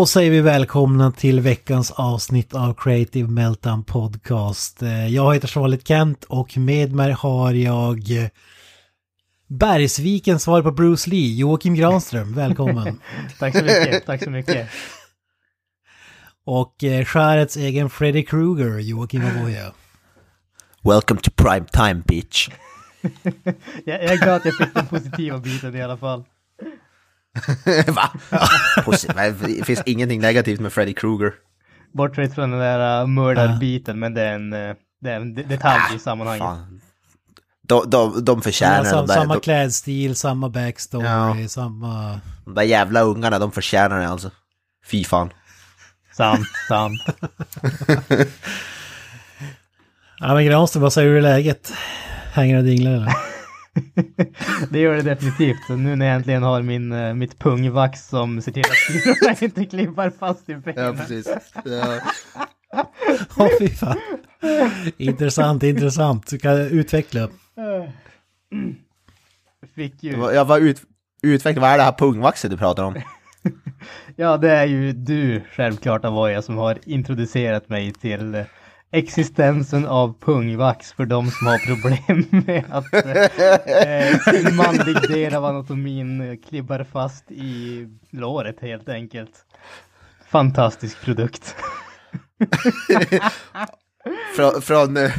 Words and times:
Då 0.00 0.06
säger 0.06 0.30
vi 0.30 0.40
välkomna 0.40 1.12
till 1.12 1.40
veckans 1.40 1.90
avsnitt 1.90 2.54
av 2.54 2.74
Creative 2.74 3.28
Meltdown 3.28 3.84
Podcast. 3.84 4.82
Eh, 4.82 5.06
Jag 5.06 5.34
heter 5.34 5.48
Charlotte 5.48 5.88
Kent 5.88 6.24
och 6.24 6.58
med 6.58 6.92
mig 6.92 7.12
har 7.12 7.52
jag 7.52 8.10
eh, 8.10 8.28
Bergsviken 9.48 10.40
svar 10.40 10.62
på 10.62 10.70
Bruce 10.70 11.10
Lee, 11.10 11.36
Joakim 11.36 11.74
Granström, 11.74 12.34
välkommen. 12.34 13.00
Tack 13.38 13.56
så 13.56 13.64
mycket, 13.64 14.06
tack 14.06 14.24
så 14.24 14.30
mycket. 14.30 14.68
och 16.44 16.84
eh, 16.84 17.04
skärets 17.04 17.56
egen 17.56 17.90
Freddy 17.90 18.22
Krueger, 18.24 18.78
Joakim 18.78 19.22
Avoya. 19.26 19.72
Welcome 20.82 21.20
to 21.20 21.30
prime 21.36 21.66
time 21.72 22.02
bitch. 22.06 22.48
Jag, 23.84 24.04
jag 24.04 24.12
är 24.12 24.16
glad 24.16 24.36
att 24.36 24.44
jag 24.44 24.56
fick 24.56 24.74
den 24.74 24.86
positiva 24.86 25.38
biten 25.38 25.76
i 25.76 25.82
alla 25.82 25.96
fall. 25.96 26.24
Va? 27.86 28.10
Det 29.46 29.64
finns 29.66 29.82
ingenting 29.86 30.20
negativt 30.20 30.60
med 30.60 30.72
Freddy 30.72 30.92
Krueger. 30.94 31.32
Bortsett 31.92 32.34
från 32.34 32.50
den 32.50 32.60
där 32.60 33.00
uh, 33.02 33.06
mördarbiten, 33.08 33.98
men 33.98 34.14
det 34.14 34.22
är 34.22 34.34
en, 34.34 34.52
uh, 34.52 34.74
det 35.00 35.10
är 35.10 35.16
en 35.16 35.34
de- 35.34 35.42
detalj 35.42 35.96
i 35.96 35.98
sammanhanget. 35.98 36.42
Fan. 36.42 36.80
De, 37.62 37.90
de, 37.90 38.24
de 38.24 38.42
förtjänar 38.42 38.84
Sam, 38.84 38.96
de 38.98 39.06
där, 39.06 39.14
samma 39.14 39.34
de, 39.34 39.40
klädstil, 39.40 40.16
samma 40.16 40.48
backstory, 40.48 41.04
Ja. 41.06 41.48
samma... 41.48 42.20
de 42.44 42.54
där 42.54 42.62
jävla 42.62 43.00
ungarna, 43.00 43.38
de 43.38 43.52
förtjänar 43.52 44.00
det 44.00 44.08
alltså. 44.08 44.30
Fy 44.90 45.04
fan. 45.04 45.30
Sant, 46.16 46.46
sant. 46.68 47.00
Ja 50.22 50.34
men 50.34 50.46
Granström, 50.46 50.82
vad 50.82 50.92
säger 50.92 51.10
du 51.10 51.18
i 51.18 51.22
läget? 51.22 51.72
Hänger 52.32 52.56
och 52.58 52.64
dinglar 52.64 52.92
eller? 52.92 53.12
Det 54.70 54.78
gör 54.78 54.96
det 54.96 55.02
definitivt. 55.02 55.64
Så 55.66 55.76
nu 55.76 55.96
när 55.96 56.06
jag 56.06 56.14
äntligen 56.14 56.42
har 56.42 56.62
min, 56.62 56.92
uh, 56.92 57.14
mitt 57.14 57.38
pungvax 57.38 58.08
som 58.08 58.42
ser 58.42 58.52
till 58.52 58.64
att 58.64 59.04
kulorna 59.04 59.36
inte 59.40 59.64
klippar 59.64 60.10
fast 60.10 60.48
i 60.48 60.54
benen. 60.54 60.96
precis. 60.96 61.28
Ja. 61.64 62.00
Åh 63.36 63.48
fy 63.58 63.68
fan. 63.68 63.98
Intressant, 64.96 65.62
intressant. 65.62 66.26
Du 66.26 66.38
kan 66.38 66.56
utveckla. 66.56 67.28
Fick 69.74 70.02
ju... 70.02 70.10
Jag 70.10 70.44
var 70.44 70.58
ut, 70.58 70.82
utveckla, 71.22 71.60
vad 71.60 71.70
är 71.70 71.78
det 71.78 71.84
här 71.84 71.92
pungvaxet 71.92 72.50
du 72.50 72.56
pratar 72.56 72.84
om? 72.84 72.94
Ja, 74.16 74.36
det 74.36 74.50
är 74.50 74.64
ju 74.64 74.92
du 74.92 75.42
självklart 75.52 76.04
Avoya 76.04 76.42
som 76.42 76.56
har 76.56 76.78
introducerat 76.84 77.68
mig 77.68 77.92
till 77.92 78.34
eh, 78.34 78.44
existensen 78.92 79.86
av 79.86 80.14
pungvax 80.20 80.92
för 80.92 81.06
de 81.06 81.30
som 81.30 81.46
har 81.46 81.58
problem 81.58 82.26
med 82.46 82.64
att 82.70 82.94
eh, 82.94 84.34
sin 84.34 84.56
manlig 84.56 84.96
del 85.08 85.34
av 85.34 85.44
anatomin 85.44 86.20
eh, 86.20 86.36
klibbar 86.48 86.86
fast 86.92 87.30
i 87.30 87.86
låret 88.10 88.60
helt 88.60 88.88
enkelt. 88.88 89.44
Fantastisk 90.28 91.00
produkt. 91.00 91.54
Från, 94.36 94.62
från, 94.62 94.96
eh, 94.96 95.10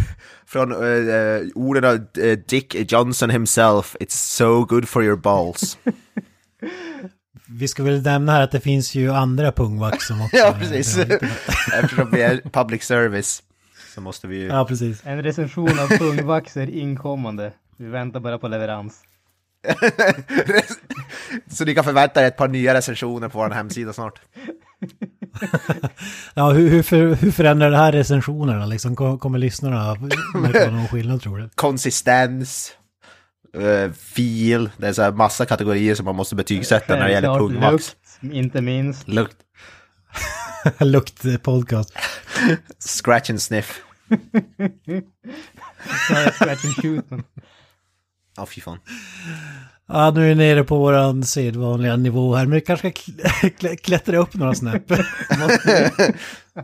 från 0.45 0.71
uh, 0.71 1.41
orden 1.55 1.85
av 1.85 2.07
Dick 2.47 2.91
Johnson 2.91 3.29
himself, 3.29 3.95
it's 3.99 4.35
so 4.35 4.65
good 4.65 4.89
for 4.89 5.03
your 5.03 5.15
balls. 5.15 5.77
Vi 7.47 7.67
ska 7.67 7.83
väl 7.83 8.01
nämna 8.01 8.31
här 8.31 8.41
att 8.41 8.51
det 8.51 8.59
finns 8.59 8.95
ju 8.95 9.11
andra 9.11 9.51
pungvax 9.51 10.07
som 10.07 10.21
också... 10.21 10.37
ja, 10.37 10.55
precis. 10.59 10.97
Eftersom 11.73 12.11
vi 12.11 12.21
är 12.21 12.41
public 12.51 12.83
service 12.83 13.43
så 13.93 14.01
måste 14.01 14.27
vi 14.27 14.37
ju... 14.37 14.47
Ja, 14.47 14.65
precis. 14.65 15.01
En 15.05 15.23
recension 15.23 15.79
av 15.79 15.87
pungvax 15.87 16.57
är 16.57 16.69
inkommande. 16.69 17.51
Vi 17.77 17.87
väntar 17.87 18.19
bara 18.19 18.37
på 18.37 18.47
leverans. 18.47 18.99
Så 21.47 21.65
ni 21.65 21.75
kan 21.75 21.83
förvänta 21.83 22.21
er 22.23 22.27
ett 22.27 22.37
par 22.37 22.47
nya 22.47 22.73
recensioner 22.73 23.29
på 23.29 23.37
vår 23.37 23.49
hemsida 23.49 23.93
snart. 23.93 24.21
Ja, 26.33 26.49
hur, 26.51 26.69
hur, 26.69 26.83
för, 26.83 27.15
hur 27.15 27.31
förändrar 27.31 27.71
det 27.71 27.77
här 27.77 27.91
recensionerna 27.91 28.65
liksom? 28.65 28.95
Kom- 28.95 29.19
Kommer 29.19 29.39
lyssnarna 29.39 29.95
märka 30.35 30.71
någon 30.71 30.87
skillnad 30.87 31.21
tror 31.21 31.37
du? 31.37 31.49
Konsistens, 31.55 32.71
eh, 33.57 33.91
fil, 33.91 34.69
det 34.77 34.87
är 34.87 34.93
så 34.93 35.01
här 35.01 35.11
massa 35.11 35.45
kategorier 35.45 35.95
som 35.95 36.05
man 36.05 36.15
måste 36.15 36.35
betygsätta 36.35 36.95
när 36.95 37.05
det 37.07 37.11
gäller 37.11 37.37
pungvax. 37.39 37.95
lukt, 38.21 38.33
inte 38.35 38.61
minst. 38.61 39.07
Lukt, 39.07 39.37
Lukt 40.79 41.43
podcast. 41.43 41.93
scratch 42.79 43.29
and 43.29 43.41
sniff. 43.41 43.81
Scratch 46.33 46.65
and 46.65 46.75
shoot. 46.81 47.05
Ja, 48.37 48.45
fy 48.45 48.61
fan. 48.61 48.77
Ja, 49.87 50.11
nu 50.11 50.23
är 50.23 50.27
vi 50.29 50.35
nere 50.35 50.63
på 50.63 50.77
våran 50.77 51.23
sedvanliga 51.23 51.95
nivå 51.95 52.35
här, 52.35 52.45
men 52.45 52.55
vi 52.55 52.61
kanske 52.61 52.91
ska 52.91 53.01
kl- 53.11 53.51
kl- 53.59 53.75
klättra 53.75 54.17
upp 54.17 54.33
några 54.33 54.55
snäpp. 54.55 54.83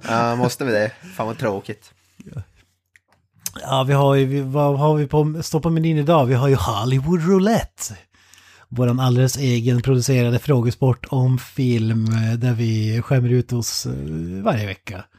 Ja, 0.08 0.36
måste 0.36 0.66
vi 0.66 0.72
det? 0.72 0.92
Fan 1.16 1.28
vad 1.28 1.38
tråkigt. 1.40 1.92
Ja, 3.62 3.84
vi 3.88 3.94
har 3.94 4.16
ju, 4.16 4.26
vi, 4.26 4.42
vad 4.42 4.80
har 4.80 4.96
vi 4.96 5.08
på, 5.08 5.44
står 5.44 5.60
på 5.60 5.70
menyn 5.70 5.98
idag? 5.98 6.26
Vi 6.26 6.34
har 6.34 6.48
ju 6.48 6.56
Hollywood 6.56 7.28
Roulette. 7.28 7.98
Våran 8.70 9.00
alldeles 9.00 9.38
egen 9.38 9.82
producerade 9.82 10.40
frågesport 10.40 11.06
om 11.10 11.40
film 11.40 12.06
eh, 12.06 12.34
där 12.40 12.54
vi 12.54 13.02
skämmer 13.02 13.30
ut 13.30 13.54
oss 13.54 13.86
eh, 13.86 14.44
varje 14.44 14.66
vecka. 14.66 15.04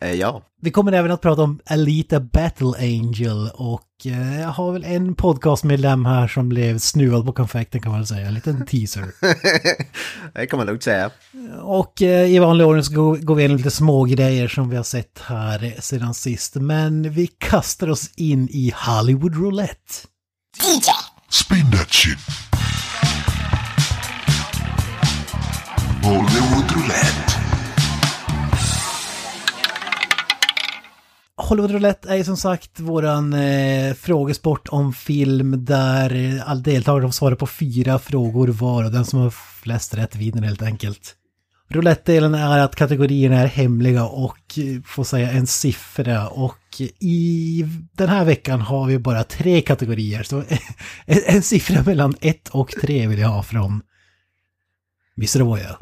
Eh, 0.00 0.14
ja. 0.14 0.42
Vi 0.60 0.70
kommer 0.70 0.92
även 0.92 1.10
att 1.10 1.20
prata 1.20 1.42
om 1.42 1.60
Alita 1.66 2.20
Battle 2.20 2.72
Angel 2.78 3.50
och 3.54 3.88
jag 4.02 4.48
har 4.48 4.72
väl 4.72 4.84
en 4.84 5.14
podcastmedlem 5.14 6.04
här 6.04 6.28
som 6.28 6.48
blev 6.48 6.78
snuvad 6.78 7.26
på 7.26 7.32
konfekten 7.32 7.80
kan 7.80 7.92
man 7.92 8.00
väl 8.00 8.06
säga, 8.06 8.26
en 8.26 8.34
liten 8.34 8.66
teaser. 8.66 9.04
det 10.34 10.46
kan 10.46 10.56
man 10.56 10.66
lugnt 10.66 10.82
säga. 10.82 11.10
Och 11.62 12.02
i 12.02 12.38
vanlig 12.38 12.66
ordning 12.66 12.84
så 12.84 12.92
går, 12.94 13.34
vi 13.34 13.42
igenom 13.42 13.56
lite 13.56 13.70
små 13.70 14.04
grejer 14.04 14.48
som 14.48 14.70
vi 14.70 14.76
har 14.76 14.84
sett 14.84 15.18
här 15.18 15.74
sedan 15.80 16.14
sist. 16.14 16.54
Men 16.54 17.10
vi 17.10 17.26
kastar 17.26 17.90
oss 17.90 18.10
in 18.16 18.48
i 18.48 18.72
Hollywood 18.76 19.34
Roulette. 19.34 19.94
Spin 21.32 21.70
that 21.70 21.90
shit. 21.90 22.18
Hollywood 26.02 26.72
Roulette. 26.72 27.32
Hollywood 31.36 31.70
Roulette 31.70 32.08
är 32.08 32.16
ju 32.16 32.24
som 32.24 32.36
sagt 32.36 32.80
våran 32.80 33.32
eh, 33.32 33.94
frågesport 33.94 34.68
om 34.68 34.92
film 34.92 35.64
där 35.64 36.14
eh, 36.14 36.50
alla 36.50 36.60
deltagare 36.60 37.02
får 37.02 37.12
svara 37.12 37.36
på 37.36 37.46
fyra 37.46 37.98
frågor 37.98 38.48
var 38.48 38.84
och 38.84 38.92
den 38.92 39.04
som 39.04 39.20
har 39.20 39.30
flest 39.62 39.94
rätt 39.94 40.16
vinner 40.16 40.42
helt 40.42 40.62
enkelt. 40.62 41.14
Roulette-delen 41.68 42.34
är 42.34 42.58
att 42.58 42.76
kategorierna 42.76 43.36
är 43.36 43.46
hemliga 43.46 44.04
och 44.04 44.58
eh, 44.58 44.82
får 44.84 45.04
säga 45.04 45.30
en 45.30 45.46
siffra 45.46 46.28
och 46.28 46.56
i 46.80 47.64
den 47.92 48.08
här 48.08 48.24
veckan 48.24 48.60
har 48.60 48.86
vi 48.86 48.98
bara 48.98 49.24
tre 49.24 49.60
kategorier 49.60 50.22
så 50.22 50.44
en, 51.06 51.18
en 51.26 51.42
siffra 51.42 51.82
mellan 51.82 52.14
ett 52.20 52.48
och 52.48 52.70
tre 52.70 53.06
vill 53.06 53.18
jag 53.18 53.28
ha 53.28 53.42
från 53.42 53.82
Mr. 55.16 55.40
Avoya. 55.40 55.78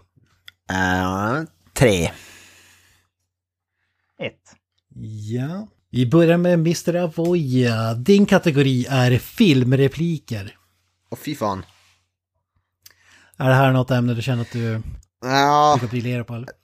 Eh, 0.70 1.42
tre. 1.75 2.10
Ett. 4.19 4.56
Ja. 5.31 5.69
Vi 5.90 6.06
börjar 6.06 6.38
med 6.38 6.54
Mr. 6.54 6.94
Avoya. 6.96 7.94
Din 7.94 8.26
kategori 8.26 8.86
är 8.90 9.19
filmrepliker. 9.19 10.56
Och 11.08 11.19
fy 11.19 11.34
fan. 11.34 11.64
Är 13.36 13.48
det 13.48 13.54
här 13.54 13.72
något 13.72 13.90
ämne 13.90 14.14
du 14.14 14.22
känner 14.22 14.43
att 14.43 14.52
du 14.52 14.82
Ja, 15.22 15.78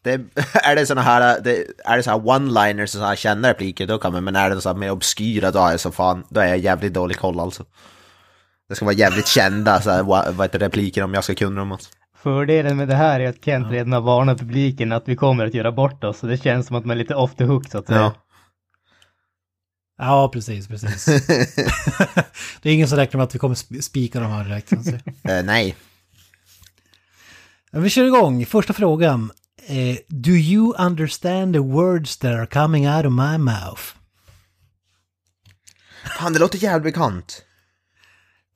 det, 0.03 0.13
är 0.55 0.77
det 0.77 0.87
såna 0.87 1.03
här, 1.03 1.41
det, 1.41 1.65
är 1.85 1.97
det 1.97 2.03
så 2.03 2.11
här 2.11 2.19
one-liners 2.19 2.83
och 2.83 2.89
så 2.89 3.05
här 3.05 3.17
kända 3.17 3.51
repliker 3.51 3.87
då 3.87 3.99
kan 3.99 4.13
man, 4.13 4.25
men 4.25 4.37
är 4.37 4.51
det 4.51 4.61
så 4.61 4.69
här 4.69 4.77
mer 4.77 4.91
obskyra 4.91 5.51
då 5.51 5.59
är 5.59 5.71
jag 5.71 5.81
så 5.81 5.93
fan, 5.93 6.25
då 6.29 6.41
är 6.41 6.47
jag 6.47 6.59
jävligt 6.59 6.95
dålig 6.95 7.17
koll 7.19 7.41
alltså. 7.41 7.65
Det 8.69 8.75
ska 8.75 8.85
vara 8.85 8.95
jävligt 8.95 9.27
kända 9.27 9.81
så 9.81 9.91
här, 9.91 10.03
vad, 10.03 10.35
vad 10.35 10.45
heter 10.47 10.59
repliker 10.59 11.03
om 11.03 11.15
jag 11.15 11.25
ska 11.25 11.35
kunna 11.35 11.61
dem 11.61 11.73
alltså. 11.73 11.91
Fördelen 12.23 12.77
med 12.77 12.89
det 12.89 12.95
här 12.95 13.21
är 13.21 13.29
att 13.29 13.45
Kent 13.45 13.71
redan 13.73 13.93
har 13.93 14.01
varnat 14.01 14.39
publiken 14.39 14.93
att 14.93 15.09
vi 15.09 15.17
kommer 15.17 15.47
att 15.47 15.55
göra 15.55 15.73
bort 15.73 16.05
oss. 16.05 16.19
Så 16.19 16.27
det 16.27 16.37
känns 16.43 16.67
som 16.67 16.77
att 16.77 16.85
man 16.85 16.97
är 16.97 16.99
lite 16.99 17.15
off 17.15 17.35
the 17.35 17.45
hook 17.45 17.71
så 17.71 17.79
att 17.79 17.87
säga. 17.87 18.01
Ja. 18.01 18.15
Ja, 19.99 20.31
precis, 20.33 20.69
precis. 20.69 21.05
det 22.63 22.69
är 22.69 22.75
ingen 22.75 22.89
som 22.89 22.99
räknar 22.99 23.19
med 23.19 23.25
att 23.25 23.35
vi 23.35 23.39
kommer 23.39 23.55
sp- 23.55 23.81
spika 23.81 24.21
de 24.21 24.31
här 24.31 24.45
direkt. 24.45 24.69
så 24.69 24.77
att 24.77 24.85
säga. 24.85 25.01
Eh, 25.39 25.45
nej. 25.45 25.77
Vi 27.73 27.91
kör 27.91 28.05
igång. 28.05 28.47
Första 28.47 28.73
frågan. 28.73 29.33
Eh, 29.67 29.97
do 30.09 30.31
you 30.31 30.75
understand 30.79 31.55
the 31.55 31.59
words 31.61 32.17
that 32.19 32.33
are 32.33 32.47
coming 32.47 32.89
out 32.89 33.07
of 33.07 33.13
my 33.13 33.39
mouth? 33.39 33.83
Fan, 36.19 36.33
det 36.33 36.39
låter 36.39 36.59
jävligt 36.59 36.95
bekant. 36.95 37.43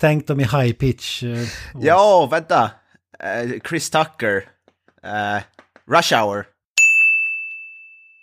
Tänk 0.01 0.27
dem 0.27 0.41
i 0.41 0.45
high 0.45 0.73
pitch. 0.73 1.23
Eh, 1.23 1.49
Ja, 1.81 2.29
vänta. 2.31 2.71
Eh, 3.19 3.51
Chris 3.69 3.91
Tucker. 3.91 4.45
Eh, 5.03 5.43
Rush 5.89 6.15
Hour. 6.15 6.47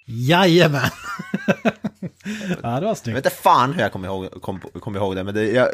Jajamän! 0.06 0.81
ja, 2.63 2.69
det 2.69 2.81
var 2.81 2.81
Jag 2.81 2.98
snyggt. 2.98 3.18
vet 3.18 3.25
inte 3.25 3.38
fan 3.38 3.74
hur 3.74 3.81
jag 3.81 3.92
kommer 3.92 4.07
ihåg, 4.07 4.42
kom, 4.42 4.60
kom 4.60 4.95
ihåg 4.95 5.16
det, 5.16 5.24
men 5.24 5.34
det, 5.34 5.44
jag, 5.51 5.68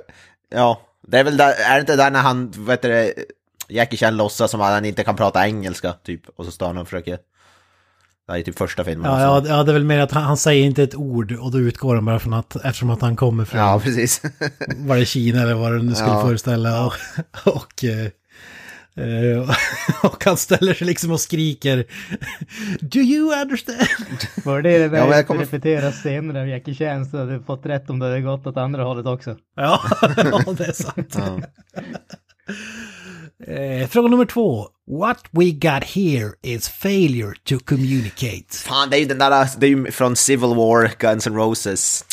ja, 0.49 0.81
det 1.07 1.19
är 1.19 1.23
väl 1.23 1.37
där, 1.37 1.53
är 1.53 1.73
det 1.75 1.79
inte 1.79 1.95
där 1.95 2.11
när 2.11 2.21
han, 2.21 2.51
vet 2.51 2.81
du 2.81 3.13
Jackie 3.73 3.97
Chan 3.97 4.17
låtsas 4.17 4.51
som 4.51 4.61
att 4.61 4.71
han 4.71 4.85
inte 4.85 5.03
kan 5.03 5.15
prata 5.15 5.47
engelska, 5.47 5.93
typ, 5.93 6.21
och 6.35 6.45
så 6.45 6.51
står 6.51 6.67
han 6.67 6.77
och 6.77 6.87
försöker, 6.87 7.17
det 8.27 8.33
är 8.33 8.41
typ 8.41 8.57
första 8.57 8.83
filmen. 8.83 9.11
Ja, 9.11 9.21
ja, 9.21 9.43
ja, 9.47 9.63
det 9.63 9.71
är 9.71 9.73
väl 9.73 9.83
mer 9.83 9.99
att 9.99 10.11
han, 10.11 10.23
han 10.23 10.37
säger 10.37 10.65
inte 10.65 10.83
ett 10.83 10.95
ord 10.95 11.31
och 11.31 11.51
då 11.51 11.59
utgår 11.59 11.95
han 11.95 12.05
bara 12.05 12.19
från 12.19 12.33
att 12.33 12.55
eftersom 12.55 12.89
att 12.89 13.01
han 13.01 13.15
kommer 13.15 13.45
från 13.45 13.61
ja 13.61 13.79
precis. 13.83 14.21
var 14.77 14.97
det 14.97 15.05
Kina 15.05 15.41
eller 15.41 15.53
vad 15.53 15.71
det 15.71 15.83
nu 15.83 15.95
skulle 15.95 16.09
Ja. 16.11 16.21
föreställa 16.21 16.85
och, 16.85 16.93
och, 17.45 17.83
eh, 17.83 18.05
eh, 19.05 19.49
och 20.03 20.25
han 20.25 20.37
ställer 20.37 20.73
sig 20.73 20.87
liksom 20.87 21.11
och 21.11 21.19
skriker 21.19 21.85
Do 22.81 22.99
you 22.99 23.41
understand? 23.41 23.79
Var 24.45 24.61
det 24.61 24.87
det 24.87 24.97
Ja, 24.97 25.05
där 25.05 25.11
jag 25.15 25.27
kommer- 25.27 25.41
repetera 25.41 25.91
senare 25.91 26.41
av 26.41 26.47
Jackie 26.47 26.75
Chan 26.75 27.05
så 27.05 27.17
hade 27.17 27.37
du 27.37 27.43
fått 27.43 27.65
rätt 27.65 27.89
om 27.89 27.99
det 27.99 28.05
hade 28.05 28.21
gått 28.21 28.47
åt 28.47 28.57
andra 28.57 28.83
hållet 28.83 29.05
också. 29.05 29.35
Ja, 29.55 29.81
ja 30.01 30.53
det 30.57 30.65
är 30.67 30.71
sant. 30.71 31.17
Eh, 33.47 33.87
fråga 33.87 34.07
nummer 34.07 34.25
två. 34.25 34.67
What 34.87 35.19
we 35.31 35.51
got 35.51 35.83
here 35.83 36.31
is 36.41 36.69
failure 36.69 37.33
to 37.43 37.59
communicate. 37.65 38.57
Fan, 38.57 38.89
det 38.89 38.97
är 38.97 38.99
ju 38.99 39.05
den 39.05 39.17
där, 39.17 39.49
det 39.57 39.65
är 39.65 39.69
ju 39.69 39.91
från 39.91 40.15
Civil 40.15 40.55
War, 40.55 40.91
Guns 40.99 41.27
N' 41.27 41.35
Roses. 41.35 42.05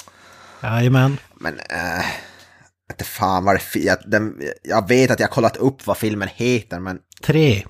Jajamän. 0.62 1.16
Men, 1.34 1.58
eh, 1.58 2.04
inte 2.92 3.04
fan 3.04 3.44
vad 3.44 3.54
det 3.54 3.80
jag, 3.80 3.98
den, 4.06 4.42
jag 4.62 4.88
vet 4.88 5.10
att 5.10 5.20
jag 5.20 5.30
kollat 5.30 5.56
upp 5.56 5.86
vad 5.86 5.96
filmen 5.96 6.28
heter, 6.34 6.80
men 6.80 6.98
Tre. 7.22 7.64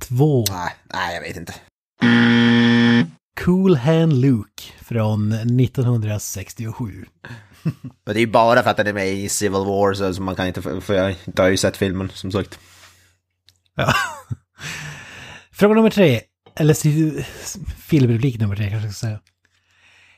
Två. 0.00 0.44
nej, 0.50 0.74
nej 0.94 1.14
jag 1.14 1.22
vet 1.22 1.36
inte. 1.36 1.54
Cool 3.40 3.76
Hand 3.76 4.12
Luke 4.12 4.62
från 4.84 5.32
1967. 5.32 7.06
Men 8.04 8.14
det 8.14 8.18
är 8.18 8.26
ju 8.26 8.26
bara 8.26 8.62
för 8.62 8.70
att 8.70 8.76
den 8.76 8.86
är 8.86 8.92
med 8.92 9.08
i 9.08 9.28
Civil 9.28 9.64
War, 9.64 9.94
så, 9.94 10.14
så 10.14 10.22
man 10.22 10.36
kan 10.36 10.46
inte, 10.46 10.62
för 10.62 10.94
jag 10.94 11.14
har 11.36 11.48
ju 11.48 11.56
sett 11.56 11.76
filmen, 11.76 12.10
som 12.14 12.32
sagt. 12.32 12.58
Ja. 13.76 13.94
Fråga 15.52 15.74
nummer 15.74 15.90
tre. 15.90 16.20
Eller 16.56 16.74
filmreplik 17.88 18.38
nummer 18.40 18.56
tre 18.56 18.70
kanske 18.70 18.86
jag 18.86 18.94
ska 18.94 19.06
säga. 19.06 19.20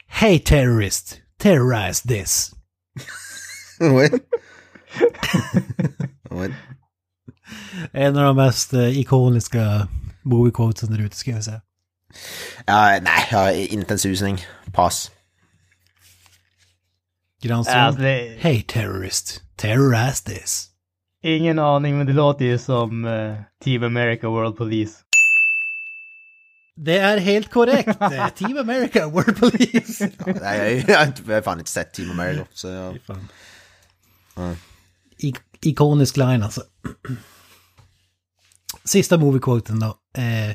Hey 0.06 0.38
terrorist, 0.38 1.20
terrorize 1.38 2.08
this. 2.08 2.54
What? 3.80 4.12
What? 6.30 6.50
En 7.92 8.16
av 8.16 8.24
de 8.24 8.36
mest 8.36 8.72
eh, 8.72 8.98
ikoniska 8.98 9.88
movie 10.22 10.52
quotesen 10.52 10.92
där 10.92 11.00
ute 11.00 11.16
ska 11.16 11.30
jag 11.30 11.44
säga. 11.44 11.60
Ja, 12.66 12.98
nej, 13.02 13.28
jag 13.30 13.38
har 13.38 13.52
inte 13.52 13.94
en 13.94 13.98
susning. 13.98 14.46
Pass. 14.72 15.10
Granström. 17.44 17.78
Alltså, 17.78 18.02
det, 18.02 18.36
Hey 18.40 18.62
terrorist, 18.62 19.42
terrorize 19.56 20.24
this. 20.24 20.68
ingen 21.22 21.58
aning, 21.58 21.98
men 21.98 22.06
det 22.06 22.12
låter 22.12 22.44
ju 22.44 22.58
som 22.58 23.04
eh, 23.04 23.36
Team 23.64 23.82
America 23.82 24.28
World 24.28 24.56
Police. 24.56 25.00
Det 26.76 26.98
är 26.98 27.18
helt 27.18 27.50
korrekt. 27.50 28.00
Eh, 28.00 28.28
Team 28.28 28.56
America, 28.58 29.08
World 29.08 29.36
Police. 29.40 30.10
Nej, 30.40 30.84
jag, 30.88 31.00
jag, 31.08 31.12
jag 31.26 31.34
har 31.34 31.42
fan 31.42 31.58
inte 31.58 31.70
sett 31.70 31.92
Team 31.94 32.10
America, 32.10 32.46
så 32.52 32.68
jag... 32.68 32.98
Fan. 33.06 33.28
I- 35.18 35.34
ikonisk 35.62 36.16
line 36.16 36.42
alltså. 36.42 36.62
Sista 38.84 39.18
movie 39.18 39.40
quoten 39.40 39.80
då. 39.80 39.98
Eh, 40.18 40.50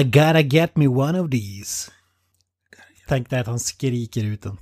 I 0.00 0.04
gotta 0.04 0.40
get 0.40 0.76
me 0.76 0.86
one 0.86 1.20
of 1.20 1.30
these. 1.30 1.90
Tänk 3.08 3.30
dig 3.30 3.40
att 3.40 3.46
han 3.46 3.60
skriker 3.60 4.24
ut 4.24 4.42
den. 4.42 4.56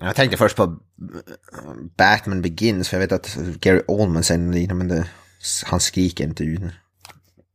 Jag 0.00 0.16
tänkte 0.16 0.36
först 0.36 0.56
på 0.56 0.78
Batman 1.96 2.42
Begins, 2.42 2.88
för 2.88 2.96
jag 2.96 3.00
vet 3.08 3.12
att 3.12 3.36
Gary 3.60 3.82
Oldman 3.88 4.22
säger 4.22 4.52
liknande, 4.52 4.84
men 4.84 4.88
det, 4.98 5.06
han 5.64 5.80
skriker 5.80 6.24
inte 6.24 6.44
ut. 6.44 6.60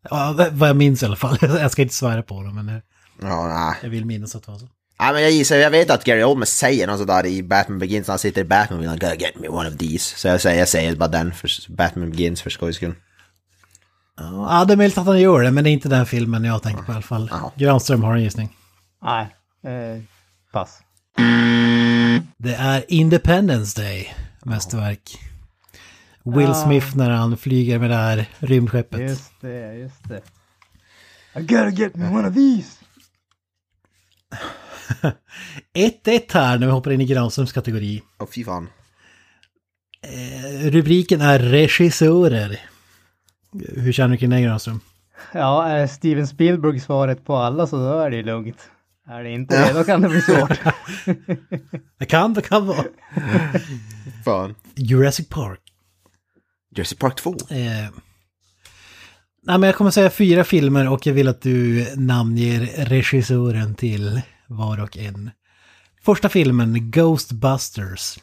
Ja, 0.10 0.50
vad 0.52 0.70
jag 0.70 0.76
minns 0.76 1.04
i 1.04 1.06
alla 1.06 1.16
fall. 1.16 1.38
Jag 1.42 1.72
ska 1.72 1.82
inte 1.82 1.94
svära 1.94 2.24
på 2.24 2.44
det, 2.44 2.54
men 2.54 2.70
eh, 2.70 2.76
Ja, 3.22 3.48
nej. 3.48 3.76
jag 3.84 3.90
vill 3.90 4.06
minnas 4.06 4.36
att 4.36 4.44
det 4.46 4.52
var 4.52 4.60
så. 4.60 4.68
Nej, 5.00 5.14
men 5.14 5.22
jag 5.22 5.32
gissar, 5.32 5.56
jag 5.56 5.72
vet 5.72 5.90
att 5.90 6.04
Gary 6.04 6.24
Oldman 6.24 6.46
säger 6.46 6.88
något 6.88 7.00
sådär 7.00 7.26
i 7.26 7.44
Batman 7.44 7.80
Begins, 7.80 8.08
när 8.08 8.12
han 8.12 8.20
sitter 8.20 8.42
i 8.42 8.44
Batman 8.44 8.80
och 8.80 8.86
I 8.86 8.88
gotta 8.88 9.16
get 9.16 9.40
me 9.40 9.48
one 9.48 9.70
of 9.70 9.78
these. 9.78 10.18
Så 10.20 10.28
jag 10.28 10.42
säger, 10.42 10.60
jag 10.60 10.68
säger 10.68 10.96
bara 10.96 11.10
den, 11.10 11.34
för 11.34 11.50
Batman 11.76 12.10
Begins 12.12 12.42
för 12.42 12.50
skojs 12.50 12.76
skull. 12.76 12.96
Ja, 14.18 14.66
det 14.68 14.74
är 14.74 14.78
möjligt 14.78 14.98
att 14.98 15.06
han 15.06 15.20
gör 15.22 15.42
det, 15.42 15.52
men 15.52 15.64
det 15.64 15.70
är 15.70 15.72
inte 15.72 15.90
den 15.90 16.06
filmen 16.06 16.44
jag 16.44 16.64
tänker 16.64 16.84
på 16.84 16.92
i 16.92 16.96
alla 16.96 17.02
fall. 17.02 17.30
Ja. 17.32 17.54
Granström 17.56 18.04
har 18.04 18.16
en 18.16 18.24
gissning. 18.24 18.58
Nej, 19.04 19.28
eh, 19.64 20.02
pass. 20.52 20.80
Det 22.38 22.54
är 22.56 22.86
Independence 22.88 23.82
Day, 23.82 24.14
mästerverk. 24.46 25.20
Will 26.24 26.42
Ja. 26.48 26.54
Smith 26.54 26.98
när 26.98 27.10
han 27.10 27.38
flyger 27.38 27.80
med 27.80 27.90
det 27.90 27.96
här 27.96 28.26
rymdskeppet. 28.40 29.00
Just 29.00 29.42
det, 29.42 29.74
just 29.74 30.10
det. 30.10 30.22
I 31.40 31.42
gotta 31.42 31.70
get 31.70 31.96
me 31.96 32.10
one 32.10 32.28
of 32.28 32.34
these! 32.36 32.78
1-1 35.74 36.34
här 36.34 36.58
när 36.60 36.66
vi 36.68 36.72
hoppar 36.74 36.92
in 36.92 37.02
i 37.02 37.06
Granströms 37.06 37.54
kategori. 37.54 38.04
Åh 38.20 38.28
fy 38.36 38.44
fan. 38.44 38.70
Eh, 40.02 40.70
rubriken 40.70 41.22
är 41.22 41.40
regissörer. 41.40 42.60
Hur 43.76 43.92
känner 43.92 44.10
du 44.12 44.18
kring 44.18 44.30
det 44.30 44.42
Granström? 44.42 44.80
Ja, 45.34 45.68
är 45.68 45.88
Steven 45.88 46.28
Spielberg 46.28 46.80
svaret 46.80 47.26
på 47.26 47.36
alla 47.36 47.68
så 47.68 47.78
då 47.78 48.00
är 48.00 48.10
det 48.12 48.24
lugnt. 48.24 48.70
Är 49.10 49.24
det 49.24 49.32
inte 49.32 49.68
det, 49.68 49.74
då 49.74 49.84
kan 49.84 50.02
det 50.02 50.10
bli 50.10 50.22
svårt. 50.22 50.52
Det 52.00 52.06
kan, 52.06 52.34
det 52.34 52.42
kan 52.42 52.68
vara. 52.68 52.84
Fan. 54.26 54.56
Jurassic 54.76 55.30
Park. 55.30 55.60
Jurassic 56.76 57.00
Park 57.00 57.16
2. 57.16 57.30
Eh, 57.50 57.90
nej 59.44 59.58
men 59.58 59.64
jag 59.64 59.76
kommer 59.76 59.92
säga 59.92 60.10
fyra 60.10 60.44
filmer 60.44 60.90
och 60.90 61.06
jag 61.08 61.14
vill 61.14 61.28
att 61.28 61.42
du 61.42 61.88
namnger 61.96 62.60
regissören 62.86 63.76
till 63.76 64.22
var 64.48 64.84
och 64.84 64.98
en. 64.98 65.32
Första 66.02 66.30
filmen, 66.30 66.92
Ghostbusters. 66.92 68.20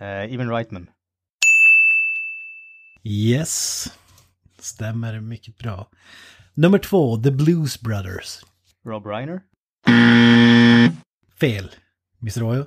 Eh, 0.00 0.34
Even 0.34 0.50
Reitman. 0.50 0.86
Yes. 3.04 3.86
Stämmer 4.58 5.20
mycket 5.20 5.58
bra. 5.58 5.88
Nummer 6.54 6.78
två, 6.78 7.22
The 7.22 7.30
Blues 7.30 7.80
Brothers. 7.80 8.40
Rob 8.86 9.06
Reiner. 9.06 9.40
Fel. 11.40 11.70
Mr. 12.22 12.40
Royo? 12.40 12.66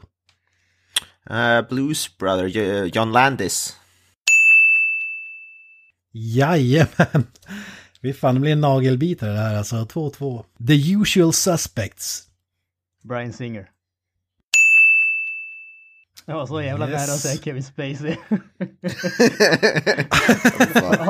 Uh, 1.29 1.61
Blues 1.69 2.17
Brother, 2.17 2.45
Jo- 2.47 2.85
John 2.93 3.11
Landis. 3.11 3.75
Jajamän! 6.11 7.27
Vi 8.01 8.13
fan, 8.13 8.35
det 8.35 8.41
blir 8.41 8.51
en 8.51 8.61
nagelbitare 8.61 9.31
det 9.33 9.39
här 9.39 9.55
alltså. 9.55 9.75
2-2. 9.85 10.43
The 10.67 10.93
Usual 10.93 11.33
Suspects. 11.33 12.23
Brian 13.03 13.33
Singer. 13.33 13.69
Jag 16.25 16.35
var 16.35 16.45
så 16.47 16.61
jävla 16.61 16.89
Yes. 16.89 17.01
nära 17.07 17.13
att 17.13 17.19
säga 17.19 17.41
Kevin 17.41 17.63
Spacey. 17.63 18.15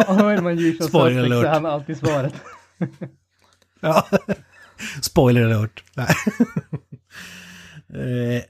Har 0.08 0.42
man 0.42 0.60
usual 0.60 0.90
Spoiler 0.90 1.24
suspect 1.24 1.32
så 1.32 1.40
alert. 1.40 1.46
är 1.46 1.54
han 1.54 1.66
alltid 1.66 1.98
svaret. 1.98 2.34
Ja. 3.80 4.08
Spoiler 5.02 5.42
alert. 5.42 5.84
Eh, 7.94 8.44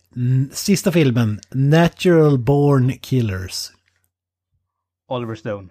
Sista 0.51 0.91
filmen, 0.91 1.39
Natural 1.49 2.37
Born 2.37 2.93
Killers. 2.99 3.71
Oliver 5.07 5.35
Stone. 5.35 5.69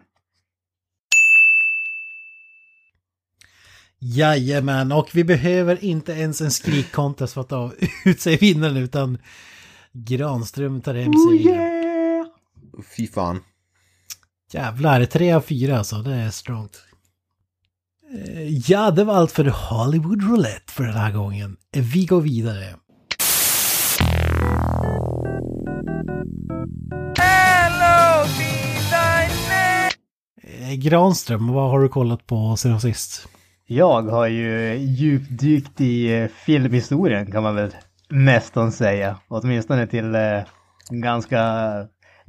Jajamän, 4.01 4.93
och 4.93 5.11
vi 5.15 5.25
behöver 5.25 5.85
inte 5.85 6.13
ens 6.13 6.41
en 6.41 6.51
skrikcontest 6.51 7.35
för 7.35 7.41
att 7.41 7.49
ta 7.49 7.73
ut 8.05 8.21
sig 8.21 8.37
vinnaren 8.37 8.77
utan 8.77 9.19
Granström 9.93 10.81
tar 10.81 10.95
hem 10.95 11.13
segern. 11.13 12.31
Fy 12.97 13.07
fan. 13.07 13.41
Jävlar, 14.53 15.05
tre 15.05 15.33
av 15.33 15.41
fyra 15.41 15.79
alltså, 15.79 15.97
det 15.97 16.15
är 16.15 16.31
strongt. 16.31 16.88
Eh, 18.15 18.71
ja, 18.71 18.91
det 18.91 19.05
var 19.05 19.15
allt 19.15 19.33
för 19.33 19.45
Hollywood 19.45 20.23
Roulette 20.23 20.73
för 20.73 20.85
den 20.85 20.97
här 20.97 21.13
gången. 21.13 21.57
Eh, 21.77 21.83
vi 21.83 22.07
går 22.07 22.21
vidare. 22.21 22.65
Hello, 27.19 28.27
eh, 30.43 30.75
Granström, 30.75 31.53
vad 31.53 31.71
har 31.71 31.81
du 31.81 31.89
kollat 31.89 32.27
på 32.27 32.57
sen 32.57 32.81
sist? 32.81 33.29
Jag 33.67 34.03
har 34.03 34.27
ju 34.27 34.77
djupdykt 34.77 35.81
i 35.81 36.29
filmhistorien 36.35 37.33
kan 37.33 37.43
man 37.43 37.55
väl 37.55 37.71
nästan 38.11 38.73
säga. 38.73 39.19
Åtminstone 39.29 39.87
till 39.87 40.17
ganska 40.91 41.41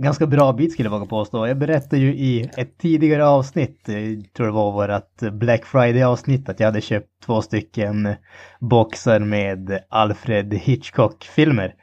ganska 0.03 0.27
bra 0.27 0.53
bit 0.53 0.74
skulle 0.74 0.89
jag 0.89 0.91
våga 0.91 1.06
påstå. 1.06 1.48
Jag 1.48 1.58
berättade 1.58 1.98
ju 1.98 2.15
i 2.15 2.50
ett 2.58 2.77
tidigare 2.77 3.27
avsnitt, 3.27 3.82
jag 3.86 4.34
tror 4.34 4.46
det 4.46 4.53
var 4.53 4.72
vårt 4.72 5.34
Black 5.34 5.65
Friday-avsnitt, 5.65 6.50
att 6.50 6.60
jag 6.60 6.68
hade 6.68 6.82
köpt 6.82 7.08
två 7.25 7.41
stycken 7.41 8.15
boxar 8.60 9.20
med 9.20 9.79
Alfred 9.89 10.53
Hitchcock-filmer. 10.53 11.75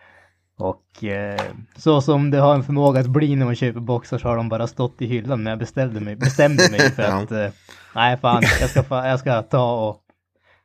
Och 0.59 1.05
eh, 1.05 1.41
så 1.77 2.01
som 2.01 2.31
det 2.31 2.39
har 2.39 2.55
en 2.55 2.63
förmåga 2.63 3.01
att 3.01 3.07
bli 3.07 3.37
när 3.37 3.47
man 3.47 3.55
köper 3.55 3.81
boxar 3.81 4.19
så 4.19 4.29
har 4.29 4.37
de 4.37 4.49
bara 4.49 4.67
stått 4.67 5.03
i 5.03 5.07
hyllan 5.07 5.45
när 5.45 5.51
jag 5.51 5.59
bestämde 5.59 6.01
mig, 6.01 6.17
bestämde 6.17 6.71
mig 6.71 6.81
för 6.97 7.03
att 7.03 7.33
eh, 7.33 7.49
nej 7.95 8.17
fan, 8.17 8.43
jag 8.61 8.71
ska, 8.71 9.07
jag 9.07 9.21
ska 9.21 9.43
ta 9.43 9.89
och 9.89 10.01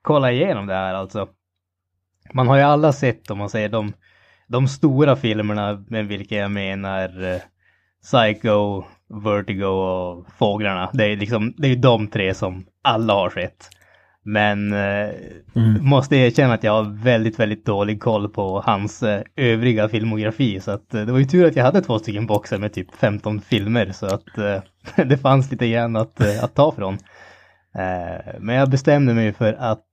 kolla 0.02 0.32
igenom 0.32 0.68
det 0.68 0.74
här 0.74 0.94
alltså. 0.94 1.28
Man 2.34 2.48
har 2.48 2.58
ju 2.58 2.62
alla 2.62 2.94
sett 2.94 3.32
om 3.32 3.38
man 3.38 3.50
säger 3.50 3.70
de, 3.70 3.94
de 4.52 4.68
stora 4.68 5.16
filmerna 5.16 5.84
med 5.88 6.08
vilka 6.08 6.36
jag 6.36 6.52
menar 6.52 7.34
eh, 7.34 7.42
Psycho, 8.04 8.84
Vertigo 9.24 9.66
och 9.66 10.26
Fåglarna. 10.38 10.90
Det 10.94 11.06
är 11.06 11.18
liksom, 11.18 11.54
det 11.58 11.68
är 11.68 11.70
ju 11.70 11.76
de 11.76 12.08
tre 12.08 12.34
som 12.34 12.66
alla 12.82 13.14
har 13.14 13.30
sett. 13.30 13.70
Men 14.24 14.74
eh, 14.74 15.10
måste 15.82 16.16
erkänna 16.16 16.54
att 16.54 16.64
jag 16.64 16.72
har 16.84 17.04
väldigt, 17.04 17.40
väldigt 17.40 17.66
dålig 17.66 18.02
koll 18.02 18.30
på 18.30 18.62
hans 18.66 19.04
eh, 19.04 19.22
övriga 19.36 19.90
filmografi. 19.90 20.60
Så 20.60 20.72
att 20.72 20.90
det 20.90 21.12
var 21.12 21.20
ju 21.20 21.26
tur 21.26 21.48
att 21.48 21.56
jag 21.56 21.64
hade 21.64 21.82
två 21.82 22.00
stycken 22.00 22.26
boxar 22.26 22.58
med 22.58 22.74
typ 22.74 22.96
15 22.96 23.42
filmer. 23.42 23.92
Så 23.92 24.06
att 24.06 24.26
det 24.96 25.18
fanns 25.18 25.52
lite 25.52 25.68
grann 25.70 25.96
att, 25.96 26.44
att 26.44 26.56
ta 26.56 26.72
från. 26.72 26.98
Men 28.40 28.56
jag 28.56 28.70
bestämde 28.70 29.14
mig 29.14 29.34
för 29.34 29.54
att 29.54 29.86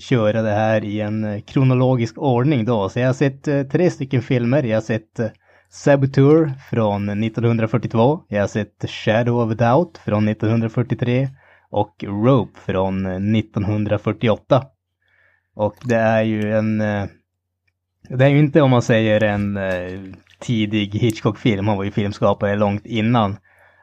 köra 0.00 0.38
eh, 0.38 0.44
det 0.44 0.50
här 0.50 0.84
i 0.84 1.00
en 1.00 1.24
eh, 1.24 1.40
kronologisk 1.40 2.18
ordning 2.18 2.64
då. 2.64 2.88
Så 2.88 2.98
jag 2.98 3.06
har 3.06 3.12
sett 3.12 3.48
eh, 3.48 3.62
tre 3.62 3.90
stycken 3.90 4.22
filmer. 4.22 4.62
Jag 4.62 4.76
har 4.76 4.82
sett 4.82 5.20
Saboteur 5.70 6.52
från 6.70 7.24
1942. 7.24 8.20
Jag 8.28 8.40
har 8.40 8.48
sett 8.48 8.90
Shadow 8.90 9.40
of 9.40 9.52
a 9.52 9.54
Doubt 9.54 9.98
från 9.98 10.28
1943 10.28 11.28
och 11.70 12.04
Rope 12.06 12.60
från 12.60 13.06
1948. 13.36 14.64
Och 15.54 15.76
det 15.84 15.96
är 15.96 16.22
ju 16.22 16.52
en... 16.52 16.78
Det 18.08 18.24
är 18.24 18.28
ju 18.28 18.38
inte 18.38 18.62
om 18.62 18.70
man 18.70 18.82
säger 18.82 19.22
en 19.22 19.58
tidig 20.38 20.94
Hitchcock-film, 20.94 21.68
han 21.68 21.76
var 21.76 21.84
ju 21.84 21.90
filmskapare 21.90 22.56
långt 22.56 22.86
innan. 22.86 23.36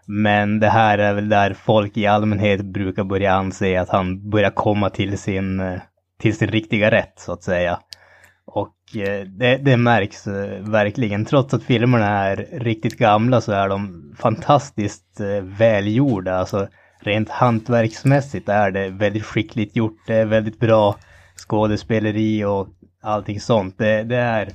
Men 0.10 0.60
det 0.60 0.70
här 0.70 0.98
är 0.98 1.14
väl 1.14 1.30
där 1.30 1.54
folk 1.54 1.98
i 1.98 2.06
allmänhet 2.06 2.62
brukar 2.62 3.04
börja 3.04 3.34
anse 3.34 3.82
att 3.82 3.90
han 3.90 4.30
börjar 4.30 4.50
komma 4.50 4.90
till 4.90 5.18
sin, 5.18 5.60
eh, 5.60 5.80
till 6.20 6.38
sin 6.38 6.48
riktiga 6.48 6.92
rätt, 6.92 7.14
så 7.16 7.32
att 7.32 7.44
säga. 7.44 7.80
Och 8.46 8.98
eh, 8.98 9.26
det, 9.26 9.58
det 9.58 9.78
märks 9.78 10.28
eh, 10.28 10.64
verkligen. 10.64 11.26
Trots 11.26 11.54
att 11.54 11.64
filmerna 11.64 12.08
är 12.08 12.36
riktigt 12.52 12.98
gamla 12.98 13.42
så 13.42 13.52
är 13.52 13.70
de 13.70 14.14
fantastiskt 14.20 15.20
välgjorda. 15.42 16.36
Alltså 16.36 16.68
rent 17.00 17.30
hantverksmässigt 17.30 18.50
är 18.50 18.72
det 18.72 18.90
väldigt 18.90 19.26
skickligt 19.26 19.76
gjort. 19.76 19.98
Det 20.08 20.16
är 20.16 20.26
väldigt 20.26 20.60
bra 20.60 20.96
skådespeleri 21.36 22.44
och 22.44 22.68
allting 23.02 23.40
sånt. 23.40 23.78
Det, 23.78 24.04
det 24.04 24.18
är 24.18 24.50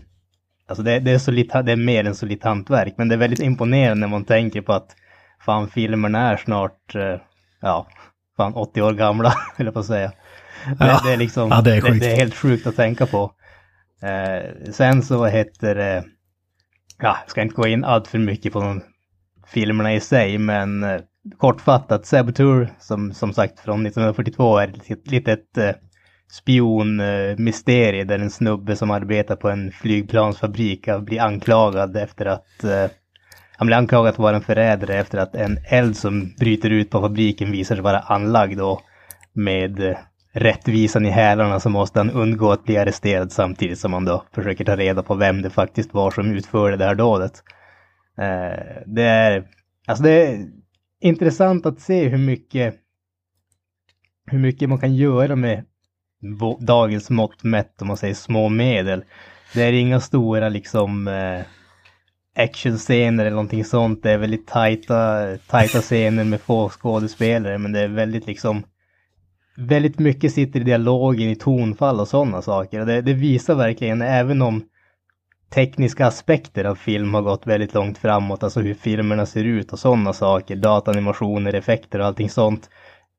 Alltså 0.67 0.83
det, 0.83 0.99
det, 0.99 1.11
är 1.11 1.33
lite, 1.33 1.63
det 1.63 1.73
är 1.73 1.77
mer 1.77 2.05
än 2.05 2.15
solitt 2.15 2.45
hantverk, 2.45 2.95
men 2.97 3.09
det 3.09 3.15
är 3.15 3.19
väldigt 3.19 3.41
imponerande 3.41 4.01
när 4.01 4.09
man 4.09 4.25
tänker 4.25 4.61
på 4.61 4.73
att 4.73 4.97
fan 5.45 5.69
filmerna 5.69 6.31
är 6.33 6.37
snart, 6.37 6.95
eh, 6.95 7.17
ja, 7.61 7.87
fan 8.37 8.55
80 8.55 8.83
år 8.83 8.93
gamla, 8.93 9.35
eller 9.57 9.71
på 9.71 9.79
att 9.79 9.87
säga. 9.87 10.13
Det, 10.79 10.87
Ja. 10.87 11.01
det 11.05 11.13
är 11.13 11.17
liksom, 11.17 11.49
Ja, 11.51 11.61
det 11.61 11.77
är 11.77 11.83
det, 11.83 11.99
det 11.99 12.13
är 12.13 12.17
helt 12.17 12.35
sjukt 12.35 12.67
att 12.67 12.77
tänka 12.77 13.07
på. 13.07 13.33
Eh, 14.03 14.73
sen 14.73 15.03
så 15.03 15.27
heter 15.27 15.75
det, 15.75 16.05
ja, 16.99 17.17
jag 17.23 17.31
ska 17.31 17.43
inte 17.43 17.55
gå 17.55 17.67
in 17.67 17.85
allt 17.85 18.09
för 18.09 18.19
mycket 18.19 18.53
på 18.53 18.61
de 18.61 18.83
filmerna 19.47 19.95
i 19.95 20.01
sig, 20.01 20.39
men 20.39 20.85
eh, 20.85 21.01
kortfattat, 21.39 22.07
Saboteur, 22.07 22.69
som, 22.79 23.13
som 23.13 23.33
sagt 23.33 23.61
från 23.61 23.87
1942, 23.87 24.59
är 24.59 24.69
ett 24.69 24.77
litet, 24.89 25.11
litet 25.11 25.59
eh, 25.59 25.71
spionmysterie 26.33 28.05
där 28.05 28.19
en 28.19 28.31
snubbe 28.31 28.77
som 28.77 28.91
arbetar 28.91 29.37
på 29.37 29.51
en 29.51 29.73
flygplansfabrik 29.73 30.89
blir 31.01 31.21
anklagad 31.21 31.97
efter 31.97 32.27
att 32.27 32.65
eh, 32.65 32.87
han 33.63 33.67
blir 33.67 33.77
anklagad 33.77 34.15
för 34.15 34.23
att 34.23 34.25
vara 34.25 34.37
en 34.37 34.43
förrädare 34.43 34.95
efter 34.95 35.19
att 35.19 35.35
en 35.35 35.59
eld 35.65 35.97
som 35.97 36.35
bryter 36.39 36.71
ut 36.71 36.91
på 36.91 37.01
fabriken 37.01 37.53
visar 37.53 37.75
sig 37.75 37.83
vara 37.83 38.01
anlagd 38.01 38.61
och 38.61 38.81
med 39.33 39.81
eh, 39.81 39.97
rättvisan 40.33 41.07
i 41.07 41.11
hälarna 41.11 41.61
så 41.61 41.69
måste 41.71 42.01
han 42.01 42.11
undgå 42.11 42.53
att 42.53 42.65
bli 42.65 42.77
arresterad 42.77 43.33
samtidigt 43.33 43.79
som 43.79 43.93
han 43.93 44.05
då 44.05 44.25
försöker 44.33 44.65
ta 44.65 44.77
reda 44.77 45.03
på 45.03 45.15
vem 45.15 45.43
det 45.43 45.51
faktiskt 45.51 45.95
var 45.95 46.11
som 46.11 46.31
utförde 46.31 46.77
det 46.77 46.85
här 46.85 46.95
dådet. 46.95 47.33
Eh, 48.19 48.83
det 48.87 49.03
är, 49.03 49.45
alltså 49.87 50.05
det 50.05 50.11
är 50.11 50.49
intressant 51.01 51.67
att 51.67 51.81
se 51.81 52.09
hur 52.09 52.19
mycket 52.19 52.75
hur 54.27 54.39
mycket 54.39 54.69
man 54.69 54.79
kan 54.79 54.97
göra 54.97 55.37
med 55.37 55.65
dagens 56.61 57.11
mått 57.11 57.43
mätt 57.43 57.83
om 57.83 57.89
man 57.89 57.97
säger 57.97 58.15
små 58.15 58.49
medel. 58.49 59.05
Det 59.55 59.63
är 59.63 59.73
inga 59.73 60.01
stora 60.01 60.49
liksom 60.49 61.09
eh, 61.09 61.41
actionscener 62.37 63.25
eller 63.25 63.35
någonting 63.35 63.65
sånt. 63.65 64.03
Det 64.03 64.11
är 64.11 64.19
väldigt 64.19 64.47
tajta, 64.47 65.27
tajta 65.47 65.81
scener 65.81 66.25
med 66.25 66.41
få 66.41 66.69
skådespelare 66.69 67.59
men 67.59 67.73
det 67.73 67.81
är 67.81 67.89
väldigt 67.89 68.27
liksom 68.27 68.63
väldigt 69.57 69.99
mycket 69.99 70.33
sitter 70.33 70.61
i 70.61 70.65
dialogen, 70.65 71.29
i 71.29 71.37
tonfall 71.37 72.01
och 72.01 72.09
sådana 72.09 72.43
saker. 72.43 72.81
Och 72.81 72.87
det, 72.87 73.01
det 73.01 73.15
visar 73.15 73.55
verkligen, 73.55 74.03
även 74.03 74.43
om 74.43 74.63
tekniska 75.55 76.07
aspekter 76.07 76.65
av 76.65 76.75
film 76.75 77.15
har 77.15 77.23
gått 77.23 77.47
väldigt 77.47 77.75
långt 77.75 77.99
framåt, 77.99 78.43
alltså 78.43 78.61
hur 78.61 78.75
filmerna 78.75 79.27
ser 79.27 79.45
ut 79.45 79.73
och 79.73 79.79
sådana 79.79 80.13
saker, 80.13 80.57
datanimationer, 80.57 81.55
effekter 81.55 81.99
och 81.99 82.07
allting 82.07 82.31
sånt. 82.31 82.71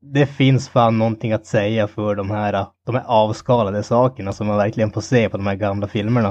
Det 0.02 0.26
finns 0.26 0.70
fan 0.70 0.98
någonting 0.98 1.34
att 1.34 1.46
säga 1.46 1.88
för 1.88 2.16
de 2.16 2.32
här, 2.32 2.66
de 2.86 2.96
här 2.96 3.04
avskalade 3.08 3.84
sakerna 3.84 4.34
som 4.34 4.48
man 4.48 4.58
verkligen 4.58 4.92
får 4.92 5.02
se 5.02 5.30
på 5.30 5.38
de 5.38 5.48
här 5.48 5.56
gamla 5.56 5.88
filmerna. 5.88 6.30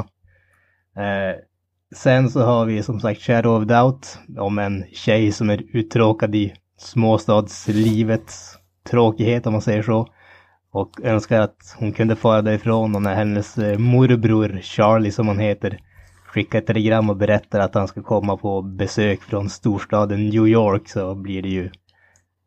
Eh, 0.97 1.37
sen 1.95 2.31
så 2.31 2.43
har 2.43 2.67
vi 2.67 2.83
som 2.83 3.01
sagt 3.01 3.21
Shadow 3.21 3.63
of 3.63 3.69
Doubt 3.69 4.19
om 4.39 4.59
en 4.59 4.85
tjej 4.93 5.33
som 5.33 5.51
är 5.51 5.63
uttråkad 5.73 6.35
i 6.35 6.53
småstadslivets 6.79 8.59
tråkighet 8.91 9.47
om 9.47 9.53
man 9.53 9.63
säger 9.63 9.83
så. 9.83 10.07
Och 10.73 11.01
önskar 11.03 11.41
att 11.41 11.77
hon 11.79 11.93
kunde 11.93 12.17
fara 12.17 12.43
därifrån 12.43 12.95
och 12.95 13.03
när 13.03 13.15
hennes 13.15 13.59
eh, 13.59 13.79
morbror 13.79 14.61
Charlie 14.63 15.11
som 15.11 15.29
han 15.29 15.39
heter 15.39 15.79
skickar 16.27 16.59
ett 16.59 16.67
telegram 16.67 17.11
och 17.11 17.17
berättar 17.17 17.61
att 17.61 17.75
han 17.75 17.89
ska 17.89 18.03
komma 18.03 18.37
på 18.37 18.63
besök 18.63 19.23
från 19.23 19.51
storstaden 19.51 20.29
New 20.29 20.49
York 20.49 20.89
så 20.89 21.15
blir 21.15 21.43
det 21.43 21.49
ju 21.49 21.71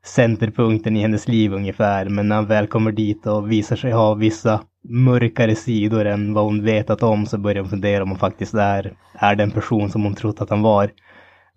centerpunkten 0.05 0.97
i 0.97 1.01
hennes 1.01 1.27
liv 1.27 1.53
ungefär. 1.53 2.09
Men 2.09 2.27
när 2.27 2.35
han 2.35 2.45
väl 2.45 2.67
kommer 2.67 2.91
dit 2.91 3.27
och 3.27 3.51
visar 3.51 3.75
sig 3.75 3.91
ha 3.91 4.13
vissa 4.13 4.61
mörkare 4.89 5.55
sidor 5.55 6.05
än 6.05 6.33
vad 6.33 6.43
hon 6.43 6.63
vetat 6.63 7.03
om 7.03 7.25
så 7.25 7.37
börjar 7.37 7.61
hon 7.61 7.69
fundera 7.69 8.03
om 8.03 8.09
hon 8.09 8.19
faktiskt 8.19 8.53
är, 8.53 8.93
är 9.13 9.35
den 9.35 9.51
person 9.51 9.89
som 9.89 10.03
hon 10.03 10.15
trott 10.15 10.41
att 10.41 10.49
han 10.49 10.61
var. 10.61 10.91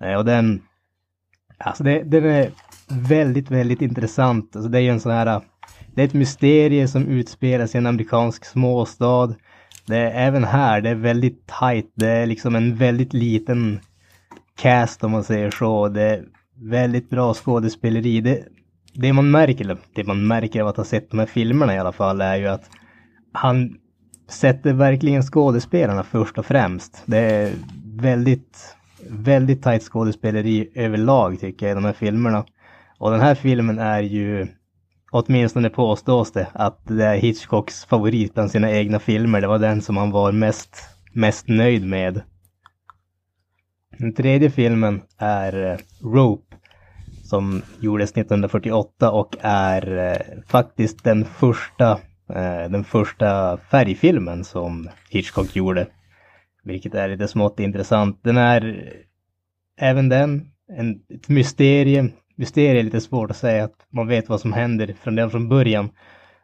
Eh, 0.00 0.14
och 0.14 0.25
den, 0.25 0.62
alltså 1.59 1.85
det, 1.85 2.02
den 2.02 2.25
är 2.25 2.50
väldigt, 2.88 3.50
väldigt 3.50 3.83
intressant. 3.83 4.57
Alltså 4.57 4.71
det 4.71 4.78
är 4.78 4.83
ju 4.83 4.90
en 4.90 5.00
sån 5.00 5.12
här, 5.12 5.40
det 5.95 6.02
är 6.02 6.07
ett 6.07 6.14
mysterie 6.14 6.88
som 6.88 7.07
utspelas 7.07 7.75
i 7.75 7.78
en 7.78 7.87
amerikansk 7.87 8.45
småstad. 8.45 9.35
Det 9.87 9.97
är 9.97 10.26
även 10.26 10.45
här, 10.45 10.81
det 10.81 10.90
är 10.90 10.95
väldigt 10.95 11.47
tight. 11.61 11.93
Det 11.95 12.09
är 12.09 12.26
liksom 12.26 12.57
en 12.57 12.76
väldigt 12.76 13.12
liten 13.12 13.81
cast 14.57 15.05
om 15.05 15.11
man 15.11 15.25
säger 15.25 15.50
så. 15.50 15.88
Det 15.88 16.02
är 16.02 16.25
väldigt 16.61 17.11
bra 17.11 17.35
skådespeleri. 17.35 18.21
Det, 18.21 18.45
det 18.95 19.12
man 19.12 19.31
märker, 19.31 19.65
eller 19.65 19.79
det 19.95 20.05
man 20.05 20.27
märker 20.27 20.62
av 20.62 20.69
att 20.69 20.77
ha 20.77 20.85
sett 20.85 21.11
de 21.11 21.19
här 21.19 21.27
filmerna 21.27 21.75
i 21.75 21.79
alla 21.79 21.93
fall, 21.93 22.21
är 22.21 22.37
ju 22.37 22.47
att 22.47 22.71
han 23.33 23.77
sätter 24.29 24.73
verkligen 24.73 25.23
skådespelarna 25.23 26.03
först 26.03 26.38
och 26.38 26.47
främst. 26.47 27.03
Det 27.07 27.19
är 27.19 27.53
väldigt, 27.97 28.77
väldigt 29.09 29.62
tajt 29.62 29.83
skådespeleri 29.83 30.71
överlag 30.75 31.41
tycker 31.41 31.67
jag 31.67 31.73
i 31.73 31.75
de 31.75 31.85
här 31.85 31.93
filmerna. 31.93 32.45
Och 32.99 33.11
den 33.11 33.21
här 33.21 33.35
filmen 33.35 33.79
är 33.79 34.00
ju, 34.00 34.47
åtminstone 35.11 35.71
påstås 35.71 36.33
det, 36.33 36.47
att 36.53 36.81
det 36.87 37.05
är 37.05 37.17
Hitchcocks 37.17 37.85
favorit 37.85 38.35
bland 38.35 38.50
sina 38.50 38.71
egna 38.71 38.99
filmer. 38.99 39.41
Det 39.41 39.47
var 39.47 39.59
den 39.59 39.83
som 39.83 39.97
han 39.97 40.11
var 40.11 40.33
mest, 40.33 40.77
mest 41.12 41.49
nöjd 41.49 41.87
med. 41.87 42.23
Den 43.97 44.14
tredje 44.14 44.50
filmen 44.50 45.00
är 45.18 45.73
eh, 45.73 45.78
Rope 46.02 46.57
som 47.25 47.62
gjordes 47.80 48.11
1948 48.11 49.11
och 49.11 49.37
är 49.40 49.99
eh, 49.99 50.42
faktiskt 50.47 51.04
den 51.04 51.25
första, 51.25 51.90
eh, 52.28 52.71
den 52.71 52.85
första 52.85 53.57
färgfilmen 53.57 54.45
som 54.45 54.88
Hitchcock 55.11 55.57
gjorde. 55.57 55.87
Vilket 56.64 56.95
är 56.95 57.09
lite 57.09 57.28
smått 57.28 57.61
intressant. 57.61 58.21
Den 58.23 58.37
är 58.37 58.92
även 59.80 60.09
den 60.09 60.50
en, 60.68 61.00
ett 61.14 61.28
mysterium 61.28 62.11
Mysterium 62.37 62.78
är 62.78 62.83
lite 62.83 63.00
svårt 63.00 63.30
att 63.30 63.37
säga 63.37 63.64
att 63.64 63.87
man 63.90 64.07
vet 64.07 64.28
vad 64.28 64.40
som 64.40 64.52
händer 64.52 64.95
från 65.02 65.14
den 65.14 65.30
från 65.30 65.49
början. 65.49 65.88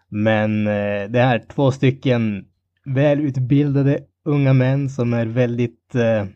Men 0.08 0.64
det 0.64 1.20
är 1.20 1.46
två 1.54 1.72
stycken 1.72 2.44
välutbildade 2.84 4.00
unga 4.24 4.52
män 4.52 4.88
som 4.88 5.14
är 5.14 5.26
väldigt 5.26 5.94
eh, 5.94 6.26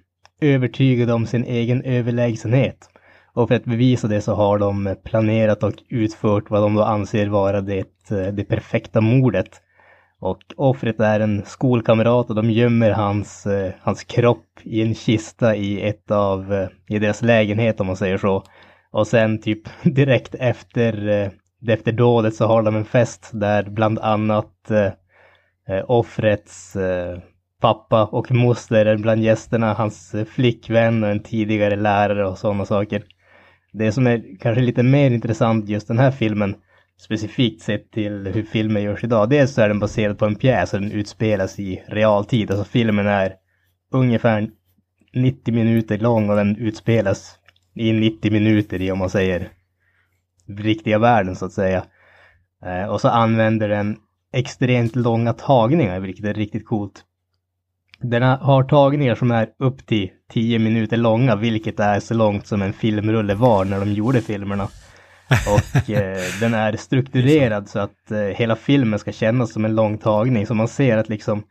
övertygade 0.40 1.12
om 1.12 1.26
sin 1.26 1.44
egen 1.44 1.82
överlägsenhet. 1.82 2.88
Och 3.32 3.48
för 3.48 3.54
att 3.54 3.64
bevisa 3.64 4.08
det 4.08 4.20
så 4.20 4.34
har 4.34 4.58
de 4.58 4.96
planerat 5.04 5.62
och 5.62 5.74
utfört 5.88 6.50
vad 6.50 6.62
de 6.62 6.74
då 6.74 6.82
anser 6.82 7.28
vara 7.28 7.60
det, 7.60 8.10
eh, 8.10 8.26
det 8.32 8.44
perfekta 8.44 9.00
mordet. 9.00 9.48
Och 10.20 10.38
offret 10.56 11.00
är 11.00 11.20
en 11.20 11.42
skolkamrat 11.44 12.30
och 12.30 12.36
de 12.36 12.50
gömmer 12.50 12.90
hans, 12.90 13.46
eh, 13.46 13.72
hans 13.80 14.04
kropp 14.04 14.46
i 14.62 14.82
en 14.82 14.94
kista 14.94 15.56
i 15.56 15.88
ett 15.88 16.10
av, 16.10 16.52
eh, 16.52 16.68
i 16.88 16.98
deras 16.98 17.22
lägenhet 17.22 17.80
om 17.80 17.86
man 17.86 17.96
säger 17.96 18.18
så. 18.18 18.44
Och 18.90 19.06
sen 19.06 19.40
typ 19.40 19.62
direkt 19.82 20.34
efter, 20.34 21.30
efter 21.68 21.92
dådet 21.92 22.34
så 22.34 22.46
har 22.46 22.62
de 22.62 22.76
en 22.76 22.84
fest 22.84 23.30
där 23.32 23.62
bland 23.62 23.98
annat 23.98 24.54
offrets 25.86 26.76
pappa 27.60 28.04
och 28.04 28.32
moster 28.32 28.86
är 28.86 28.96
bland 28.96 29.22
gästerna, 29.22 29.74
hans 29.74 30.14
flickvän 30.30 31.04
och 31.04 31.10
en 31.10 31.22
tidigare 31.22 31.76
lärare 31.76 32.28
och 32.28 32.38
sådana 32.38 32.64
saker. 32.64 33.04
Det 33.72 33.92
som 33.92 34.06
är 34.06 34.38
kanske 34.40 34.62
lite 34.62 34.82
mer 34.82 35.10
intressant 35.10 35.68
just 35.68 35.88
den 35.88 35.98
här 35.98 36.10
filmen, 36.10 36.54
specifikt 37.00 37.62
sett 37.62 37.90
till 37.90 38.26
hur 38.26 38.42
filmer 38.42 38.80
görs 38.80 39.04
idag, 39.04 39.30
dels 39.30 39.54
så 39.54 39.60
är 39.62 39.68
den 39.68 39.78
baserad 39.78 40.18
på 40.18 40.26
en 40.26 40.34
pjäs 40.34 40.74
och 40.74 40.80
den 40.80 40.92
utspelas 40.92 41.58
i 41.58 41.84
realtid. 41.88 42.50
Alltså 42.50 42.64
filmen 42.64 43.06
är 43.06 43.34
ungefär 43.92 44.50
90 45.14 45.54
minuter 45.54 45.98
lång 45.98 46.30
och 46.30 46.36
den 46.36 46.56
utspelas 46.56 47.38
i 47.74 47.92
90 47.92 48.32
minuter 48.32 48.82
i 48.82 48.92
om 48.92 48.98
man 48.98 49.10
säger 49.10 49.52
riktiga 50.46 50.98
världen 50.98 51.36
så 51.36 51.46
att 51.46 51.52
säga. 51.52 51.84
Eh, 52.64 52.84
och 52.84 53.00
så 53.00 53.08
använder 53.08 53.68
den 53.68 53.96
extremt 54.32 54.96
långa 54.96 55.32
tagningar, 55.32 56.00
vilket 56.00 56.24
är 56.24 56.34
riktigt 56.34 56.66
coolt. 56.66 57.04
Den 58.02 58.22
har 58.22 58.62
tagningar 58.62 59.14
som 59.14 59.30
är 59.30 59.48
upp 59.58 59.86
till 59.86 60.10
10 60.32 60.58
minuter 60.58 60.96
långa, 60.96 61.36
vilket 61.36 61.80
är 61.80 62.00
så 62.00 62.14
långt 62.14 62.46
som 62.46 62.62
en 62.62 62.72
filmrulle 62.72 63.34
var 63.34 63.64
när 63.64 63.80
de 63.80 63.92
gjorde 63.92 64.20
filmerna. 64.20 64.64
Och 65.30 65.90
eh, 65.90 66.22
den 66.40 66.54
är 66.54 66.76
strukturerad 66.76 67.68
så 67.68 67.78
att 67.78 68.10
eh, 68.10 68.18
hela 68.18 68.56
filmen 68.56 68.98
ska 68.98 69.12
kännas 69.12 69.52
som 69.52 69.64
en 69.64 69.74
lång 69.74 69.98
tagning. 69.98 70.46
Så 70.46 70.54
man 70.54 70.68
ser 70.68 70.96
att 70.96 71.08
liksom 71.08 71.42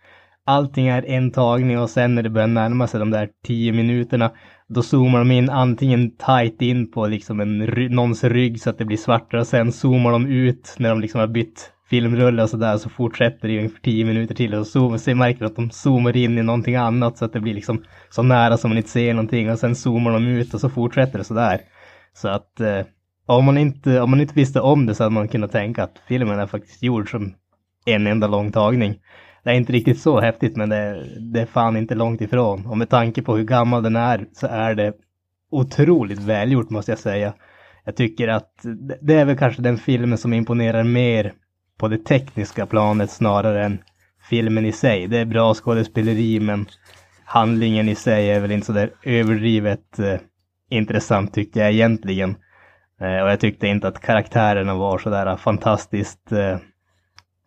allting 0.45 0.87
är 0.87 1.05
en 1.05 1.31
tagning 1.31 1.79
och 1.79 1.89
sen 1.89 2.15
när 2.15 2.23
det 2.23 2.29
börjar 2.29 2.47
närma 2.47 2.87
sig 2.87 2.99
de 2.99 3.11
där 3.11 3.29
10 3.45 3.71
minuterna 3.71 4.31
då 4.67 4.83
zoomar 4.83 5.19
de 5.19 5.31
in 5.31 5.49
antingen 5.49 6.11
tight 6.17 6.61
in 6.61 6.91
på 6.91 7.07
liksom 7.07 7.39
en, 7.39 7.57
någons 7.89 8.23
rygg 8.23 8.61
så 8.61 8.69
att 8.69 8.77
det 8.77 8.85
blir 8.85 8.97
svartare 8.97 9.41
och 9.41 9.47
sen 9.47 9.71
zoomar 9.71 10.11
de 10.11 10.27
ut 10.27 10.75
när 10.77 10.89
de 10.89 11.01
liksom 11.01 11.19
har 11.19 11.27
bytt 11.27 11.71
filmrulle 11.89 12.43
och 12.43 12.49
sådär 12.49 12.77
så 12.77 12.89
fortsätter 12.89 13.47
det 13.47 13.53
i 13.53 13.57
ungefär 13.57 13.81
tio 13.81 14.05
minuter 14.05 14.35
till 14.35 14.53
och 14.53 14.67
så 14.67 14.97
så 14.97 15.15
märker 15.15 15.39
man 15.39 15.47
att 15.47 15.55
de 15.55 15.71
zoomar 15.71 16.17
in 16.17 16.37
i 16.37 16.43
någonting 16.43 16.75
annat 16.75 17.17
så 17.17 17.25
att 17.25 17.33
det 17.33 17.39
blir 17.39 17.53
liksom 17.53 17.83
så 18.09 18.23
nära 18.23 18.57
som 18.57 18.69
man 18.69 18.77
inte 18.77 18.89
ser 18.89 19.13
någonting 19.13 19.51
och 19.51 19.59
sen 19.59 19.75
zoomar 19.75 20.11
de 20.11 20.27
ut 20.27 20.53
och 20.53 20.61
så 20.61 20.69
fortsätter 20.69 21.17
det 21.17 21.23
sådär. 21.23 21.61
Så 22.13 22.27
att 22.27 22.59
eh, 22.59 22.81
om, 23.25 23.45
man 23.45 23.57
inte, 23.57 24.01
om 24.01 24.09
man 24.09 24.21
inte 24.21 24.33
visste 24.33 24.61
om 24.61 24.85
det 24.85 24.95
så 24.95 25.03
hade 25.03 25.13
man 25.13 25.27
kunnat 25.27 25.51
tänka 25.51 25.83
att 25.83 26.01
filmen 26.07 26.39
är 26.39 26.47
faktiskt 26.47 26.83
gjord 26.83 27.11
som 27.11 27.33
en 27.85 28.07
enda 28.07 28.27
lång 28.27 28.51
tagning. 28.51 28.99
Det 29.43 29.49
är 29.49 29.55
inte 29.55 29.73
riktigt 29.73 29.99
så 29.99 30.19
häftigt 30.19 30.55
men 30.55 30.69
det, 30.69 31.05
det 31.33 31.41
är 31.41 31.45
fan 31.45 31.77
inte 31.77 31.95
långt 31.95 32.21
ifrån. 32.21 32.65
Och 32.65 32.77
med 32.77 32.89
tanke 32.89 33.21
på 33.21 33.37
hur 33.37 33.43
gammal 33.43 33.83
den 33.83 33.95
är 33.95 34.25
så 34.33 34.47
är 34.47 34.75
det 34.75 34.93
otroligt 35.51 36.19
välgjort 36.19 36.69
måste 36.69 36.91
jag 36.91 36.99
säga. 36.99 37.33
Jag 37.85 37.95
tycker 37.95 38.27
att 38.27 38.51
det 39.01 39.13
är 39.13 39.25
väl 39.25 39.37
kanske 39.37 39.61
den 39.61 39.77
filmen 39.77 40.17
som 40.17 40.33
imponerar 40.33 40.83
mer 40.83 41.33
på 41.77 41.87
det 41.87 42.05
tekniska 42.05 42.65
planet 42.65 43.11
snarare 43.11 43.65
än 43.65 43.79
filmen 44.29 44.65
i 44.65 44.71
sig. 44.71 45.07
Det 45.07 45.17
är 45.17 45.25
bra 45.25 45.53
skådespeleri 45.53 46.39
men 46.39 46.65
handlingen 47.25 47.89
i 47.89 47.95
sig 47.95 48.31
är 48.31 48.39
väl 48.39 48.51
inte 48.51 48.65
så 48.65 48.73
där 48.73 48.91
överdrivet 49.03 49.99
eh, 49.99 50.19
intressant 50.69 51.33
tyckte 51.33 51.59
jag 51.59 51.71
egentligen. 51.71 52.35
Eh, 53.01 53.23
och 53.23 53.31
jag 53.31 53.39
tyckte 53.39 53.67
inte 53.67 53.87
att 53.87 54.01
karaktärerna 54.01 54.75
var 54.75 54.97
så 54.97 55.09
där 55.09 55.37
fantastiskt 55.37 56.31
eh, 56.31 56.57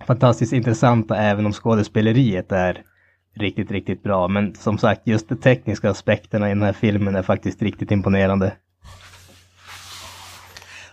fantastiskt 0.07 0.53
intressanta 0.53 1.17
även 1.17 1.47
om 1.47 1.53
skådespeleriet 1.53 2.53
är 2.53 2.83
riktigt, 3.37 3.71
riktigt 3.71 4.03
bra. 4.03 4.29
Men 4.29 4.55
som 4.55 4.79
sagt, 4.79 5.07
just 5.07 5.29
de 5.29 5.37
tekniska 5.37 5.91
aspekterna 5.91 6.47
i 6.47 6.55
den 6.55 6.63
här 6.63 6.73
filmen 6.73 7.17
är 7.17 7.23
faktiskt 7.23 7.63
riktigt 7.63 7.91
imponerande. 7.91 8.53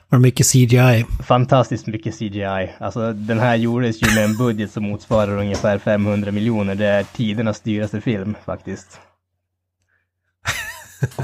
Var 0.10 0.18
det 0.20 0.22
mycket 0.22 0.48
CGI? 0.52 1.06
Fantastiskt 1.28 1.88
mycket 1.88 2.18
CGI. 2.20 2.70
Alltså 2.80 3.14
den 3.14 3.40
här 3.40 3.56
gjordes 3.56 4.02
ju 4.04 4.16
med 4.16 4.24
en 4.26 4.38
budget 4.38 4.72
som 4.72 4.84
motsvarar 4.84 5.38
ungefär 5.38 5.78
500 5.78 6.32
miljoner. 6.32 6.76
Det 6.76 6.86
är 6.86 7.04
tidernas 7.04 7.60
dyraste 7.62 8.02
film 8.02 8.36
faktiskt. 8.46 9.00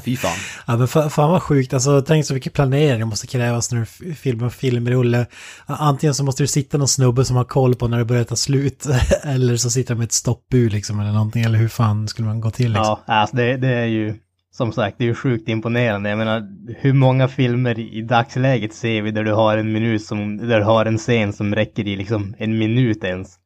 Fy 0.05 0.17
fan. 0.17 0.31
Ja 0.67 0.77
men 0.77 0.87
fa- 0.87 1.09
fan 1.09 1.29
vad 1.31 1.43
sjukt, 1.43 1.73
alltså 1.73 2.01
tänk 2.01 2.25
så 2.25 2.33
mycket 2.33 2.53
planering 2.53 2.99
det 2.99 3.05
måste 3.05 3.27
krävas 3.27 3.71
när 3.71 3.79
du 3.79 4.13
filmar 4.15 4.43
en 4.45 4.51
filmrulle. 4.51 5.25
Antingen 5.65 6.13
så 6.15 6.23
måste 6.23 6.43
du 6.43 6.47
sitta 6.47 6.77
någon 6.77 6.87
snubbe 6.87 7.25
som 7.25 7.35
har 7.35 7.43
koll 7.43 7.75
på 7.75 7.87
när 7.87 7.97
det 7.97 8.05
börjar 8.05 8.23
ta 8.23 8.35
slut, 8.35 8.85
eller 9.23 9.57
så 9.57 9.69
sitter 9.69 9.93
de 9.93 9.97
med 9.97 10.05
ett 10.05 10.11
stoppbur 10.11 10.69
liksom 10.69 10.99
eller 10.99 11.11
någonting, 11.11 11.43
eller 11.43 11.57
hur 11.59 11.67
fan 11.67 12.07
skulle 12.07 12.27
man 12.27 12.41
gå 12.41 12.51
till 12.51 12.71
liksom? 12.71 12.97
Ja, 13.07 13.13
alltså 13.13 13.35
det, 13.35 13.57
det 13.57 13.67
är 13.67 13.85
ju 13.85 14.15
som 14.57 14.71
sagt, 14.71 14.97
det 14.97 15.03
är 15.03 15.07
ju 15.07 15.15
sjukt 15.15 15.49
imponerande. 15.49 16.09
Jag 16.09 16.17
menar, 16.17 16.47
hur 16.77 16.93
många 16.93 17.27
filmer 17.27 17.79
i 17.79 18.01
dagsläget 18.01 18.73
ser 18.73 19.01
vi 19.01 19.11
där 19.11 19.23
du 19.23 19.33
har 19.33 19.57
en 19.57 19.73
minut 19.73 20.05
som, 20.05 20.37
där 20.37 20.59
du 20.59 20.65
har 20.65 20.85
en 20.85 20.97
scen 20.97 21.33
som 21.33 21.55
räcker 21.55 21.87
i 21.87 21.95
liksom 21.95 22.35
en 22.37 22.57
minut 22.57 23.03
ens? 23.03 23.39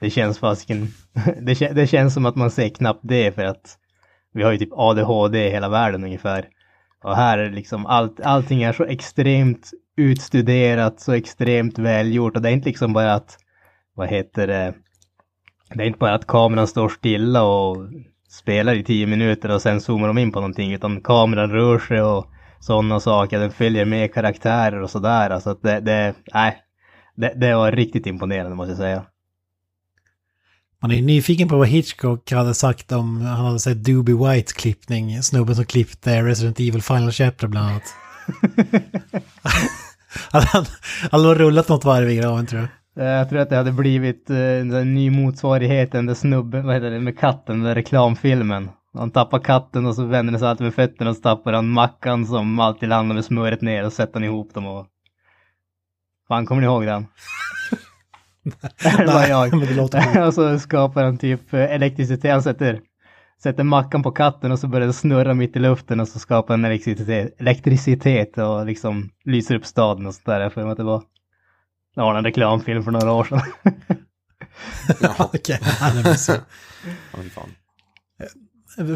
Det 0.00 0.10
känns 0.10 0.38
fasiken, 0.38 0.88
det, 1.40 1.54
det 1.54 1.86
känns 1.86 2.14
som 2.14 2.26
att 2.26 2.36
man 2.36 2.50
ser 2.50 2.68
knappt 2.68 3.00
det 3.02 3.34
för 3.34 3.44
att 3.44 3.78
vi 4.34 4.42
har 4.42 4.52
ju 4.52 4.58
typ 4.58 4.72
ADHD 4.72 5.46
i 5.46 5.50
hela 5.50 5.68
världen 5.68 6.04
ungefär. 6.04 6.48
Och 7.04 7.16
här 7.16 7.38
är 7.38 7.50
liksom 7.50 7.86
allt, 7.86 8.20
allting 8.20 8.62
är 8.62 8.72
så 8.72 8.84
extremt 8.84 9.70
utstuderat, 9.96 11.00
så 11.00 11.12
extremt 11.12 11.78
välgjort 11.78 12.36
och 12.36 12.42
det 12.42 12.48
är 12.48 12.52
inte 12.52 12.68
liksom 12.68 12.92
bara 12.92 13.14
att, 13.14 13.38
vad 13.94 14.08
heter 14.08 14.46
det, 14.46 14.74
det 15.74 15.82
är 15.82 15.86
inte 15.86 15.98
bara 15.98 16.14
att 16.14 16.26
kameran 16.26 16.66
står 16.66 16.88
stilla 16.88 17.42
och 17.42 17.76
spelar 18.32 18.74
i 18.74 18.84
tio 18.84 19.06
minuter 19.06 19.50
och 19.50 19.62
sen 19.62 19.80
zoomar 19.80 20.08
de 20.08 20.18
in 20.18 20.32
på 20.32 20.40
någonting 20.40 20.72
utan 20.72 21.00
kameran 21.00 21.50
rör 21.50 21.78
sig 21.78 22.02
och 22.02 22.26
sådana 22.60 23.00
saker. 23.00 23.38
Den 23.38 23.52
följer 23.52 23.84
med 23.84 24.14
karaktärer 24.14 24.82
och 24.82 24.90
sådär. 24.90 25.30
Alltså 25.30 25.50
att 25.50 25.62
det, 25.62 25.80
det, 25.80 26.14
nej, 26.34 26.62
det, 27.16 27.32
det 27.36 27.54
var 27.54 27.72
riktigt 27.72 28.06
imponerande 28.06 28.56
måste 28.56 28.70
jag 28.70 28.78
säga. 28.78 29.04
Man 30.82 30.92
är 30.92 31.02
nyfiken 31.02 31.48
på 31.48 31.56
vad 31.56 31.68
Hitchcock 31.68 32.32
hade 32.32 32.54
sagt 32.54 32.92
om, 32.92 33.20
han 33.20 33.46
hade 33.46 33.58
sett 33.58 33.84
Doobie 33.84 34.14
Whites 34.14 34.52
klippning, 34.52 35.22
snubben 35.22 35.56
som 35.56 35.64
klippte 35.64 36.22
Resident 36.22 36.60
Evil 36.60 36.82
Final 36.82 37.12
Chapter 37.12 37.46
bland 37.46 37.68
annat. 37.68 37.82
hade 40.30 40.46
han, 40.46 40.64
hade 41.10 41.34
rullat 41.34 41.68
något 41.68 41.84
varv 41.84 42.10
i 42.10 42.16
graven 42.16 42.46
tror 42.46 42.60
jag. 42.60 42.68
Eh, 42.96 43.04
Jag 43.04 43.28
tror 43.28 43.38
att 43.40 43.50
det 43.50 43.56
hade 43.56 43.72
blivit 43.72 44.30
eh, 44.30 44.36
en 44.38 44.94
ny 44.94 45.10
motsvarighet 45.10 45.92
den 45.92 46.14
snubben, 46.14 46.66
vad 46.66 46.74
heter 46.74 46.90
det, 46.90 47.00
med 47.00 47.18
katten, 47.18 47.56
den 47.56 47.64
där 47.64 47.74
reklamfilmen. 47.74 48.70
Han 48.94 49.10
tappar 49.10 49.38
katten 49.38 49.86
och 49.86 49.94
så 49.94 50.04
vänder 50.04 50.32
han 50.32 50.38
sig 50.40 50.48
alltid 50.48 50.64
med 50.64 50.74
fötterna 50.74 51.10
och 51.10 51.16
så 51.16 51.22
tappar 51.22 51.52
han 51.52 51.68
mackan 51.68 52.26
som 52.26 52.60
alltid 52.60 52.88
landar 52.88 53.14
med 53.14 53.24
smöret 53.24 53.62
ner 53.62 53.84
och 53.86 53.92
sätter 53.92 54.14
han 54.14 54.24
ihop 54.24 54.54
dem 54.54 54.66
och... 54.66 54.86
Fan, 56.28 56.46
kommer 56.46 56.60
ni 56.60 56.66
ihåg 56.66 56.86
den? 56.86 57.06
det 58.98 59.06
var 59.06 59.26
jag. 59.26 59.50
men 59.50 59.66
det 59.66 59.74
låter 59.74 60.26
och 60.26 60.34
så 60.34 60.58
skapar 60.58 61.04
han 61.04 61.18
typ 61.18 61.54
eh, 61.54 61.60
elektricitet, 61.74 62.32
han 62.32 62.42
sätter, 62.42 62.80
sätter 63.42 63.64
mackan 63.64 64.02
på 64.02 64.10
katten 64.10 64.52
och 64.52 64.58
så 64.58 64.68
börjar 64.68 64.86
det 64.86 64.92
snurra 64.92 65.34
mitt 65.34 65.56
i 65.56 65.58
luften 65.58 66.00
och 66.00 66.08
så 66.08 66.18
skapar 66.18 66.54
han 66.54 66.64
elektricitet, 66.64 67.40
elektricitet 67.40 68.38
och 68.38 68.66
liksom 68.66 69.10
lyser 69.24 69.54
upp 69.54 69.66
staden 69.66 70.06
och 70.06 70.14
sådär. 70.14 70.40
Jag 70.40 70.52
får 70.52 70.62
mig 70.62 70.70
att 70.70 70.76
det 70.76 70.84
var, 70.84 71.02
det 71.94 72.00
var 72.00 72.14
en 72.14 72.24
reklamfilm 72.24 72.84
för 72.84 72.90
några 72.90 73.12
år 73.12 73.24
sedan. 73.24 73.42
Ja, 75.00 75.14
Okej, 75.18 75.58
nej, 75.80 76.02
men 76.04 76.18
så. 76.18 76.32
Fan. 77.34 77.50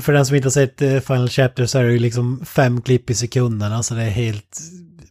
För 0.01 0.13
den 0.13 0.27
som 0.27 0.37
inte 0.37 0.47
har 0.47 0.51
sett 0.51 0.83
eh, 0.83 1.01
Final 1.01 1.29
Chapter 1.29 1.67
så 1.67 1.79
är 1.79 1.85
det 1.85 1.93
ju 1.93 1.99
liksom 1.99 2.45
fem 2.45 2.83
klipp 2.83 3.11
i 3.11 3.15
sekunden, 3.15 3.73
alltså 3.73 3.95
det 3.95 4.03
är 4.03 4.11
helt 4.11 4.61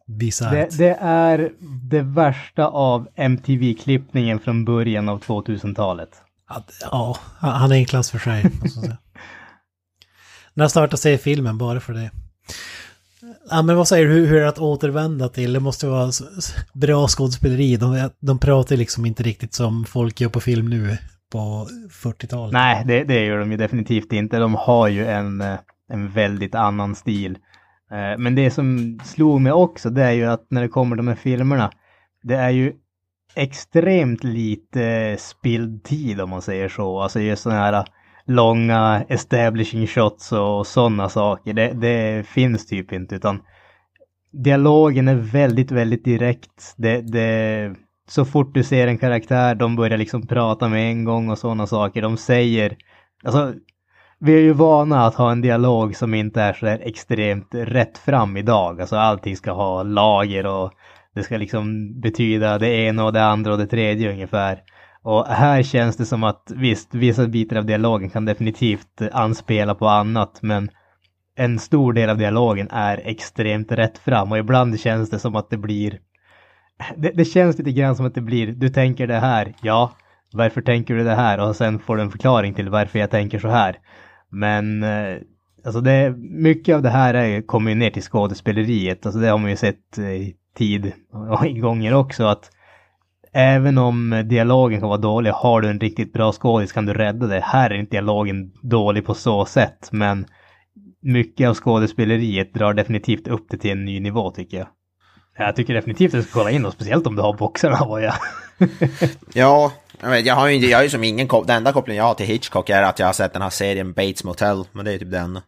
bisarrt. 0.07 0.51
Det, 0.51 0.77
det 0.77 0.97
är 1.01 1.51
det 1.89 2.01
värsta 2.01 2.67
av 2.67 3.07
MTV-klippningen 3.15 4.39
från 4.39 4.65
början 4.65 5.09
av 5.09 5.23
2000-talet. 5.23 6.09
Ja, 6.81 7.17
han 7.39 7.71
är 7.71 7.75
en 7.75 7.85
klass 7.85 8.11
för 8.11 8.19
sig. 8.19 8.43
När 10.53 10.63
jag 10.63 10.71
startar 10.71 10.97
se 10.97 11.17
filmen 11.17 11.57
bara 11.57 11.79
för 11.79 11.93
det. 11.93 12.11
Ja, 13.49 13.61
men 13.61 13.75
vad 13.75 13.87
säger 13.87 14.07
du, 14.07 14.13
hur, 14.13 14.27
hur 14.27 14.37
är 14.37 14.41
det 14.41 14.49
att 14.49 14.59
återvända 14.59 15.29
till? 15.29 15.53
Det 15.53 15.59
måste 15.59 15.87
vara 15.87 16.11
bra 16.73 17.07
skådespeleri. 17.07 17.77
De, 17.77 18.09
de 18.19 18.39
pratar 18.39 18.75
liksom 18.75 19.05
inte 19.05 19.23
riktigt 19.23 19.53
som 19.53 19.85
folk 19.85 20.21
gör 20.21 20.29
på 20.29 20.39
film 20.39 20.69
nu 20.69 20.97
på 21.31 21.67
40-talet. 21.91 22.53
Nej, 22.53 22.83
det, 22.87 23.03
det 23.03 23.25
gör 23.25 23.39
de 23.39 23.51
ju 23.51 23.57
definitivt 23.57 24.13
inte. 24.13 24.37
De 24.37 24.55
har 24.55 24.87
ju 24.87 25.05
en, 25.05 25.41
eh, 25.41 25.57
en 25.89 26.11
väldigt 26.11 26.55
annan 26.55 26.95
stil. 26.95 27.37
Eh, 27.91 28.17
men 28.17 28.35
det 28.35 28.51
som 28.51 28.99
slog 29.03 29.41
mig 29.41 29.51
också 29.51 29.89
det 29.89 30.03
är 30.03 30.11
ju 30.11 30.25
att 30.25 30.47
när 30.49 30.61
det 30.61 30.67
kommer 30.67 30.95
de 30.95 31.07
här 31.07 31.15
filmerna, 31.15 31.71
det 32.23 32.35
är 32.35 32.49
ju 32.49 32.73
extremt 33.35 34.23
lite 34.23 34.83
eh, 34.83 35.17
spilld 35.17 35.83
tid 35.83 36.21
om 36.21 36.29
man 36.29 36.41
säger 36.41 36.69
så. 36.69 37.01
Alltså 37.01 37.19
just 37.19 37.43
sådana 37.43 37.61
här 37.61 37.85
långa 38.27 39.05
establishing 39.09 39.87
shots 39.87 40.31
och 40.31 40.67
sådana 40.67 41.09
saker. 41.09 41.53
Det, 41.53 41.73
det 41.73 42.27
finns 42.27 42.67
typ 42.67 42.93
inte 42.93 43.15
utan 43.15 43.41
dialogen 44.31 45.07
är 45.07 45.15
väldigt, 45.15 45.71
väldigt 45.71 46.05
direkt. 46.05 46.73
Det, 46.77 47.01
det, 47.01 47.75
så 48.07 48.25
fort 48.25 48.53
du 48.53 48.63
ser 48.63 48.87
en 48.87 48.97
karaktär, 48.97 49.55
de 49.55 49.75
börjar 49.75 49.97
liksom 49.97 50.27
prata 50.27 50.69
med 50.69 50.91
en 50.91 51.03
gång 51.03 51.29
och 51.29 51.37
sådana 51.37 51.67
saker. 51.67 52.01
De 52.01 52.17
säger, 52.17 52.77
alltså 53.23 53.53
vi 54.19 54.35
är 54.35 54.39
ju 54.39 54.53
vana 54.53 55.05
att 55.05 55.15
ha 55.15 55.31
en 55.31 55.41
dialog 55.41 55.95
som 55.95 56.13
inte 56.13 56.41
är 56.41 56.53
så 56.53 56.65
där 56.65 56.79
extremt 56.83 57.47
rätt 57.51 57.97
fram 57.97 58.37
idag. 58.37 58.81
Alltså 58.81 58.95
allting 58.95 59.37
ska 59.37 59.51
ha 59.51 59.83
lager 59.83 60.45
och 60.45 60.73
det 61.15 61.23
ska 61.23 61.37
liksom 61.37 61.93
betyda 62.01 62.57
det 62.57 62.75
ena 62.75 63.05
och 63.05 63.13
det 63.13 63.25
andra 63.25 63.51
och 63.51 63.57
det 63.57 63.67
tredje 63.67 64.11
ungefär. 64.11 64.61
Och 65.05 65.27
här 65.27 65.63
känns 65.63 65.97
det 65.97 66.05
som 66.05 66.23
att 66.23 66.51
visst, 66.55 66.93
vissa 66.93 67.27
bitar 67.27 67.55
av 67.55 67.65
dialogen 67.65 68.09
kan 68.09 68.25
definitivt 68.25 69.01
anspela 69.11 69.75
på 69.75 69.87
annat, 69.87 70.39
men 70.41 70.69
en 71.35 71.59
stor 71.59 71.93
del 71.93 72.09
av 72.09 72.17
dialogen 72.17 72.67
är 72.71 73.01
extremt 73.05 73.71
rätt 73.71 73.97
fram 73.97 74.31
och 74.31 74.37
ibland 74.37 74.79
känns 74.79 75.09
det 75.09 75.19
som 75.19 75.35
att 75.35 75.49
det 75.49 75.57
blir 75.57 75.99
det, 76.95 77.11
det 77.11 77.25
känns 77.25 77.57
lite 77.57 77.71
grann 77.71 77.95
som 77.95 78.05
att 78.05 78.15
det 78.15 78.21
blir, 78.21 78.47
du 78.47 78.69
tänker 78.69 79.07
det 79.07 79.19
här, 79.19 79.53
ja, 79.61 79.91
varför 80.33 80.61
tänker 80.61 80.95
du 80.95 81.03
det 81.03 81.15
här? 81.15 81.39
Och 81.39 81.55
sen 81.55 81.79
får 81.79 81.95
du 81.95 82.01
en 82.01 82.11
förklaring 82.11 82.53
till 82.53 82.69
varför 82.69 82.99
jag 82.99 83.11
tänker 83.11 83.39
så 83.39 83.47
här. 83.47 83.77
Men 84.29 84.83
eh, 84.83 85.17
alltså 85.65 85.81
det, 85.81 86.15
mycket 86.17 86.75
av 86.75 86.81
det 86.81 86.89
här 86.89 87.13
är, 87.13 87.41
kommer 87.41 87.71
ju 87.71 87.75
ner 87.75 87.89
till 87.89 88.03
skådespeleriet, 88.03 89.05
alltså 89.05 89.19
det 89.19 89.27
har 89.27 89.37
man 89.37 89.49
ju 89.49 89.55
sett 89.55 89.97
eh, 89.97 90.05
i 90.05 90.35
tid 90.57 90.91
och 91.31 91.45
i 91.45 91.59
gånger 91.59 91.93
också 91.93 92.23
att 92.25 92.51
även 93.35 93.77
om 93.77 94.23
dialogen 94.29 94.79
kan 94.79 94.89
vara 94.89 94.97
dålig, 94.97 95.31
har 95.31 95.61
du 95.61 95.69
en 95.69 95.79
riktigt 95.79 96.13
bra 96.13 96.31
skådis 96.31 96.71
kan 96.71 96.85
du 96.85 96.93
rädda 96.93 97.27
det. 97.27 97.39
Här 97.39 97.69
är 97.69 97.73
inte 97.75 97.91
dialogen 97.91 98.51
dålig 98.61 99.05
på 99.05 99.13
så 99.13 99.45
sätt, 99.45 99.89
men 99.91 100.25
mycket 101.01 101.49
av 101.49 101.53
skådespeleriet 101.55 102.53
drar 102.53 102.73
definitivt 102.73 103.27
upp 103.27 103.45
det 103.49 103.57
till 103.57 103.71
en 103.71 103.85
ny 103.85 103.99
nivå 103.99 104.31
tycker 104.31 104.57
jag. 104.57 104.67
Jag 105.37 105.55
tycker 105.55 105.73
definitivt 105.73 106.13
att 106.13 106.19
du 106.19 106.23
ska 106.23 106.39
kolla 106.39 106.51
in 106.51 106.63
dem, 106.63 106.71
speciellt 106.71 107.07
om 107.07 107.15
du 107.15 107.21
har 107.21 107.33
boxarna 107.33 107.85
vad 107.85 108.03
jag. 108.03 108.13
Ja, 109.33 109.71
jag, 110.01 110.09
vet, 110.09 110.25
jag 110.25 110.35
har 110.35 110.47
ju 110.47 110.67
jag 110.67 110.77
har 110.77 110.83
ju 110.83 110.89
som 110.89 111.03
ingen 111.03 111.27
koppling, 111.27 111.47
den 111.47 111.57
enda 111.57 111.71
kopplingen 111.71 111.97
jag 111.97 112.07
har 112.07 112.13
till 112.13 112.25
Hitchcock 112.25 112.69
är 112.69 112.83
att 112.83 112.99
jag 112.99 113.05
har 113.05 113.13
sett 113.13 113.33
den 113.33 113.41
här 113.41 113.49
serien 113.49 113.93
Bates 113.93 114.23
Motel, 114.23 114.63
men 114.71 114.85
det 114.85 114.93
är 114.93 114.97
typ 114.97 115.11
det 115.11 115.19
enda. 115.19 115.41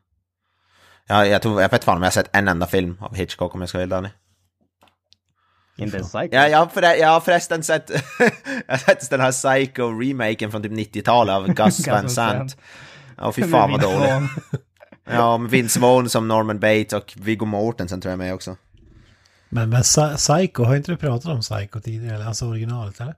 Jag, 1.07 1.27
jag, 1.27 1.41
tror, 1.41 1.61
jag 1.61 1.71
vet 1.71 1.83
fan 1.83 1.95
om 1.95 2.01
jag 2.01 2.07
har 2.07 2.11
sett 2.11 2.35
en 2.35 2.47
enda 2.47 2.65
film 2.65 2.97
av 3.01 3.15
Hitchcock 3.15 3.55
om 3.55 3.61
jag 3.61 3.69
ska 3.69 3.77
vara 3.77 3.83
helt 3.83 3.93
ärlig 3.93 4.11
inte 5.77 5.97
ens 5.97 6.11
Psycho. 6.11 6.29
Ja, 6.35 6.47
jag, 6.47 6.57
har 6.59 6.65
förre, 6.67 6.95
jag 6.97 7.07
har 7.09 7.19
förresten 7.19 7.63
sett, 7.63 7.89
jag 8.67 8.73
har 8.73 8.77
sett 8.77 9.09
den 9.09 9.19
här 9.21 9.31
Psycho-remaken 9.31 10.51
från 10.51 10.63
typ 10.63 10.71
90-talet 10.71 11.33
av 11.35 11.47
Gus 11.53 11.87
Van 11.87 12.09
Sant. 12.09 12.57
Ja, 13.17 13.31
fy 13.31 13.43
fan 13.51 13.71
vad 13.71 13.81
dålig. 13.81 14.09
Ja, 15.09 15.37
med 15.37 15.51
Vince 15.51 15.79
Vaughn 15.79 16.09
som 16.09 16.27
Norman 16.27 16.59
Bates 16.59 16.93
och 16.93 17.13
Viggo 17.17 17.45
Mortensen 17.45 18.01
tror 18.01 18.09
jag 18.11 18.17
med 18.19 18.33
också. 18.33 18.55
Men, 19.49 19.69
men 19.69 19.81
Psy- 19.81 20.15
Psycho, 20.15 20.63
har 20.63 20.75
inte 20.75 20.91
du 20.91 20.97
pratat 20.97 21.31
om 21.31 21.41
Psycho 21.41 21.79
tidigare? 21.79 22.15
Eller 22.15 22.25
Alltså 22.25 22.45
originalet, 22.45 22.99
eller? 23.01 23.15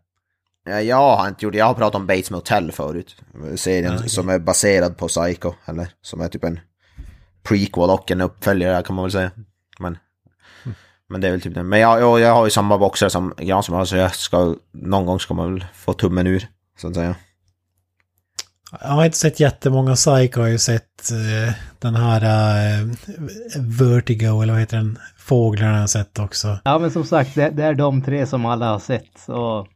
Ja, 0.69 0.81
jag 0.81 1.17
har 1.17 1.27
inte 1.27 1.45
gjort 1.45 1.55
Jag 1.55 1.65
har 1.65 1.73
pratat 1.73 1.95
om 1.95 2.07
Bates 2.07 2.31
Motel 2.31 2.71
förut. 2.71 3.15
Serien 3.55 3.91
Ja, 3.91 3.97
okej. 3.97 4.09
som 4.09 4.29
är 4.29 4.39
baserad 4.39 4.97
på 4.97 5.07
Psycho. 5.07 5.53
Eller 5.65 5.87
som 6.01 6.21
är 6.21 6.27
typ 6.27 6.43
en 6.43 6.59
prequel 7.43 7.89
och 7.89 8.11
en 8.11 8.21
uppföljare 8.21 8.83
kan 8.83 8.95
man 8.95 9.03
väl 9.05 9.11
säga. 9.11 9.31
Men, 9.79 9.97
men 11.09 11.21
det 11.21 11.27
är 11.27 11.31
väl 11.31 11.41
typ 11.41 11.55
det. 11.55 11.63
Men 11.63 11.79
jag, 11.79 12.01
jag, 12.01 12.19
jag 12.19 12.33
har 12.33 12.45
ju 12.45 12.51
samma 12.51 12.77
boxare 12.77 13.09
som 13.09 13.33
Granström 13.37 13.77
har 13.77 13.85
så 13.85 13.95
jag 13.95 14.15
ska 14.15 14.55
någon 14.71 15.05
gång 15.05 15.19
ska 15.19 15.33
man 15.33 15.53
väl 15.53 15.65
få 15.73 15.93
tummen 15.93 16.27
ur. 16.27 16.47
Så 16.77 16.87
att 16.87 16.95
säga. 16.95 17.15
Jag 18.81 18.89
har 18.89 19.05
inte 19.05 19.17
sett 19.17 19.39
jättemånga 19.39 19.95
Psycho, 19.95 20.39
jag 20.39 20.45
har 20.45 20.47
ju 20.47 20.57
sett 20.57 21.11
eh, 21.11 21.53
den 21.79 21.95
här 21.95 22.21
eh, 22.21 22.87
Vertigo, 23.79 24.41
eller 24.41 24.53
vad 24.53 24.59
heter 24.59 24.77
den? 24.77 24.99
Fåglarna 25.17 25.73
har 25.73 25.79
jag 25.79 25.89
sett 25.89 26.19
också. 26.19 26.59
Ja 26.63 26.79
men 26.79 26.91
som 26.91 27.05
sagt, 27.05 27.35
det, 27.35 27.49
det 27.49 27.63
är 27.63 27.73
de 27.73 28.01
tre 28.01 28.25
som 28.25 28.45
alla 28.45 28.71
har 28.71 28.79
sett 28.79 29.29
och 29.29 29.67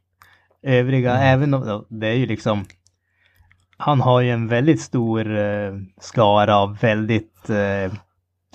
övriga, 0.63 1.17
även 1.17 1.53
om 1.53 1.85
det 1.89 2.07
är 2.07 2.13
ju 2.13 2.25
liksom 2.25 2.65
han 3.77 4.01
har 4.01 4.21
ju 4.21 4.31
en 4.31 4.47
väldigt 4.47 4.81
stor 4.81 5.37
eh, 5.37 5.73
skara 6.01 6.57
av 6.57 6.77
väldigt 6.77 7.49
eh, 7.49 7.93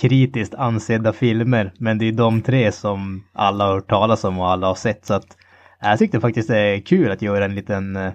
kritiskt 0.00 0.54
ansedda 0.54 1.12
filmer, 1.12 1.72
men 1.78 1.98
det 1.98 2.08
är 2.08 2.12
de 2.12 2.42
tre 2.42 2.72
som 2.72 3.24
alla 3.32 3.66
har 3.66 3.74
hört 3.74 3.88
talas 3.88 4.24
om 4.24 4.38
och 4.38 4.50
alla 4.50 4.66
har 4.66 4.74
sett 4.74 5.06
så 5.06 5.14
att 5.14 5.37
jag 5.80 5.98
tyckte 5.98 6.20
faktiskt 6.20 6.48
det 6.48 6.58
är 6.58 6.80
kul 6.80 7.11
att 7.11 7.22
göra 7.22 7.44
en 7.44 7.54
liten, 7.54 7.96
eh, 7.96 8.12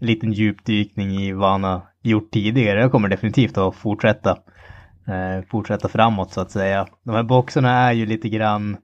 liten 0.00 0.32
djupdykning 0.32 1.10
i 1.10 1.32
vad 1.32 1.50
han 1.50 1.64
har 1.64 1.80
gjort 2.02 2.30
tidigare. 2.30 2.80
Jag 2.80 2.92
kommer 2.92 3.08
definitivt 3.08 3.58
att 3.58 3.74
fortsätta, 3.74 4.30
eh, 5.08 5.44
fortsätta 5.50 5.88
framåt 5.88 6.32
så 6.32 6.40
att 6.40 6.50
säga. 6.50 6.86
De 7.04 7.14
här 7.14 7.22
boxarna 7.22 7.70
är 7.70 7.92
ju 7.92 8.06
lite 8.06 8.28
grann 8.28 8.76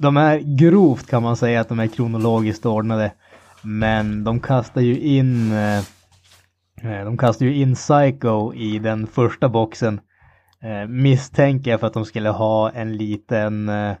de 0.00 0.16
är 0.16 0.38
grovt 0.38 1.10
kan 1.10 1.22
man 1.22 1.36
säga 1.36 1.60
att 1.60 1.68
de 1.68 1.80
är 1.80 1.86
kronologiskt 1.86 2.66
ordnade. 2.66 3.12
Men 3.62 4.24
de 4.24 4.40
kastar 4.40 4.80
ju 4.80 4.98
in 5.00 5.52
eh, 5.52 5.84
de 7.04 7.18
kastar 7.18 7.46
ju 7.46 7.54
in 7.54 7.74
Psycho 7.74 8.54
i 8.54 8.78
den 8.78 9.06
första 9.06 9.48
boxen. 9.48 10.00
Eh, 10.64 10.88
misstänker 10.88 11.70
jag 11.70 11.80
för 11.80 11.86
att 11.86 11.94
de 11.94 12.04
skulle 12.04 12.28
ha 12.28 12.70
en 12.70 12.96
liten 12.96 13.68
eh, 13.68 13.94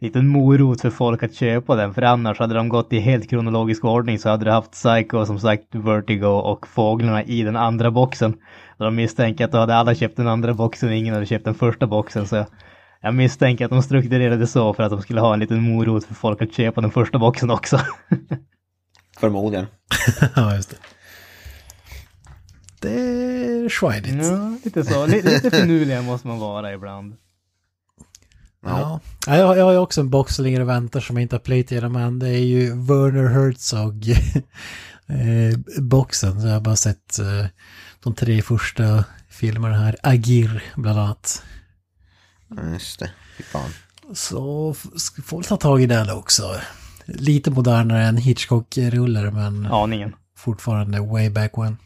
liten 0.00 0.28
morot 0.28 0.80
för 0.80 0.90
folk 0.90 1.22
att 1.22 1.34
köpa 1.34 1.76
den. 1.76 1.94
För 1.94 2.02
annars 2.02 2.38
hade 2.38 2.54
de 2.54 2.68
gått 2.68 2.92
i 2.92 2.98
helt 2.98 3.30
kronologisk 3.30 3.84
ordning 3.84 4.18
så 4.18 4.28
hade 4.28 4.44
du 4.44 4.50
haft 4.50 4.72
Psycho 4.72 5.26
som 5.26 5.38
sagt, 5.38 5.74
Vertigo 5.74 6.26
och 6.26 6.66
Fåglarna 6.66 7.22
i 7.22 7.42
den 7.42 7.56
andra 7.56 7.90
boxen. 7.90 8.32
Och 8.76 8.84
de 8.84 8.94
misstänker 8.96 9.44
att 9.44 9.52
då 9.52 9.58
hade 9.58 9.74
alla 9.74 9.94
köpt 9.94 10.16
den 10.16 10.28
andra 10.28 10.54
boxen 10.54 10.88
och 10.88 10.94
ingen 10.94 11.14
hade 11.14 11.26
köpt 11.26 11.44
den 11.44 11.54
första 11.54 11.86
boxen. 11.86 12.26
Så 12.26 12.46
jag 13.00 13.14
misstänker 13.14 13.64
att 13.64 13.70
de 13.70 13.82
strukturerade 13.82 14.46
så 14.46 14.74
för 14.74 14.82
att 14.82 14.90
de 14.90 15.02
skulle 15.02 15.20
ha 15.20 15.34
en 15.34 15.40
liten 15.40 15.62
morot 15.62 16.04
för 16.04 16.14
folk 16.14 16.42
att 16.42 16.52
köpa 16.52 16.80
den 16.80 16.90
första 16.90 17.18
boxen 17.18 17.50
också. 17.50 17.80
Förmodligen. 19.20 19.66
ja, 20.36 20.54
just 20.54 20.70
det. 20.70 20.76
Det 22.80 22.90
är 23.00 23.68
schweidigt. 23.68 24.24
ja, 24.26 24.56
lite 24.64 24.84
så. 24.84 25.06
Lite, 25.06 25.30
lite 25.30 25.50
finurliga 25.50 26.02
måste 26.02 26.26
man 26.28 26.38
vara 26.38 26.72
ibland. 26.72 27.16
Ja. 28.62 29.00
Ja, 29.26 29.36
jag, 29.36 29.58
jag 29.58 29.64
har 29.64 29.72
ju 29.72 29.78
också 29.78 30.00
en 30.00 30.10
box 30.10 30.34
som 30.34 30.44
ligger 30.44 30.60
och 30.60 30.68
väntar 30.68 31.00
som 31.00 31.16
jag 31.16 31.22
inte 31.22 31.34
har 31.36 31.40
plöjt 31.40 31.72
igenom 31.72 31.96
än. 31.96 32.18
Det 32.18 32.28
är 32.28 32.44
ju 32.44 32.66
Werner 32.70 33.28
Herzog 33.28 34.08
eh, 35.06 35.82
boxen. 35.82 36.40
Så 36.40 36.46
jag 36.46 36.54
har 36.54 36.60
bara 36.60 36.76
sett 36.76 37.18
eh, 37.18 37.46
de 38.02 38.14
tre 38.14 38.42
första 38.42 39.04
filmerna 39.28 39.74
här. 39.78 39.96
Agir 40.02 40.62
bland 40.76 40.98
annat. 40.98 41.42
Ja, 42.48 42.56
Just 42.72 42.98
det. 43.00 43.10
Fy 43.36 43.42
fan. 43.42 43.70
Så 44.14 44.74
får 45.24 45.36
väl 45.36 45.44
ta 45.44 45.56
tag 45.56 45.82
i 45.82 45.86
den 45.86 46.10
också. 46.10 46.54
Lite 47.04 47.50
modernare 47.50 48.04
än 48.04 48.16
Hitchcock-rullar 48.16 49.30
men 49.30 49.66
Aningen. 49.66 50.14
fortfarande 50.36 51.00
way 51.00 51.30
back 51.30 51.52
when. 51.58 51.76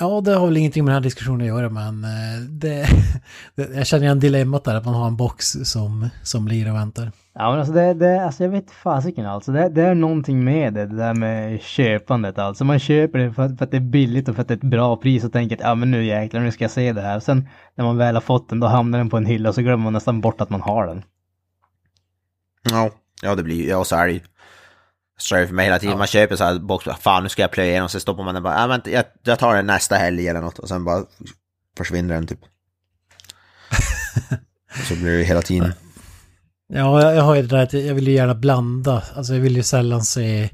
Ja, 0.00 0.20
det 0.20 0.34
har 0.34 0.46
väl 0.46 0.56
ingenting 0.56 0.84
med 0.84 0.90
den 0.90 1.02
här 1.02 1.08
diskussionen 1.08 1.40
att 1.40 1.46
göra 1.46 1.68
men 1.68 2.04
eh, 2.04 2.40
det, 2.50 2.86
det, 3.54 3.74
jag 3.74 3.86
känner 3.86 4.04
igen 4.04 4.20
dilemmat 4.20 4.64
där 4.64 4.74
att 4.74 4.84
man 4.84 4.94
har 4.94 5.06
en 5.06 5.16
box 5.16 5.46
som, 5.64 6.08
som 6.22 6.48
ligger 6.48 6.70
och 6.70 6.76
väntar. 6.76 7.12
Ja 7.34 7.50
men 7.50 7.58
alltså 7.58 7.74
det, 7.74 7.94
det 7.94 8.24
alltså 8.24 8.42
jag 8.42 8.50
vet 8.50 8.70
fasiken 8.70 9.26
alltså. 9.26 9.52
Det, 9.52 9.68
det 9.68 9.82
är 9.82 9.94
någonting 9.94 10.44
med 10.44 10.74
det, 10.74 10.86
det 10.86 10.96
där 10.96 11.14
med 11.14 11.62
köpandet 11.62 12.38
alltså. 12.38 12.64
Man 12.64 12.78
köper 12.78 13.18
det 13.18 13.32
för 13.32 13.42
att, 13.42 13.58
för 13.58 13.64
att 13.64 13.70
det 13.70 13.76
är 13.76 13.80
billigt 13.80 14.28
och 14.28 14.34
för 14.34 14.42
att 14.42 14.48
det 14.48 14.54
är 14.54 14.56
ett 14.56 14.62
bra 14.62 14.96
pris 14.96 15.24
och 15.24 15.32
tänker 15.32 15.56
att 15.56 15.62
ja 15.62 15.74
men 15.74 15.90
nu 15.90 16.04
jäklar 16.04 16.40
nu 16.40 16.52
ska 16.52 16.64
jag 16.64 16.70
se 16.70 16.92
det 16.92 17.02
här. 17.02 17.20
Sen 17.20 17.48
när 17.74 17.84
man 17.84 17.96
väl 17.96 18.16
har 18.16 18.20
fått 18.20 18.48
den 18.48 18.60
då 18.60 18.66
hamnar 18.66 18.98
den 18.98 19.10
på 19.10 19.16
en 19.16 19.26
hylla 19.26 19.48
och 19.48 19.54
så 19.54 19.62
glömmer 19.62 19.84
man 19.84 19.92
nästan 19.92 20.20
bort 20.20 20.40
att 20.40 20.50
man 20.50 20.60
har 20.60 20.86
den. 20.86 21.02
Ja, 22.70 22.90
ja 23.22 23.34
det 23.34 23.42
blir 23.42 23.68
ja 23.68 23.84
så 23.84 23.96
är 23.96 24.08
det 24.08 24.20
det 25.30 25.46
för 25.46 25.54
mig 25.54 25.64
hela 25.64 25.78
tiden. 25.78 25.98
Man 25.98 26.06
köper 26.06 26.36
så 26.36 26.44
här 26.44 26.58
box, 26.58 26.86
fan 27.00 27.22
nu 27.22 27.28
ska 27.28 27.42
jag 27.42 27.50
plöja 27.50 27.70
igenom, 27.70 27.88
så 27.88 28.00
stoppar 28.00 28.24
man 28.24 28.34
den 28.34 28.42
bara, 28.42 28.60
ja 28.60 28.66
vänta, 28.66 28.90
jag, 28.90 29.04
jag 29.22 29.38
tar 29.38 29.54
den 29.54 29.66
nästa 29.66 29.96
helg 29.96 30.28
eller 30.28 30.40
något 30.40 30.58
och 30.58 30.68
sen 30.68 30.84
bara 30.84 31.04
försvinner 31.76 32.14
den 32.14 32.26
typ. 32.26 32.40
så 34.88 34.94
blir 34.94 35.18
det 35.18 35.24
hela 35.24 35.42
tiden. 35.42 35.72
Ja, 36.68 37.02
jag, 37.02 37.16
jag 37.16 37.22
har 37.22 37.34
ju 37.34 37.42
det 37.42 37.48
där 37.48 37.62
att 37.62 37.72
jag 37.72 37.94
vill 37.94 38.08
ju 38.08 38.14
gärna 38.14 38.34
blanda. 38.34 39.02
Alltså 39.14 39.34
jag 39.34 39.40
vill 39.40 39.56
ju 39.56 39.62
sällan 39.62 40.04
se... 40.04 40.50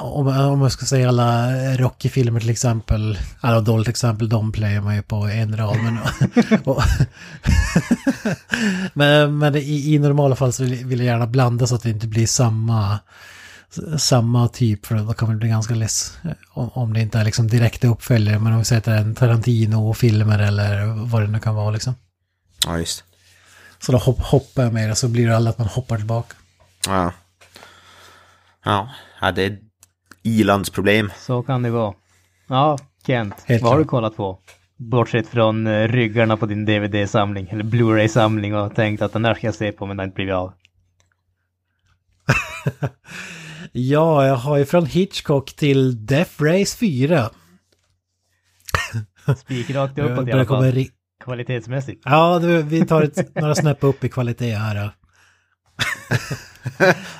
Om, 0.00 0.26
om 0.26 0.62
jag 0.62 0.72
ska 0.72 0.86
säga 0.86 1.08
alla 1.08 1.52
Rocky-filmer 1.76 2.40
till 2.40 2.50
exempel. 2.50 3.18
Alla 3.40 3.60
dåligt 3.60 3.88
exempel, 3.88 4.28
de 4.28 4.52
playar 4.52 4.80
man 4.80 4.94
ju 4.94 5.02
på 5.02 5.16
en 5.16 5.56
rad. 5.56 5.76
Men, 5.76 5.98
och, 6.64 6.82
men, 8.94 9.38
men 9.38 9.56
i, 9.56 9.94
i 9.94 9.98
normala 9.98 10.36
fall 10.36 10.52
så 10.52 10.64
vill, 10.64 10.84
vill 10.84 10.98
jag 10.98 11.06
gärna 11.06 11.26
blanda 11.26 11.66
så 11.66 11.74
att 11.74 11.82
det 11.82 11.90
inte 11.90 12.06
blir 12.06 12.26
samma, 12.26 12.98
samma 13.98 14.48
typ. 14.48 14.86
För 14.86 14.94
då 14.94 15.14
kommer 15.14 15.32
det 15.32 15.38
bli 15.38 15.48
ganska 15.48 15.74
less. 15.74 16.18
Om, 16.50 16.70
om 16.74 16.92
det 16.92 17.00
inte 17.00 17.18
är 17.18 17.24
liksom 17.24 17.48
direkta 17.48 17.88
uppföljare. 17.88 18.38
Men 18.38 18.52
om 18.52 18.58
vi 18.58 18.64
säger 18.64 18.78
att 18.78 18.84
det 18.84 18.92
är 18.92 18.98
en 18.98 19.14
Tarantino-filmer 19.14 20.38
eller 20.38 20.86
vad 20.86 21.22
det 21.22 21.28
nu 21.28 21.38
kan 21.40 21.54
vara 21.54 21.70
liksom. 21.70 21.94
Ja, 22.66 22.78
just 22.78 23.04
Så 23.78 23.92
då 23.92 23.98
hopp, 23.98 24.20
hoppar 24.20 24.62
jag 24.62 24.72
med 24.72 24.88
det 24.88 24.94
så 24.94 25.08
blir 25.08 25.28
det 25.28 25.36
aldrig 25.36 25.50
att 25.50 25.58
man 25.58 25.68
hoppar 25.68 25.96
tillbaka. 25.96 26.36
Ja. 26.86 27.12
Ja, 28.64 28.88
ja 29.20 29.32
det 29.32 29.42
är 29.42 29.50
ett 29.50 29.60
ilandsproblem. 30.22 31.10
Så 31.16 31.42
kan 31.42 31.62
det 31.62 31.70
vara. 31.70 31.94
Ja, 32.48 32.78
Kent, 33.06 33.34
Helt 33.44 33.62
vad 33.62 33.72
har 33.72 33.78
du 33.78 33.84
kollat 33.84 34.16
på? 34.16 34.38
Bortsett 34.76 35.28
från 35.28 35.66
eh, 35.66 35.88
ryggarna 35.88 36.36
på 36.36 36.46
din 36.46 36.64
DVD-samling, 36.64 37.48
eller 37.50 37.64
Blu-ray-samling 37.64 38.54
och 38.54 38.74
tänkt 38.74 39.02
att 39.02 39.12
den 39.12 39.24
här 39.24 39.34
ska 39.34 39.46
jag 39.46 39.54
se 39.54 39.72
på 39.72 39.86
men 39.86 39.96
den 39.96 39.98
har 39.98 40.04
inte 40.04 40.14
blivit 40.14 40.34
av. 40.34 40.52
Ja, 43.72 44.26
jag 44.26 44.36
har 44.36 44.56
ju 44.56 44.64
från 44.64 44.86
Hitchcock 44.86 45.52
till 45.52 46.06
Death 46.06 46.42
Race 46.42 46.78
4. 46.78 47.30
Spikrakt 49.36 49.94
Det 49.96 50.02
uppåt 50.02 50.28
i 50.28 50.32
alla 50.32 50.44
fall, 50.44 50.84
kvalitetsmässigt. 51.24 52.02
Ja, 52.04 52.38
du, 52.38 52.62
vi 52.62 52.86
tar 52.86 53.02
ett, 53.02 53.34
några 53.34 53.54
snäpp 53.54 53.84
upp 53.84 54.04
i 54.04 54.08
kvalitet 54.08 54.54
här. 54.54 54.90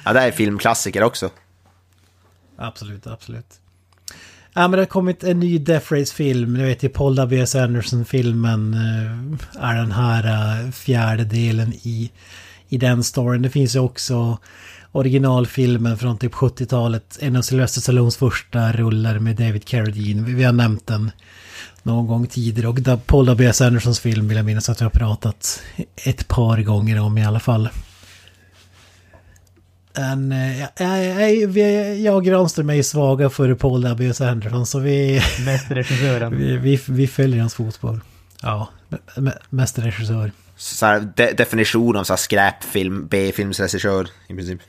Ja, 0.05 0.13
det 0.13 0.21
är 0.21 0.31
filmklassiker 0.31 1.03
också. 1.03 1.31
Absolut, 2.61 3.07
absolut. 3.07 3.61
Ja, 4.55 4.61
men 4.61 4.71
det 4.71 4.79
har 4.79 4.87
kommit 4.87 5.25
en 5.25 5.41
ny 5.41 5.59
Death 5.59 5.93
Race-film. 5.93 6.55
Ni 6.55 6.65
vet 6.65 6.83
ju 6.83 6.89
Paul 6.89 7.17
W.S. 7.17 7.55
Anderson-filmen 7.55 8.75
eh, 8.75 9.65
är 9.65 9.75
den 9.75 9.93
här 9.93 10.23
fjärdedelen 10.23 10.73
fjärde 10.73 11.25
delen 11.25 11.73
i, 11.73 12.11
i 12.69 12.79
den 12.79 13.05
storyn. 13.05 13.43
Det 13.43 13.51
finns 13.51 13.77
ju 13.77 13.79
också 13.79 14.39
originalfilmen 14.93 15.99
från 15.99 16.19
typ 16.19 16.35
70-talet. 16.35 17.19
En 17.21 17.37
av 17.37 17.43
Sylvester 17.43 17.81
Stallones 17.81 18.17
första 18.17 18.73
rullar 18.73 19.19
med 19.19 19.37
David 19.37 19.65
Carradine. 19.65 20.23
Vi, 20.23 20.45
har 20.45 20.53
nämnt 20.53 20.87
den 20.87 21.11
någon 21.83 22.07
gång 22.07 22.27
tidigare. 22.27 22.69
Och 22.69 23.07
Paul 23.07 23.27
W.S. 23.27 23.61
Andersons 23.61 24.01
film 24.01 24.29
vill 24.29 24.37
jag 24.37 24.47
minnas 24.47 24.69
att 24.69 24.81
jag 24.81 24.85
har 24.85 24.99
pratat 24.99 25.63
ett 25.97 26.29
par 26.29 26.63
gånger 26.63 27.01
om 27.01 27.19
i 27.19 27.25
alla 27.25 27.41
fall. 27.41 27.69
En, 30.01 30.33
eh, 30.33 32.03
jag, 32.05 32.17
och 32.17 32.25
Granström 32.25 32.71
är 32.71 32.75
ju 32.75 32.83
svaga 32.83 33.31
för 33.31 33.55
Paul 33.55 33.83
W.S. 33.83 34.21
Anderson 34.21 34.67
så 34.67 34.79
vi, 34.79 35.23
Mästerregissören. 35.45 36.37
vi, 36.39 36.57
vi, 36.57 36.81
vi 36.89 37.07
följer 37.07 37.41
hans 37.41 37.55
fotspår. 37.55 38.01
Ja, 38.43 38.69
mästerregissör. 39.51 40.33
Så 40.57 40.87
här, 40.87 41.13
de, 41.17 41.33
definition 41.33 41.97
av 41.97 42.05
så 42.05 42.13
här 42.13 42.19
skräpfilm, 42.19 43.07
B-filmsregissör 43.07 44.09
i 44.29 44.35
princip. 44.35 44.61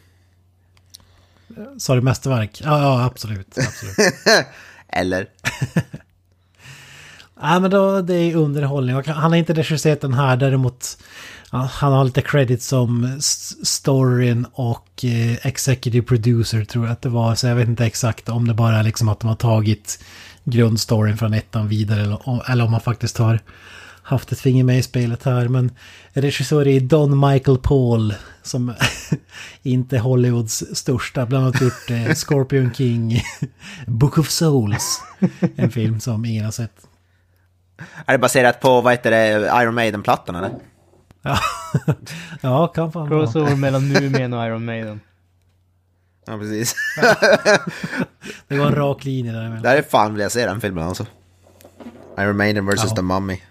Sa 1.78 1.96
du 1.96 2.02
mästerverk? 2.02 2.62
Ja, 2.64 2.82
ja 2.82 3.06
absolut. 3.06 3.58
absolut. 3.58 4.14
Eller? 4.88 5.28
Nej 7.44 7.60
men 7.60 7.72
då, 7.72 8.02
det 8.02 8.16
är 8.16 8.36
underhållning. 8.36 8.96
Han 8.96 9.32
har 9.32 9.36
inte 9.36 9.54
regisserat 9.54 10.02
den 10.02 10.14
här 10.14 10.38
däremot. 10.38 10.98
Han 11.52 11.94
har 11.94 12.04
lite 12.04 12.22
credit 12.22 12.62
som 12.64 13.18
storyn 13.64 14.46
och 14.54 15.06
eh, 15.06 15.46
executive 15.48 16.06
producer 16.08 16.66
tror 16.66 16.86
jag 16.86 16.92
att 16.94 17.02
det 17.02 17.10
var. 17.10 17.36
Så 17.36 17.48
jag 17.48 17.56
vet 17.56 17.68
inte 17.68 17.86
exakt 17.86 18.30
om 18.30 18.48
det 18.48 18.54
bara 18.54 18.78
är 18.78 18.84
liksom 18.84 19.10
att 19.10 19.20
de 19.20 19.28
har 19.28 19.36
tagit 19.36 20.04
grundstoryn 20.44 21.18
från 21.18 21.34
ettan 21.34 21.68
vidare. 21.68 22.02
Eller, 22.02 22.30
om- 22.30 22.42
eller 22.50 22.64
om 22.66 22.72
man 22.72 22.82
faktiskt 22.82 23.18
har 23.18 23.40
haft 24.04 24.32
ett 24.32 24.40
finger 24.40 24.64
med 24.64 24.78
i 24.80 24.82
spelet 24.84 25.24
här. 25.24 25.48
Men 25.48 25.72
regissör 26.14 26.68
är 26.68 26.80
Don 26.80 27.20
Michael 27.32 27.58
Paul 27.58 28.14
som 28.44 28.74
inte 29.64 29.96
är 29.96 30.00
Hollywoods 30.00 30.64
största. 30.74 31.26
Bland 31.26 31.46
annat 31.46 31.62
gjort 31.62 31.90
eh, 31.90 32.14
Scorpion 32.16 32.74
King, 32.74 33.22
Book 33.88 34.18
of 34.18 34.30
Souls. 34.30 35.02
En 35.56 35.72
film 35.72 36.00
som 36.00 36.26
ingen 36.26 36.46
har 36.46 36.52
sett. 36.52 36.74
Är 38.06 38.12
det 38.12 38.18
baserat 38.20 38.60
på, 38.60 38.82
vad 38.82 38.94
heter 38.94 39.12
det, 39.12 39.52
Iron 39.64 39.74
Maiden-plattan 39.76 40.36
eller? 40.36 40.52
Ja, 41.22 41.40
ja 42.42 42.68
kan 42.68 42.92
fan 42.92 43.10
vara. 43.10 43.20
Crossover 43.20 43.56
mellan 43.56 43.90
Numien 43.90 44.34
och 44.34 44.46
Iron 44.46 44.66
Maiden. 44.66 45.00
Ja, 46.26 46.38
precis. 46.38 46.76
Det 48.48 48.58
var 48.58 48.68
en 48.68 48.76
rak 48.76 49.06
linje 49.06 49.32
där. 49.32 49.60
Det 49.64 49.70
här 49.70 49.78
är 49.78 49.82
fan 49.82 50.14
vill 50.14 50.22
jag 50.22 50.32
se 50.32 50.46
den 50.46 50.62
filmen 50.62 50.84
alltså. 50.84 51.06
Iron 52.20 52.38
Maiden 52.38 52.66
vs. 52.66 52.84
Ja. 52.84 52.96
The 52.96 53.02
Mummy. 53.02 53.42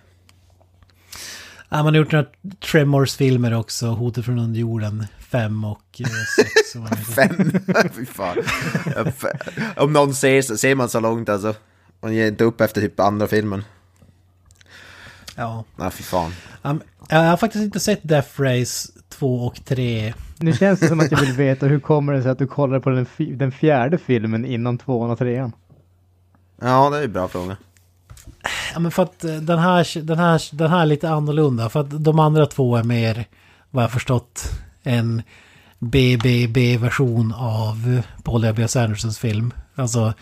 Ja, 1.69 1.83
man 1.83 1.87
har 1.87 1.95
gjort 1.95 2.13
några 2.13 2.27
Tremors-filmer 2.61 3.55
också. 3.55 3.87
Hotet 3.87 4.25
från 4.25 4.39
underjorden 4.39 5.07
5 5.19 5.65
och 5.65 6.01
6. 6.37 6.73
Fem? 7.15 7.51
Fy 7.95 8.07
fan. 8.07 8.37
Om 9.77 9.93
någon 9.93 10.15
ser 10.15 10.43
så 10.43 10.57
ser 10.57 10.75
man 10.75 10.89
så 10.89 11.01
långt 11.01 11.29
alltså. 11.29 11.55
Man 12.01 12.15
ger 12.15 12.27
inte 12.27 12.45
upp 12.45 12.61
efter 12.61 12.81
typ 12.81 13.01
andra 13.01 13.27
filmen. 13.27 13.65
Ja. 15.37 15.65
Nej, 15.77 15.91
fy 15.91 16.03
fan. 16.03 16.33
Um, 16.63 16.83
jag 17.09 17.19
har 17.19 17.37
faktiskt 17.37 17.65
inte 17.65 17.81
sett 17.81 18.09
Death 18.09 18.41
Race 18.41 18.93
2 19.09 19.47
och 19.47 19.65
3. 19.65 20.15
Nu 20.39 20.53
känns 20.53 20.81
det 20.81 20.89
som 20.89 21.01
att 21.01 21.11
jag 21.11 21.21
vill 21.21 21.33
veta 21.33 21.67
hur 21.67 21.81
kommer 21.81 22.13
det 22.13 22.23
sig 22.23 22.31
att 22.31 22.39
du 22.39 22.47
kollar 22.47 22.81
på 22.81 22.91
den, 22.91 23.07
den 23.17 23.53
fjärde 23.53 23.99
filmen 23.99 24.45
innan 24.45 24.79
tvåan 24.79 25.11
och 25.11 25.19
trean? 25.19 25.53
Ja, 26.61 26.91
det 26.91 26.99
är 26.99 27.05
en 27.05 27.13
bra 27.13 27.29
fråga. 27.29 27.57
Ja, 28.73 28.79
men 28.79 28.91
för 28.91 29.03
att 29.03 29.25
eh, 29.25 29.35
den 29.35 29.59
här, 29.59 30.03
den, 30.03 30.19
här, 30.19 30.57
den 30.57 30.71
här 30.71 30.81
är 30.81 30.87
lite 30.87 31.11
annorlunda. 31.11 31.69
För 31.69 31.81
att 31.81 32.05
de 32.05 32.19
andra 32.19 32.47
två 32.47 32.77
är 32.77 32.85
mer, 32.85 33.25
vad 33.71 33.85
jag 33.85 33.91
förstått, 33.91 34.51
en 34.83 35.23
BBB-version 35.79 37.35
av 37.37 38.03
Paul 38.23 38.43
W.S. 38.43 38.77
Andersons 38.77 39.19
film. 39.19 39.53
Alltså, 39.75 40.15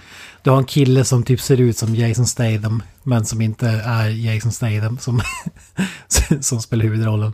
du 0.49 0.53
har 0.53 0.59
en 0.59 0.65
kille 0.65 1.05
som 1.05 1.23
typ 1.23 1.41
ser 1.41 1.61
ut 1.61 1.77
som 1.77 1.95
Jason 1.95 2.27
Statham, 2.27 2.83
men 3.03 3.25
som 3.25 3.41
inte 3.41 3.69
är 3.69 4.09
Jason 4.09 4.53
Statham 4.53 4.99
som, 4.99 5.21
som 6.41 6.61
spelar 6.61 6.85
huvudrollen. 6.85 7.33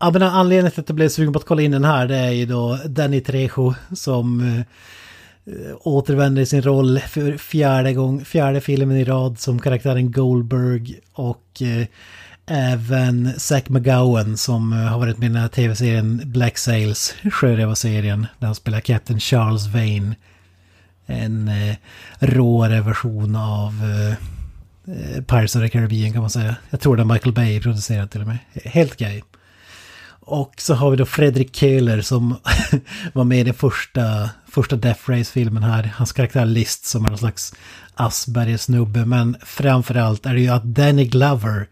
Ja, 0.00 0.10
men 0.10 0.22
anledningen 0.22 0.72
till 0.72 0.80
att 0.80 0.88
jag 0.88 0.96
blev 0.96 1.08
sugen 1.08 1.32
på 1.32 1.38
att 1.38 1.44
kolla 1.44 1.62
in 1.62 1.70
den 1.70 1.84
här, 1.84 2.06
det 2.06 2.16
är 2.16 2.30
ju 2.30 2.46
då 2.46 2.78
Danny 2.86 3.20
Trejo 3.20 3.74
som 3.92 4.40
eh, 4.40 5.76
återvänder 5.80 6.42
i 6.42 6.46
sin 6.46 6.62
roll 6.62 6.98
för 6.98 7.36
fjärde, 7.36 7.92
gång, 7.92 8.24
fjärde 8.24 8.60
filmen 8.60 8.96
i 8.96 9.04
rad 9.04 9.38
som 9.38 9.58
karaktären 9.58 10.12
Goldberg 10.12 10.98
och 11.12 11.62
eh, 11.62 11.86
även 12.46 13.32
Zack 13.40 13.68
McGowan 13.68 14.36
som 14.36 14.72
eh, 14.72 14.78
har 14.78 14.98
varit 14.98 15.18
med 15.18 15.26
i 15.26 15.32
den 15.32 15.42
här 15.42 15.48
tv-serien 15.48 16.20
Black 16.24 16.58
Sails, 16.58 17.14
sjörövarserien, 17.32 18.26
där 18.38 18.46
han 18.46 18.54
spelar 18.54 18.80
Captain 18.80 19.20
Charles 19.20 19.66
Vane. 19.66 20.14
En 21.06 21.48
eh, 21.48 21.76
råare 22.18 22.80
version 22.80 23.36
av 23.36 23.72
eh, 23.84 24.12
eh, 24.94 25.22
Pirates 25.22 25.56
of 25.56 25.62
the 25.62 25.68
Caribbean 25.68 26.12
kan 26.12 26.20
man 26.20 26.30
säga. 26.30 26.56
Jag 26.70 26.80
tror 26.80 26.96
det 26.96 27.02
är 27.02 27.04
Michael 27.04 27.34
Bay 27.34 27.60
producerat 27.60 28.10
till 28.10 28.20
och 28.20 28.26
med. 28.26 28.38
Helt 28.64 28.96
grej. 28.96 29.22
Och 30.24 30.54
så 30.58 30.74
har 30.74 30.90
vi 30.90 30.96
då 30.96 31.06
Fredrik 31.06 31.56
Köhler 31.56 32.00
som 32.00 32.36
var 33.12 33.24
med 33.24 33.40
i 33.40 33.44
den 33.44 33.54
första, 33.54 34.30
första 34.48 34.76
Death 34.76 35.10
Race-filmen 35.10 35.62
här. 35.62 35.92
Hans 35.96 36.12
karaktär 36.12 36.44
List 36.44 36.84
som 36.84 37.04
är 37.04 37.08
någon 37.08 37.18
slags 37.18 37.54
Asperger-snubbe. 37.94 39.04
Men 39.04 39.36
framförallt 39.44 40.26
är 40.26 40.34
det 40.34 40.40
ju 40.40 40.48
att 40.48 40.64
Danny 40.64 41.04
Glover 41.04 41.66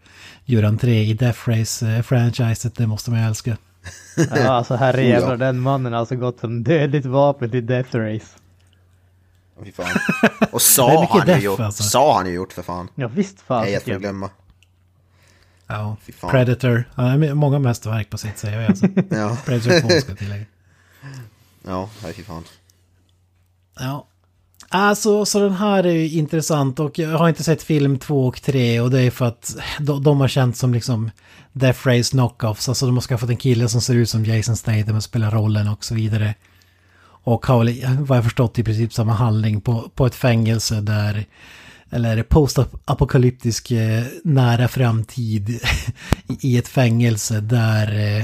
gör 0.45 0.63
entré 0.63 1.03
i 1.03 1.13
Death 1.13 1.49
Race-franchiset. 1.49 2.75
Det 2.75 2.87
måste 2.87 3.11
man 3.11 3.19
ju 3.19 3.25
älska. 3.25 3.57
Ja, 4.35 4.51
alltså 4.51 4.75
herre 4.75 5.19
Oh, 5.19 5.37
den 5.37 5.59
mannen 5.59 5.93
har 5.93 5.99
alltså 5.99 6.15
gått 6.15 6.39
som 6.39 6.63
dödligt 6.63 7.05
vapen 7.05 7.51
till 7.51 7.65
Death 7.65 7.95
Race. 7.95 8.40
Fy 9.63 9.71
fan. 9.71 9.85
Och 10.51 10.61
sa 10.61 11.05
han 11.05 11.27
ju 11.27 11.43
gjort. 11.45 11.59
alltså. 11.59 11.83
Sa 11.83 12.15
han 12.15 12.25
ju 12.27 12.33
gjort 12.33 12.53
för 12.53 12.61
fan. 12.61 12.87
Ja 12.95 13.07
visst 13.07 13.41
fan. 13.41 13.71
Jag 13.71 13.83
får 13.83 13.91
glömma. 13.91 14.29
Ja. 15.67 15.97
Predator. 16.31 16.83
Det 16.95 17.01
är 17.01 17.33
många 17.33 17.59
mästerverk 17.59 18.09
på 18.09 18.17
sitt 18.17 18.43
jag 18.43 18.65
alltså. 18.65 18.87
Ja, 19.09 19.37
Predator 19.45 19.81
2 19.81 19.89
ska 20.01 20.15
tillägga. 20.15 20.45
ja, 21.67 21.89
nej, 22.03 22.13
fy 22.13 22.23
fan. 22.23 22.43
Ja. 23.79 24.07
Alltså, 24.69 25.25
så 25.25 25.39
den 25.39 25.53
här 25.53 25.83
är 25.83 25.91
ju 25.91 26.09
intressant 26.09 26.79
och 26.79 26.99
jag 26.99 27.17
har 27.17 27.29
inte 27.29 27.43
sett 27.43 27.63
film 27.63 27.99
2 27.99 28.27
och 28.27 28.41
3 28.41 28.79
och 28.79 28.91
det 28.91 29.01
är 29.01 29.11
för 29.11 29.25
att 29.25 29.55
de, 29.79 30.03
de 30.03 30.19
har 30.19 30.27
känt 30.27 30.57
som 30.57 30.73
liksom 30.73 31.11
Death 31.53 31.87
Race 31.87 32.11
knockoffs. 32.11 32.69
Alltså 32.69 32.85
de 32.85 32.95
har 32.95 33.01
skaffat 33.01 33.29
en 33.29 33.37
kille 33.37 33.69
som 33.69 33.81
ser 33.81 33.95
ut 33.95 34.09
som 34.09 34.25
Jason 34.25 34.55
Statham 34.57 34.95
och 34.95 35.03
spelar 35.03 35.31
rollen 35.31 35.67
och 35.67 35.85
så 35.85 35.95
vidare. 35.95 36.35
Och 37.23 37.45
har 37.45 37.63
väl, 37.65 37.97
vad 37.99 38.17
jag 38.17 38.23
förstått, 38.23 38.59
i 38.59 38.63
princip 38.63 38.93
samma 38.93 39.13
handling 39.13 39.61
på, 39.61 39.89
på 39.95 40.05
ett 40.05 40.15
fängelse 40.15 40.81
där 40.81 41.25
eller 41.93 42.23
postapokalyptisk 42.23 43.71
eh, 43.71 44.03
nära 44.23 44.67
framtid 44.67 45.49
i- 46.41 46.57
ett 46.57 46.67
fängelse 46.67 47.39
där 47.41 47.99
eh, 47.99 48.17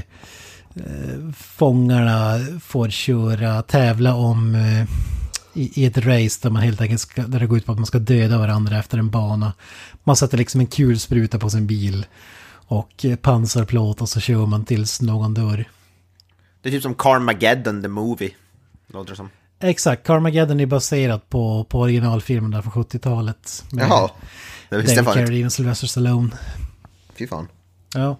eh, 0.76 1.32
fångarna 1.38 2.40
får 2.62 2.90
köra, 2.90 3.62
tävla 3.62 4.16
om 4.16 4.56
eh, 4.56 4.84
i, 5.54 5.82
i 5.82 5.86
ett 5.86 5.98
race 5.98 6.40
där 6.42 6.50
man 6.50 6.62
helt 6.64 6.82
enkelt 6.82 7.02
ska, 7.02 7.22
där 7.28 7.40
det 7.40 7.48
går 7.48 7.58
ut 7.58 7.66
på 7.66 7.72
att 7.72 7.78
man 7.78 7.86
ska 7.86 8.00
döda 8.00 8.38
varandra 8.38 8.80
efter 8.80 8.98
en 8.98 9.10
bana. 9.10 9.54
Man 10.04 10.16
sätter 10.16 10.38
liksom 10.38 10.62
en 10.62 10.68
kulspruta 10.68 11.40
på 11.40 11.50
sin 11.50 11.68
bil 11.68 12.06
och 12.70 13.06
eh, 13.06 13.16
pansarplåt 13.16 14.02
och 14.02 14.10
så 14.10 14.20
kör 14.20 14.46
man 14.46 14.66
tills 14.66 15.02
någon 15.02 15.34
dör. 15.34 15.66
Det 16.62 16.70
är 16.70 16.74
typ 16.74 16.84
som 16.84 16.96
Carmageddon 16.96 17.82
the 17.82 17.88
Movie. 17.88 18.32
Låter 18.98 19.10
det 19.10 19.16
som. 19.16 19.30
Exakt, 19.60 20.08
Carmageddon 20.08 20.60
är 20.60 20.66
baserat 20.66 21.30
på, 21.30 21.64
på 21.64 21.80
originalfilmen 21.80 22.52
där 22.52 22.62
från 22.62 22.74
70-talet. 22.74 23.66
med 23.72 23.86
Jaha. 23.86 24.10
Det 24.70 24.78
visste 24.78 24.94
jag 24.94 25.06
David 25.06 25.14
fan 25.14 25.20
inte. 25.20 25.28
Carradine 25.28 25.46
och 25.46 25.54
Sylvester 25.54 25.88
Stallone. 25.88 26.30
Fy 27.16 27.28
fan. 27.28 27.48
Ja. 27.94 28.18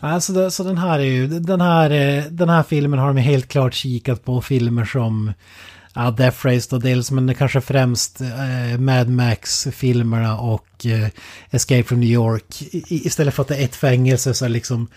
Alltså 0.00 0.32
det, 0.32 0.50
så 0.50 0.64
den 0.64 0.78
här 0.78 0.98
är 0.98 1.04
ju, 1.04 1.26
den 1.26 1.60
här, 1.60 1.90
eh, 1.90 2.24
den 2.24 2.48
här 2.48 2.62
filmen 2.62 2.98
har 2.98 3.08
de 3.08 3.16
helt 3.16 3.48
klart 3.48 3.74
kikat 3.74 4.24
på 4.24 4.42
filmer 4.42 4.84
som 4.84 5.32
ja, 5.94 6.10
Death 6.10 6.46
Race 6.46 6.68
då 6.70 6.78
dels, 6.78 7.10
men 7.10 7.34
kanske 7.34 7.60
främst 7.60 8.20
eh, 8.20 8.78
Mad 8.78 9.08
Max-filmerna 9.08 10.38
och 10.38 10.86
eh, 10.86 11.08
Escape 11.50 11.82
from 11.82 12.00
New 12.00 12.10
York. 12.10 12.62
I, 12.62 13.06
istället 13.06 13.34
för 13.34 13.42
att 13.42 13.48
det 13.48 13.56
är 13.56 13.64
ett 13.64 13.76
fängelse 13.76 14.34
så 14.34 14.44
är 14.44 14.48
liksom 14.48 14.88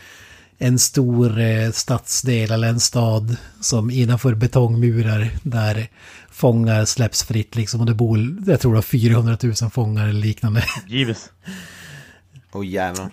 en 0.63 0.79
stor 0.79 1.39
eh, 1.39 1.71
stadsdel 1.71 2.51
eller 2.51 2.67
en 2.67 2.79
stad 2.79 3.37
som 3.61 3.91
innanför 3.91 4.35
betongmurar 4.35 5.29
där 5.43 5.87
fångar 6.31 6.85
släpps 6.85 7.23
fritt 7.23 7.55
liksom 7.55 7.79
och 7.79 7.85
det 7.85 7.93
bor, 7.93 8.37
jag 8.47 8.59
tror 8.59 8.73
det 8.73 8.79
är 8.79 8.81
400 8.81 9.37
000 9.43 9.53
fångar 9.53 10.07
eller 10.07 10.21
liknande. 10.21 10.63
Gives. 10.87 11.29
Åh 12.51 12.65
jävlar. 12.67 13.09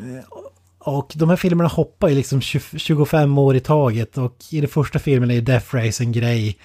Och 0.78 1.12
de 1.14 1.28
här 1.28 1.36
filmerna 1.36 1.68
hoppar 1.68 2.08
ju 2.08 2.14
liksom 2.14 2.40
20, 2.40 2.78
25 2.78 3.38
år 3.38 3.56
i 3.56 3.60
taget 3.60 4.18
och 4.18 4.36
i 4.50 4.60
den 4.60 4.70
första 4.70 4.98
filmen 4.98 5.30
är 5.30 5.34
ju 5.34 5.40
Death 5.40 5.74
Race 5.74 6.04
en 6.04 6.12
grej. 6.12 6.58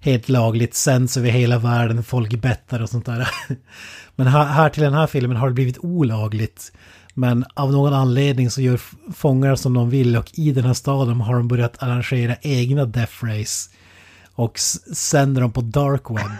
Helt 0.00 0.28
lagligt, 0.28 0.74
sänds 0.74 1.16
över 1.16 1.30
hela 1.30 1.58
världen, 1.58 2.04
folk 2.04 2.34
bettar 2.40 2.82
och 2.82 2.90
sånt 2.90 3.06
där. 3.06 3.28
Men 4.16 4.26
här, 4.26 4.44
här 4.44 4.68
till 4.68 4.82
den 4.82 4.94
här 4.94 5.06
filmen 5.06 5.36
har 5.36 5.48
det 5.48 5.54
blivit 5.54 5.78
olagligt. 5.78 6.72
Men 7.20 7.44
av 7.54 7.72
någon 7.72 7.92
anledning 7.94 8.50
så 8.50 8.60
gör 8.60 8.80
fångar 9.12 9.56
som 9.56 9.74
de 9.74 9.90
vill 9.90 10.16
och 10.16 10.30
i 10.34 10.52
den 10.52 10.64
här 10.64 10.74
staden 10.74 11.20
har 11.20 11.34
de 11.34 11.48
börjat 11.48 11.82
arrangera 11.82 12.36
egna 12.42 12.84
Death 12.84 13.24
Race. 13.24 13.70
Och 14.34 14.58
sänder 14.94 15.40
dem 15.42 15.52
på 15.52 15.60
dark 15.60 16.10
web. 16.10 16.30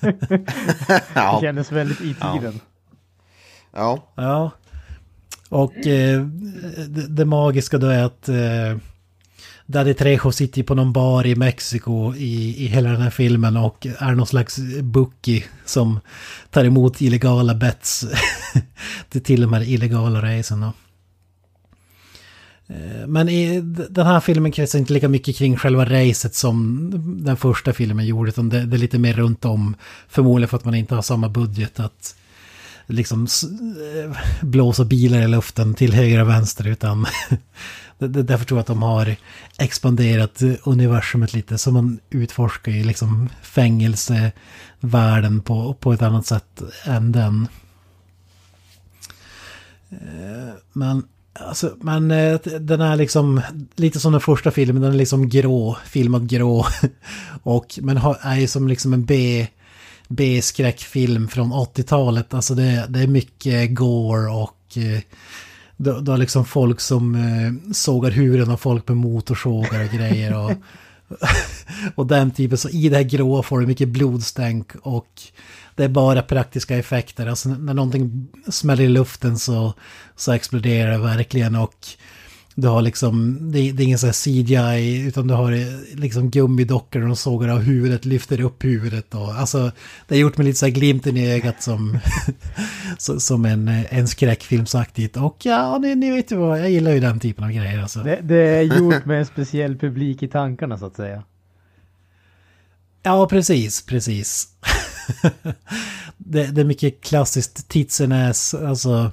Det 0.28 1.02
Ja. 1.14 1.38
kändes 1.40 1.72
väldigt 1.72 2.00
i 2.00 2.14
tiden. 2.14 2.60
ja. 3.72 4.04
Ja. 4.14 4.50
Och 5.48 5.86
eh, 5.86 6.20
det, 6.88 7.06
det 7.08 7.24
magiska 7.24 7.78
då 7.78 7.86
är 7.86 8.04
att 8.04 8.28
eh, 8.28 8.76
Daddy 9.66 9.94
Trejo 9.94 10.32
sitter 10.32 10.58
ju 10.58 10.64
på 10.64 10.74
någon 10.74 10.92
bar 10.92 11.26
i 11.26 11.36
Mexiko 11.36 12.14
i, 12.14 12.64
i 12.64 12.66
hela 12.66 12.90
den 12.90 13.00
här 13.00 13.10
filmen 13.10 13.56
och 13.56 13.86
är 13.98 14.14
någon 14.14 14.26
slags 14.26 14.58
bookie 14.82 15.44
som 15.64 16.00
tar 16.50 16.64
emot 16.64 17.00
illegala 17.00 17.54
bets 17.54 18.04
till 19.24 19.40
de 19.40 19.52
här 19.52 19.68
illegala 19.68 20.22
racen. 20.22 20.62
Eh, 22.66 23.06
men 23.06 23.28
i 23.28 23.60
den 23.90 24.06
här 24.06 24.20
filmen 24.20 24.52
kretsar 24.52 24.78
inte 24.78 24.92
lika 24.92 25.08
mycket 25.08 25.36
kring 25.36 25.56
själva 25.56 25.84
racet 25.84 26.34
som 26.34 26.90
den 27.24 27.36
första 27.36 27.72
filmen 27.72 28.06
gjorde. 28.06 28.28
Utan 28.28 28.48
det, 28.48 28.64
det 28.66 28.76
är 28.76 28.78
lite 28.78 28.98
mer 28.98 29.12
runt 29.12 29.44
om. 29.44 29.76
Förmodligen 30.08 30.48
för 30.48 30.56
att 30.56 30.64
man 30.64 30.74
inte 30.74 30.94
har 30.94 31.02
samma 31.02 31.28
budget 31.28 31.80
att 31.80 32.14
liksom 32.86 33.26
eh, 33.42 34.16
blåsa 34.42 34.84
bilar 34.84 35.20
i 35.20 35.28
luften 35.28 35.74
till 35.74 35.92
höger 35.92 36.20
och 36.20 36.28
vänster. 36.28 36.66
Utan 36.66 37.06
därför 37.98 38.44
tror 38.44 38.58
jag 38.58 38.60
att 38.60 38.66
de 38.66 38.82
har 38.82 39.16
expanderat 39.58 40.42
universumet 40.64 41.34
lite. 41.34 41.58
Så 41.58 41.70
man 41.70 42.00
utforskar 42.10 42.72
ju 42.72 42.84
liksom 42.84 43.28
fängelsevärlden 43.42 45.40
på, 45.40 45.74
på 45.74 45.92
ett 45.92 46.02
annat 46.02 46.26
sätt 46.26 46.62
än 46.84 47.12
den. 47.12 47.48
Eh, 49.90 50.54
men, 50.72 51.04
alltså, 51.32 51.76
men 51.80 52.10
eh, 52.10 52.40
den 52.60 52.80
är 52.80 52.96
liksom 52.96 53.40
lite 53.74 54.00
som 54.00 54.12
den 54.12 54.20
första 54.20 54.50
filmen, 54.50 54.82
den 54.82 54.92
är 54.92 54.96
liksom 54.96 55.28
grå, 55.28 55.76
filmad 55.86 56.28
grå. 56.28 56.66
Och, 57.42 57.78
men 57.82 57.96
har, 57.96 58.18
är 58.20 58.36
ju 58.36 58.46
som 58.46 58.68
liksom 58.68 58.92
en 58.92 59.04
B, 59.04 59.46
B-skräckfilm 60.08 61.28
från 61.28 61.52
80-talet. 61.52 62.34
Alltså 62.34 62.54
det, 62.54 62.86
det 62.88 63.00
är 63.00 63.06
mycket 63.06 63.74
gore 63.74 64.30
och 64.30 64.78
eh, 64.78 65.00
det 65.76 66.00
då, 66.00 66.12
är 66.12 66.16
liksom 66.16 66.44
folk 66.44 66.80
som 66.80 67.14
eh, 67.14 67.72
sågar 67.72 68.10
huvuden 68.10 68.50
av 68.50 68.56
folk 68.56 68.88
med 68.88 68.96
motorsågar 68.96 69.84
och 69.84 69.90
grejer. 69.90 70.44
Och, 70.44 70.52
och 71.94 72.06
den 72.06 72.30
typen, 72.30 72.58
så 72.58 72.68
i 72.68 72.88
det 72.88 72.96
här 72.96 73.04
gråa 73.04 73.42
får 73.42 73.60
du 73.60 73.66
mycket 73.66 73.88
blodstänk 73.88 74.72
och 74.82 75.22
det 75.74 75.84
är 75.84 75.88
bara 75.88 76.22
praktiska 76.22 76.76
effekter. 76.76 77.26
Alltså 77.26 77.48
när 77.48 77.74
någonting 77.74 78.28
smäller 78.48 78.84
i 78.84 78.88
luften 78.88 79.38
så, 79.38 79.74
så 80.16 80.32
exploderar 80.32 80.90
det 80.90 80.98
verkligen 80.98 81.54
och 81.54 81.86
du 82.54 82.68
har 82.68 82.82
liksom, 82.82 83.38
det, 83.52 83.72
det 83.72 83.82
är 83.82 83.84
ingen 83.84 83.98
sån 83.98 84.06
här 84.06 84.24
CGI 84.24 85.06
utan 85.06 85.26
du 85.26 85.34
har 85.34 85.52
eh, 85.52 85.58
liksom 85.94 86.30
gummidockor 86.30 87.02
och 87.02 87.08
de 87.08 87.16
sågar 87.16 87.48
av 87.48 87.58
huvudet, 87.58 88.04
lyfter 88.04 88.40
upp 88.40 88.64
huvudet 88.64 89.14
och 89.14 89.34
alltså 89.34 89.70
det 90.08 90.14
är 90.14 90.18
gjort 90.18 90.36
med 90.36 90.46
lite 90.46 90.58
så 90.58 90.66
här 90.66 90.72
glimten 90.72 91.16
i 91.16 91.32
ögat 91.32 91.62
som, 91.62 91.98
som 93.18 93.44
en, 93.44 93.68
eh, 93.68 93.98
en 93.98 94.08
skräckfilmsaktigt 94.08 95.16
och 95.16 95.36
ja, 95.42 95.78
ni, 95.78 95.94
ni 95.94 96.10
vet 96.10 96.32
ju 96.32 96.36
vad, 96.36 96.60
jag 96.60 96.70
gillar 96.70 96.90
ju 96.90 97.00
den 97.00 97.20
typen 97.20 97.44
av 97.44 97.50
grejer 97.50 97.82
alltså. 97.82 98.02
Det, 98.02 98.20
det 98.22 98.36
är 98.36 98.62
gjort 98.62 99.04
med 99.04 99.18
en 99.18 99.26
speciell 99.26 99.76
publik 99.76 100.22
i 100.22 100.28
tankarna 100.28 100.78
så 100.78 100.86
att 100.86 100.96
säga. 100.96 101.22
Ja, 103.02 103.26
precis, 103.26 103.86
precis. 103.86 104.48
det, 106.16 106.46
det 106.46 106.60
är 106.60 106.64
mycket 106.64 107.00
klassiskt 107.00 107.68
tits 107.68 108.00
and 108.00 108.12
ass, 108.12 108.54
alltså. 108.54 109.12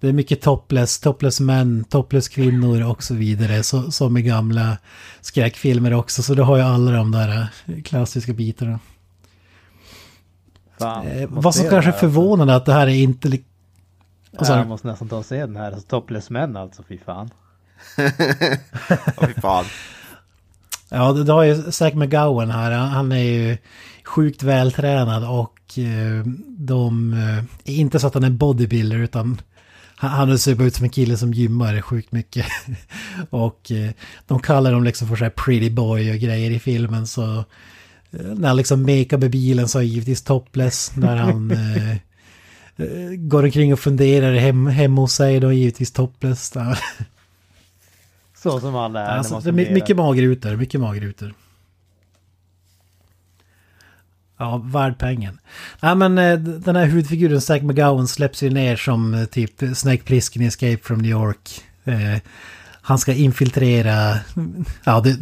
Det 0.00 0.08
är 0.08 0.12
mycket 0.12 0.40
topless, 0.42 0.98
topless 1.00 1.40
män, 1.40 1.84
topless 1.84 2.28
kvinnor 2.28 2.82
och 2.84 3.02
så 3.02 3.14
vidare. 3.14 3.62
Så, 3.62 3.90
som 3.90 4.16
i 4.16 4.22
gamla 4.22 4.78
skräckfilmer 5.20 5.94
också. 5.94 6.22
Så 6.22 6.34
du 6.34 6.42
har 6.42 6.56
ju 6.56 6.62
alla 6.62 6.90
de 6.90 7.10
där 7.12 7.48
eh, 7.66 7.82
klassiska 7.82 8.32
bitarna. 8.32 8.78
Fan, 10.78 11.06
Eh, 11.06 11.28
vad 11.30 11.54
som 11.54 11.62
kanske 11.62 11.76
är 11.76 11.92
det 11.92 11.92
här, 11.92 11.98
förvånande 12.00 12.54
att 12.54 12.66
det 12.66 12.72
här 12.72 12.86
är 12.86 12.94
inte... 12.94 13.38
Alltså. 14.36 14.52
Jag 14.52 14.66
måste 14.68 14.86
nästan 14.86 15.08
ta 15.08 15.16
och 15.16 15.24
se 15.24 15.40
den 15.40 15.56
här. 15.56 15.72
Alltså, 15.72 15.88
topless 15.88 16.30
män 16.30 16.56
alltså, 16.56 16.82
fy 16.88 16.98
fan. 16.98 17.30
Fy 19.20 19.40
fan. 19.40 19.64
Ja, 20.88 21.12
du 21.12 21.24
du 21.24 21.32
har 21.32 21.42
ju 21.42 21.72
Zac 21.72 21.94
McGowan 21.94 22.50
här. 22.50 22.70
Han- 22.70 23.12
är 23.12 23.16
ju 23.18 23.58
sjukt 24.04 24.42
vältränad 24.42 25.24
och 25.28 25.78
eh, 25.78 26.24
de... 26.48 27.12
är 27.64 27.74
inte 27.74 27.98
så 28.00 28.06
att 28.06 28.14
han 28.14 28.24
är 28.24 28.30
bodybuilder 28.30 28.98
utan 28.98 29.40
han, 30.00 30.28
han 30.28 30.38
ser 30.38 30.54
bara 30.54 30.66
ut 30.68 30.74
som 30.74 30.84
en 30.84 30.90
kille 30.90 31.16
som 31.16 31.32
gymmar 31.32 31.80
sjukt 31.80 32.12
mycket. 32.12 32.46
och 33.30 33.70
eh, 33.72 33.90
de 34.26 34.40
kallar 34.40 34.72
dem 34.72 34.84
liksom 34.84 35.08
för 35.08 35.16
så 35.16 35.24
här 35.24 35.30
pretty 35.30 35.70
boy 35.70 36.10
och 36.10 36.16
grejer 36.18 36.50
i 36.50 36.58
filmen 36.58 37.06
så... 37.06 37.38
eh, 38.10 38.20
När 38.20 38.48
han 38.48 38.56
liksom 38.56 38.82
med 39.18 39.30
bilen 39.30 39.68
så 39.68 39.78
är 39.78 39.82
han 39.82 39.88
givetvis 39.88 40.22
topless. 40.22 40.92
När 40.96 41.16
han 41.16 41.50
eh, 42.76 43.10
går 43.18 43.42
omkring 43.44 43.72
och 43.72 43.80
funderar 43.80 44.34
hem, 44.34 44.66
hemma 44.66 45.00
hos 45.00 45.14
sig 45.14 45.40
då 45.40 45.46
han 45.46 45.56
givetvis 45.56 45.92
topless. 45.92 46.52
Så 48.42 48.60
som 48.60 48.76
alla 48.76 49.00
är 49.00 49.18
Alltså, 49.18 49.40
det 49.40 49.48
är 49.48 49.74
mycket 49.74 49.96
magrutor, 49.96 50.56
mycket 50.56 50.80
magrutor. 50.80 51.34
Ja, 54.40 54.56
värd 54.64 54.98
pengen. 54.98 55.38
Nej 55.80 55.94
men 55.94 56.18
eh, 56.18 56.38
den 56.38 56.76
här 56.76 56.86
huvudfiguren 56.86 57.40
Zack 57.40 57.62
McGowan 57.62 58.08
släpps 58.08 58.42
ju 58.42 58.50
ner 58.50 58.76
som 58.76 59.14
eh, 59.14 59.24
typ 59.24 59.52
Snake 59.74 60.02
Plissken 60.02 60.42
i 60.42 60.46
Escape 60.46 60.78
from 60.82 60.98
New 60.98 61.10
York. 61.10 61.62
Eh, 61.84 62.18
han 62.82 62.98
ska 62.98 63.12
infiltrera 63.12 64.18
ja, 64.84 65.00
det, 65.00 65.16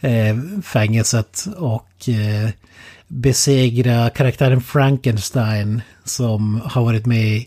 eh, 0.08 0.36
fängelset 0.62 1.46
och 1.56 2.08
eh, 2.08 2.50
besegra 3.08 4.10
karaktären 4.10 4.60
Frankenstein 4.60 5.82
som 6.04 6.60
har 6.64 6.84
varit 6.84 7.06
med 7.06 7.44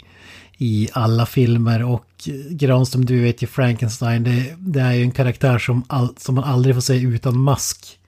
i 0.58 0.90
alla 0.94 1.26
filmer 1.26 1.84
och 1.84 2.08
eh, 2.28 2.34
Granström, 2.56 3.06
du 3.06 3.22
vet 3.22 3.44
ju 3.44 3.48
Frankenstein, 3.48 4.24
det, 4.24 4.56
det 4.58 4.82
är 4.82 4.94
ju 4.94 5.04
en 5.04 5.12
karaktär 5.12 5.58
som, 5.58 5.84
all, 5.88 6.16
som 6.18 6.36
man 6.36 6.44
aldrig 6.44 6.76
får 6.76 6.82
se 6.82 7.00
utan 7.00 7.40
mask. 7.40 8.00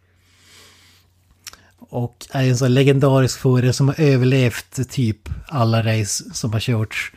Och 1.96 2.26
är 2.32 2.44
en 2.50 2.58
sån 2.58 2.74
legendarisk 2.74 3.40
förare 3.40 3.74
som 3.74 3.88
har 3.88 4.00
överlevt 4.00 4.90
typ 4.90 5.30
alla 5.48 5.80
race 5.84 6.24
som 6.34 6.54
har 6.54 6.60
körts. 6.60 7.12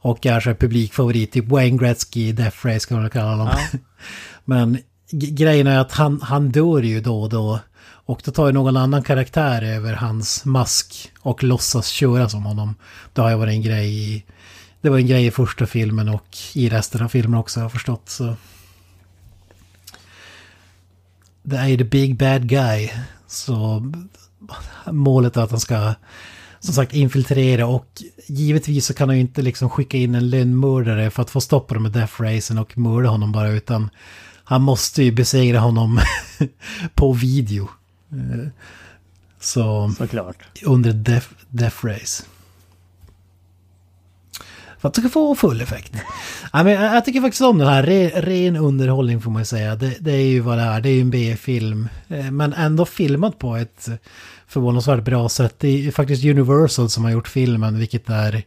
Och 0.00 0.26
är 0.26 0.40
så 0.40 0.54
publikfavorit, 0.54 1.32
typ 1.32 1.48
Wayne 1.48 1.78
Gretzky, 1.78 2.32
Death 2.32 2.66
Race 2.66 2.88
kan 2.88 3.00
man 3.00 3.10
kalla 3.10 3.30
honom. 3.30 3.48
Men 4.44 4.78
g- 5.10 5.30
grejen 5.30 5.66
är 5.66 5.78
att 5.78 5.92
han, 5.92 6.20
han 6.22 6.50
dör 6.50 6.82
ju 6.82 7.00
då 7.00 7.22
och 7.22 7.28
då. 7.28 7.60
Och 8.04 8.22
då 8.24 8.30
tar 8.32 8.46
ju 8.46 8.52
någon 8.52 8.76
annan 8.76 9.02
karaktär 9.02 9.62
över 9.62 9.92
hans 9.94 10.44
mask 10.44 11.10
och 11.20 11.42
låtsas 11.42 11.86
köra 11.86 12.28
som 12.28 12.42
honom. 12.42 12.74
Det 13.12 13.20
har 13.20 13.30
ju 13.30 13.36
varit 13.36 13.52
en 13.52 13.62
grej 13.62 14.14
i... 14.14 14.24
Det 14.80 14.88
var 14.90 14.98
en 14.98 15.06
grej 15.06 15.26
i 15.26 15.30
första 15.30 15.66
filmen 15.66 16.08
och 16.08 16.36
i 16.54 16.68
resten 16.68 17.02
av 17.02 17.08
filmen 17.08 17.38
också 17.40 17.60
har 17.60 17.64
jag 17.64 17.72
förstått 17.72 18.08
så. 18.08 18.36
Det 21.42 21.56
är 21.56 21.66
ju 21.68 21.76
the 21.76 21.84
big 21.84 22.16
bad 22.16 22.48
guy. 22.48 22.90
Så 23.26 23.86
målet 24.90 25.36
är 25.36 25.42
att 25.42 25.50
han 25.50 25.60
ska 25.60 25.94
som 26.60 26.74
sagt 26.74 26.92
infiltrera 26.94 27.66
och 27.66 28.02
givetvis 28.26 28.86
så 28.86 28.94
kan 28.94 29.08
han 29.08 29.16
ju 29.16 29.20
inte 29.20 29.42
liksom 29.42 29.70
skicka 29.70 29.96
in 29.96 30.14
en 30.14 30.30
lönnmördare 30.30 31.10
för 31.10 31.22
att 31.22 31.30
få 31.30 31.40
stopp 31.40 31.68
på 31.68 31.74
de 31.74 31.84
här 31.84 31.92
death 31.92 32.22
racen 32.22 32.58
och 32.58 32.78
mörda 32.78 33.08
honom 33.08 33.32
bara 33.32 33.48
utan 33.48 33.90
han 34.44 34.62
måste 34.62 35.02
ju 35.02 35.12
besegra 35.12 35.60
honom 35.60 36.00
på 36.94 37.12
video. 37.12 37.68
Eh, 38.12 38.48
Så 39.40 39.92
Såklart. 39.98 40.36
under 40.64 40.92
death, 40.92 41.26
death 41.48 41.86
race. 41.86 42.22
För 44.82 44.88
att 44.88 44.94
du 44.94 45.00
ska 45.00 45.10
få 45.10 45.34
full 45.34 45.60
effekt. 45.60 45.92
Nej, 46.52 46.64
men 46.64 46.72
jag, 46.72 47.04
tycker 47.04 47.20
faktiskt 47.20 47.42
om 47.42 47.58
den 47.58 47.68
här. 47.68 47.82
Re, 47.82 48.08
ren 48.08 48.56
underhållning 48.56 49.20
får 49.20 49.30
man 49.30 49.42
ju 49.42 49.46
säga. 49.46 49.76
Det, 49.76 49.96
det 50.00 50.12
är 50.12 50.26
ju 50.26 50.40
vad 50.40 50.58
det 50.58 50.64
är. 50.64 50.80
Det 50.80 50.88
är 50.88 50.92
ju 50.92 51.00
en 51.00 51.10
B-film. 51.10 51.88
Eh, 52.08 52.30
men 52.30 52.52
ändå 52.52 52.84
filmat 52.84 53.38
på 53.38 53.56
ett 53.56 53.88
förvånansvärt 54.46 55.04
bra 55.04 55.28
sätt. 55.28 55.54
Det 55.58 55.68
är 55.68 55.78
ju 55.78 55.92
faktiskt 55.92 56.24
Universal 56.24 56.90
som 56.90 57.04
har 57.04 57.10
gjort 57.10 57.28
filmen, 57.28 57.78
vilket 57.78 58.10
är 58.10 58.42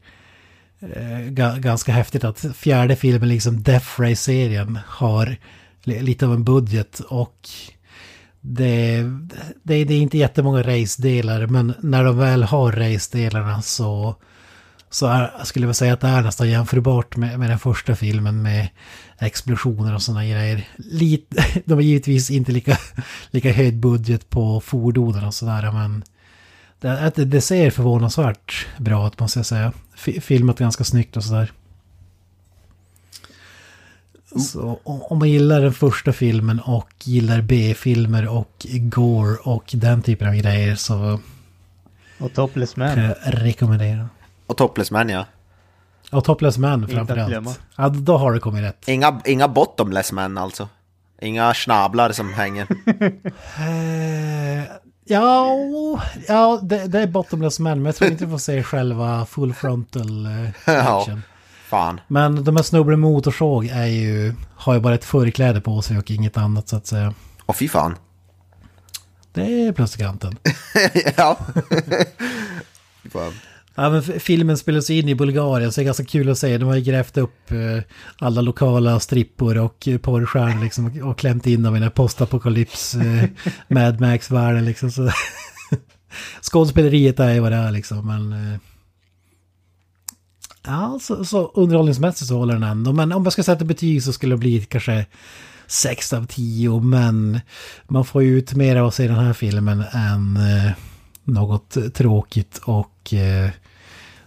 eh, 0.79 1.19
ganska 1.57 1.91
häftigt 1.91 2.23
att 2.23 2.45
fjärde 2.55 2.95
filmen, 2.95 3.29
liksom 3.29 3.63
Death 3.63 4.01
Race-serien, 4.01 4.79
har 4.87 5.37
lite 5.83 6.25
av 6.25 6.33
en 6.33 6.43
budget 6.43 6.99
och 6.99 7.49
det, 8.41 9.03
det, 9.63 9.83
det 9.83 9.93
är 9.93 10.01
inte 10.01 10.17
jättemånga 10.17 10.63
race-delar, 10.63 11.47
men 11.47 11.73
när 11.79 12.03
de 12.03 12.17
väl 12.17 12.43
har 12.43 12.71
race-delarna 12.71 13.61
så, 13.61 14.15
så 14.95 15.07
är, 15.07 15.43
skulle 15.43 15.65
jag 15.65 15.75
säga 15.75 15.93
att 15.93 16.01
det 16.01 16.07
är 16.07 16.21
nästan 16.21 16.49
jämförbart 16.49 17.15
med, 17.15 17.39
med 17.39 17.49
den 17.49 17.59
första 17.59 17.95
filmen 17.95 18.41
med 18.41 18.67
explosioner 19.19 19.95
och 19.95 20.01
sådana 20.01 20.25
grejer. 20.25 20.67
Lite, 20.77 21.45
de 21.65 21.73
har 21.73 21.81
givetvis 21.81 22.31
inte 22.31 22.51
lika, 22.51 22.77
lika 23.31 23.51
hög 23.51 23.75
budget 23.77 24.29
på 24.29 24.61
fordonen 24.61 25.25
och 25.25 25.33
sådär, 25.33 25.71
men 25.71 26.03
det, 26.79 27.11
det, 27.15 27.25
det 27.25 27.41
ser 27.41 27.69
förvånansvärt 27.71 28.67
bra 28.77 29.07
ut 29.07 29.19
måste 29.19 29.39
jag 29.39 29.45
säga. 29.45 29.73
Fi- 29.97 30.19
Filmat 30.21 30.59
ganska 30.59 30.83
snyggt 30.83 31.17
och 31.17 31.23
sådär. 31.23 31.51
Så 34.51 34.79
om 34.83 35.19
man 35.19 35.29
gillar 35.29 35.61
den 35.61 35.73
första 35.73 36.13
filmen 36.13 36.59
och 36.59 36.89
gillar 37.03 37.41
B-filmer 37.41 38.27
och 38.27 38.65
gore 38.71 39.35
och 39.35 39.69
den 39.73 40.01
typen 40.01 40.27
av 40.27 40.35
grejer 40.35 40.75
så 40.75 41.19
Och 42.19 42.33
Topless 42.33 42.75
Man. 42.75 42.99
jag 42.99 43.15
rekommendera. 43.25 44.09
Och 44.47 44.57
Topless 44.57 44.91
Man 44.91 45.09
ja. 45.09 45.25
Och 46.11 46.23
Topless 46.23 46.57
Man 46.57 46.87
framförallt. 46.87 47.59
Ja, 47.75 47.89
då 47.89 48.17
har 48.17 48.33
det 48.33 48.39
kommit 48.39 48.63
rätt. 48.63 48.87
Inga, 48.87 49.21
inga 49.25 49.47
bottomless 49.47 50.11
men 50.11 50.37
alltså. 50.37 50.69
Inga 51.21 51.53
snablar 51.53 52.11
som 52.11 52.33
hänger. 52.33 52.67
Eh, 53.59 54.63
ja, 55.05 55.47
ja 56.27 56.59
det, 56.63 56.87
det 56.87 56.99
är 56.99 57.07
Bottomless 57.07 57.59
Man, 57.59 57.77
men 57.77 57.85
jag 57.85 57.95
tror 57.95 58.11
inte 58.11 58.25
vi 58.25 58.31
får 58.31 58.37
se 58.37 58.63
själva 58.63 59.25
full 59.25 59.53
frontal 59.53 60.25
eh, 60.25 60.49
Ja. 60.65 60.99
action. 61.01 61.21
Fan. 61.67 62.01
Men 62.07 62.43
de 62.43 62.55
här 62.55 62.63
snubbarna 62.63 62.97
med 62.97 63.11
motorsåg 63.11 63.65
är 63.65 63.85
ju, 63.85 64.33
har 64.55 64.73
ju 64.73 64.79
bara 64.79 64.95
ett 64.95 65.05
förkläde 65.05 65.61
på 65.61 65.81
sig 65.81 65.97
och 65.97 66.11
inget 66.11 66.37
annat 66.37 66.67
så 66.67 66.75
att 66.75 66.87
säga. 66.87 67.13
Och 67.45 67.55
fy 67.55 67.67
fan. 67.67 67.95
Det 69.33 69.67
är 69.67 69.71
plus 69.71 69.95
i 69.95 69.99
kanten. 69.99 70.37
ja. 71.17 71.37
Ja, 73.75 73.89
men 73.89 74.03
filmen 74.03 74.57
spelas 74.57 74.89
in 74.89 75.09
i 75.09 75.15
Bulgarien 75.15 75.71
så 75.71 75.81
det 75.81 75.83
är 75.83 75.85
ganska 75.85 76.05
kul 76.05 76.29
att 76.29 76.37
se. 76.37 76.57
De 76.57 76.65
har 76.65 76.75
ju 76.75 76.81
grävt 76.81 77.17
upp 77.17 77.51
eh, 77.51 77.83
alla 78.17 78.41
lokala 78.41 78.99
strippor 78.99 79.57
och 79.57 79.87
eh, 79.87 79.97
porrstjärnor 79.97 80.63
liksom 80.63 81.01
och, 81.03 81.17
klämt 81.17 81.47
in 81.47 81.63
dem 81.63 81.75
i 81.75 81.79
den 81.79 81.83
här 81.83 81.89
postapokalyps 81.89 82.95
eh, 82.95 83.29
Mad 83.67 84.01
Max-världen 84.01 84.65
liksom. 84.65 84.91
Så 84.91 85.11
Skådespeleriet 86.41 87.19
är 87.19 87.33
ju 87.33 87.39
vad 87.39 87.51
det 87.51 87.57
är 87.57 87.71
liksom, 87.71 88.07
men... 88.07 88.59
Ja, 90.67 90.99
så, 91.01 91.25
så 91.25 91.51
underhållningsmässigt 91.53 92.27
så 92.27 92.37
håller 92.37 92.53
den 92.53 92.63
ändå. 92.63 92.93
Men 92.93 93.11
om 93.11 93.23
jag 93.23 93.33
ska 93.33 93.43
sätta 93.43 93.65
betyg 93.65 94.03
så 94.03 94.13
skulle 94.13 94.35
det 94.35 94.39
bli 94.39 94.61
kanske 94.61 95.05
6 95.67 96.13
av 96.13 96.25
10. 96.25 96.79
Men 96.79 97.39
man 97.87 98.05
får 98.05 98.23
ju 98.23 98.37
ut 98.37 98.53
mer 98.53 98.75
av 98.75 98.87
att 98.87 98.93
se 98.93 99.07
den 99.07 99.15
här 99.17 99.33
filmen 99.33 99.83
än 99.93 100.39
något 101.25 101.93
tråkigt 101.93 102.57
och 102.57 103.13
eh, 103.13 103.49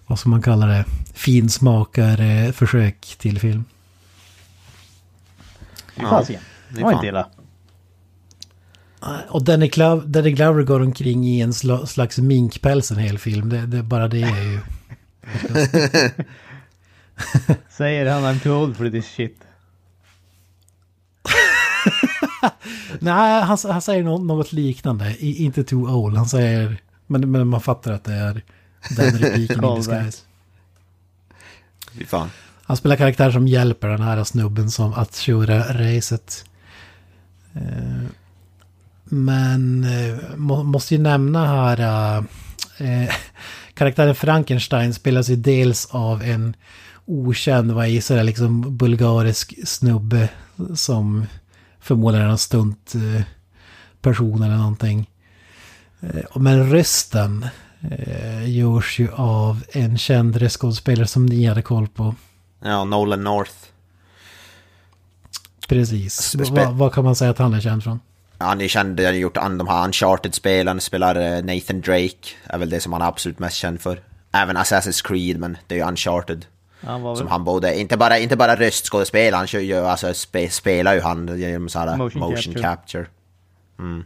vad 0.09 0.19
ska 0.19 0.29
man 0.29 0.43
kalla 0.43 0.67
det? 0.67 0.85
Finsmakar 1.13 2.21
eh, 2.21 2.53
försök 2.53 3.17
till 3.19 3.41
film. 3.41 3.65
Fasiken. 5.97 6.43
det 6.69 6.83
var 6.83 6.93
inte 6.93 7.07
illa. 7.07 7.29
Och 9.29 9.45
Danny 9.45 9.69
Glover, 9.69 10.07
Danny 10.07 10.31
Glover 10.31 10.63
går 10.63 10.83
omkring 10.83 11.27
i 11.27 11.41
en 11.41 11.53
sla, 11.53 11.87
slags 11.87 12.19
minkpäls 12.19 12.91
en 12.91 12.99
hel 12.99 13.19
film. 13.19 13.49
Det, 13.49 13.67
det, 13.67 13.83
bara 13.83 14.09
det 14.09 14.23
är 14.23 14.43
ju... 14.43 14.61
Säger 17.69 18.11
han 18.11 18.23
I'm 18.25 18.43
too 18.43 18.63
old 18.63 18.77
for 18.77 18.91
this 18.91 19.07
shit. 19.07 19.41
Nej, 22.99 23.43
han, 23.43 23.59
han 23.65 23.83
säger 23.83 24.03
nå- 24.03 24.19
något 24.19 24.53
liknande. 24.53 25.17
I, 25.19 25.45
inte 25.45 25.65
too 25.65 25.91
old. 25.91 26.17
Han 26.17 26.29
säger... 26.29 26.77
Men, 27.07 27.31
men 27.31 27.49
man 27.49 27.61
fattar 27.61 27.93
att 27.93 28.05
det 28.05 28.15
är 28.15 28.43
den 28.97 29.19
repliken 29.19 29.65
in 29.65 29.75
disguise. 29.77 30.19
Fy 31.93 32.07
fan. 32.07 32.31
Han 32.63 32.77
spelar 32.77 32.97
karaktär 32.97 33.31
som 33.31 33.49
hjälper 33.49 33.89
den 33.89 34.03
här 34.03 34.25
snubben 34.25 34.71
som 34.71 34.93
att 34.95 35.17
köra 35.17 35.59
racet. 35.59 36.45
Eh, 37.55 38.07
Men 39.05 39.85
eh, 39.85 40.37
må, 40.37 40.63
måste 40.63 40.95
ju 40.95 41.01
nämna 41.01 41.47
här... 41.47 42.17
eh, 42.79 43.15
karaktären 43.75 44.15
Frankenstein 44.15 44.95
spelas 44.95 45.29
ju 45.29 45.37
dels 45.37 45.87
av 45.91 46.23
en 46.23 46.57
okänd, 47.05 47.73
vad 47.73 47.85
jag 47.85 47.91
gissar 47.91 48.17
är 48.17 48.23
liksom 48.23 48.77
bulgarisk 48.77 49.55
snubbe 49.65 50.29
som 50.75 51.27
förmodligen 51.81 52.27
är 52.27 52.31
en 52.31 52.39
stunt 52.39 52.93
person 54.01 54.43
eller 54.43 54.57
någonting. 54.57 55.11
Men 56.35 56.71
rösten 56.71 57.47
eh, 57.91 58.51
görs 58.51 58.99
ju 58.99 59.09
av 59.13 59.65
en 59.73 59.99
känd 59.99 60.37
röstskådespelare 60.37 61.07
som 61.07 61.27
ni 61.27 61.47
hade 61.47 61.63
koll 61.63 61.89
på. 61.89 62.15
Ja, 62.65 62.85
Nolan 62.85 63.25
North. 63.25 63.53
Precis. 65.69 66.35
Vad, 66.73 66.93
kan 66.95 67.05
man 67.05 67.17
säga 67.17 67.31
att 67.31 67.39
han 67.39 67.55
är 67.55 67.61
känd 67.61 67.85
från? 67.85 68.01
Han 68.39 68.61
är 68.61 68.69
känd, 68.69 69.01
han 69.01 69.07
har 69.07 69.13
gjort 69.13 69.37
an- 69.37 69.59
de 69.59 69.69
här 69.69 69.85
Uncharted-spelen, 69.85 70.81
spelar 70.81 71.15
eh, 71.17 71.45
Nathan 71.45 71.81
Drake, 71.81 72.29
är 72.45 72.59
väl 72.59 72.71
det 72.71 72.81
som 72.81 72.93
han 72.93 73.03
är 73.03 73.07
absolut 73.07 73.39
mest 73.39 73.57
känd 73.57 73.81
för. 73.81 74.01
Även 74.33 74.57
Assassin's 74.57 75.07
Creed, 75.07 75.39
men 75.39 75.57
det 75.67 75.75
är 75.75 75.79
ju 75.79 75.85
Uncharted. 75.85 76.47
Han 76.81 77.03
var 77.03 77.17
Som 77.17 77.27
väl... 77.27 77.31
han 77.33 77.45
både, 77.45 77.81
inte 77.81 77.97
bara, 77.97 78.19
inte 78.19 78.37
bara 78.37 78.57
röstskådespel, 78.57 79.35
han 79.35 79.47
kör 79.47 79.61
ju, 79.61 79.77
alltså 79.77 80.15
spe, 80.15 80.51
spelar 80.51 80.95
ju 80.95 81.01
han 81.01 81.39
genom 81.39 81.69
så 81.69 81.79
här 81.79 81.97
Motion 81.97 82.21
motion, 82.21 82.37
capture. 82.55 82.63
capture. 82.63 83.07
Mm. 83.79 84.05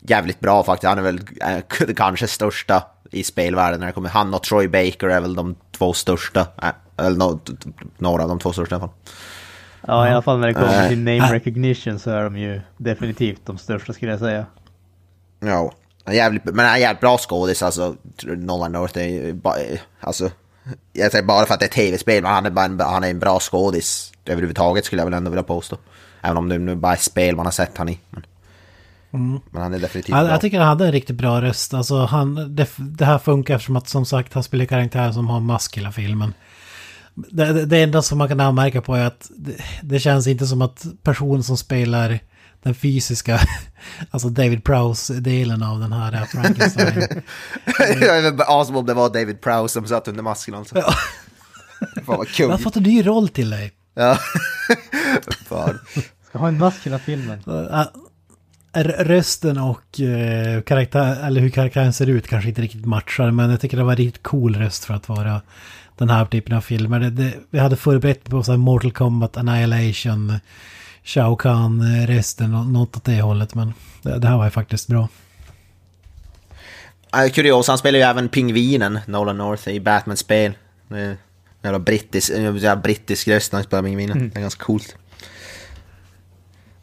Jävligt 0.00 0.40
bra 0.40 0.64
faktiskt, 0.64 0.88
han 0.88 0.98
är 0.98 1.02
väl 1.02 1.20
eh, 1.40 1.94
kanske 1.96 2.26
största 2.26 2.82
i 3.10 3.24
spelvärlden 3.24 3.80
när 3.80 3.86
det 3.86 3.92
kommer. 3.92 4.08
Han 4.08 4.34
och 4.34 4.42
Troy 4.42 4.68
Baker 4.68 5.08
är 5.08 5.20
väl 5.20 5.34
de 5.34 5.56
två 5.72 5.92
största, 5.92 6.40
eh, 6.40 7.06
eller 7.06 7.18
no, 7.18 7.40
några 7.98 8.22
av 8.22 8.28
de 8.28 8.38
två 8.38 8.52
största 8.52 8.74
i 8.74 8.78
alla 8.78 8.88
fall. 8.88 8.96
Ja, 9.86 10.08
i 10.08 10.10
alla 10.10 10.22
fall 10.22 10.38
när 10.38 10.46
det 10.46 10.54
kommer 10.54 10.66
Nej. 10.66 10.88
till 10.88 10.98
name 10.98 11.32
recognition 11.32 11.98
så 11.98 12.10
är 12.10 12.22
de 12.24 12.36
ju 12.36 12.60
definitivt 12.76 13.40
de 13.44 13.58
största 13.58 13.92
skulle 13.92 14.10
jag 14.10 14.20
säga. 14.20 14.46
Ja, 15.40 15.72
jävligt, 16.10 16.44
men 16.44 16.58
han 16.58 16.74
är 16.74 16.78
jävligt 16.78 17.00
bra 17.00 17.18
skådis 17.18 17.62
alltså. 17.62 17.96
Nolan 18.22 18.72
North 18.72 18.98
är 18.98 19.80
alltså. 20.00 20.30
Jag 20.92 21.12
säger 21.12 21.24
bara 21.24 21.46
för 21.46 21.54
att 21.54 21.60
det 21.60 21.66
är 21.66 21.70
tv-spel, 21.70 22.22
men 22.22 22.32
han 22.32 22.46
är, 22.46 22.50
bara 22.50 22.64
en, 22.64 22.80
han 22.80 23.04
är 23.04 23.10
en 23.10 23.18
bra 23.18 23.40
skådis 23.40 24.12
överhuvudtaget 24.24 24.84
skulle 24.84 25.00
jag 25.00 25.06
väl 25.06 25.14
ändå 25.14 25.30
vilja 25.30 25.42
påstå. 25.42 25.76
Även 26.20 26.36
om 26.36 26.48
det 26.48 26.58
nu 26.58 26.74
bara 26.74 26.92
är 26.92 26.96
spel 26.96 27.36
man 27.36 27.46
har 27.46 27.52
sett 27.52 27.78
han 27.78 27.88
i. 27.88 28.00
Men, 28.10 28.22
men 29.50 29.62
han 29.62 29.74
är 29.74 29.78
definitivt 29.78 30.08
Jag, 30.16 30.24
bra. 30.24 30.30
jag 30.32 30.40
tycker 30.40 30.58
han 30.58 30.68
hade 30.68 30.86
en 30.86 30.92
riktigt 30.92 31.16
bra 31.16 31.42
röst. 31.42 31.74
Alltså 31.74 32.04
han, 32.04 32.56
det, 32.56 32.68
det 32.78 33.04
här 33.04 33.18
funkar 33.18 33.54
eftersom 33.54 33.76
att 33.76 33.88
som 33.88 34.06
sagt 34.06 34.34
han 34.34 34.42
spelar 34.42 34.64
karaktär 34.64 35.12
som 35.12 35.28
har 35.28 35.40
mask 35.40 35.76
hela 35.76 35.92
filmen. 35.92 36.34
Det, 37.14 37.52
det, 37.52 37.66
det 37.66 37.82
enda 37.82 38.02
som 38.02 38.18
man 38.18 38.28
kan 38.28 38.40
anmärka 38.40 38.82
på 38.82 38.94
är 38.94 39.04
att 39.06 39.30
det, 39.36 39.56
det 39.82 39.98
känns 40.00 40.26
inte 40.26 40.46
som 40.46 40.62
att 40.62 40.86
personen 41.02 41.42
som 41.42 41.56
spelar 41.56 42.18
den 42.62 42.74
fysiska, 42.74 43.40
alltså 44.10 44.28
David 44.28 44.64
Prowse-delen 44.64 45.62
av 45.62 45.80
den 45.80 45.92
här 45.92 46.24
Frankenstein. 46.24 47.22
Jag 48.00 48.22
vet 48.22 48.36
bara 48.36 48.48
awesome 48.48 48.78
om 48.78 48.86
det 48.86 48.94
var 48.94 49.08
David 49.08 49.40
Prowse 49.40 49.72
som 49.72 49.86
satt 49.86 50.08
under 50.08 50.22
masken 50.22 50.54
alltså. 50.54 50.78
Ja. 50.78 50.92
Fan 51.94 52.02
vad 52.06 52.18
Jag 52.18 52.28
kung. 52.28 52.50
har 52.50 52.58
fått 52.58 52.76
en 52.76 52.82
ny 52.82 53.06
roll 53.06 53.28
till 53.28 53.50
dig. 53.50 53.72
Ja. 53.94 54.18
Fan. 55.48 55.78
Ska 56.28 56.38
ha 56.38 56.48
en 56.48 56.58
mask 56.58 56.86
hela 56.86 56.98
filmen. 56.98 57.42
Rösten 58.84 59.58
och 59.58 60.00
eh, 60.00 60.62
karaktär, 60.62 61.26
eller 61.26 61.40
hur 61.40 61.50
karaktären 61.50 61.92
ser 61.92 62.06
ut 62.06 62.28
kanske 62.28 62.48
inte 62.48 62.62
riktigt 62.62 62.84
matchar. 62.84 63.30
Men 63.30 63.50
jag 63.50 63.60
tycker 63.60 63.76
det 63.76 63.84
var 63.84 63.92
en 63.92 63.96
riktigt 63.96 64.22
cool 64.22 64.56
röst 64.56 64.84
för 64.84 64.94
att 64.94 65.08
vara 65.08 65.40
den 65.96 66.10
här 66.10 66.26
typen 66.26 66.56
av 66.56 66.60
filmer. 66.60 67.00
Det, 67.00 67.10
det, 67.10 67.34
vi 67.50 67.58
hade 67.58 67.76
förberett 67.76 68.24
på 68.24 68.42
så 68.42 68.52
här 68.52 68.58
Mortal 68.58 68.92
Kombat, 68.92 69.36
Annihilation, 69.36 70.38
Shao 71.04 71.36
Kahn-rösten 71.36 72.54
och 72.54 72.66
något 72.66 72.96
åt 72.96 73.04
det 73.04 73.20
hållet. 73.20 73.54
Men 73.54 73.72
det, 74.02 74.18
det 74.18 74.28
här 74.28 74.36
var 74.36 74.44
ju 74.44 74.50
faktiskt 74.50 74.88
bra. 74.88 75.08
Ja, 77.12 77.28
Kurios, 77.28 77.68
han 77.68 77.78
spelar 77.78 77.98
ju 77.98 78.04
även 78.04 78.28
Pingvinen, 78.28 78.98
Nolan 79.06 79.38
North, 79.38 79.68
i 79.68 79.80
Batman-spel. 79.80 80.52
Det 80.88 81.00
är 81.00 81.16
Jävla 81.66 81.78
brittisk, 81.78 82.30
jävla 82.30 82.76
brittisk 82.76 83.28
röst 83.28 83.52
när 83.52 83.56
han 83.56 83.64
spelar 83.64 83.82
Pingvinen. 83.82 84.30
Det 84.34 84.38
är 84.38 84.40
ganska 84.40 84.64
coolt. 84.64 84.96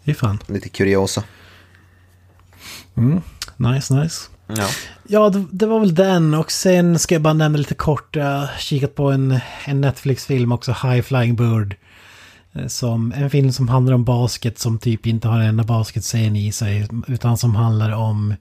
Fy 0.06 0.14
fan. 0.14 0.40
Lite 0.48 0.70
kuriosa. 0.70 1.24
Nice, 3.58 3.94
nice. 3.94 4.30
Ja. 4.48 4.68
Ja, 5.08 5.30
det, 5.30 5.46
det 5.52 5.66
var 5.66 5.80
väl 5.80 5.96
den 5.96 6.34
och 6.34 6.52
sen 6.52 7.00
ska 7.00 7.16
jag 7.16 7.22
bara 7.22 7.34
nämna 7.34 7.58
lite 7.58 7.76
kort. 7.76 8.16
Jag 8.16 8.40
har 8.40 8.50
kikat 8.60 8.96
på 8.96 9.12
en, 9.12 9.40
en 9.66 9.82
Netflix-film 9.82 10.52
också, 10.52 10.72
High 10.84 11.02
Flying 11.02 11.36
Bird. 11.36 11.76
Eh, 12.54 12.68
Som, 12.68 13.14
en 13.16 13.30
film 13.30 13.52
som 13.52 13.68
handlar 13.68 13.94
om 13.94 14.04
basket 14.04 14.60
som 14.60 14.80
typ 14.80 15.08
inte 15.08 15.28
har 15.28 15.40
en 15.40 15.46
enda 15.48 15.64
basketscen 15.64 16.36
i 16.36 16.52
sig. 16.52 16.88
Utan 17.08 17.38
som 17.38 17.56
handlar 17.56 17.92
om 17.92 18.36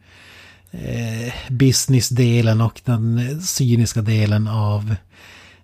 eh, 0.71 1.33
businessdelen 1.49 2.61
och 2.61 2.81
den 2.85 3.41
cyniska 3.43 4.03
delen 4.03 4.49
av 4.49 4.95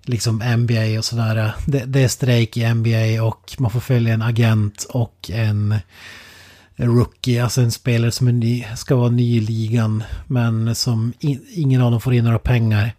liksom 0.03 0.36
NBA 0.59 0.99
och 0.99 1.05
sådär. 1.05 1.53
Det, 1.66 1.84
det 1.84 2.01
är 2.01 2.09
strejk 2.09 2.57
i 2.57 2.74
NBA 2.74 3.22
och 3.22 3.55
man 3.59 3.70
får 3.70 3.80
följa 3.80 4.14
en 4.14 4.22
agent 4.22 4.86
och 4.91 5.30
en 5.32 5.74
rookie, 6.87 7.45
alltså 7.45 7.61
en 7.61 7.72
spelare 7.72 8.11
som 8.12 8.29
är 8.29 8.33
ny, 8.33 8.64
ska 8.76 8.97
vara 8.97 9.11
ny 9.11 9.37
i 9.37 9.41
ligan 9.41 10.03
men 10.26 10.74
som 10.74 11.12
in, 11.18 11.47
ingen 11.51 11.81
av 11.83 11.91
dem 11.91 12.01
får 12.01 12.14
in 12.14 12.24
några 12.24 12.39
pengar. 12.39 12.93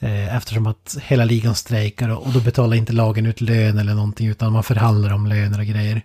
Eh, 0.00 0.36
eftersom 0.36 0.66
att 0.66 0.96
hela 1.02 1.24
ligan 1.24 1.54
strejkar 1.54 2.08
och, 2.08 2.26
och 2.26 2.32
då 2.32 2.40
betalar 2.40 2.76
inte 2.76 2.92
lagen 2.92 3.26
ut 3.26 3.40
lön 3.40 3.78
eller 3.78 3.94
någonting 3.94 4.26
utan 4.28 4.52
man 4.52 4.62
förhandlar 4.64 5.12
om 5.12 5.26
löner 5.26 5.58
och 5.58 5.66
grejer. 5.66 6.02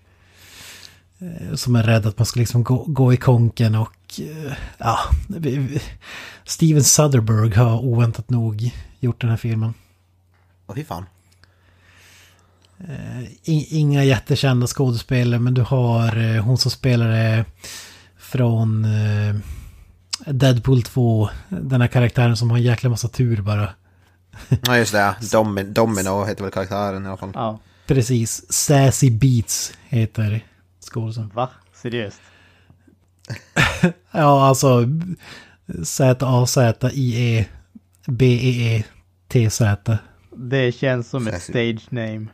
Eh, 1.20 1.56
som 1.56 1.76
är 1.76 1.84
rädd 1.84 2.06
att 2.06 2.18
man 2.20 2.26
ska 2.26 2.40
liksom 2.40 2.64
gå, 2.64 2.84
gå 2.88 3.14
i 3.14 3.18
konken 3.18 3.76
och 3.76 4.20
eh, 4.20 4.54
ja, 4.78 5.00
vi- 5.28 5.58
vi- 5.58 5.82
Steven 6.46 6.84
Soderbergh 6.84 7.58
har 7.60 7.86
oväntat 7.86 8.30
nog 8.30 8.72
gjort 9.00 9.22
den 9.22 9.30
här 9.30 9.38
filmen. 9.38 9.74
Åh, 10.68 10.76
fy 10.76 10.84
fan. 10.84 11.06
I- 13.44 13.78
Inga 13.78 14.04
jättekända 14.04 14.68
skådespelare 14.68 15.40
men 15.40 15.54
du 15.54 15.62
har 15.62 16.36
eh, 16.36 16.44
hon 16.44 16.58
som 16.58 16.72
spelade 16.72 17.46
från 18.18 18.86
eh, 18.86 19.36
Deadpool 20.26 20.82
2. 20.84 21.30
Den 21.50 21.82
här 21.82 21.88
karaktären 21.88 22.38
som 22.38 22.50
har 22.50 22.58
en 22.58 22.64
jäkla 22.64 22.90
massa 22.90 23.08
tur 23.08 23.42
bara. 23.42 23.70
Ja, 24.68 24.78
just 24.78 24.92
det. 24.92 24.98
ja. 25.00 25.16
Domi- 25.22 25.64
Domino 25.74 26.26
heter 26.26 26.44
väl 26.44 26.52
karaktären 26.52 27.06
i 27.06 27.08
alla 27.08 27.18
fall. 27.18 27.32
Ja, 27.34 27.60
Precis. 27.88 28.52
Sassy 28.54 29.10
Beats 29.12 29.74
heter 29.90 30.46
skådespelaren. 30.92 31.32
va? 31.36 31.50
Seriöst? 31.82 32.22
Ja, 34.12 34.46
alltså 34.48 34.86
Z-A-Z-I-E 35.84 37.46
B-E-E-T-Z. 38.08 39.98
Det 40.36 40.72
känns 40.72 41.10
som 41.10 41.28
ett 41.28 41.42
stage 41.44 41.82
name. 41.90 42.26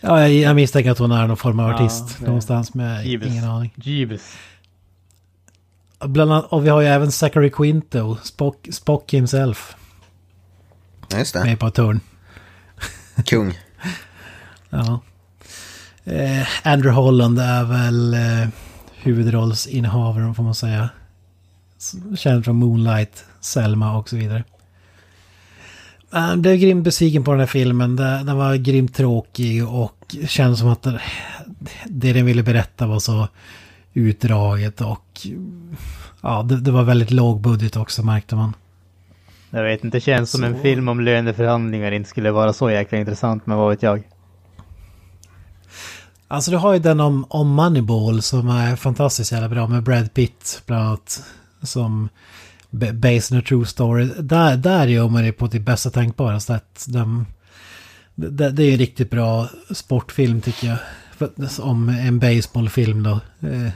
Ja, 0.00 0.20
jag, 0.20 0.30
jag 0.32 0.56
misstänker 0.56 0.90
att 0.90 0.98
hon 0.98 1.12
är 1.12 1.26
någon 1.26 1.36
form 1.36 1.60
av 1.60 1.68
Ja, 1.70 1.74
artist 1.74 2.16
det- 2.18 2.26
någonstans 2.26 2.74
med 2.74 3.06
Gives. 3.06 3.28
ingen 3.28 3.44
aning. 3.44 3.72
Jeeves. 3.76 4.32
Bland 6.04 6.32
annat, 6.32 6.44
och 6.52 6.64
vi 6.64 6.68
har 6.68 6.80
ju 6.80 6.86
även 6.86 7.12
Zachary 7.12 7.50
Quinto, 7.50 8.16
Spock, 8.22 8.68
Spock 8.72 9.14
himself, 9.14 9.76
Ja, 11.08 11.18
just 11.18 11.32
det. 11.34 11.44
med 11.44 11.58
på 11.60 11.66
ett 11.66 11.76
hörn. 11.76 12.00
Kung. 13.24 13.58
Ja. 14.70 15.00
Eh, 16.04 16.46
Andrew 16.62 16.90
Holland 17.02 17.38
är 17.38 17.64
väl 17.64 18.14
eh, 18.14 18.48
huvudrollsinnehavaren 18.96 20.34
får 20.34 20.42
man 20.42 20.54
säga. 20.54 20.88
Känd 22.16 22.44
från 22.44 22.56
Moonlight, 22.56 23.24
Selma 23.40 23.96
och 23.98 24.08
så 24.08 24.16
vidare. 24.16 24.44
Eh, 26.14 26.28
Jag 26.28 26.38
blev 26.38 26.56
grymt 26.56 26.84
besviken 26.84 27.24
på 27.24 27.30
den 27.30 27.40
här 27.40 27.46
filmen. 27.46 27.96
Den 27.96 28.36
var 28.36 28.56
grymt 28.56 28.94
tråkig 28.94 29.68
och 29.68 30.16
kändes 30.28 30.58
som 30.60 30.68
att 30.68 30.82
det, 31.86 32.12
den 32.12 32.26
ville 32.26 32.42
berätta 32.42 32.86
var 32.86 32.98
så 32.98 33.28
utdraget 33.94 34.80
och 34.80 35.26
ja, 36.20 36.42
det, 36.42 36.60
det 36.60 36.70
var 36.70 36.82
väldigt 36.82 37.10
låg 37.10 37.40
budget 37.40 37.76
också 37.76 38.02
märkte 38.02 38.36
man. 38.36 38.54
Jag 39.50 39.64
vet 39.64 39.84
inte, 39.84 39.96
det 39.96 40.00
känns 40.00 40.30
som 40.30 40.44
en 40.44 40.62
film 40.62 40.88
om 40.88 41.00
löneförhandlingar 41.00 41.92
inte 41.92 42.10
skulle 42.10 42.30
vara 42.30 42.52
så 42.52 42.70
jäkla 42.70 42.98
intressant, 42.98 43.46
men 43.46 43.56
vad 43.58 43.70
vet 43.70 43.82
jag? 43.82 44.02
Alltså 46.28 46.50
du 46.50 46.56
har 46.56 46.72
ju 46.72 46.78
den 46.78 47.00
om, 47.00 47.26
om 47.28 47.48
Moneyball 47.48 48.22
som 48.22 48.48
är 48.48 48.76
fantastiskt 48.76 49.32
jävla 49.32 49.48
bra 49.48 49.66
med 49.66 49.82
Brad 49.82 50.14
Pitt 50.14 50.62
bland 50.66 50.86
annat. 50.86 51.22
Som 51.62 52.08
based 52.70 53.32
on 53.32 53.38
a 53.38 53.42
true 53.48 53.66
story. 53.66 54.08
Där, 54.18 54.56
där 54.56 54.86
gör 54.86 55.08
man 55.08 55.22
det 55.22 55.32
på 55.32 55.46
det 55.46 55.60
bästa 55.60 55.90
tänkbara 55.90 56.40
sätt. 56.40 56.84
De, 56.86 57.26
det, 58.14 58.50
det 58.50 58.64
är 58.64 58.72
en 58.72 58.78
riktigt 58.78 59.10
bra 59.10 59.48
sportfilm 59.70 60.40
tycker 60.40 60.68
jag. 60.68 60.78
För, 61.16 61.64
om 61.64 61.88
en 61.88 62.18
baseballfilm 62.18 63.02
då. 63.02 63.20
Eh, 63.48 63.70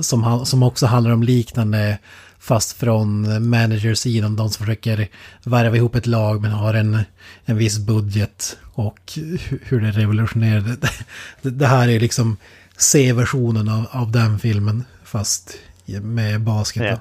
som, 0.00 0.46
som 0.46 0.62
också 0.62 0.86
handlar 0.86 1.12
om 1.12 1.22
liknande 1.22 1.98
fast 2.38 2.72
från 2.72 3.48
managersidan. 3.48 4.36
De 4.36 4.50
som 4.50 4.66
försöker 4.66 5.08
värva 5.44 5.76
ihop 5.76 5.94
ett 5.94 6.06
lag 6.06 6.42
men 6.42 6.50
har 6.50 6.74
en, 6.74 6.98
en 7.44 7.56
viss 7.56 7.78
budget. 7.78 8.56
Och 8.74 9.18
hur 9.62 9.80
det 9.80 9.90
revolutionerar. 9.90 10.60
Det, 10.60 10.90
det, 11.42 11.50
det 11.50 11.66
här 11.66 11.88
är 11.88 12.00
liksom 12.00 12.36
C-versionen 12.76 13.68
av, 13.68 13.86
av 13.90 14.12
den 14.12 14.38
filmen. 14.38 14.84
Fast 15.04 15.54
med 16.02 16.40
basket. 16.40 16.82
Ja. 16.82 16.98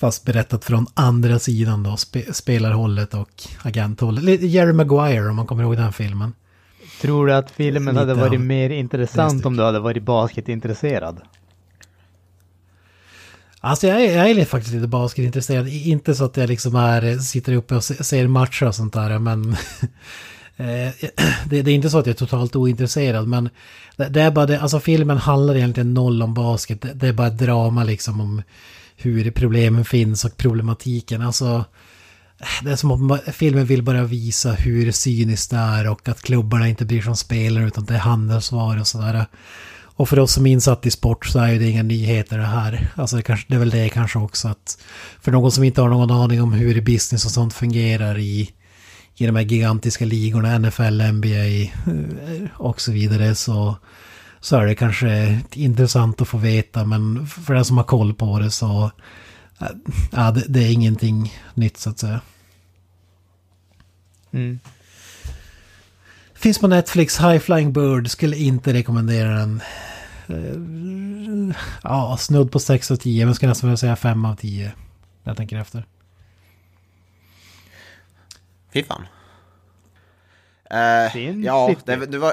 Fast 0.00 0.24
berättat 0.24 0.64
från 0.64 0.86
andra 0.94 1.38
sidan 1.38 1.82
då. 1.82 1.96
Spe, 1.96 2.34
spelarhållet 2.34 3.14
och 3.14 3.42
agenthållet. 3.62 4.24
Lite 4.24 4.46
Jerry 4.46 4.72
Maguire 4.72 5.28
om 5.28 5.36
man 5.36 5.46
kommer 5.46 5.62
ihåg 5.62 5.76
den 5.76 5.92
filmen. 5.92 6.32
Tror 7.00 7.26
du 7.26 7.32
att 7.34 7.50
filmen 7.50 7.96
hade 7.96 8.14
varit 8.14 8.40
mer 8.40 8.70
intressant 8.70 9.46
om 9.46 9.56
du 9.56 9.62
hade 9.62 9.80
varit 9.80 10.02
basketintresserad? 10.02 11.20
Alltså 13.60 13.86
jag 13.86 14.04
är, 14.04 14.16
jag 14.16 14.30
är 14.30 14.44
faktiskt 14.44 14.74
lite 14.74 14.86
basketintresserad. 14.86 15.68
Inte 15.68 16.14
så 16.14 16.24
att 16.24 16.36
jag 16.36 16.48
liksom 16.48 16.74
är, 16.74 17.18
sitter 17.18 17.52
uppe 17.52 17.76
och 17.76 17.84
se- 17.84 18.04
ser 18.04 18.26
matcher 18.26 18.66
och 18.66 18.74
sånt 18.74 18.92
där. 18.92 19.18
Men 19.18 19.50
eh, 20.56 20.92
det, 21.46 21.62
det 21.62 21.70
är 21.70 21.74
inte 21.74 21.90
så 21.90 21.98
att 21.98 22.06
jag 22.06 22.14
är 22.14 22.18
totalt 22.18 22.56
ointresserad. 22.56 23.28
Men 23.28 23.50
det, 23.96 24.08
det 24.08 24.22
är 24.22 24.30
bara 24.30 24.46
det, 24.46 24.60
alltså 24.60 24.80
filmen 24.80 25.16
handlar 25.16 25.56
egentligen 25.56 25.94
noll 25.94 26.22
om 26.22 26.34
basket. 26.34 26.80
Det, 26.80 26.92
det 26.94 27.08
är 27.08 27.12
bara 27.12 27.30
drama 27.30 27.84
liksom 27.84 28.20
om 28.20 28.42
hur 29.00 29.30
problemen 29.30 29.84
finns 29.84 30.24
och 30.24 30.36
problematiken. 30.36 31.22
Alltså 31.22 31.64
det 32.62 32.70
är 32.70 32.76
som 32.76 33.10
att 33.10 33.34
filmen 33.34 33.66
vill 33.66 33.82
bara 33.82 34.04
visa 34.04 34.52
hur 34.52 34.92
cyniskt 34.92 35.50
det 35.50 35.56
är 35.56 35.90
och 35.90 36.08
att 36.08 36.22
klubbarna 36.22 36.68
inte 36.68 36.84
bryr 36.84 37.02
sig 37.02 37.10
om 37.10 37.16
spelare 37.16 37.66
utan 37.66 37.84
det 37.84 37.94
är 37.94 37.98
handelsvaror 37.98 38.80
och 38.80 38.86
sådär. 38.86 39.26
Och 40.00 40.08
för 40.08 40.18
oss 40.18 40.32
som 40.32 40.46
är 40.46 40.52
insatt 40.52 40.86
i 40.86 40.90
sport 40.90 41.26
så 41.26 41.38
är 41.38 41.58
det 41.58 41.68
inga 41.68 41.82
nyheter 41.82 42.38
det 42.38 42.44
här. 42.44 42.88
Alltså 42.94 43.16
det, 43.16 43.22
kanske, 43.22 43.46
det 43.48 43.54
är 43.54 43.58
väl 43.58 43.70
det 43.70 43.88
kanske 43.88 44.18
också 44.18 44.48
att 44.48 44.78
för 45.20 45.32
någon 45.32 45.52
som 45.52 45.64
inte 45.64 45.80
har 45.80 45.88
någon 45.88 46.10
aning 46.10 46.42
om 46.42 46.52
hur 46.52 46.80
business 46.80 47.24
och 47.24 47.30
sånt 47.30 47.54
fungerar 47.54 48.18
i, 48.18 48.50
i 49.16 49.26
de 49.26 49.36
här 49.36 49.42
gigantiska 49.42 50.04
ligorna, 50.04 50.58
NFL, 50.58 51.02
NBA 51.12 51.46
eh, 51.46 52.48
och 52.54 52.80
så 52.80 52.92
vidare 52.92 53.34
så, 53.34 53.76
så 54.40 54.56
är 54.56 54.66
det 54.66 54.74
kanske 54.74 55.40
intressant 55.52 56.20
att 56.20 56.28
få 56.28 56.38
veta 56.38 56.84
men 56.84 57.26
för 57.26 57.54
den 57.54 57.64
som 57.64 57.76
har 57.76 57.84
koll 57.84 58.14
på 58.14 58.38
det 58.38 58.50
så 58.50 58.90
ja, 60.12 60.30
det, 60.30 60.44
det 60.48 60.60
är 60.60 60.72
ingenting 60.72 61.34
nytt 61.54 61.76
så 61.76 61.90
att 61.90 61.98
säga. 61.98 62.20
Mm. 64.32 64.60
Finns 66.34 66.58
på 66.58 66.68
Netflix, 66.68 67.20
High 67.20 67.38
Flying 67.38 67.72
Bird, 67.72 68.10
skulle 68.10 68.36
inte 68.36 68.72
rekommendera 68.72 69.28
den. 69.28 69.60
Eh, 70.28 70.80
Ja, 71.82 72.16
snudd 72.16 72.52
på 72.52 72.58
6 72.58 72.90
av 72.90 72.96
10, 72.96 73.24
men 73.24 73.34
skulle 73.34 73.48
nästan 73.48 73.68
vilja 73.68 73.76
säga 73.76 73.96
5 73.96 74.24
av 74.24 74.36
10. 74.36 74.64
när 74.64 75.30
Jag 75.30 75.36
tänker 75.36 75.56
efter. 75.56 75.86
Fy 78.72 78.84
fan. 78.84 79.06
Sin 81.12 81.42
ja, 81.42 81.74
det, 81.84 82.06
det 82.06 82.18
var... 82.18 82.32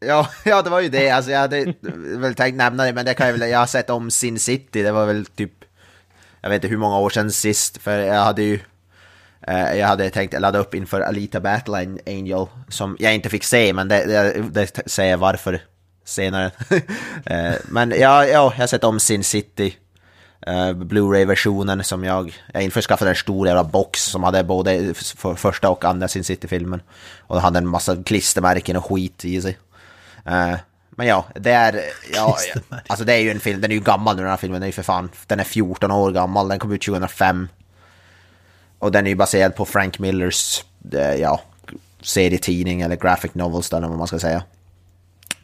Ja, 0.00 0.28
ja, 0.44 0.62
det 0.62 0.70
var 0.70 0.80
ju 0.80 0.88
det. 0.88 1.10
Alltså, 1.10 1.30
jag 1.30 1.38
hade 1.38 1.74
väl 2.18 2.34
tänkt 2.34 2.56
nämna 2.56 2.84
det, 2.84 2.92
men 2.92 3.04
det 3.06 3.14
kan 3.14 3.26
jag 3.26 3.34
väl... 3.34 3.50
Jag 3.50 3.58
har 3.58 3.66
sett 3.66 3.90
om 3.90 4.10
Sin 4.10 4.38
City, 4.38 4.82
det 4.82 4.92
var 4.92 5.06
väl 5.06 5.26
typ... 5.26 5.52
Jag 6.40 6.48
vet 6.50 6.56
inte 6.56 6.68
hur 6.68 6.76
många 6.76 6.98
år 6.98 7.10
sedan 7.10 7.30
sist, 7.32 7.78
för 7.82 7.98
jag 7.98 8.24
hade 8.24 8.42
ju... 8.42 8.60
eh, 9.46 9.74
jag 9.74 9.86
hade 9.86 10.10
tänkt 10.10 10.40
ladda 10.40 10.58
upp 10.58 10.74
inför 10.74 11.00
Alita 11.00 11.40
Battle 11.40 11.98
Angel, 12.06 12.46
som 12.68 12.96
jag 13.00 13.14
inte 13.14 13.28
fick 13.28 13.44
se, 13.44 13.72
men 13.72 13.88
det, 13.88 14.04
det, 14.06 14.42
det 14.50 14.90
säger 14.90 15.10
jag 15.10 15.18
varför 15.18 15.60
senare. 16.04 16.50
Eh, 17.26 17.54
men 17.68 17.90
ja, 17.90 18.26
ja, 18.26 18.26
jag 18.26 18.50
har 18.50 18.66
sett 18.66 18.84
om 18.84 19.00
Sin 19.00 19.24
City. 19.24 19.76
eh, 20.46 20.72
Blu-ray-versionen 20.72 21.84
som 21.84 22.04
jag... 22.04 22.38
Jag 22.54 22.62
införskaffade 22.62 23.10
en 23.10 23.16
stor 23.16 23.46
jävla 23.46 23.64
box 23.64 24.02
som 24.02 24.22
hade 24.22 24.44
både 24.44 24.94
för 24.94 25.34
första 25.34 25.70
och 25.70 25.84
andra 25.84 26.08
Sin 26.08 26.24
City-filmen. 26.24 26.80
Och 27.18 27.36
det 27.36 27.42
hade 27.42 27.58
en 27.58 27.68
massa 27.68 28.02
klistermärken 28.02 28.76
och 28.76 28.84
skit 28.84 29.24
i 29.24 29.42
sig. 29.42 29.58
Eh, 30.24 30.54
men 30.90 31.06
ja, 31.06 31.24
det 31.34 31.50
är... 31.50 31.80
Ja, 32.14 32.36
alltså 32.86 33.04
det 33.04 33.12
är 33.12 33.18
ju 33.18 33.30
en 33.30 33.40
film, 33.40 33.60
den 33.60 33.70
är 33.70 33.74
ju 33.74 33.80
gammal 33.80 34.16
nu 34.16 34.22
den 34.22 34.30
här 34.30 34.36
filmen, 34.36 34.60
den 34.60 34.62
är 34.62 34.68
ju 34.68 34.72
för 34.72 34.82
fan... 34.82 35.10
Den 35.26 35.40
är 35.40 35.44
14 35.44 35.90
år 35.90 36.10
gammal, 36.10 36.48
den 36.48 36.58
kom 36.58 36.72
ut 36.72 36.82
2005. 36.82 37.48
Och 38.78 38.92
den 38.92 39.06
är 39.06 39.10
ju 39.10 39.16
baserad 39.16 39.56
på 39.56 39.64
Frank 39.64 39.98
Millers, 39.98 40.64
eh, 40.92 41.14
ja, 41.14 41.40
serietidning 42.02 42.80
eller 42.80 42.96
graphic 42.96 43.34
novels 43.34 43.72
eller 43.72 43.88
vad 43.88 43.98
man 43.98 44.06
ska 44.06 44.18
säga. 44.18 44.42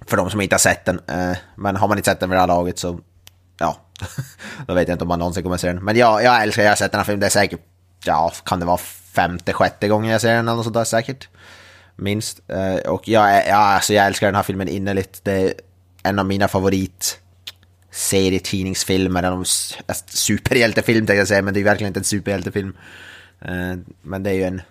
För 0.06 0.16
de 0.16 0.30
som 0.30 0.40
inte 0.40 0.54
har 0.54 0.58
sett 0.58 0.84
den. 0.84 1.00
Eh, 1.06 1.36
men 1.56 1.76
har 1.76 1.88
man 1.88 1.98
inte 1.98 2.10
sett 2.10 2.20
den 2.20 2.30
vid 2.30 2.36
det 2.36 2.40
här 2.40 2.46
laget 2.46 2.78
så, 2.78 3.00
ja, 3.58 3.76
Då 4.66 4.74
vet 4.74 4.88
jag 4.88 4.94
inte 4.94 5.04
om 5.04 5.08
man 5.08 5.18
någonsin 5.18 5.42
kommer 5.42 5.56
se 5.56 5.66
den. 5.66 5.84
Men 5.84 5.96
ja, 5.96 6.22
jag 6.22 6.42
älskar, 6.42 6.62
jag 6.62 6.70
har 6.70 6.76
sett 6.76 6.92
den 6.92 6.98
här 6.98 7.04
filmen, 7.04 7.20
det 7.20 7.26
är 7.26 7.30
säkert, 7.30 7.60
ja, 8.04 8.32
kan 8.44 8.60
det 8.60 8.66
vara 8.66 8.78
femte, 9.12 9.52
sjätte 9.52 9.88
gången 9.88 10.10
jag 10.10 10.20
ser 10.20 10.34
den 10.34 10.48
eller 10.48 10.56
något 10.56 10.64
sånt 10.64 10.74
där 10.74 10.84
säkert. 10.84 11.28
Minst. 11.96 12.40
Eh, 12.48 12.90
och 12.90 13.08
jag, 13.08 13.48
ja, 13.48 13.56
alltså 13.56 13.94
jag 13.94 14.06
älskar 14.06 14.26
den 14.26 14.34
här 14.34 14.42
filmen 14.42 14.68
innerligt. 14.68 15.24
Det 15.24 15.32
är 15.32 15.54
en 16.02 16.18
av 16.18 16.26
mina 16.26 16.48
favorit 16.48 17.20
serietidningsfilmer, 17.90 19.22
en 19.22 19.44
superhjältefilm 20.06 21.06
tänkte 21.06 21.18
jag 21.18 21.28
säga, 21.28 21.42
men 21.42 21.54
det 21.54 21.60
är 21.60 21.64
verkligen 21.64 21.88
inte 21.88 22.00
en 22.00 22.04
superhjältefilm. 22.04 22.76
Eh, 23.40 23.76
men 24.02 24.22
det 24.22 24.30
är 24.30 24.34
ju 24.34 24.42
en 24.42 24.62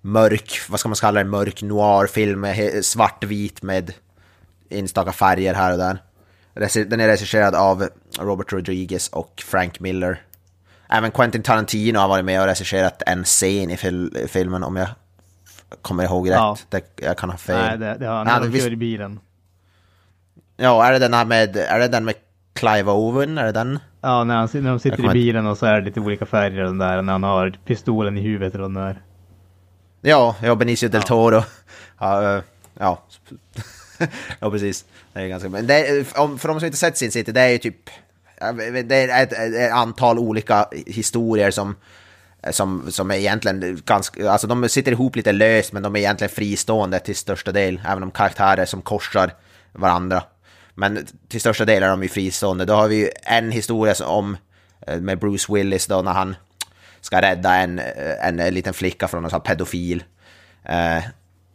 mörk, 0.00 0.60
vad 0.68 0.80
ska 0.80 0.88
man 0.88 0.96
kalla 0.96 1.24
det, 1.24 1.30
mörk 1.30 1.62
noirfilm. 1.62 2.44
Eh, 2.44 2.80
svartvit 2.80 3.62
med 3.62 3.92
enstaka 4.70 5.12
färger 5.12 5.54
här 5.54 5.72
och 5.72 5.78
där. 5.78 5.98
Den 6.84 7.00
är 7.00 7.08
regisserad 7.08 7.54
av 7.54 7.88
Robert 8.18 8.52
Rodriguez 8.52 9.08
och 9.08 9.42
Frank 9.46 9.80
Miller. 9.80 10.22
Även 10.88 11.10
Quentin 11.10 11.42
Tarantino 11.42 11.98
har 11.98 12.08
varit 12.08 12.24
med 12.24 12.40
och 12.40 12.46
regisserat 12.46 13.02
en 13.06 13.24
scen 13.24 13.70
i 13.70 13.76
filmen 14.28 14.62
om 14.62 14.76
jag 14.76 14.88
kommer 15.82 16.04
ihåg 16.04 16.30
rätt. 16.30 16.36
Ja. 16.36 16.56
Det, 16.68 16.84
jag 16.96 17.18
kan 17.18 17.30
ha 17.30 17.36
fel. 17.36 17.56
Nej, 17.56 17.78
det, 17.78 17.96
det 17.98 18.06
har 18.06 18.24
han. 18.24 18.50
Visst- 18.50 18.64
kör 18.64 18.72
i 18.72 18.76
bilen. 18.76 19.20
Ja, 20.56 20.86
är 20.86 20.92
det 20.92 20.98
den 20.98 21.14
här 21.14 21.24
med, 21.24 21.56
är 21.56 21.78
det 21.78 21.88
den 21.88 22.04
med 22.04 22.14
Clive 22.52 22.90
Owen? 22.90 23.38
Är 23.38 23.44
det 23.44 23.52
den? 23.52 23.78
Ja, 24.00 24.24
när, 24.24 24.36
han, 24.36 24.48
när 24.52 24.70
de 24.70 24.78
sitter 24.78 25.04
i 25.04 25.08
bilen 25.08 25.46
och 25.46 25.58
så 25.58 25.66
är 25.66 25.80
det 25.80 25.84
lite 25.86 26.00
olika 26.00 26.26
färger 26.26 26.62
den 26.62 26.78
där. 26.78 27.02
När 27.02 27.12
han 27.12 27.22
har 27.22 27.58
pistolen 27.64 28.18
i 28.18 28.20
huvudet 28.20 28.54
och 28.54 28.60
den 28.60 28.74
där. 28.74 29.02
Ja, 30.00 30.36
ja 30.42 30.54
Benicio 30.54 30.88
del 30.88 31.02
Toro. 31.02 31.42
Ja, 31.98 32.36
eh, 32.36 32.42
ja. 32.78 33.02
ja 34.40 34.50
precis. 34.50 34.84
Det 35.12 35.20
är 35.20 35.28
ganska 35.28 35.48
men 35.48 35.66
det 35.66 35.88
är, 35.88 36.06
om, 36.20 36.38
För 36.38 36.48
de 36.48 36.60
som 36.60 36.66
inte 36.66 36.78
sett 36.78 36.96
Sin 36.96 37.12
City, 37.12 37.32
det 37.32 37.40
är 37.40 37.48
ju 37.48 37.58
typ... 37.58 37.90
Det 38.84 38.96
är 38.96 39.22
ett, 39.22 39.32
ett 39.32 39.72
antal 39.72 40.18
olika 40.18 40.68
historier 40.86 41.50
som, 41.50 41.76
Eh, 42.42 42.52
som, 42.52 42.92
som 42.92 43.10
är 43.10 43.14
egentligen 43.14 43.82
ganska... 43.84 44.30
Alltså 44.30 44.46
de 44.46 44.68
sitter 44.68 44.92
ihop 44.92 45.16
lite 45.16 45.32
löst, 45.32 45.72
men 45.72 45.82
de 45.82 45.96
är 45.96 46.00
egentligen 46.00 46.30
fristående 46.30 46.98
till 46.98 47.16
största 47.16 47.52
del. 47.52 47.80
Även 47.86 48.02
om 48.02 48.10
karaktärer 48.10 48.64
som 48.64 48.82
korsar 48.82 49.34
varandra. 49.72 50.22
Men 50.74 51.06
till 51.28 51.40
största 51.40 51.64
del 51.64 51.82
är 51.82 51.88
de 51.88 52.02
ju 52.02 52.08
fristående. 52.08 52.64
Då 52.64 52.74
har 52.74 52.88
vi 52.88 52.96
ju 52.96 53.08
en 53.22 53.50
historia 53.50 53.94
om 54.04 54.36
eh, 54.86 55.00
med 55.00 55.18
Bruce 55.18 55.52
Willis 55.54 55.86
då 55.86 56.02
när 56.02 56.12
han 56.12 56.36
ska 57.00 57.22
rädda 57.22 57.54
en, 57.54 57.78
eh, 57.78 58.26
en 58.26 58.36
liten 58.36 58.74
flicka 58.74 59.08
från 59.08 59.24
en 59.24 59.30
sån 59.30 59.40
här 59.40 59.54
pedofil. 59.54 60.04
Eh, 60.64 61.04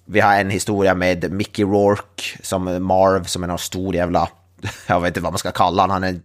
vi 0.06 0.20
har 0.20 0.40
en 0.40 0.50
historia 0.50 0.96
med 0.96 1.32
Mickey 1.32 1.64
Rourke 1.64 2.24
som 2.42 2.84
Marv, 2.84 3.24
som 3.24 3.44
är 3.44 3.48
någon 3.48 3.60
stor 3.60 3.96
jävla, 3.96 4.30
jag 4.88 5.00
vet 5.00 5.08
inte 5.08 5.22
vad 5.22 5.34
man 5.34 5.40
ska 5.40 5.52
kalla 5.52 5.84
honom, 5.84 5.94
han 5.94 6.04
är 6.04 6.20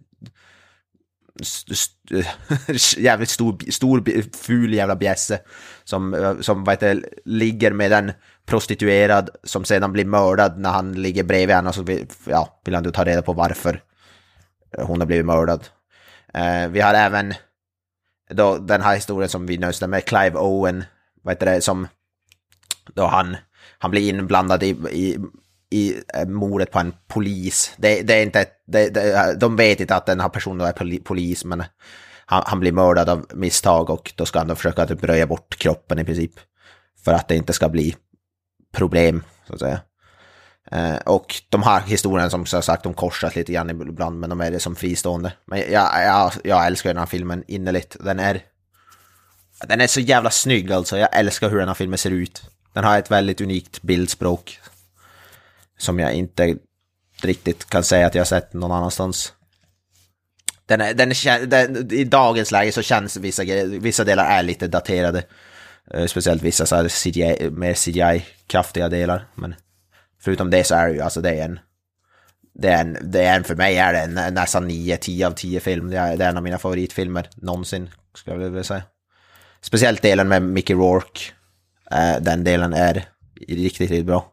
jävligt 2.97 3.29
stor, 3.29 3.71
stor, 3.71 4.23
ful 4.37 4.75
jävla 4.75 4.97
bjässe 4.97 5.41
som, 5.85 6.37
som 6.41 6.65
vad 6.65 6.73
heter, 6.73 7.05
ligger 7.25 7.73
med 7.73 7.93
en 7.93 8.13
prostituerad 8.47 9.31
som 9.45 9.65
sedan 9.65 9.93
blir 9.93 10.05
mördad 10.05 10.59
när 10.59 10.71
han 10.71 10.93
ligger 10.93 11.25
bredvid 11.25 11.57
henne 11.57 11.69
och 11.69 11.75
så 11.75 11.83
vill, 11.83 12.07
ja, 12.25 12.61
vill 12.65 12.75
han 12.75 12.85
då 12.85 12.91
ta 12.91 13.05
reda 13.05 13.23
på 13.23 13.33
varför 13.33 13.83
hon 14.79 15.01
har 15.01 15.07
blivit 15.07 15.27
mördad. 15.27 15.69
Eh, 16.35 16.69
vi 16.69 16.81
har 16.81 16.95
även 16.95 17.35
då, 18.31 18.59
den 18.59 18.83
här 18.83 18.95
historien 18.95 19.29
som 19.29 19.47
vi 19.47 19.59
nöjde 19.59 19.87
med 19.87 20.05
Clive 20.05 20.39
Owen, 20.39 20.85
vad 21.23 21.35
heter 21.35 21.47
det, 21.47 21.61
som 21.61 21.89
då 22.95 23.07
han, 23.07 23.37
han 23.79 23.91
blir 23.91 24.09
inblandad 24.09 24.63
i, 24.63 24.69
i, 24.91 25.19
i 25.71 26.03
eh, 26.15 26.29
mordet 26.29 26.71
på 26.71 26.79
en 26.79 26.95
polis. 27.09 27.73
Det, 27.77 28.03
det 28.03 28.15
är 28.15 28.23
inte, 28.23 28.47
det, 28.67 28.89
det, 28.89 29.37
de 29.41 29.57
vet 29.57 29.81
inte 29.81 29.97
att 29.97 30.07
den 30.07 30.21
här 30.21 30.29
personen 30.29 30.67
är 30.67 30.99
polis, 30.99 31.45
men 31.45 31.65
han, 32.27 32.43
han 32.47 32.61
blir 32.61 32.73
mördad 32.73 33.09
av 33.09 33.27
misstag 33.35 33.91
och 33.91 34.13
då 34.17 34.27
ska 34.27 34.39
han 34.39 34.49
då 34.49 34.55
försöka 34.55 34.87
typ 34.87 35.05
röja 35.05 35.27
bort 35.27 35.57
kroppen 35.57 35.99
i 35.99 36.05
princip. 36.05 36.33
För 37.05 37.13
att 37.13 37.29
det 37.29 37.37
inte 37.37 37.53
ska 37.53 37.69
bli 37.69 37.97
problem, 38.73 39.23
så 39.47 39.55
att 39.55 39.61
säga. 39.61 39.81
Eh, 40.71 40.97
och 40.97 41.43
de 41.49 41.63
här 41.63 41.81
historierna 41.81 42.31
som 42.31 42.45
jag 42.53 42.65
sagt, 42.65 42.83
de 42.83 42.95
korsas 42.95 43.37
lite 43.37 43.53
grann 43.53 43.71
ibland, 43.71 44.21
men 44.21 44.31
de 44.31 44.41
är 44.41 44.51
det 44.51 44.61
som 44.61 44.77
fristående. 44.77 45.33
Men 45.45 45.59
jag, 45.59 46.05
jag, 46.05 46.33
jag 46.45 46.67
älskar 46.67 46.91
den 46.91 46.99
här 46.99 47.07
filmen 47.07 47.45
innerligt. 47.47 47.97
Den 48.01 48.21
är, 48.21 48.43
den 49.67 49.81
är 49.81 49.87
så 49.87 50.01
jävla 50.01 50.31
snygg 50.31 50.73
alltså. 50.73 50.99
Jag 50.99 51.19
älskar 51.19 51.51
hur 51.51 51.59
den 51.59 51.69
här 51.69 51.75
filmen 51.75 51.99
ser 51.99 52.11
ut. 52.11 52.43
Den 52.73 52.85
har 52.85 52.99
ett 52.99 53.11
väldigt 53.11 53.41
unikt 53.41 53.83
bildspråk. 53.83 54.61
Som 55.81 55.99
jag 55.99 56.13
inte 56.13 56.57
riktigt 57.23 57.71
kan 57.71 57.85
säga 57.85 58.07
att 58.07 58.15
jag 58.15 58.21
har 58.21 58.27
sett 58.27 58.53
någon 58.53 58.73
annanstans. 58.73 59.33
Den 60.67 60.81
är, 60.81 60.95
den 60.95 61.11
är, 61.11 61.47
den, 61.47 61.93
I 61.93 62.05
dagens 62.05 62.51
läge 62.51 62.73
så 62.73 62.83
känns 62.83 63.17
vissa, 63.17 63.43
vissa 63.65 64.05
delar 64.05 64.25
är 64.25 64.43
lite 64.43 64.67
daterade. 64.67 65.23
Eh, 65.95 66.07
speciellt 66.07 66.43
vissa 66.43 66.67
så 66.67 66.77
här 66.77 66.89
CGI, 66.89 67.51
mer 67.51 67.75
CGI-kraftiga 67.75 68.89
delar. 68.89 69.27
Men 69.35 69.55
förutom 70.21 70.51
det 70.51 70.65
så 70.65 70.75
är 70.75 70.89
det 70.89 70.95
ju 70.95 71.01
alltså 71.01 71.21
det 71.21 71.31
är 71.31 71.45
en... 71.45 71.59
Det 72.55 72.69
är 72.69 72.81
en, 72.81 72.97
det 73.03 73.25
är 73.25 73.37
en 73.37 73.45
för 73.45 73.55
mig 73.55 73.79
är 73.79 73.93
det 73.93 73.99
en, 73.99 74.35
nästan 74.35 74.71
9-10 74.71 75.27
av 75.27 75.31
10 75.31 75.61
film. 75.61 75.91
Det 75.91 75.99
är, 75.99 76.17
det 76.17 76.25
är 76.25 76.29
en 76.29 76.37
av 76.37 76.43
mina 76.43 76.59
favoritfilmer 76.59 77.29
någonsin, 77.35 77.91
skulle 78.15 78.37
jag 78.37 78.51
vilja 78.51 78.65
säga. 78.65 78.83
Speciellt 79.61 80.03
delen 80.03 80.29
med 80.29 80.43
Mickey 80.43 80.75
Rourke. 80.75 81.21
Eh, 81.91 82.23
den 82.23 82.45
delen 82.45 82.73
är 82.73 83.09
riktigt, 83.49 83.81
riktigt 83.81 84.07
bra. 84.07 84.33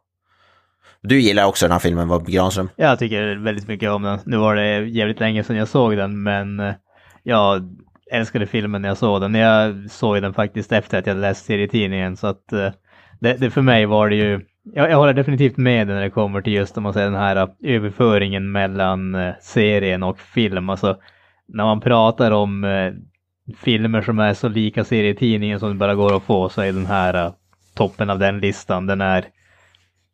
Du 1.08 1.20
gillar 1.20 1.46
också 1.46 1.66
den 1.66 1.72
här 1.72 1.80
filmen, 1.80 2.08
vad 2.08 2.32
Granström? 2.32 2.70
Jag 2.76 3.00
tycker 3.00 3.36
väldigt 3.36 3.68
mycket 3.68 3.92
om 3.92 4.04
den. 4.04 4.20
Nu 4.26 4.38
var 4.38 4.56
det 4.56 4.86
jävligt 4.86 5.20
länge 5.20 5.44
sedan 5.44 5.56
jag 5.56 5.68
såg 5.68 5.98
den, 5.98 6.24
men 6.24 6.60
eh, 6.60 6.74
jag 7.24 7.76
älskade 8.12 8.48
filmen 8.48 8.82
när 8.82 8.90
jag 8.90 8.98
såg 8.98 9.22
den. 9.22 9.34
Jag 9.34 9.90
såg 9.90 10.22
den 10.22 10.34
faktiskt 10.34 10.72
efter 10.72 11.00
att 11.00 11.08
jag 11.08 11.18
läst 11.18 11.46
serietidningen, 11.46 12.18
så 12.18 12.28
att 12.28 12.54
eh, 12.54 12.70
det, 13.20 13.34
det 13.34 13.52
för 13.52 13.62
mig 13.62 13.86
var 13.86 14.10
det 14.10 14.16
ju... 14.16 14.42
Jag, 14.74 14.92
jag 14.92 14.98
håller 14.98 15.14
definitivt 15.14 15.58
med 15.58 15.88
när 15.88 16.02
det 16.02 16.10
kommer 16.10 16.42
till 16.42 16.54
just 16.54 16.78
om 16.78 16.84
man 16.84 16.94
säger 16.94 17.10
den 17.10 17.20
här 17.20 17.36
eh, 17.36 17.76
överföringen 17.76 18.52
mellan 18.52 19.18
serien 19.42 20.04
och 20.04 20.20
film. 20.20 20.70
Alltså, 20.70 20.98
när 21.48 21.64
man 21.64 21.82
pratar 21.82 22.32
om 22.32 22.66
filmer 23.58 24.02
som 24.02 24.20
är 24.20 24.34
så 24.34 24.48
lika 24.48 24.84
serietidningen 24.84 25.60
som 25.60 25.70
det 25.70 25.76
bara 25.76 25.96
går 25.96 26.16
att 26.16 26.24
få 26.24 26.50
så 26.50 26.62
är 26.62 26.74
den 26.74 26.86
här 26.86 27.32
toppen 27.76 28.10
av 28.10 28.20
den 28.20 28.40
listan. 28.40 28.88
Den 28.88 29.02
är 29.02 29.26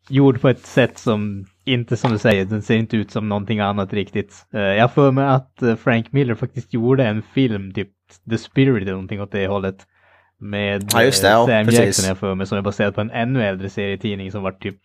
gjord 0.08 0.40
på 0.40 0.48
ett 0.48 0.66
sätt 0.66 0.98
som 0.98 1.44
inte 1.64 1.96
som 1.96 2.10
du 2.12 2.18
säger, 2.18 2.44
den 2.44 2.62
ser 2.62 2.76
inte 2.76 2.96
ut 2.96 3.10
som 3.10 3.28
någonting 3.28 3.60
annat 3.60 3.92
riktigt. 3.92 4.46
Eh, 4.54 4.60
Jag 4.60 4.92
för 4.92 5.10
mig 5.10 5.24
att 5.26 5.62
eh, 5.62 5.76
Frank 5.76 6.12
Miller 6.12 6.34
faktiskt 6.34 6.74
gjorde 6.74 7.04
en 7.06 7.22
film, 7.22 7.72
typ 7.72 7.88
The 8.30 8.38
Spirit 8.38 8.82
eller 8.82 8.92
någonting 8.92 9.20
åt 9.22 9.32
det 9.32 9.46
hållet. 9.46 9.76
Med 10.38 10.90
Ja, 10.94 11.02
just 11.02 11.22
det, 11.22 11.28
eh, 11.28 11.32
ja, 11.34 11.46
Sam 11.46 11.64
precis. 11.66 11.80
Jackson 11.80 12.08
jag 12.08 12.18
för 12.18 12.34
mig, 12.34 12.46
som 12.46 12.58
är 12.58 12.62
baserad 12.62 12.94
på 12.94 13.00
en 13.00 13.10
ännu 13.10 13.42
äldre 13.44 13.68
serietidning 13.70 14.32
som 14.32 14.42
var 14.42 14.52
typ 14.52 14.80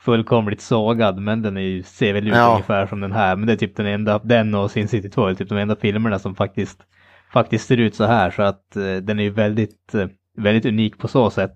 fullkomligt 0.00 0.60
sågad, 0.60 1.18
men 1.18 1.42
den 1.42 1.56
är 1.56 1.60
ju, 1.60 1.82
ser 1.82 2.12
väl 2.12 2.28
ut 2.28 2.34
Ja. 2.34 2.50
ungefär 2.52 2.86
som 2.86 3.00
den 3.00 3.12
här. 3.12 3.36
Men 3.36 3.46
det 3.46 3.52
är 3.52 3.56
typ 3.56 3.76
den 3.76 3.86
enda, 3.86 4.18
den 4.18 4.54
och 4.54 4.70
Sin 4.70 4.88
City 4.88 5.10
2 5.10 5.26
är 5.26 5.34
typ 5.34 5.48
de 5.48 5.58
enda 5.58 5.76
filmerna 5.76 6.18
som 6.18 6.34
faktiskt, 6.34 6.78
faktiskt 7.32 7.66
ser 7.66 7.76
ut 7.76 7.94
så 7.94 8.04
här. 8.04 8.30
Så 8.30 8.42
att 8.42 8.62
den 9.02 9.18
är 9.18 9.22
ju 9.22 9.30
väldigt, 9.30 9.94
väldigt 10.36 10.66
unik 10.66 10.98
på 10.98 11.08
så 11.08 11.30
sätt. 11.30 11.54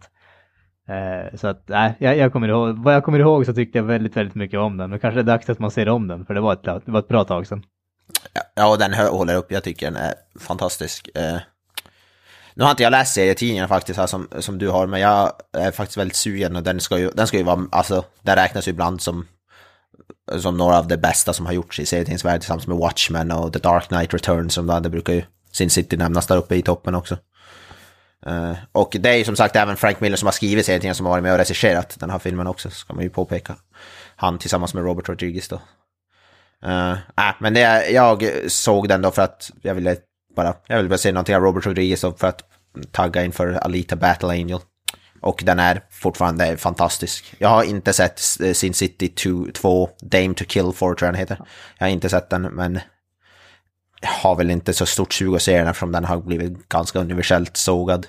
Eh, 0.88 1.36
så 1.36 1.48
att, 1.48 1.62
nej, 1.66 1.94
jag, 1.98 2.16
jag 2.16 2.32
kommer 2.32 2.48
ihåg, 2.48 2.78
vad 2.78 2.94
jag 2.94 3.04
kommer 3.04 3.18
ihåg 3.18 3.46
så 3.46 3.54
tyckte 3.54 3.78
jag 3.78 3.84
väldigt, 3.84 4.16
väldigt 4.16 4.34
mycket 4.34 4.60
om 4.60 4.76
den. 4.76 4.92
Och 4.92 5.00
kanske 5.00 5.22
det 5.22 5.32
är 5.32 5.36
dags 5.36 5.50
att 5.50 5.58
man 5.58 5.70
ser 5.70 5.88
om 5.88 6.08
den, 6.08 6.26
för 6.26 6.34
det 6.34 6.40
var 6.40 6.52
ett, 6.52 6.64
det 6.64 6.92
var 6.92 6.98
ett 6.98 7.08
bra 7.08 7.24
tag 7.24 7.46
sedan. 7.46 7.64
Ja, 8.54 8.76
den 8.76 8.94
håller 8.94 9.36
upp. 9.36 9.52
Jag 9.52 9.64
tycker 9.64 9.86
den 9.86 9.96
är 9.96 10.14
fantastisk. 10.40 11.08
Eh, 11.14 11.38
nu 12.54 12.64
har 12.64 12.70
inte 12.70 12.82
jag 12.82 12.90
läst 12.90 13.14
serietidningarna 13.14 13.68
faktiskt, 13.68 13.98
här 13.98 14.06
som, 14.06 14.28
som 14.38 14.58
du 14.58 14.68
har, 14.68 14.86
men 14.86 15.00
jag 15.00 15.32
är 15.52 15.70
faktiskt 15.70 15.98
väldigt 15.98 16.16
sugen 16.16 16.56
och 16.56 16.62
den 16.62 16.80
ska 16.80 16.98
ju, 16.98 17.10
den 17.10 17.26
ska 17.26 17.36
ju 17.36 17.42
vara, 17.42 17.66
alltså, 17.72 18.04
den 18.22 18.36
räknas 18.36 18.68
ju 18.68 18.70
ibland 18.70 19.00
som, 19.00 19.26
som 20.38 20.56
några 20.56 20.78
av 20.78 20.88
de 20.88 20.96
bästa 20.96 21.32
som 21.32 21.46
har 21.46 21.52
gjorts 21.52 21.80
i 21.80 21.86
serietidningsvärlden 21.86 22.40
tillsammans 22.40 22.66
med 22.66 22.76
Watchmen 22.76 23.30
och 23.30 23.52
The 23.52 23.58
Dark 23.58 23.88
Knight 23.88 24.14
Returns, 24.14 24.54
som 24.54 24.66
då, 24.66 24.80
det 24.80 24.90
brukar 24.90 25.12
ju 25.12 25.22
Sin 25.52 25.70
City 25.70 25.96
nämnas 25.96 26.26
där 26.26 26.36
uppe 26.36 26.54
i 26.54 26.62
toppen 26.62 26.94
också. 26.94 27.16
Eh, 28.26 28.52
och 28.72 28.96
det 29.00 29.10
är 29.10 29.16
ju 29.16 29.24
som 29.24 29.36
sagt 29.36 29.56
även 29.56 29.76
Frank 29.76 30.00
Miller 30.00 30.16
som 30.16 30.26
har 30.26 30.32
skrivit 30.32 30.66
serien 30.66 30.94
som 30.94 31.06
har 31.06 31.10
varit 31.10 31.22
med 31.22 31.32
och 31.32 31.38
regisserat 31.38 31.96
den 32.00 32.10
här 32.10 32.18
filmen 32.18 32.46
också, 32.46 32.70
ska 32.70 32.94
man 32.94 33.04
ju 33.04 33.10
påpeka. 33.10 33.56
Han 34.16 34.38
tillsammans 34.38 34.74
med 34.74 34.84
Robert 34.84 35.08
Rodriguez 35.08 35.48
då. 35.48 35.60
Uh, 36.66 36.92
äh, 36.92 37.34
men 37.40 37.54
det, 37.54 37.90
jag 37.90 38.24
såg 38.48 38.88
den 38.88 39.02
då 39.02 39.10
för 39.10 39.22
att 39.22 39.50
jag 39.62 39.74
ville 39.74 39.96
bara, 40.36 40.54
jag 40.66 40.76
ville 40.76 40.88
bara 40.88 40.98
se 40.98 41.12
någonting 41.12 41.36
av 41.36 41.42
Robert 41.42 41.66
Rodriguez 41.66 42.00
då 42.00 42.12
för 42.12 42.26
att 42.26 42.42
tagga 42.90 43.24
inför 43.24 43.52
Alita 43.52 43.96
Battle 43.96 44.28
Angel. 44.28 44.58
Och 45.20 45.42
den 45.46 45.58
är 45.58 45.82
fortfarande 45.90 46.56
fantastisk. 46.56 47.34
Jag 47.38 47.48
har 47.48 47.64
inte 47.64 47.92
sett 47.92 48.18
Sin 48.52 48.74
City 48.74 49.08
2, 49.08 49.46
2 49.54 49.90
Dame 50.00 50.34
to 50.34 50.44
Kill 50.44 50.72
for 50.74 50.94
tror 50.94 51.06
jag 51.06 51.14
den 51.14 51.20
heter. 51.20 51.38
Jag 51.78 51.86
har 51.86 51.90
inte 51.90 52.08
sett 52.08 52.30
den, 52.30 52.42
men 52.42 52.80
har 54.04 54.36
väl 54.36 54.50
inte 54.50 54.72
så 54.72 54.86
stort 54.86 55.12
sug 55.12 55.34
att 55.34 55.42
se 55.42 55.58
den 55.58 55.66
eftersom 55.68 55.92
den 55.92 56.04
har 56.04 56.16
blivit 56.16 56.68
ganska 56.68 56.98
universellt 56.98 57.56
sågad. 57.56 58.06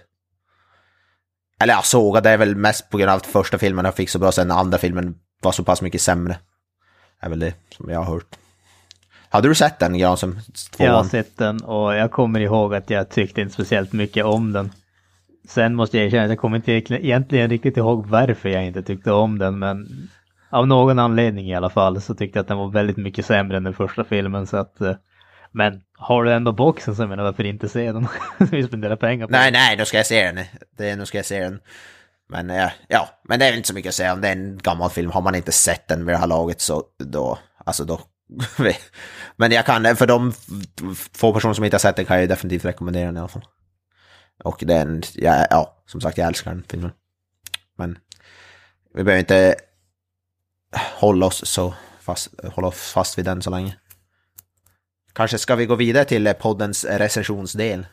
Eller 1.59 1.73
ja, 1.73 1.81
sågad 1.81 2.25
är 2.25 2.37
väl 2.37 2.55
mest 2.55 2.89
på 2.89 2.97
grund 2.97 3.11
av 3.11 3.17
att 3.17 3.25
första 3.25 3.57
filmen 3.57 3.85
jag 3.85 3.95
fick 3.95 4.09
så 4.09 4.19
bra, 4.19 4.31
sen 4.31 4.51
andra 4.51 4.77
filmen 4.77 5.15
var 5.41 5.51
så 5.51 5.63
pass 5.63 5.81
mycket 5.81 6.01
sämre. 6.01 6.37
är 7.19 7.29
väl 7.29 7.39
det 7.39 7.53
som 7.77 7.89
jag 7.89 7.99
har 7.99 8.13
hört. 8.13 8.35
Hade 9.29 9.47
du 9.47 9.55
sett 9.55 9.79
den, 9.79 9.97
Granström? 9.97 10.39
Jag 10.77 10.93
har 10.93 11.03
sett 11.03 11.37
den 11.37 11.63
och 11.63 11.95
jag 11.95 12.11
kommer 12.11 12.39
ihåg 12.39 12.75
att 12.75 12.89
jag 12.89 13.09
tyckte 13.09 13.41
inte 13.41 13.53
speciellt 13.53 13.93
mycket 13.93 14.25
om 14.25 14.53
den. 14.53 14.71
Sen 15.47 15.75
måste 15.75 15.97
jag 15.97 16.05
erkänna 16.05 16.23
att 16.23 16.29
jag 16.29 16.39
kommer 16.39 16.57
inte 16.57 16.71
egentligen- 16.71 17.49
riktigt 17.49 17.77
ihåg 17.77 18.07
varför 18.07 18.49
jag 18.49 18.65
inte 18.65 18.83
tyckte 18.83 19.11
om 19.11 19.39
den, 19.39 19.59
men 19.59 19.87
av 20.49 20.67
någon 20.67 20.99
anledning 20.99 21.49
i 21.49 21.55
alla 21.55 21.69
fall 21.69 22.01
så 22.01 22.15
tyckte 22.15 22.37
jag 22.39 22.41
att 22.41 22.47
den 22.47 22.57
var 22.57 22.69
väldigt 22.69 22.97
mycket 22.97 23.25
sämre 23.25 23.57
än 23.57 23.63
den 23.63 23.73
första 23.73 24.03
filmen. 24.03 24.47
Så 24.47 24.57
att, 24.57 24.81
eh, 24.81 24.95
men 25.53 25.81
har 25.97 26.23
du 26.23 26.33
ändå 26.33 26.51
boxen 26.51 26.95
så 26.95 27.01
jag 27.01 27.09
menar 27.09 27.23
varför 27.23 27.43
inte 27.43 27.69
se 27.69 27.91
den? 27.91 28.07
Vi 28.37 28.63
spenderar 28.63 28.95
pengar 28.95 29.27
på 29.27 29.31
Nej, 29.31 29.51
den. 29.51 29.53
nej, 29.53 29.77
nu 29.77 29.85
ska 29.85 29.97
jag 29.97 30.05
se 30.05 30.31
den. 30.31 30.45
Det, 30.77 30.95
nu 30.95 31.05
ska 31.05 31.17
jag 31.17 31.25
se 31.25 31.39
den. 31.39 31.59
Men 32.29 32.49
eh, 32.49 32.71
ja, 32.87 33.09
men 33.23 33.39
det 33.39 33.45
är 33.45 33.55
inte 33.55 33.67
så 33.67 33.73
mycket 33.73 33.89
att 33.89 33.95
säga 33.95 34.13
om 34.13 34.21
det 34.21 34.27
är 34.27 34.31
en 34.31 34.57
gammal 34.57 34.89
film. 34.89 35.11
Har 35.11 35.21
man 35.21 35.35
inte 35.35 35.51
sett 35.51 35.87
den 35.87 36.05
vid 36.05 36.15
det 36.15 36.19
här 36.19 36.27
laget 36.27 36.61
så 36.61 36.83
då, 36.97 37.39
alltså 37.65 37.85
då. 37.85 38.01
men 39.35 39.51
jag 39.51 39.65
kan, 39.65 39.95
för 39.95 40.07
de 40.07 40.33
få 41.13 41.33
personer 41.33 41.53
som 41.53 41.65
inte 41.65 41.75
har 41.75 41.79
sett 41.79 41.95
den 41.95 42.05
kan 42.05 42.19
jag 42.19 42.29
definitivt 42.29 42.65
rekommendera 42.65 43.05
den 43.05 43.17
i 43.17 43.19
alla 43.19 43.27
fall. 43.27 43.45
Och 44.43 44.63
den, 44.67 45.03
ja, 45.13 45.47
ja 45.49 45.83
som 45.85 46.01
sagt 46.01 46.17
jag 46.17 46.27
älskar 46.27 46.51
den 46.51 46.63
filmen. 46.69 46.91
Men 47.77 47.97
vi 48.93 49.03
behöver 49.03 49.19
inte 49.19 49.55
hålla 50.99 51.25
oss 51.25 51.45
så 51.45 51.73
fast, 51.99 52.29
hålla 52.43 52.67
oss 52.67 52.91
fast 52.91 53.17
vid 53.17 53.25
den 53.25 53.41
så 53.41 53.49
länge. 53.49 53.77
Kanske 55.13 55.37
ska 55.37 55.55
vi 55.55 55.65
gå 55.65 55.75
vidare 55.75 56.05
till 56.05 56.27
eh, 56.27 56.33
poddens 56.33 56.85
recensionsdel. 56.85 57.85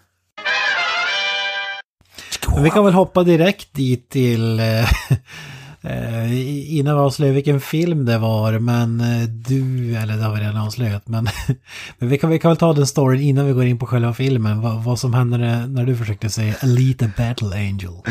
Men 2.55 2.63
vi 2.63 2.71
kan 2.71 2.85
väl 2.85 2.95
hoppa 2.95 3.23
direkt 3.23 3.75
dit 3.75 4.09
till... 4.09 4.61
eh, 4.61 4.81
eh, 5.83 6.79
innan 6.79 6.95
vi 6.95 7.01
avslöjar 7.01 7.33
vilken 7.33 7.61
film 7.61 8.05
det 8.05 8.19
var, 8.19 8.59
men 8.59 9.03
du, 9.49 9.95
eller 9.97 10.17
det 10.17 10.23
har 10.23 10.35
vi 10.35 10.41
redan 10.41 10.57
avslöjat, 10.57 11.09
men, 11.09 11.29
men 11.99 12.09
vi, 12.09 12.19
kan, 12.19 12.31
vi 12.31 12.39
kan 12.39 12.51
väl 12.51 12.59
ta 12.59 12.73
den 12.73 12.87
storyn 12.87 13.21
innan 13.21 13.47
vi 13.47 13.53
går 13.53 13.65
in 13.65 13.79
på 13.79 13.87
själva 13.87 14.15
filmen. 14.15 14.61
Vad, 14.61 14.85
vad 14.85 14.99
som 14.99 15.15
hände 15.15 15.39
när, 15.39 15.67
när 15.67 15.85
du 15.85 15.97
försökte 15.97 16.31
säga 16.31 16.55
Elite 16.63 17.11
Battle 17.17 17.57
Angel. 17.57 18.03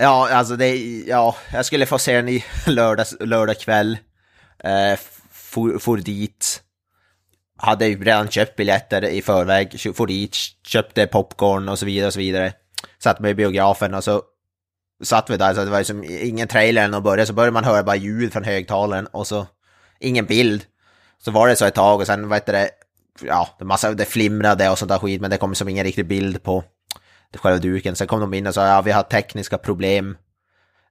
Ja, 0.00 0.28
alltså 0.32 0.56
det, 0.56 0.76
ja, 1.06 1.36
jag 1.52 1.64
skulle 1.64 1.86
få 1.86 1.98
se 1.98 2.16
den 2.16 2.28
i 2.28 2.44
lördags, 2.66 3.16
lördag 3.20 3.58
kväll. 3.58 3.98
Eh, 4.64 4.98
for, 5.30 5.78
for 5.78 5.96
dit. 5.96 6.63
Hade 7.56 7.86
ju 7.86 8.04
redan 8.04 8.28
köpt 8.28 8.56
biljetter 8.56 9.04
i 9.04 9.22
förväg, 9.22 9.80
for 9.94 10.06
dit, 10.06 10.36
köpte 10.66 11.06
popcorn 11.06 11.68
och 11.68 11.78
så 11.78 11.86
vidare 11.86 12.06
och 12.06 12.12
så 12.12 12.18
vidare. 12.18 12.52
Satt 12.98 13.20
mig 13.20 13.30
i 13.30 13.34
biografen 13.34 13.94
och 13.94 14.04
så 14.04 14.22
satt 15.02 15.30
vi 15.30 15.36
där, 15.36 15.54
så 15.54 15.64
det 15.64 15.70
var 15.70 15.78
ju 15.78 15.84
som 15.84 16.04
ingen 16.04 16.48
trailer 16.48 16.84
än 16.84 16.94
att 16.94 17.02
börja, 17.02 17.26
så 17.26 17.32
började 17.32 17.52
man 17.52 17.64
höra 17.64 17.82
bara 17.82 17.96
ljud 17.96 18.32
från 18.32 18.44
högtalaren 18.44 19.06
och 19.06 19.26
så 19.26 19.46
ingen 20.00 20.26
bild. 20.26 20.64
Så 21.24 21.30
var 21.30 21.48
det 21.48 21.56
så 21.56 21.64
ett 21.64 21.74
tag 21.74 22.00
och 22.00 22.06
sen, 22.06 22.28
vad 22.28 22.36
heter 22.36 22.52
det, 22.52 22.70
ja, 23.22 23.48
det, 23.58 23.64
massa, 23.64 23.92
det 23.92 24.04
flimrade 24.04 24.70
och 24.70 24.78
sånt 24.78 24.88
där 24.88 24.98
skit, 24.98 25.20
men 25.20 25.30
det 25.30 25.36
kom 25.36 25.54
som 25.54 25.68
ingen 25.68 25.84
riktig 25.84 26.06
bild 26.06 26.42
på 26.42 26.64
själva 27.36 27.58
duken. 27.58 27.96
Sen 27.96 28.06
kom 28.06 28.20
de 28.20 28.34
in 28.34 28.46
och 28.46 28.54
sa 28.54 28.66
ja, 28.66 28.82
vi 28.82 28.92
har 28.92 29.02
tekniska 29.02 29.58
problem. 29.58 30.16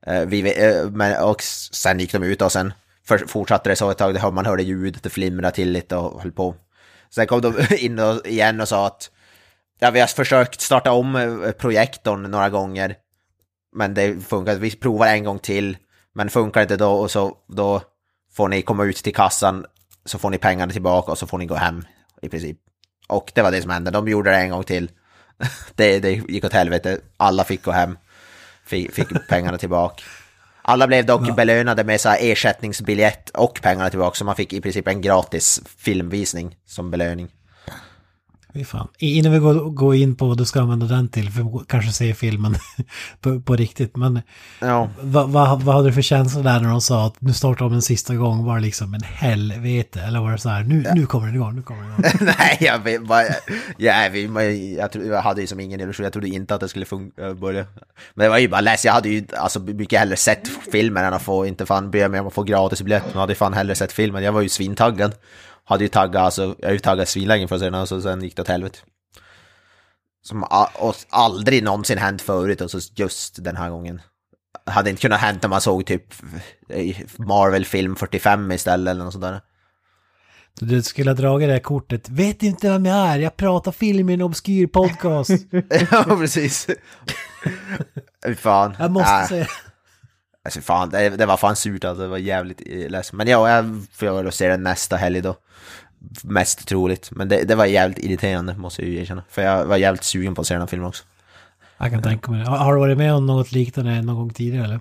Uh, 0.08 0.26
vi, 0.26 0.68
uh, 0.68 0.92
men, 0.92 1.24
och 1.24 1.44
sen 1.72 2.00
gick 2.00 2.12
de 2.12 2.24
ut 2.24 2.42
och 2.42 2.52
sen 2.52 2.74
för, 3.06 3.18
fortsatte 3.18 3.70
det 3.70 3.76
så 3.76 3.90
ett 3.90 3.98
tag, 3.98 4.14
det 4.14 4.20
hör- 4.20 4.32
man 4.32 4.46
hörde 4.46 4.64
ljudet, 4.64 5.04
det 5.04 5.10
flimrade 5.10 5.56
till 5.56 5.72
lite 5.72 5.96
och 5.96 6.22
höll 6.22 6.32
på. 6.32 6.56
Sen 7.10 7.28
kom 7.28 7.42
de 7.42 7.56
in 7.78 8.00
och, 8.00 8.28
igen 8.28 8.62
och 8.62 8.68
sa 8.68 8.88
att 8.88 9.12
ja, 9.80 9.92
vi 9.92 10.00
har 10.00 10.08
försökt 10.08 10.62
starta 10.62 10.92
om 10.92 11.16
eh, 11.16 11.52
projektorn 11.52 12.22
några 12.24 12.50
gånger. 12.50 12.96
Men 13.76 13.94
det 13.94 14.26
funkar 14.28 14.56
vi 14.56 14.72
provar 14.72 15.08
en 15.08 15.24
gång 15.24 15.40
till. 15.40 15.78
Men 16.16 16.30
funkar 16.30 16.62
inte 16.62 16.78
då 16.78 16.92
och 16.92 17.12
så 17.12 17.38
då 17.48 17.82
får 18.34 18.48
ni 18.48 18.62
komma 18.62 18.84
ut 18.84 18.96
till 18.96 19.16
kassan 19.16 19.66
så 20.06 20.20
får 20.20 20.30
ni 20.30 20.38
pengarna 20.38 20.72
tillbaka 20.72 21.12
och 21.12 21.18
så 21.18 21.28
får 21.28 21.38
ni 21.38 21.46
gå 21.46 21.56
hem 21.56 21.86
i 22.22 22.30
princip. 22.30 22.58
Och 23.08 23.32
det 23.36 23.42
var 23.42 23.52
det 23.52 23.62
som 23.62 23.72
hände, 23.72 23.92
de 23.92 24.08
gjorde 24.08 24.30
det 24.30 24.38
en 24.38 24.50
gång 24.50 24.64
till. 24.64 24.92
Det, 25.76 26.00
det 26.00 26.12
gick 26.12 26.44
åt 26.46 26.54
helvete, 26.54 27.00
alla 27.18 27.44
fick 27.44 27.64
gå 27.64 27.72
hem. 27.72 27.98
Fick, 28.66 28.92
fick 28.94 29.28
pengarna 29.30 29.58
tillbaka. 29.58 30.04
Alla 30.66 30.88
blev 30.88 31.06
dock 31.06 31.36
belönade 31.36 31.84
med 31.84 32.02
så 32.02 32.10
här 32.10 32.18
ersättningsbiljett 32.22 33.30
och 33.30 33.60
pengarna 33.62 33.90
tillbaka, 33.90 34.16
så 34.16 34.26
man 34.26 34.36
fick 34.36 34.54
i 34.54 34.62
princip 34.62 34.88
en 34.88 35.02
gratis 35.02 35.62
filmvisning 35.78 36.56
som 36.66 36.92
belöning. 36.92 37.30
Fan. 38.66 38.88
Innan 38.98 39.32
vi 39.32 39.40
går, 39.40 39.54
går 39.54 39.96
in 39.96 40.16
på 40.16 40.28
vad 40.28 40.38
du 40.38 40.46
ska 40.46 40.62
använda 40.62 40.86
den 40.86 41.10
till, 41.10 41.30
för 41.32 41.66
kanske 41.68 41.92
ser 41.92 42.14
filmen 42.14 42.56
på, 43.22 43.42
på 43.42 43.56
riktigt, 43.56 43.96
men 43.96 44.22
Ja. 44.60 44.90
vad, 45.02 45.30
vad, 45.30 45.62
vad 45.62 45.76
hade 45.76 45.88
du 45.90 45.94
för 45.94 46.02
känsla 46.02 46.42
där 46.42 46.60
när 46.60 46.70
de 46.70 46.82
sa 46.82 47.06
att 47.08 47.22
nu 47.22 47.34
startar 47.34 47.66
de 47.66 47.74
en 47.74 47.82
sista 47.82 48.16
gång? 48.16 48.46
Var 48.46 48.56
det 48.56 48.62
liksom 48.62 48.94
en 48.94 49.04
helvete? 49.04 50.02
Eller 50.02 50.20
var 50.20 50.32
det 50.32 50.38
så 50.38 50.50
här, 50.50 50.64
nu, 50.64 50.92
nu 50.96 51.06
kommer 51.06 51.26
den 51.26 51.36
igång, 51.36 51.56
nu 51.56 51.62
kommer 51.62 51.82
den 51.84 51.92
igång? 52.00 52.34
Nej, 52.40 52.58
jag 52.60 52.80
vet 52.80 53.08
bara... 53.08 53.24
Ja, 53.78 54.10
men 54.30 54.74
jag, 54.74 54.92
tro, 54.92 55.04
jag 55.06 55.22
hade 55.22 55.42
ju 55.42 55.48
som 55.48 55.60
ingen 55.60 55.80
illusion, 55.82 56.04
jag 56.04 56.14
trodde 56.14 56.28
inte 56.28 56.56
att 56.56 56.62
det 56.62 56.70
skulle 56.70 56.86
funka, 56.86 57.34
börja. 57.34 57.66
Men 58.14 58.24
det 58.26 58.30
var 58.30 58.38
ju 58.38 58.48
bara 58.48 58.62
läs, 58.62 58.86
jag 58.86 58.94
hade 58.94 59.10
ju 59.10 59.26
alltså 59.38 59.60
mycket 59.60 60.00
hellre 60.00 60.16
sett 60.16 60.48
filmen 60.72 61.06
än 61.06 61.14
att 61.14 61.22
få, 61.22 61.46
inte 61.46 61.66
fan 61.66 61.92
be 61.92 62.10
mig 62.10 62.20
om 62.20 62.28
att 62.28 62.34
få 62.34 62.44
gratis 62.44 62.82
biljett, 62.82 63.04
men 63.06 63.14
jag 63.14 63.20
hade 63.20 63.36
fan 63.36 63.54
hellre 63.54 63.76
sett 63.76 63.92
filmen. 63.92 64.24
Jag 64.24 64.32
var 64.32 64.42
ju 64.42 64.50
svintaggad. 64.50 65.16
Hade 65.66 65.84
ju 65.84 65.88
taggat, 65.88 66.22
alltså, 66.22 66.56
jag 66.60 66.68
har 66.68 66.74
ju 66.74 66.80
taggat 66.80 67.10
svinlänge 67.10 67.48
för 67.48 67.56
att 67.56 67.62
se 67.62 67.70
den, 67.70 67.82
och 67.82 67.88
så 67.88 68.02
sen 68.02 68.24
gick 68.24 68.36
det 68.36 68.42
åt 68.42 68.48
helvete. 68.48 68.80
Som 70.22 70.44
och 70.80 70.96
aldrig 71.10 71.64
någonsin 71.64 71.98
hänt 71.98 72.22
förut, 72.22 72.62
och 72.62 72.72
så 72.72 72.80
just 72.96 73.44
den 73.44 73.56
här 73.56 73.70
gången. 73.70 74.02
Hade 74.66 74.90
inte 74.90 75.02
kunnat 75.02 75.20
hänt 75.20 75.42
när 75.42 75.50
man 75.50 75.62
såg 75.62 75.86
typ 75.86 76.14
eh, 76.70 76.96
Marvel-film 77.18 77.96
45 77.96 78.52
istället 78.52 78.92
eller 78.92 79.04
något 79.04 79.14
sånt 79.14 79.24
där. 79.24 79.42
Du 80.60 80.82
skulle 80.84 81.10
ha 81.10 81.16
dragit 81.16 81.48
det 81.50 81.54
här 81.54 81.60
kortet. 81.60 82.10
Vet 82.10 82.44
inte 82.44 82.70
vem 82.70 82.86
jag 82.86 82.98
är, 83.08 83.20
jag 83.20 83.38
pratar 83.38 83.72
film 83.72 84.10
i 84.10 84.14
en 84.14 84.22
obskyr 84.22 84.68
podcast. 84.68 85.30
ja, 85.92 86.04
precis. 86.04 86.68
Fan. 88.38 88.76
Jag 88.80 88.92
måste 88.92 89.12
Äh, 89.14 89.28
säga. 89.28 89.48
Alltså 90.46 90.62
fan, 90.62 90.90
det, 90.90 91.10
det 91.10 91.26
var 91.26 91.38
fan 91.38 91.56
surt 91.56 91.84
alltså, 91.84 92.04
det 92.04 92.10
var 92.10 92.18
jävligt 92.18 92.62
eh, 92.66 92.90
ledsen. 92.90 93.18
Men 93.18 93.28
ja, 93.28 93.50
jag 93.50 93.86
får 93.92 94.24
väl 94.24 94.32
se 94.32 94.48
den 94.48 94.64
nästa 94.64 94.96
helg 94.96 95.22
då. 95.22 95.36
Mest 96.24 96.68
troligt. 96.68 97.12
Men 97.12 97.30
det, 97.30 97.44
det 97.44 97.56
var 97.56 97.66
jävligt 97.66 98.00
irriterande, 98.00 98.56
måste 98.58 98.82
jag 98.82 98.92
ju 98.92 99.02
erkänna. 99.02 99.24
För 99.30 99.42
jag 99.42 99.66
var 99.66 99.78
jävligt 99.78 100.04
sugen 100.04 100.36
på 100.36 100.42
att 100.42 100.48
se 100.48 100.54
den 100.54 100.62
här 100.62 100.68
filmen 100.68 100.88
också. 100.88 101.04
Jag 101.78 101.92
kan 101.92 102.02
tänka 102.02 102.32
mig 102.32 102.44
det. 102.44 102.50
Har 102.50 102.74
du 102.74 102.80
varit 102.80 102.98
med 102.98 103.14
om 103.14 103.26
något 103.26 103.52
liknande 103.52 104.02
någon 104.02 104.16
gång 104.16 104.34
tidigare 104.34 104.66
eller? 104.66 104.80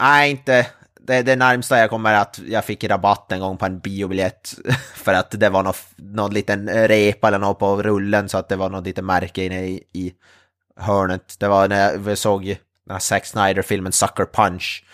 Nej, 0.00 0.30
inte. 0.30 0.66
Det, 1.00 1.22
det 1.22 1.36
närmsta 1.36 1.78
jag 1.78 1.90
kommer 1.90 2.12
är 2.12 2.20
att 2.20 2.40
jag 2.48 2.64
fick 2.64 2.84
rabatt 2.84 3.32
en 3.32 3.40
gång 3.40 3.56
på 3.56 3.66
en 3.66 3.78
biobiljett. 3.78 4.54
För 4.94 5.14
att 5.14 5.30
det 5.30 5.48
var 5.48 5.62
någon, 5.62 5.74
någon 5.96 6.34
liten 6.34 6.68
repa 6.68 7.28
eller 7.28 7.38
något 7.38 7.58
på 7.58 7.82
rullen 7.82 8.28
så 8.28 8.38
att 8.38 8.48
det 8.48 8.56
var 8.56 8.70
något 8.70 8.84
litet 8.84 9.04
märke 9.04 9.44
inne 9.44 9.66
i, 9.66 9.82
i 9.92 10.12
hörnet. 10.76 11.36
Det 11.38 11.48
var 11.48 11.68
när 11.68 12.08
jag 12.08 12.18
såg 12.18 12.56
här 12.92 12.98
Zack 12.98 13.26
Snyder-filmen 13.26 13.92
Sucker 13.92 14.24
Punch. 14.24 14.84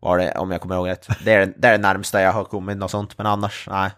Var 0.00 0.18
det, 0.18 0.32
om 0.32 0.50
jag 0.50 0.60
kommer 0.60 0.74
ihåg 0.74 0.88
rätt. 0.88 1.06
Det 1.24 1.32
är, 1.32 1.54
det 1.56 1.68
är 1.68 1.72
det 1.72 1.78
närmsta 1.78 2.22
jag 2.22 2.32
har 2.32 2.44
kommit 2.44 2.76
något 2.76 2.90
sånt, 2.90 3.18
men 3.18 3.26
annars, 3.26 3.68
nej. 3.70 3.90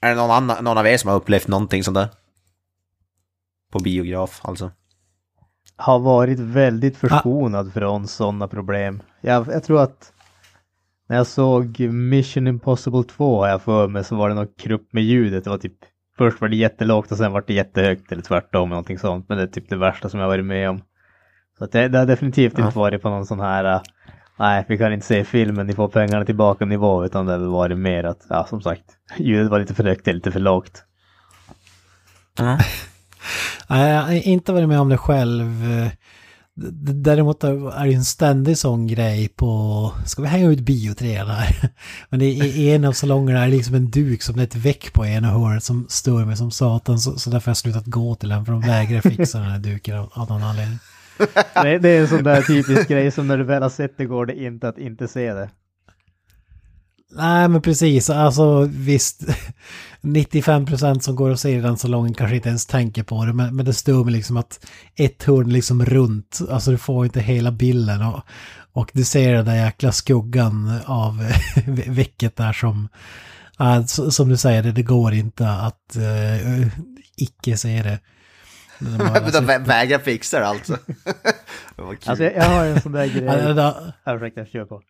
Är 0.00 0.08
det 0.08 0.14
någon, 0.14 0.30
annan, 0.30 0.64
någon 0.64 0.78
av 0.78 0.86
er 0.86 0.96
som 0.96 1.10
har 1.10 1.16
upplevt 1.16 1.48
någonting 1.48 1.84
sånt 1.84 1.94
där? 1.94 2.08
På 3.72 3.78
biograf, 3.78 4.40
alltså. 4.42 4.70
har 5.76 5.98
varit 5.98 6.38
väldigt 6.38 6.96
förskonad 6.96 7.72
från 7.72 8.06
sådana 8.06 8.48
problem. 8.48 9.02
Jag, 9.20 9.48
jag 9.48 9.64
tror 9.64 9.82
att 9.82 10.12
när 11.08 11.16
jag 11.16 11.26
såg 11.26 11.80
Mission 11.80 12.46
Impossible 12.46 13.04
2 13.04 13.40
har 13.40 13.48
jag 13.48 13.62
för 13.62 13.88
mig 13.88 14.04
så 14.04 14.16
var 14.16 14.28
det 14.28 14.34
något 14.34 14.60
krupp 14.60 14.92
med 14.92 15.02
ljudet. 15.02 15.44
Det 15.44 15.50
var 15.50 15.58
typ 15.58 15.76
först 16.18 16.40
var 16.40 16.48
det 16.48 16.56
jättelågt 16.56 17.12
och 17.12 17.18
sen 17.18 17.32
var 17.32 17.44
det 17.46 17.54
jättehögt 17.54 18.12
eller 18.12 18.22
tvärtom 18.22 18.62
eller 18.62 18.70
någonting 18.70 18.98
sånt. 18.98 19.28
Men 19.28 19.38
det 19.38 19.44
är 19.44 19.46
typ 19.46 19.68
det 19.68 19.76
värsta 19.76 20.08
som 20.08 20.20
jag 20.20 20.28
varit 20.28 20.44
med 20.44 20.70
om. 20.70 20.82
Så 21.60 21.66
det, 21.66 21.88
det 21.88 21.98
har 21.98 22.06
definitivt 22.06 22.58
inte 22.58 22.78
varit 22.78 23.02
på 23.02 23.08
någon 23.08 23.26
sån 23.26 23.40
här 23.40 23.64
äh, 23.64 23.80
Nej, 24.38 24.64
vi 24.68 24.78
kan 24.78 24.92
inte 24.92 25.06
se 25.06 25.24
filmen, 25.24 25.66
ni 25.66 25.72
får 25.72 25.88
pengarna 25.88 26.24
tillbaka 26.24 26.64
nivå, 26.64 27.04
utan 27.04 27.26
det 27.26 27.32
har 27.32 27.38
varit 27.38 27.78
mer 27.78 28.04
att, 28.04 28.26
ja 28.28 28.46
som 28.48 28.62
sagt, 28.62 28.84
ljudet 29.18 29.50
var 29.50 29.58
lite 29.58 29.74
för 29.74 29.84
högt 29.84 30.08
eller 30.08 30.14
lite 30.14 30.32
för 30.32 30.40
lågt. 30.40 30.84
Nej, 33.68 33.90
jag 33.90 34.02
har 34.02 34.28
inte 34.28 34.52
varit 34.52 34.68
med 34.68 34.80
om 34.80 34.88
det 34.88 34.96
själv. 34.96 35.64
Däremot 36.94 37.44
är 37.44 37.86
det 37.86 37.94
en 37.94 38.04
ständig 38.04 38.58
sån 38.58 38.86
grej 38.86 39.28
på, 39.28 39.92
ska 40.06 40.22
vi 40.22 40.28
hänga 40.28 40.48
ut 40.48 40.60
bioträn 40.60 41.26
här? 41.26 41.70
Men 42.08 42.20
det 42.20 42.26
är 42.26 42.44
i 42.44 42.70
en 42.70 42.84
av 42.84 42.92
salongerna 42.92 43.40
är 43.40 43.46
det 43.46 43.56
liksom 43.56 43.74
en 43.74 43.90
duk 43.90 44.22
som 44.22 44.36
det 44.36 44.42
är 44.42 44.46
ett 44.46 44.56
väck 44.56 44.92
på 44.92 45.06
ena 45.06 45.28
hörnet 45.28 45.64
som 45.64 45.86
stör 45.88 46.24
mig 46.24 46.36
som 46.36 46.50
satan. 46.50 46.98
Så, 46.98 47.18
så 47.18 47.30
därför 47.30 47.46
har 47.46 47.50
jag 47.50 47.56
slutat 47.56 47.86
gå 47.86 48.14
till 48.14 48.28
den 48.28 48.44
för 48.44 48.52
de 48.52 48.60
vägrar 48.60 49.00
fixa 49.00 49.38
den 49.38 49.50
här 49.50 49.58
duken 49.58 49.98
av, 49.98 50.10
av 50.12 50.28
någon 50.28 50.42
anledning. 50.42 50.78
Det, 51.62 51.78
det 51.78 51.88
är 51.88 52.00
en 52.00 52.08
sån 52.08 52.22
där 52.24 52.42
typisk 52.42 52.88
grej 52.88 53.10
som 53.10 53.28
när 53.28 53.38
du 53.38 53.44
väl 53.44 53.62
har 53.62 53.70
sett 53.70 53.96
det 53.96 54.04
går 54.04 54.26
det 54.26 54.42
inte 54.42 54.68
att 54.68 54.78
inte 54.78 55.08
se 55.08 55.32
det. 55.34 55.50
Nej 57.12 57.48
men 57.48 57.62
precis, 57.62 58.10
alltså 58.10 58.68
visst 58.70 59.22
95% 60.00 61.00
som 61.00 61.16
går 61.16 61.30
och 61.30 61.40
ser 61.40 61.58
i 61.58 61.60
den 61.60 61.76
salongen 61.76 62.14
kanske 62.14 62.36
inte 62.36 62.48
ens 62.48 62.66
tänker 62.66 63.02
på 63.02 63.24
det 63.24 63.32
men, 63.32 63.56
men 63.56 63.64
det 63.64 63.72
stör 63.74 64.04
mig 64.04 64.12
liksom 64.12 64.36
att 64.36 64.66
ett 64.96 65.22
hörn 65.22 65.52
liksom 65.52 65.84
runt, 65.84 66.40
alltså 66.50 66.70
du 66.70 66.78
får 66.78 67.04
inte 67.04 67.20
hela 67.20 67.50
bilden 67.52 68.02
och, 68.02 68.20
och 68.72 68.90
du 68.94 69.04
ser 69.04 69.32
den 69.32 69.44
där 69.44 69.54
jäkla 69.64 69.92
skuggan 69.92 70.80
av 70.86 71.32
väcket 71.86 72.36
där 72.36 72.52
som 72.52 72.88
äh, 73.60 73.84
som 73.86 74.28
du 74.28 74.36
säger, 74.36 74.62
det, 74.62 74.72
det 74.72 74.82
går 74.82 75.14
inte 75.14 75.48
att 75.50 75.96
uh, 75.96 76.66
icke 77.16 77.56
se 77.56 77.82
det. 77.82 77.82
Men 77.82 77.88
det 77.88 77.98
bara- 77.98 77.98
Men 77.98 77.98
de 79.32 79.46
vä- 79.46 79.66
vägrar 79.66 79.98
fixa 79.98 80.38
det 80.40 80.46
alltså. 80.46 80.78
Alltså 82.06 82.24
jag, 82.24 82.36
jag 82.36 82.44
har 82.44 82.64
en 82.64 82.80
sån 82.80 82.92
där 82.92 83.06
grej. 83.06 83.24
Ja, 84.04 84.14
ursäkta, 84.14 84.46
kör 84.46 84.64
på. 84.64 84.82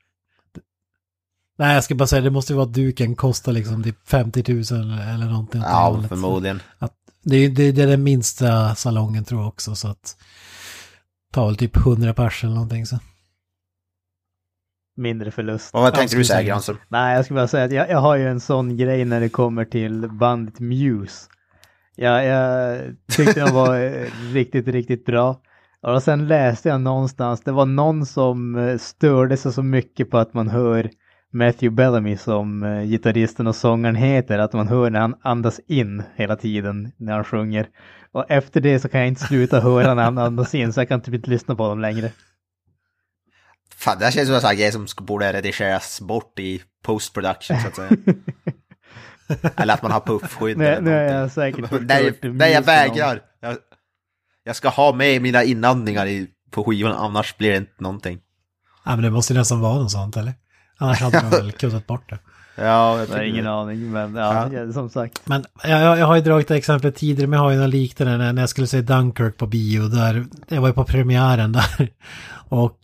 Nej, 1.58 1.74
jag 1.74 1.84
ska 1.84 1.94
bara 1.94 2.06
säga, 2.06 2.22
det 2.22 2.30
måste 2.30 2.52
ju 2.52 2.56
vara 2.56 2.66
att 2.66 2.74
duken 2.74 3.16
kostar 3.16 3.52
liksom 3.52 3.82
typ 3.82 4.08
50 4.08 4.52
000 4.52 4.58
eller 5.00 5.26
någonting. 5.26 5.60
ja, 5.60 6.04
förmodligen. 6.08 6.62
Att, 6.78 6.92
det, 7.22 7.36
är, 7.36 7.48
det, 7.48 7.72
det 7.72 7.82
är 7.82 7.86
den 7.86 8.02
minsta 8.02 8.74
salongen 8.74 9.24
tror 9.24 9.40
jag 9.40 9.48
också, 9.48 9.74
så 9.74 9.88
att 9.88 10.16
tar 11.32 11.46
väl 11.46 11.56
typ 11.56 11.76
100 11.76 12.14
pers 12.14 12.44
eller 12.44 12.54
någonting 12.54 12.86
så. 12.86 12.98
Mindre 14.96 15.30
förlust. 15.30 15.74
Och 15.74 15.80
vad 15.80 15.94
tänkte 15.94 16.16
du 16.16 16.24
säga. 16.24 16.42
Granström? 16.42 16.76
Nej, 16.88 17.16
jag 17.16 17.24
skulle 17.24 17.40
bara 17.40 17.48
säga 17.48 17.64
att 17.64 17.72
jag, 17.72 17.90
jag 17.90 17.98
har 18.00 18.16
ju 18.16 18.28
en 18.28 18.40
sån 18.40 18.76
grej 18.76 19.04
när 19.04 19.20
det 19.20 19.28
kommer 19.28 19.64
till 19.64 20.08
bandet 20.10 20.60
Muse. 20.60 21.28
Jag, 22.02 22.26
jag 22.26 22.80
tyckte 23.16 23.40
de 23.40 23.54
var 23.54 23.80
eh, 23.80 24.06
riktigt, 24.32 24.68
riktigt 24.68 25.04
bra. 25.04 25.40
Och 25.82 26.02
sen 26.02 26.28
läste 26.28 26.68
jag 26.68 26.80
någonstans, 26.80 27.40
det 27.40 27.52
var 27.52 27.66
någon 27.66 28.06
som 28.06 28.56
eh, 28.56 28.78
störde 28.78 29.36
sig 29.36 29.52
så 29.52 29.62
mycket 29.62 30.10
på 30.10 30.18
att 30.18 30.34
man 30.34 30.48
hör 30.48 30.90
Matthew 31.32 31.70
Bellamy 31.70 32.16
som 32.16 32.62
eh, 32.62 32.82
gitarristen 32.82 33.46
och 33.46 33.56
sångaren 33.56 33.96
heter, 33.96 34.38
att 34.38 34.52
man 34.52 34.68
hör 34.68 34.90
när 34.90 35.00
han 35.00 35.14
andas 35.22 35.60
in 35.66 36.02
hela 36.14 36.36
tiden 36.36 36.92
när 36.96 37.12
han 37.12 37.24
sjunger. 37.24 37.68
Och 38.12 38.30
efter 38.30 38.60
det 38.60 38.80
så 38.80 38.88
kan 38.88 39.00
jag 39.00 39.08
inte 39.08 39.24
sluta 39.24 39.60
höra 39.60 39.94
när 39.94 40.02
han 40.02 40.18
andas 40.18 40.54
in, 40.54 40.72
så 40.72 40.80
jag 40.80 40.88
kan 40.88 41.00
typ 41.00 41.14
inte 41.14 41.30
lyssna 41.30 41.54
på 41.54 41.68
dem 41.68 41.80
längre. 41.80 42.12
Fan, 43.74 43.98
det 43.98 44.04
här 44.04 44.12
känns 44.12 44.26
som 44.26 44.34
en 44.34 44.40
sån 44.40 44.56
grej 44.56 44.72
som 44.72 44.86
borde 45.00 45.32
redigeras 45.32 46.00
bort 46.00 46.38
i 46.38 46.62
post-production 46.82 47.60
så 47.60 47.68
att 47.68 47.76
säga. 47.76 47.90
eller 49.56 49.74
att 49.74 49.82
man 49.82 49.92
har 49.92 50.00
puffskydd 50.00 50.62
eller 50.62 50.72
är 50.72 50.80
någonting. 50.80 51.16
jag 51.16 51.30
säkert 51.32 51.70
Nej, 51.88 52.18
nej, 52.22 52.52
jag 52.52 52.62
vägrar. 52.62 53.20
Jag, 53.40 53.56
jag 54.44 54.56
ska 54.56 54.68
ha 54.68 54.92
med 54.92 55.22
mina 55.22 55.44
inandningar 55.44 56.06
i, 56.06 56.26
på 56.50 56.64
skivan, 56.64 56.92
annars 56.92 57.36
blir 57.36 57.50
det 57.50 57.56
inte 57.56 57.72
någonting. 57.82 58.18
Ja, 58.84 58.90
men 58.90 59.02
det 59.02 59.10
måste 59.10 59.32
ju 59.32 59.38
nästan 59.38 59.60
vara 59.60 59.78
något 59.78 59.90
sånt, 59.90 60.16
eller? 60.16 60.32
Annars 60.78 61.00
hade 61.00 61.20
de 61.20 61.30
väl 61.30 61.52
kuttat 61.58 61.86
bort 61.86 62.10
det. 62.10 62.18
Ja, 62.56 62.98
jag 62.98 63.08
Jag 63.08 63.14
har 63.14 63.22
ingen 63.22 63.44
det. 63.44 63.50
aning, 63.50 63.90
men 63.90 64.14
ja, 64.14 64.48
Ja. 64.52 64.58
ja. 64.60 64.72
som 64.72 64.90
sagt. 64.90 65.20
Men 65.24 65.44
jag, 65.62 65.98
jag, 65.98 66.06
har 66.06 66.16
ju 66.16 66.22
dragit 66.22 66.48
det 66.48 66.56
exemplet 66.56 66.96
tidigare, 66.96 67.26
men 67.26 67.36
jag 67.36 67.44
har 67.44 67.50
ju 67.52 67.58
något 67.58 67.70
liknande 67.70 68.16
när, 68.16 68.32
när 68.32 68.42
jag 68.42 68.48
skulle 68.48 68.66
se 68.66 68.80
Dunkirk 68.80 69.36
på 69.36 69.46
bio. 69.46 69.82
Där, 69.88 70.26
jag 70.48 70.60
var 70.60 70.68
ju 70.68 70.74
på 70.74 70.84
premiären 70.84 71.52
där. 71.52 71.88
Och 72.48 72.78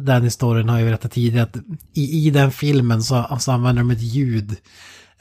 den 0.00 0.22
historien 0.22 0.68
har 0.68 0.76
jag 0.76 0.82
ju 0.84 0.88
berättat 0.90 1.12
tidigare 1.12 1.42
att 1.44 1.56
i, 1.94 2.26
i 2.26 2.30
den 2.30 2.50
filmen 2.52 3.02
så, 3.02 3.36
så 3.40 3.52
använder 3.52 3.82
de 3.82 3.90
ett 3.90 4.02
ljud, 4.02 4.56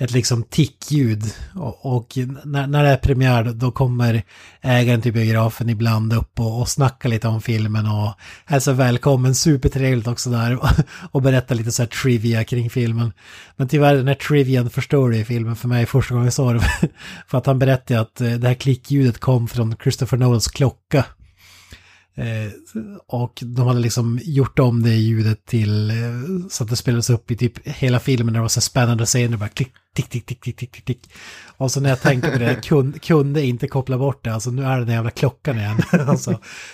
ett 0.01 0.11
liksom 0.11 0.43
tickljud. 0.43 1.23
Och, 1.55 1.85
och 1.95 2.17
när, 2.45 2.67
när 2.67 2.83
det 2.83 2.89
är 2.89 2.97
premiär 2.97 3.43
då- 3.43 3.71
kommer 3.71 4.23
ägaren 4.61 5.01
till 5.01 5.13
biografen 5.13 5.69
ibland 5.69 6.13
upp 6.13 6.39
och, 6.39 6.59
och 6.59 6.69
snackar 6.69 7.09
lite 7.09 7.27
om 7.27 7.41
filmen 7.41 7.85
och 7.85 8.13
hälsar 8.45 8.73
välkommen, 8.73 9.35
supertrevligt 9.35 10.07
också 10.07 10.29
där. 10.29 10.57
Och, 10.57 10.69
och 11.11 11.21
berättar 11.21 11.55
lite 11.55 11.71
så 11.71 11.81
här 11.81 11.87
trivia 11.87 12.43
kring 12.43 12.69
filmen. 12.69 13.13
Men 13.55 13.67
tyvärr 13.67 13.95
den 13.95 14.07
här 14.07 14.15
trivian 14.15 14.69
förstörde 14.69 15.17
i 15.17 15.25
filmen 15.25 15.55
för 15.55 15.67
mig 15.67 15.85
första 15.85 16.13
gången 16.13 16.25
jag 16.25 16.33
såg 16.33 16.55
det. 16.55 16.61
För 17.27 17.37
att 17.37 17.45
han 17.45 17.59
berättade 17.59 17.99
att 17.99 18.21
eh, 18.21 18.31
det 18.31 18.47
här 18.47 18.55
klickljudet 18.55 19.17
kom 19.17 19.47
från 19.47 19.75
Christopher 19.83 20.17
Nolans 20.17 20.47
klocka. 20.47 21.05
Eh, 22.15 22.51
och 23.07 23.39
de 23.45 23.67
hade 23.67 23.79
liksom 23.79 24.19
gjort 24.23 24.59
om 24.59 24.83
det 24.83 24.95
ljudet 24.95 25.45
till 25.45 25.89
eh, 25.89 26.47
så 26.49 26.63
att 26.63 26.69
det 26.69 26.75
spelades 26.75 27.09
upp 27.09 27.31
i 27.31 27.37
typ 27.37 27.67
hela 27.67 27.99
filmen 27.99 28.33
när 28.33 28.39
det 28.39 28.41
var 28.41 28.47
så 28.49 28.61
spännande 28.61 29.05
scener. 29.05 29.37
Bara 29.37 29.49
klick, 29.49 29.73
tick, 29.95 30.09
tick, 30.09 30.25
tick, 30.25 30.41
tick, 30.41 30.57
tick, 30.57 30.85
tick. 30.85 31.13
Och 31.57 31.71
så 31.71 31.79
när 31.79 31.89
jag 31.89 32.01
tänkte 32.01 32.31
på 32.31 32.37
det, 32.37 32.55
kun, 32.63 32.99
kunde 32.99 33.45
inte 33.45 33.67
koppla 33.67 33.97
bort 33.97 34.23
det. 34.23 34.33
Alltså 34.33 34.51
nu 34.51 34.63
är 34.63 34.79
det 34.79 34.85
den 34.85 34.95
jävla 34.95 35.11
klockan 35.11 35.57
igen. 35.59 35.81
alltså, 36.07 36.31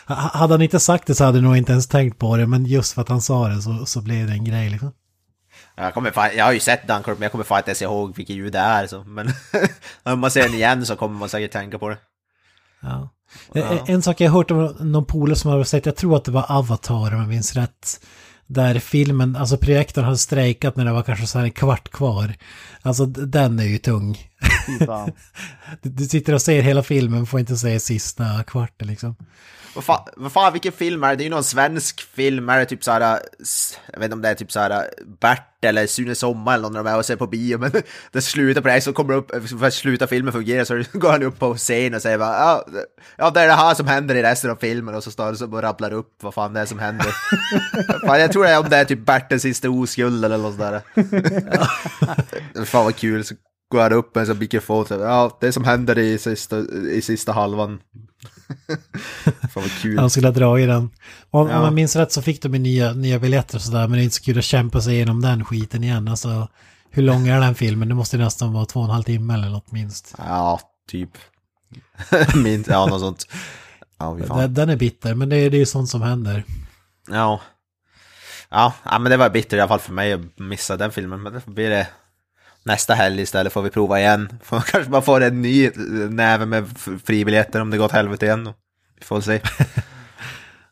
ha- 0.07 0.15
hade 0.15 0.53
han 0.53 0.61
inte 0.61 0.79
sagt 0.79 1.07
det 1.07 1.15
så 1.15 1.23
hade 1.23 1.38
jag 1.38 1.43
nog 1.43 1.57
inte 1.57 1.71
ens 1.71 1.88
tänkt 1.88 2.19
på 2.19 2.38
det. 2.38 2.47
Men 2.47 2.65
just 2.65 2.93
för 2.93 3.01
att 3.01 3.09
han 3.09 3.21
sa 3.21 3.47
det 3.47 3.61
så, 3.61 3.85
så 3.85 4.01
blev 4.01 4.27
det 4.27 4.33
en 4.33 4.45
grej 4.45 4.69
liksom. 4.69 4.91
Jag, 5.75 5.93
kommer 5.93 6.11
fan, 6.11 6.29
jag 6.38 6.45
har 6.45 6.51
ju 6.51 6.59
sett 6.59 6.88
Dunkirk 6.88 7.17
men 7.17 7.21
jag 7.21 7.31
kommer 7.31 7.43
fan 7.45 7.57
inte 7.57 7.69
ens 7.69 7.81
ihåg 7.81 8.15
vilket 8.15 8.35
ljud 8.35 8.53
det 8.53 8.59
är. 8.59 8.88
Så. 8.88 9.03
Men 9.03 9.27
om 10.03 10.19
man 10.19 10.31
ser 10.31 10.43
den 10.43 10.53
igen 10.53 10.85
så 10.85 10.95
kommer 10.95 11.19
man 11.19 11.29
säkert 11.29 11.51
tänka 11.51 11.79
på 11.79 11.89
det. 11.89 11.97
Ja. 12.81 13.09
En- 13.53 13.77
En 13.88 14.01
sak 14.01 14.21
jag 14.21 14.31
har 14.31 14.38
hört 14.38 14.51
om 14.51 14.75
någon 14.91 15.05
polare 15.05 15.35
som 15.35 15.51
har 15.51 15.63
sett, 15.63 15.85
jag 15.85 15.95
tror 15.95 16.15
att 16.17 16.25
det 16.25 16.31
var 16.31 16.45
Avatar 16.51 17.13
om 17.13 17.19
jag 17.19 17.27
minns 17.27 17.55
rätt. 17.55 17.99
Där 18.49 18.79
filmen, 18.79 19.35
alltså 19.35 19.57
projektorn 19.57 20.05
hade 20.05 20.17
strejkat 20.17 20.75
när 20.75 20.85
det 20.85 20.91
var 20.91 21.03
kanske 21.03 21.27
så 21.27 21.38
här 21.38 21.45
en 21.45 21.51
kvart 21.51 21.89
kvar. 21.91 22.33
Alltså 22.81 23.05
den 23.05 23.59
är 23.59 23.63
ju 23.63 23.77
tung. 23.77 24.17
Du, 25.81 25.89
du 25.89 26.05
sitter 26.05 26.33
och 26.33 26.41
ser 26.41 26.61
hela 26.61 26.83
filmen, 26.83 27.25
får 27.25 27.39
inte 27.39 27.57
se 27.57 27.79
sista 27.79 28.43
kvarten 28.43 28.88
liksom. 28.88 29.15
Vad 29.78 29.84
fan, 29.84 30.07
vad 30.17 30.32
fan, 30.32 30.53
vilken 30.53 30.71
film 30.71 31.03
är 31.03 31.09
det? 31.09 31.15
Det 31.15 31.21
är 31.23 31.25
ju 31.25 31.30
någon 31.30 31.43
svensk 31.43 32.01
film, 32.01 32.49
är 32.49 32.59
det 32.59 32.65
typ 32.65 32.84
såhär, 32.84 33.19
s- 33.41 33.78
jag 33.93 33.99
vet 33.99 34.05
inte 34.05 34.13
om 34.15 34.21
det 34.21 34.30
är 34.30 34.36
typ 34.36 34.51
såhär 34.51 34.89
Bert 35.21 35.43
eller 35.65 35.88
Sune 35.88 36.15
Sommar 36.15 36.53
eller 36.53 36.63
någon 36.63 36.78
av 36.78 36.84
de 36.84 36.89
här 36.89 36.97
och 36.97 37.05
ser 37.05 37.15
på 37.15 37.28
bio, 37.28 37.57
men 37.57 37.71
det 38.11 38.21
slutar 38.21 38.61
på 38.61 38.67
det 38.67 38.82
så 38.82 38.93
kommer 38.93 39.13
det 39.13 39.19
upp, 39.19 39.49
för 39.59 39.67
att 39.67 39.73
sluta 39.73 40.07
filmen 40.07 40.34
fungera 40.34 40.65
så 40.65 40.84
går 40.93 41.11
han 41.11 41.23
upp 41.23 41.39
på 41.39 41.55
scen 41.55 41.93
och 41.93 42.01
säger 42.01 42.17
bara, 42.17 42.39
ja, 42.39 42.65
ja 43.17 43.30
det 43.30 43.39
är 43.41 43.47
det 43.47 43.53
här 43.53 43.73
som 43.73 43.88
händer 43.88 44.15
i 44.15 44.23
resten 44.23 44.51
av 44.51 44.55
filmen 44.55 44.95
och 44.95 45.03
så 45.03 45.11
står 45.11 45.32
det 45.32 45.38
så 45.38 45.51
och 45.51 45.61
rabblar 45.61 45.93
upp 45.93 46.13
vad 46.21 46.34
fan 46.34 46.53
det 46.53 46.59
är 46.59 46.65
som 46.65 46.80
händer. 46.80 47.07
fan, 48.07 48.19
jag 48.21 48.32
tror 48.32 48.43
det 48.43 48.49
är 48.49 48.59
om 48.59 48.69
det 48.69 48.78
är 48.78 48.86
typ 48.86 49.05
Bert 49.05 49.30
den 49.30 49.39
sista 49.39 49.69
oskuld 49.69 50.25
eller 50.25 50.38
något 50.38 50.55
sådär. 50.55 50.82
fan 52.65 52.84
vad 52.86 52.95
kul, 52.95 53.23
så 53.25 53.36
går 53.71 53.82
han 53.82 53.93
upp 53.93 54.15
med 54.15 54.21
en 54.21 54.28
sån 54.28 54.39
mikrofon 54.39 54.86
ja 54.89 55.38
det 55.41 55.51
som 55.51 55.63
händer 55.63 55.97
i 55.97 56.17
sista, 56.17 56.57
i 56.91 57.01
sista 57.01 57.32
halvan. 57.32 57.80
Fan 59.41 59.50
vad 59.64 59.72
kul. 59.82 60.00
Han 60.00 60.10
skulle 60.10 60.28
ha 60.28 60.32
dragit 60.34 60.68
den. 60.68 60.82
Om, 60.82 60.89
Ja. 61.50 61.58
om 61.58 61.64
jag 61.64 61.74
minns 61.74 61.95
rätt 61.95 62.12
så 62.12 62.22
fick 62.22 62.41
de 62.41 62.50
nya, 62.50 62.93
nya 62.93 63.20
biljetter 63.20 63.56
och 63.56 63.62
sådär, 63.62 63.80
men 63.88 63.91
det 63.91 64.00
är 64.00 64.04
inte 64.04 64.16
så 64.16 64.24
kul 64.24 64.38
att 64.38 64.43
kämpa 64.43 64.82
sig 64.82 64.93
igenom 64.93 65.22
den 65.22 65.45
skiten 65.45 65.84
igen. 65.84 66.08
Alltså, 66.08 66.48
hur 66.89 67.04
lång 67.04 67.28
är 67.28 67.41
den 67.41 67.56
filmen? 67.56 67.88
Det 67.89 67.95
måste 67.95 68.18
ju 68.18 68.24
nästan 68.24 68.54
vara 68.54 68.66
två 68.66 68.80
och 68.80 68.86
en 68.86 68.91
halv 68.91 69.04
timme 69.04 69.34
eller 69.34 69.50
något 69.50 69.72
minst. 69.72 70.16
Ja, 70.18 70.60
typ. 70.89 71.10
Minst, 72.36 72.70
ja 72.70 72.86
något 72.86 73.02
sånt. 73.02 73.28
Ja. 74.00 74.18
Den, 74.28 74.54
den 74.54 74.70
är 74.70 74.76
bitter, 74.76 75.14
men 75.16 75.30
det, 75.30 75.36
är- 75.36 75.50
det 75.50 75.58
är 75.58 75.60
ju 75.60 75.66
sånt 75.66 75.89
som 75.89 76.02
händer. 76.02 76.43
Ja. 77.10 77.41
ja. 78.50 78.74
Ja, 78.84 79.00
men 79.00 79.10
det 79.10 79.18
var 79.18 79.30
bitter 79.30 79.58
i 79.58 79.60
alla 79.60 79.68
fall 79.68 79.80
för 79.80 79.93
mig 79.93 80.14
att 80.14 80.39
missa 80.39 80.78
den 80.78 80.91
filmen. 80.91 81.22
Men 81.24 81.34
det 81.34 81.41
får 81.41 81.52
bli 81.52 81.66
det 81.68 81.88
nästa 82.68 82.93
helg 82.93 83.22
istället 83.22 83.53
får 83.53 83.61
vi 83.61 83.70
prova 83.70 83.99
igen. 83.99 84.39
Får, 84.43 84.59
kanske 84.59 84.91
man 84.91 85.03
får 85.03 85.22
en 85.22 85.41
ny 85.41 85.72
näve 86.09 86.45
med 86.45 86.65
fribiljetter 87.05 87.61
om 87.61 87.70
det 87.70 87.78
går 87.78 87.86
åt 87.86 87.91
helvete 87.91 88.26
igen. 88.26 88.43
då. 88.43 88.53
Vi 88.99 89.05
får 89.05 89.22
se. 89.22 89.41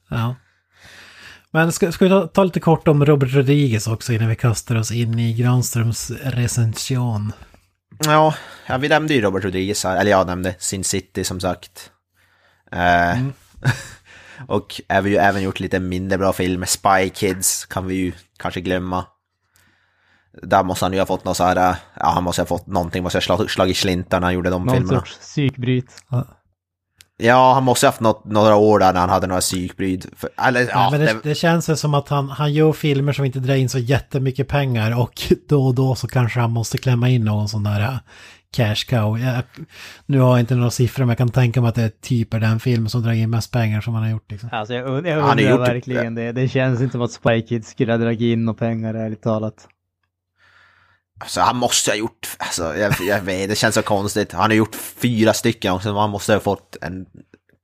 Ja. 0.10 0.36
Men 1.52 1.72
ska, 1.72 1.92
ska 1.92 2.06
vi 2.06 2.28
ta, 2.34 2.44
lite 2.44 2.60
kort 2.60 2.88
om 2.88 3.06
Robert 3.06 3.34
Rodriguez 3.34 3.88
också 3.88 4.14
innan 4.14 4.30
vi 4.30 4.36
kastar 4.36 4.76
oss 4.76 4.92
in 4.92 5.20
i 5.20 5.34
Granströms 5.34 6.12
recension. 6.12 7.32
Ja, 8.06 8.36
ja, 8.68 8.78
vi 8.78 8.90
nämnde 8.90 9.14
ju 9.14 9.22
Robert 9.22 9.44
Rodriguez 9.44 9.84
här, 9.84 9.98
eller 9.98 10.12
jag 10.12 10.28
nämnde 10.28 10.56
Sin 10.60 10.84
City 10.84 11.24
som 11.24 11.40
sagt. 11.40 11.92
Eh, 12.72 13.20
och 14.48 14.82
är 14.88 15.02
vi 15.02 15.10
ju 15.10 15.18
även 15.18 15.44
gjort 15.44 15.60
lite 15.60 15.80
mindre 15.80 16.18
bra 16.18 16.34
filmer, 16.34 16.66
Spy 16.66 17.10
Kids 17.10 17.66
kan 17.66 17.88
vi 17.88 17.96
ju 17.96 18.12
kanske 18.38 18.62
glömma. 18.62 19.06
Där 20.44 20.64
måste 20.64 20.86
han 20.86 20.94
ju 20.94 21.00
ha 21.00 21.06
fått 21.06 21.26
något 21.26 21.38
så 21.38 21.44
här, 21.44 21.70
eh, 21.70 21.76
ja 22.00 22.10
han 22.10 22.24
måste 22.24 22.42
ha 22.42 22.46
fått 22.46 22.68
någonting, 22.68 23.04
måste 23.04 23.18
ha 23.18 23.22
slag, 23.22 23.50
slagit 23.52 23.78
slintar 23.78 24.20
när 24.20 24.28
han 24.28 24.34
gjorde 24.34 24.50
de 24.50 24.66
Någon 24.66 24.76
filmerna. 24.76 25.00
sorts 25.00 25.18
psykbryt. 25.20 25.86
Ja, 27.18 27.54
han 27.54 27.64
måste 27.64 27.86
ha 27.86 27.92
haft 27.92 28.02
något, 28.02 28.26
några 28.26 28.56
år 28.56 28.80
där 28.80 28.94
när 28.94 29.00
han 29.00 29.10
hade 29.10 29.28
några 29.28 29.42
psykbryt. 29.42 30.06
För, 30.16 30.30
eller 30.48 30.62
ja, 30.62 30.68
Ja, 30.72 30.88
men 30.92 31.00
det, 31.00 31.06
det, 31.06 31.20
det 31.24 31.36
känns 31.36 31.80
som 31.80 31.94
att 31.94 32.10
han, 32.10 32.30
han 32.30 32.54
gör 32.54 32.74
filmer 32.74 33.14
som 33.14 33.26
inte 33.26 33.40
drar 33.40 33.56
in 33.56 33.70
så 33.70 33.80
jättemycket 33.80 34.48
pengar 34.48 35.00
och 35.02 35.22
då 35.50 35.66
och 35.66 35.76
då 35.76 35.96
så 35.96 36.08
kanske 36.08 36.40
han 36.40 36.52
måste 36.52 36.78
klämma 36.78 37.10
in 37.10 37.26
någon 37.26 37.50
sån 37.50 37.64
där 37.64 37.82
äh, 37.82 37.96
cash 38.56 38.76
cow. 38.90 39.20
Jag, 39.20 39.44
nu 40.06 40.20
har 40.20 40.30
jag 40.30 40.40
inte 40.40 40.56
några 40.56 40.72
siffror 40.72 41.04
men 41.06 41.10
jag 41.10 41.18
kan 41.18 41.30
tänka 41.30 41.62
mig 41.62 41.70
att 41.70 41.76
det 41.76 41.84
är 41.84 41.92
typ 42.02 42.34
är 42.34 42.40
den 42.40 42.60
film 42.60 42.90
som 42.90 43.02
drar 43.04 43.12
in 43.12 43.30
mest 43.30 43.52
pengar 43.52 43.82
som 43.82 43.94
han 43.94 44.04
har 44.04 44.10
gjort. 44.10 44.32
Liksom. 44.32 44.50
Alltså 44.52 44.74
jag, 44.74 44.88
und- 44.88 45.08
jag 45.10 45.16
Han 45.16 45.24
har 45.24 45.32
undrar 45.32 45.50
gjort- 45.52 45.68
verkligen 45.68 46.16
det. 46.16 46.32
Det 46.32 46.48
känns 46.48 46.82
inte 46.82 46.92
som 46.92 47.02
att 47.02 47.12
Spy 47.12 47.42
Kids 47.42 47.70
skulle 47.70 47.94
ha 47.94 47.98
dragit 47.98 48.22
in 48.22 48.46
några 48.46 48.58
pengar 48.58 48.94
ärligt 48.94 49.22
talat. 49.22 49.68
Alltså, 51.20 51.42
han 51.42 51.56
måste 51.56 51.92
ha 51.92 51.96
gjort, 51.96 52.28
alltså, 52.38 52.78
jag, 52.78 52.94
jag 53.02 53.22
vet, 53.22 53.50
det 53.50 53.56
känns 53.56 53.76
så 53.76 53.82
konstigt. 53.82 54.32
Han 54.32 54.52
har 54.52 54.56
gjort 54.56 54.76
fyra 54.76 55.34
stycken 55.34 55.74
också, 55.74 55.90
så 55.90 56.00
han 56.00 56.10
måste 56.10 56.34
ha 56.34 56.40
fått 56.40 56.78
en, 56.82 57.06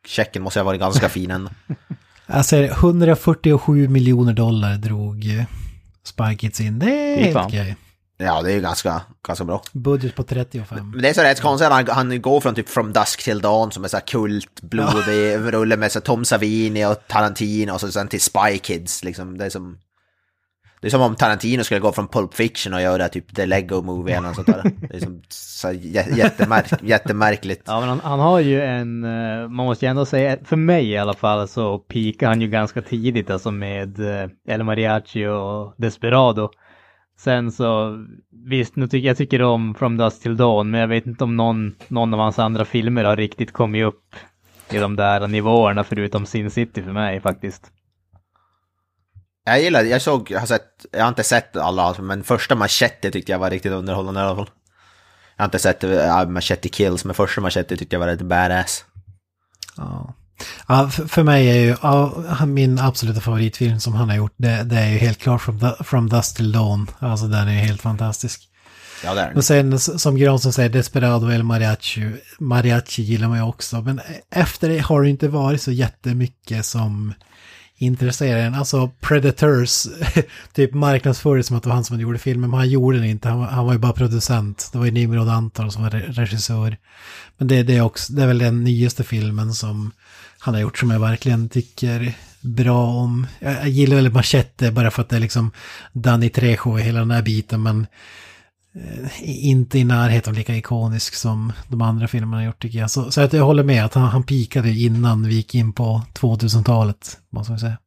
checken 0.08 0.44
måste 0.44 0.60
ha 0.60 0.66
varit 0.66 0.80
ganska 0.80 1.10
fin 1.10 1.32
ändå. 1.32 1.50
Säger 2.44 2.72
147 2.72 3.88
miljoner 3.88 4.34
dollar 4.34 4.78
drog 4.78 5.46
Spy 6.04 6.38
Kids 6.38 6.62
in. 6.62 6.80
Det 6.80 6.92
är 6.92 7.24
helt 7.24 7.38
okej. 7.38 7.76
Ja, 8.18 8.42
det 8.42 8.52
är 8.52 8.56
ju 8.56 8.62
ganska, 8.62 9.02
ganska 9.28 9.46
bra. 9.46 9.62
Budget 9.72 10.16
på 10.16 10.24
35. 10.24 10.92
Men 10.92 11.02
det 11.02 11.10
är 11.10 11.14
så 11.14 11.22
rätt 11.22 11.42
konstigt 11.42 11.68
att 11.68 11.74
han, 11.74 11.88
han 11.88 12.22
går 12.22 12.42
från 12.42 12.56
typ 12.56 12.70
From 12.70 12.94
Dusk 12.94 13.24
Till 13.24 13.42
Dawn 13.42 13.72
som 13.72 13.84
är 13.84 13.88
så 13.88 13.98
här 13.98 14.04
kult, 14.06 14.62
blodig, 14.62 15.54
rulle 15.54 15.78
med 15.78 15.92
så 15.92 16.02
Tom 16.02 16.26
Savini 16.26 16.86
och 16.86 17.08
Tarantino 17.08 17.72
och 17.72 17.82
så 17.82 17.92
sen 17.92 18.08
till 18.08 18.22
Spy 18.22 18.58
Kids 18.62 19.04
liksom. 19.04 19.38
Det 19.38 19.46
är 19.46 19.50
som... 19.50 19.78
Det 20.82 20.88
är 20.88 20.92
som 20.92 21.02
om 21.02 21.16
Tarantino 21.16 21.64
skulle 21.64 21.80
gå 21.80 21.92
från 21.92 22.08
Pulp 22.08 22.34
Fiction 22.34 22.74
och 22.74 22.82
göra 22.82 23.10
typ 23.10 23.36
The 23.36 23.46
Lego 23.46 23.82
Movie 23.82 24.18
eller 24.18 24.28
något 24.28 24.36
sånt 24.36 24.48
där. 24.48 24.72
Det 24.90 24.96
är 24.96 25.00
som 25.00 25.22
så 25.30 25.72
jättemärk, 25.72 26.84
jättemärkligt. 26.84 27.64
Ja, 27.66 27.80
men 27.80 27.90
han, 27.90 28.00
han 28.00 28.20
har 28.20 28.40
ju 28.40 28.62
en, 28.62 29.04
eh, 29.04 29.48
man 29.50 29.66
måste 29.66 29.86
ju 29.86 29.90
ändå 29.90 30.06
säga, 30.06 30.38
för 30.44 30.56
mig 30.56 30.90
i 30.90 30.98
alla 30.98 31.14
fall 31.14 31.48
så 31.48 31.80
pikar 31.80 32.28
han 32.28 32.42
ju 32.42 32.48
ganska 32.48 32.82
tidigt 32.82 33.30
alltså 33.30 33.52
med 33.52 34.00
eh, 34.00 34.30
El 34.48 34.64
Mariachi 34.64 35.28
och 35.28 35.74
Desperado. 35.78 36.50
Sen 37.20 37.52
så, 37.52 37.98
visst, 38.46 38.76
nu 38.76 38.88
tycker 38.88 39.08
jag 39.08 39.18
tycker 39.18 39.42
om 39.42 39.76
From 39.76 39.98
Dust 39.98 40.22
Till 40.22 40.38
Dawn, 40.38 40.72
men 40.72 40.82
jag 40.82 40.88
vet 40.88 41.06
inte 41.06 41.24
om 41.24 41.38
någon, 41.38 41.76
någon 41.88 42.14
av 42.14 42.20
hans 42.20 42.40
andra 42.40 42.66
filmer 42.66 43.04
har 43.04 43.16
riktigt 43.16 43.54
kommit 43.54 43.86
upp 43.86 44.16
i 44.72 44.78
de 44.78 44.96
där 44.96 45.28
nivåerna 45.28 45.84
förutom 45.84 46.26
Sin 46.26 46.52
City 46.52 46.84
för 46.84 46.92
mig 46.92 47.20
faktiskt. 47.22 47.72
Jag 49.46 49.62
gillar, 49.62 49.84
jag 49.84 50.02
såg, 50.02 50.32
jag 50.32 50.40
har 50.40 50.48
sett, 50.48 50.86
jag 50.92 51.02
har 51.02 51.10
inte 51.10 51.24
sett 51.24 51.56
alla 51.58 51.84
alltså, 51.84 52.02
men 52.02 52.24
första 52.24 52.56
Machete 52.56 53.12
tyckte 53.12 53.32
jag 53.32 53.40
var 53.40 53.50
riktigt 53.50 53.72
underhållande 53.72 54.20
i 54.20 54.24
alla 54.24 54.36
fall. 54.36 54.50
Jag 55.38 55.44
har 55.44 55.48
inte 55.48 55.60
sett 55.60 55.84
uh, 55.84 56.26
Machete 56.28 56.70
Kills, 56.70 57.06
men 57.06 57.16
första 57.16 57.42
Machete 57.42 57.78
tyckte 57.78 57.96
jag 57.96 58.00
var 58.00 58.08
rätt 58.08 58.22
badass. 58.22 58.86
Ja. 59.78 60.14
Ja, 60.68 60.90
för, 60.90 61.06
för 61.08 61.24
mig 61.24 61.50
är 61.50 61.56
ju 61.56 61.76
ja, 61.82 62.46
min 62.46 62.80
absoluta 62.80 63.22
favoritfilm 63.22 63.80
som 63.80 63.94
han 63.94 64.10
har 64.10 64.16
gjort, 64.16 64.34
det, 64.38 64.64
det 64.64 64.76
är 64.76 64.90
ju 64.90 64.98
helt 64.98 65.20
klart 65.20 65.42
From, 65.42 65.58
Du- 65.60 65.84
From 65.84 66.10
Dust 66.10 66.36
Till 66.36 66.52
Dawn. 66.52 66.90
Alltså 67.00 67.28
den 67.28 67.48
är 67.48 67.52
ju 67.54 67.60
helt 67.60 67.82
fantastisk. 67.82 68.48
Ja, 69.04 69.14
det 69.14 69.22
är 69.22 69.28
Och 69.28 69.34
den. 69.34 69.44
sen 69.44 69.74
s- 69.74 70.02
som 70.02 70.16
Granström 70.18 70.54
säger, 70.54 70.70
Desperado 70.70 71.28
eller 71.30 71.44
Mariachi, 71.44 72.12
Mariachi 72.40 73.02
gillar 73.02 73.28
man 73.28 73.38
ju 73.38 73.44
också. 73.44 73.82
Men 73.82 74.02
efter 74.32 74.70
det 74.70 74.80
har 74.80 75.02
det 75.04 75.10
inte 75.10 75.28
varit 75.28 75.62
så 75.62 75.72
jättemycket 75.72 76.66
som 76.66 77.14
intresserar 77.82 78.40
en. 78.40 78.56
Alltså 78.56 78.92
Predators, 79.00 79.88
typ 80.54 80.74
marknadsfördes 80.74 81.48
som 81.48 81.58
att 81.58 81.64
det 81.64 81.70
var 81.70 81.76
han 81.76 81.84
som 81.84 82.00
gjorde 82.00 82.20
filmen, 82.20 82.50
men 82.50 82.60
han 82.60 82.70
gjorde 82.70 82.98
den 82.98 83.06
inte. 83.08 83.30
Han, 83.30 83.40
var- 83.40 83.48
han 83.48 83.66
var 83.66 83.74
ju 83.74 83.80
bara 83.80 83.94
producent. 83.94 84.70
Det 84.72 84.78
var 84.78 84.86
ju 84.86 84.92
Nimrod 84.92 85.30
Anton 85.30 85.72
som 85.72 85.84
var 85.84 85.90
regissör. 85.90 86.78
Men 87.38 87.48
det, 87.48 87.64
det, 87.64 87.78
är 87.78 87.82
också, 87.82 88.14
det 88.14 88.24
är 88.24 88.28
väl 88.28 88.38
den 88.38 88.64
nyaste 88.64 89.04
filmen 89.04 89.54
som 89.54 89.92
han 90.40 90.54
har 90.54 90.62
gjort 90.62 90.78
som 90.78 90.92
jag 90.92 91.00
verkligen 91.00 91.50
tycker 91.50 92.14
bra 92.42 92.86
om. 92.88 93.28
Jag, 93.40 93.54
jag 93.54 93.70
gillar 93.70 93.96
väl 93.96 94.12
Machete 94.12 94.72
bara 94.72 94.92
för 94.92 95.02
att 95.02 95.10
det 95.10 95.16
är 95.16 95.20
liksom 95.20 95.52
Danny 95.94 96.30
Trejo 96.30 96.80
i 96.80 96.82
hela 96.82 97.00
den 97.00 97.12
här 97.12 97.22
biten, 97.22 97.64
men 97.64 97.88
inte 99.22 99.80
i 99.80 99.84
närheten 99.84 100.34
lika 100.34 100.56
ikonisk 100.56 101.14
som 101.16 101.54
de 101.68 101.82
andra 101.82 102.08
filmerna 102.08 102.38
har 102.38 102.44
gjort 102.46 102.62
tycker 102.62 102.80
jag. 102.80 102.92
Så, 102.92 103.12
så 103.12 103.22
att 103.22 103.34
jag 103.34 103.44
håller 103.46 103.64
med 103.64 103.86
att 103.86 103.94
han, 103.94 104.04
han 104.04 104.24
pikade 104.24 104.70
innan 104.70 105.28
vi 105.28 105.36
gick 105.36 105.56
in 105.56 105.74
på 105.74 106.02
2000-talet, 106.14 107.20
måste 107.30 107.52
man 107.52 107.60
säga. 107.60 107.78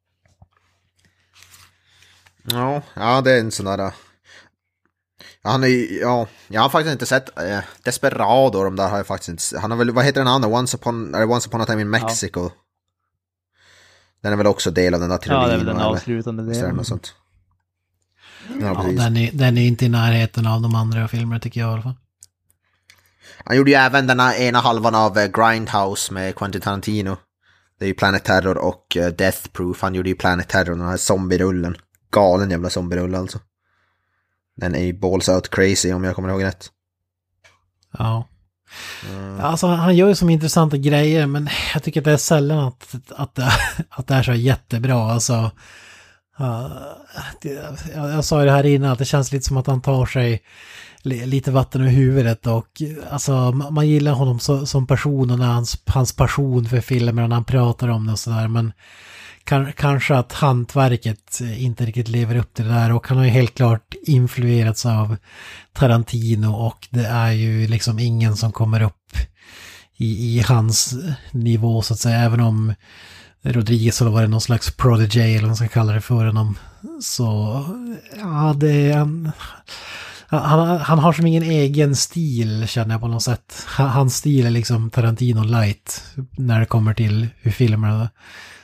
Ja, 2.51 2.83
ja, 2.95 3.21
det 3.21 3.33
är 3.33 3.41
en 3.41 3.51
sån 3.51 3.67
där... 3.67 3.79
Ja, 5.43 5.51
han 5.51 5.65
är 5.65 5.69
ju- 5.69 5.99
ja, 6.01 6.27
jag 6.49 6.61
har 6.63 6.69
faktiskt 6.69 6.93
inte 6.93 7.07
sett 7.07 7.39
eh, 7.39 7.59
Desperado, 7.85 8.65
de 8.65 8.77
där 8.77 8.89
har 8.89 8.97
jag 8.97 9.07
faktiskt 9.07 9.29
inte 9.29 9.61
Han 9.61 9.71
har 9.71 9.79
väl, 9.79 9.91
vad 9.91 10.05
heter 10.05 10.21
den 10.21 10.29
andra? 10.29 10.49
Once 10.49 10.77
upon, 10.77 11.15
är 11.15 11.19
det 11.21 11.27
Once 11.27 11.49
upon 11.49 11.61
a 11.61 11.67
time 11.67 11.83
in 11.83 11.91
Mexico? 11.91 12.51
Den 14.23 14.33
är 14.33 14.37
väl 14.37 14.47
också 14.47 14.71
del 14.71 14.95
av 14.95 15.01
den 15.01 15.09
där 15.09 15.17
Ja, 15.17 15.21
trilogin? 15.23 15.49
det 15.49 15.55
är 15.55 15.59
väl 15.59 15.67
den 15.67 15.77
eller? 15.77 15.87
avslutande 15.87 16.43
delen. 16.53 16.77
något 16.77 16.87
sånt? 16.87 17.15
Ja, 18.61 18.85
Ja, 18.87 18.93
den, 18.93 19.17
är, 19.17 19.31
den 19.33 19.59
är 19.59 19.67
inte 19.67 19.85
i 19.85 19.89
närheten 19.89 20.47
av 20.47 20.63
de 20.63 20.75
andra 20.75 21.09
filmerna 21.09 21.41
tycker 21.41 21.61
jag 21.61 21.71
i 21.71 21.73
alla 21.73 21.83
fall. 21.83 21.95
Han 23.45 23.57
gjorde 23.57 23.71
ju 23.71 23.77
även 23.77 24.07
den 24.07 24.21
ena 24.21 24.59
halvan 24.59 24.95
av 24.95 25.19
eh, 25.19 25.27
Grindhouse 25.27 26.13
med 26.13 26.35
Quentin 26.35 26.61
Tarantino. 26.61 27.17
Det 27.79 27.85
är 27.85 27.89
ju 27.89 27.95
Planet 27.95 28.25
Terror 28.25 28.59
och 28.59 28.97
eh, 28.97 29.07
Death 29.07 29.49
Proof. 29.49 29.83
Han 29.83 29.95
gjorde 29.95 30.09
ju 30.09 30.15
Planet 30.15 30.49
Terror, 30.49 30.75
den 30.75 30.89
här 30.89 30.97
zombierullen. 30.97 31.77
Galen 32.11 32.51
jävla 32.51 32.71
zombierulle 32.71 33.19
alltså. 33.19 33.39
Den 34.57 34.75
är 34.75 34.85
ju 34.85 34.93
balls 34.93 35.29
out 35.29 35.51
crazy 35.51 35.93
om 35.93 36.05
jag 36.05 36.15
kommer 36.15 36.29
ihåg 36.29 36.45
rätt. 36.45 36.71
Ja. 37.99 38.29
Alltså 39.41 39.67
han 39.67 39.97
gör 39.97 40.09
ju 40.09 40.15
som 40.15 40.31
intressanta 40.31 40.77
grejer 40.77 41.27
men 41.27 41.49
jag 41.75 41.83
tycker 41.83 42.01
att 42.01 42.05
det 42.05 42.13
är 42.13 42.17
sällan 42.17 42.59
att, 42.59 42.95
att, 43.11 43.35
det, 43.35 43.53
att 43.89 44.07
det 44.07 44.15
är 44.15 44.23
så 44.23 44.35
jättebra. 44.35 45.13
Alltså, 45.13 45.51
ja, 46.39 46.71
det, 47.43 47.53
jag, 47.95 48.11
jag 48.11 48.25
sa 48.25 48.41
ju 48.41 48.47
det 48.47 48.53
här 48.53 48.67
innan 48.67 48.93
att 48.93 48.99
det 48.99 49.05
känns 49.05 49.33
lite 49.33 49.47
som 49.47 49.57
att 49.57 49.67
han 49.67 49.83
tar 49.83 50.07
sig 50.07 50.43
li, 51.03 51.27
lite 51.27 51.51
vatten 51.51 51.81
ur 51.83 51.89
huvudet 51.89 52.47
och 52.47 52.83
alltså 53.11 53.33
man, 53.33 53.75
man 53.75 53.89
gillar 53.89 54.13
honom 54.13 54.41
så, 54.41 54.67
som 54.67 54.87
person 54.87 55.31
och 55.31 55.39
hans, 55.39 55.83
hans 55.87 56.17
passion 56.17 56.65
för 56.65 56.81
filmer 56.81 57.23
och 57.23 57.29
när 57.29 57.37
han 57.37 57.45
pratar 57.45 57.89
om 57.89 58.07
det 58.07 58.13
och 58.13 58.19
sådär 58.19 58.49
men 58.49 58.73
kan, 59.45 59.73
kanske 59.73 60.17
att 60.17 60.33
hantverket 60.33 61.41
inte 61.57 61.87
riktigt 61.87 62.09
lever 62.09 62.37
upp 62.37 62.55
till 62.55 62.65
det 62.65 62.75
där 62.75 62.93
och 62.93 63.09
han 63.09 63.19
har 63.19 63.25
ju 63.25 63.31
helt 63.31 63.55
klart 63.55 63.95
influerats 64.07 64.87
av 64.87 65.17
Tarantino 65.73 66.49
och 66.49 66.89
det 66.91 67.07
är 67.07 67.33
ju 67.33 67.67
liksom 67.67 67.99
ingen 67.99 68.37
som 68.37 68.53
kommer 68.53 68.83
upp 68.83 69.17
i, 69.97 70.39
i 70.39 70.41
hans 70.41 70.95
nivå 71.31 71.83
så 71.83 71.95
att 71.95 72.01
säga, 72.01 72.17
även 72.17 72.41
om 72.41 72.75
Rodriguez 73.45 74.01
har 74.01 74.11
varit 74.11 74.31
någon 74.31 74.41
slags 74.41 74.77
prodigy 74.77 75.21
eller 75.21 75.41
vad 75.41 75.47
man 75.49 75.57
ska 75.57 75.69
kalla 75.69 75.93
det 75.93 76.01
för 76.01 76.25
honom. 76.27 76.59
Så, 77.03 77.63
ja 78.17 78.55
det 78.57 78.71
är 78.93 78.99
en... 78.99 79.31
Han, 80.27 80.79
han 80.81 80.99
har 80.99 81.13
som 81.13 81.27
ingen 81.27 81.43
egen 81.43 81.97
stil 81.97 82.67
känner 82.69 82.95
jag 82.95 83.01
på 83.01 83.09
något 83.09 83.23
sätt. 83.23 83.63
Han- 83.67 83.89
Hans 83.91 84.17
stil 84.17 84.47
är 84.47 84.51
liksom 84.51 84.91
Tarantino 84.91 85.43
light 85.45 86.05
när 86.31 86.61
det 86.61 86.67
kommer 86.67 86.95
till 86.95 87.29
hur 87.41 87.51
filmerna 87.51 88.09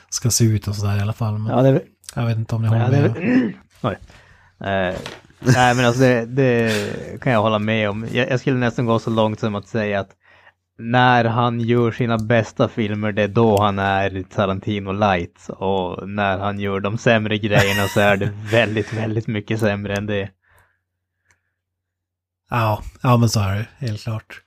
ska 0.09 0.29
se 0.31 0.43
ut 0.45 0.67
och 0.67 0.75
sådär 0.75 0.97
i 0.97 1.01
alla 1.01 1.13
fall. 1.13 1.37
Men 1.37 1.57
Ja, 1.57 1.61
det 1.61 1.81
jag 2.15 2.25
vet 2.25 2.37
inte 2.37 2.55
om 2.55 2.61
ni 2.61 2.67
Ja, 2.67 2.73
håller 2.73 2.91
det 2.91 2.97
är 2.97 3.09
med. 3.09 3.53
Oj. 3.81 3.97
Eh, 4.67 4.95
nej 5.39 5.75
men 5.75 5.85
alltså 5.85 6.01
det, 6.01 6.25
det 6.25 6.71
kan 7.21 7.33
jag 7.33 7.41
hålla 7.41 7.59
med 7.59 7.89
om. 7.89 8.07
Jag, 8.11 8.29
jag 8.29 8.39
skulle 8.39 8.57
nästan 8.57 8.85
gå 8.85 8.99
så 8.99 9.09
långt 9.09 9.39
som 9.39 9.55
att 9.55 9.67
säga 9.67 9.99
att 9.99 10.09
när 10.81 11.25
han 11.25 11.59
gör 11.59 11.91
sina 11.91 12.17
bästa 12.17 12.67
filmer 12.69 13.11
det 13.11 13.21
är 13.23 13.27
då 13.27 13.61
han 13.61 13.79
är 13.79 14.23
Tarantino 14.23 14.91
light. 14.91 15.49
Och 15.49 16.09
när 16.09 16.37
han 16.37 16.59
gör 16.59 16.79
de 16.79 16.97
sämre 16.97 17.37
grejerna 17.37 17.87
så 17.87 17.99
är 17.99 18.17
det 18.17 18.31
väldigt, 18.51 18.93
väldigt 18.93 19.27
mycket 19.27 19.59
sämre 19.59 19.95
än 19.95 20.05
det. 20.05 20.29
Ja, 22.49 22.83
ja 23.01 23.17
men 23.17 23.29
så 23.29 23.39
är 23.39 23.55
det 23.55 23.85
helt 23.87 24.03
klart. 24.03 24.41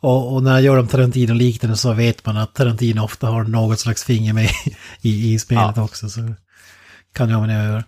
Och, 0.00 0.34
och 0.34 0.42
när 0.42 0.50
jag 0.52 0.62
gör 0.62 0.76
de 0.76 0.88
Tarantino-liknande 0.88 1.76
så 1.76 1.92
vet 1.92 2.26
man 2.26 2.36
att 2.36 2.54
Tarantino 2.54 3.00
ofta 3.04 3.26
har 3.26 3.44
något 3.44 3.80
slags 3.80 4.04
finger 4.04 4.32
med 4.32 4.50
i, 5.00 5.34
i 5.34 5.38
spelet 5.38 5.72
Ja. 5.76 5.82
också. 5.84 6.08
Så 6.08 6.20
kan 7.12 7.30
jag 7.30 7.40
med 7.40 7.48
det 7.48 7.54
jag 7.54 7.64
gör. 7.64 7.84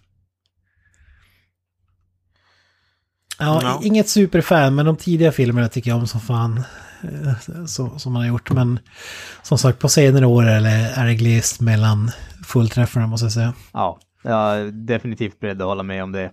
Ja, 3.39 3.61
Ja. 3.63 3.81
inget 3.85 4.09
superfan, 4.09 4.75
men 4.75 4.87
de 4.87 4.97
tidiga 4.97 5.33
filmerna 5.33 5.69
tycker 5.69 5.91
jag 5.91 5.99
om 5.99 6.07
som 6.07 6.21
fan. 6.21 6.63
Eh, 7.03 7.67
Så, 7.67 7.99
som 7.99 8.13
man 8.13 8.23
har 8.23 8.29
gjort, 8.29 8.51
men 8.51 8.79
som 9.43 9.59
sagt 9.59 9.79
på 9.79 9.89
senare 9.89 10.27
år 10.27 10.43
det, 10.43 10.93
är 10.95 11.07
det 11.07 11.15
glest 11.15 11.61
mellan 11.61 12.11
fullträffarna 12.45 13.07
måste 13.07 13.25
jag 13.25 13.33
säga. 13.33 13.55
Ja, 13.73 13.99
jag 14.23 14.59
är 14.59 14.65
definitivt 14.71 15.41
beredd 15.41 15.63
att 15.63 15.69
hålla 15.69 15.83
med 15.83 16.03
om 16.03 16.13
det. 16.13 16.31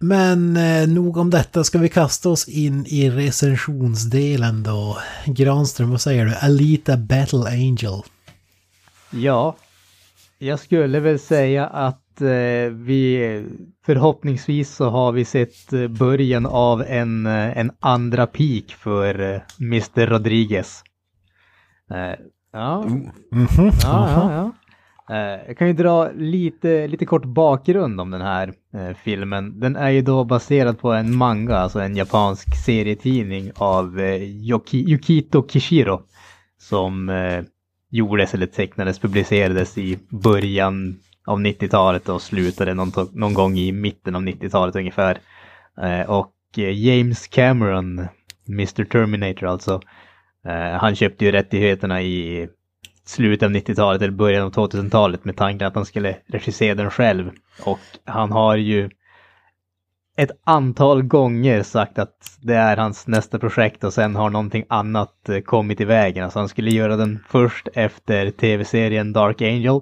Men 0.00 0.56
eh, 0.56 0.88
nog 0.88 1.16
om 1.16 1.30
detta, 1.30 1.64
ska 1.64 1.78
vi 1.78 1.88
kasta 1.88 2.28
oss 2.28 2.48
in 2.48 2.86
i 2.86 3.10
recensionsdelen 3.10 4.62
då? 4.62 4.98
Granström, 5.26 5.90
vad 5.90 6.00
säger 6.00 6.24
du? 6.24 6.34
Alita 6.34 6.96
Battle 6.96 7.48
Angel. 7.48 8.02
Ja, 9.10 9.56
jag 10.38 10.58
skulle 10.60 11.00
väl 11.00 11.18
säga 11.18 11.66
att 11.66 12.03
vi 12.70 13.44
förhoppningsvis 13.86 14.74
så 14.74 14.90
har 14.90 15.12
vi 15.12 15.24
sett 15.24 15.72
eh, 15.72 15.88
början 15.88 16.46
av 16.46 16.82
en, 16.82 17.26
eh, 17.26 17.58
en 17.58 17.72
andra 17.80 18.26
peak 18.26 18.64
för 18.78 19.20
eh, 19.20 19.40
Mr. 19.60 20.06
Rodriguez. 20.06 20.82
Eh, 21.90 21.96
ja, 21.96 22.14
ja, 22.52 22.86
jaha. 23.30 23.72
ja, 23.82 24.32
ja. 24.32 24.52
Eh, 25.10 25.46
jag 25.46 25.58
kan 25.58 25.66
ju 25.66 25.72
dra 25.72 26.10
lite, 26.12 26.86
lite 26.86 27.06
kort 27.06 27.24
bakgrund 27.24 28.00
om 28.00 28.10
den 28.10 28.20
här 28.20 28.52
eh, 28.74 28.96
filmen. 29.04 29.60
Den 29.60 29.76
är 29.76 29.90
ju 29.90 30.02
då 30.02 30.24
baserad 30.24 30.78
på 30.78 30.92
en 30.92 31.16
manga, 31.16 31.56
alltså 31.56 31.80
en 31.80 31.96
japansk 31.96 32.64
serietidning 32.64 33.50
av 33.54 34.00
eh, 34.00 34.22
Yoki, 34.22 34.90
Yukito 34.90 35.48
Kishiro. 35.48 36.02
Som 36.58 37.08
eh, 37.08 37.44
gjordes 37.90 38.34
eller 38.34 38.46
tecknades, 38.46 38.98
publicerades 38.98 39.78
i 39.78 39.98
början 40.08 40.96
av 41.24 41.40
90-talet 41.40 42.08
och 42.08 42.22
slutade 42.22 42.74
någon, 42.74 42.92
någon 43.12 43.34
gång 43.34 43.56
i 43.58 43.72
mitten 43.72 44.16
av 44.16 44.22
90-talet 44.22 44.76
ungefär. 44.76 45.18
Eh, 45.82 46.10
och 46.10 46.34
eh, 46.56 46.86
James 46.86 47.26
Cameron, 47.26 48.06
Mr 48.48 48.84
Terminator 48.84 49.46
alltså, 49.46 49.80
eh, 50.44 50.72
han 50.72 50.94
köpte 50.94 51.24
ju 51.24 51.32
rättigheterna 51.32 52.02
i 52.02 52.48
slutet 53.04 53.46
av 53.46 53.52
90-talet 53.52 54.02
eller 54.02 54.12
början 54.12 54.46
av 54.46 54.52
2000-talet 54.52 55.24
med 55.24 55.36
tanken 55.36 55.68
att 55.68 55.74
han 55.74 55.86
skulle 55.86 56.16
regissera 56.26 56.74
den 56.74 56.90
själv. 56.90 57.30
Och 57.64 57.80
han 58.04 58.32
har 58.32 58.56
ju 58.56 58.90
ett 60.16 60.30
antal 60.44 61.02
gånger 61.02 61.62
sagt 61.62 61.98
att 61.98 62.38
det 62.42 62.54
är 62.54 62.76
hans 62.76 63.06
nästa 63.06 63.38
projekt 63.38 63.84
och 63.84 63.92
sen 63.92 64.16
har 64.16 64.30
någonting 64.30 64.64
annat 64.68 65.30
kommit 65.44 65.80
i 65.80 65.84
vägen. 65.84 66.24
Alltså 66.24 66.38
han 66.38 66.48
skulle 66.48 66.70
göra 66.70 66.96
den 66.96 67.18
först 67.28 67.68
efter 67.74 68.30
tv-serien 68.30 69.12
Dark 69.12 69.42
Angel 69.42 69.80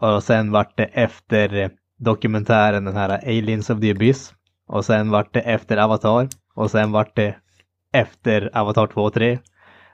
och 0.00 0.22
sen 0.22 0.50
vart 0.50 0.76
det 0.76 0.84
efter 0.84 1.70
dokumentären, 1.98 2.84
den 2.84 2.96
här 2.96 3.08
Aliens 3.08 3.70
of 3.70 3.80
the 3.80 3.90
Abyss. 3.90 4.34
Och 4.68 4.84
sen 4.84 5.10
vart 5.10 5.34
det 5.34 5.40
efter 5.40 5.76
Avatar. 5.76 6.28
Och 6.54 6.70
sen 6.70 6.92
vart 6.92 7.16
det 7.16 7.36
efter 7.92 8.50
Avatar 8.58 8.86
2 8.86 9.02
och 9.02 9.14
3. 9.14 9.38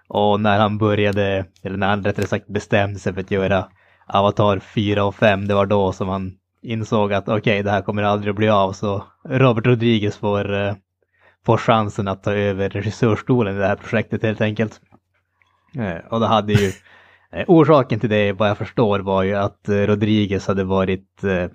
Och 0.08 0.40
när 0.40 0.58
han 0.58 0.78
började, 0.78 1.44
eller 1.62 1.76
när 1.76 1.88
han 1.88 2.04
rättare 2.04 2.26
sagt 2.26 2.46
bestämde 2.46 2.98
sig 2.98 3.14
för 3.14 3.20
att 3.20 3.30
göra 3.30 3.68
Avatar 4.06 4.58
4 4.58 5.04
och 5.04 5.14
5, 5.14 5.48
det 5.48 5.54
var 5.54 5.66
då 5.66 5.92
som 5.92 6.08
han 6.08 6.32
insåg 6.62 7.12
att 7.12 7.28
okej, 7.28 7.38
okay, 7.38 7.62
det 7.62 7.70
här 7.70 7.82
kommer 7.82 8.02
aldrig 8.02 8.30
att 8.30 8.36
bli 8.36 8.48
av. 8.48 8.72
Så 8.72 9.04
Robert 9.24 9.66
Rodriguez 9.66 10.16
får, 10.16 10.54
eh, 10.54 10.74
får 11.46 11.56
chansen 11.56 12.08
att 12.08 12.22
ta 12.22 12.32
över 12.32 12.68
regissörstolen 12.70 13.56
i 13.56 13.58
det 13.58 13.66
här 13.66 13.76
projektet 13.76 14.22
helt 14.22 14.40
enkelt. 14.40 14.80
Eh, 15.78 16.12
och 16.12 16.20
då 16.20 16.26
hade 16.26 16.52
ju 16.52 16.72
Eh, 17.36 17.44
orsaken 17.48 18.00
till 18.00 18.10
det, 18.10 18.32
vad 18.32 18.48
jag 18.48 18.58
förstår, 18.58 18.98
var 18.98 19.22
ju 19.22 19.34
att 19.34 19.68
eh, 19.68 19.74
Rodriguez 19.74 20.46
hade 20.46 20.64
varit 20.64 21.24
eh, 21.24 21.50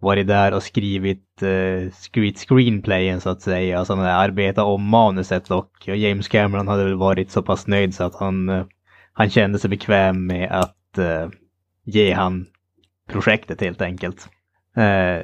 varit 0.00 0.26
där 0.26 0.54
och 0.54 0.62
skrivit 0.62 1.42
eh, 1.42 1.92
skrivit 1.92 2.38
screenplayen 2.38 3.20
så 3.20 3.30
att 3.30 3.42
säga, 3.42 3.78
alltså 3.78 3.94
arbetat 3.94 4.64
om 4.64 4.88
manuset 4.88 5.50
och 5.50 5.70
James 5.84 6.28
Cameron 6.28 6.68
hade 6.68 6.84
väl 6.84 6.94
varit 6.94 7.30
så 7.30 7.42
pass 7.42 7.66
nöjd 7.66 7.94
så 7.94 8.04
att 8.04 8.14
han, 8.14 8.64
han 9.12 9.30
kände 9.30 9.58
sig 9.58 9.70
bekväm 9.70 10.26
med 10.26 10.50
att 10.52 10.98
ge 11.84 12.12
han 12.12 12.46
projektet 13.08 13.60
helt 13.60 13.82
enkelt. 13.82 14.28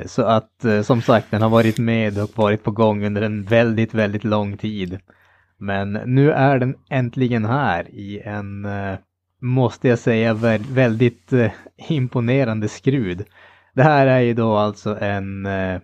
Så 0.06 0.22
att 0.22 0.64
som 0.82 1.02
sagt, 1.02 1.30
den 1.30 1.42
har 1.42 1.48
varit 1.48 1.78
med 1.78 2.18
och 2.18 2.30
varit 2.36 2.64
på 2.64 2.70
gång 2.70 3.04
under 3.04 3.22
en 3.22 3.44
väldigt, 3.44 3.94
väldigt 3.94 4.24
lång 4.24 4.56
tid. 4.56 4.98
Men 5.58 5.92
nu 5.92 6.32
är 6.32 6.58
den 6.58 6.74
äntligen 6.90 7.44
här 7.44 7.90
i 7.90 8.20
en, 8.24 8.66
måste 9.40 9.88
jag 9.88 9.98
säga, 9.98 10.34
väldigt 10.70 11.32
eh, 11.32 11.50
imponerande 11.88 12.68
skrud. 12.68 13.24
Det 13.74 13.82
här 13.82 14.06
är 14.06 14.20
ju 14.20 14.34
då 14.34 14.56
alltså 14.56 14.98
en 15.00 15.46
eh, 15.46 15.80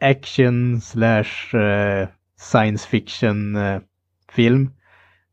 action 0.00 0.80
slash 0.80 1.58
eh, 1.58 2.08
science 2.36 2.88
fiction-film. 2.88 4.70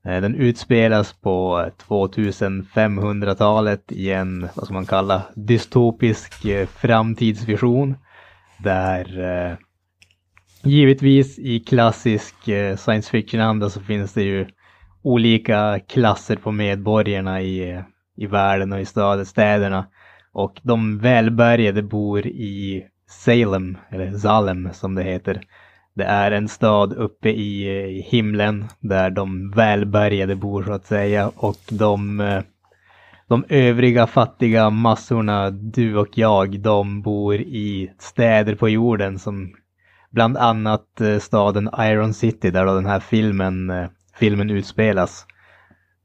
Den 0.03 0.35
utspelas 0.35 1.13
på 1.13 1.69
2500-talet 1.87 3.91
i 3.91 4.11
en, 4.11 4.47
vad 4.55 4.65
ska 4.65 4.73
man 4.73 4.85
kalla, 4.85 5.23
dystopisk 5.35 6.33
framtidsvision. 6.69 7.95
Där 8.57 9.19
eh, 9.19 9.57
givetvis 10.63 11.39
i 11.39 11.59
klassisk 11.59 12.35
science 12.77 13.11
fiction-anda 13.11 13.69
så 13.69 13.81
finns 13.81 14.13
det 14.13 14.23
ju 14.23 14.45
olika 15.07 15.79
klasser 15.79 16.35
på 16.35 16.51
medborgarna 16.51 17.41
i, 17.41 17.83
i 18.17 18.27
världen 18.27 18.73
och 18.73 18.81
i 18.81 18.85
städerna. 19.25 19.85
Och 20.31 20.59
de 20.63 20.99
välbärgade 20.99 21.81
bor 21.81 22.27
i 22.27 22.85
Salem, 23.09 23.77
eller 23.89 24.11
Salem 24.11 24.69
som 24.73 24.95
det 24.95 25.03
heter. 25.03 25.41
Det 25.95 26.03
är 26.03 26.31
en 26.31 26.47
stad 26.47 26.93
uppe 26.93 27.29
i, 27.29 28.01
himlen 28.09 28.65
där 28.79 29.09
de 29.09 29.51
välbärgade 29.51 30.35
bor 30.35 30.63
så 30.63 30.71
att 30.71 30.85
säga 30.85 31.31
och 31.35 31.59
de, 31.69 32.41
de 33.27 33.45
övriga 33.49 34.07
fattiga 34.07 34.69
massorna, 34.69 35.49
du 35.49 35.97
och 35.97 36.17
jag, 36.17 36.59
de 36.59 37.01
bor 37.01 37.35
i 37.35 37.91
städer 37.99 38.55
på 38.55 38.69
jorden 38.69 39.19
som 39.19 39.53
bland 40.11 40.37
annat 40.37 41.01
eh, 41.01 41.19
staden 41.19 41.69
Iron 41.79 42.13
City 42.13 42.51
där 42.51 42.65
då 42.65 42.73
den 42.75 42.85
här 42.85 42.99
filmen, 42.99 43.69
eh, 43.69 43.89
filmen 44.19 44.49
utspelas. 44.49 45.25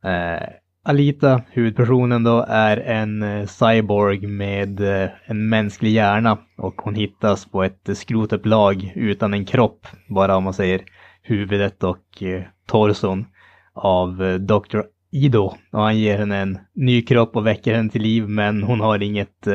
Eh, 0.04 0.48
Alita, 0.84 1.42
huvudpersonen 1.50 2.24
då, 2.24 2.46
är 2.48 2.76
en 2.76 3.22
eh, 3.22 3.46
cyborg 3.46 4.26
med 4.26 4.80
eh, 4.80 5.10
en 5.24 5.48
mänsklig 5.48 5.90
hjärna 5.90 6.38
och 6.56 6.74
hon 6.82 6.94
hittas 6.94 7.46
på 7.46 7.62
ett 7.62 7.88
eh, 7.88 7.94
skrotupplag 7.94 8.92
utan 8.94 9.34
en 9.34 9.44
kropp, 9.44 9.86
bara 10.08 10.36
om 10.36 10.44
man 10.44 10.54
säger 10.54 10.80
huvudet 11.22 11.84
och 11.84 12.22
eh, 12.22 12.42
torson 12.66 13.26
av 13.74 14.24
eh, 14.24 14.34
Dr. 14.34 14.80
Ido. 15.10 15.54
Och 15.72 15.82
han 15.82 15.98
ger 15.98 16.18
henne 16.18 16.36
en 16.36 16.58
ny 16.74 17.02
kropp 17.02 17.36
och 17.36 17.46
väcker 17.46 17.74
henne 17.74 17.90
till 17.90 18.02
liv 18.02 18.28
men 18.28 18.62
hon 18.62 18.80
har 18.80 19.02
inget, 19.02 19.46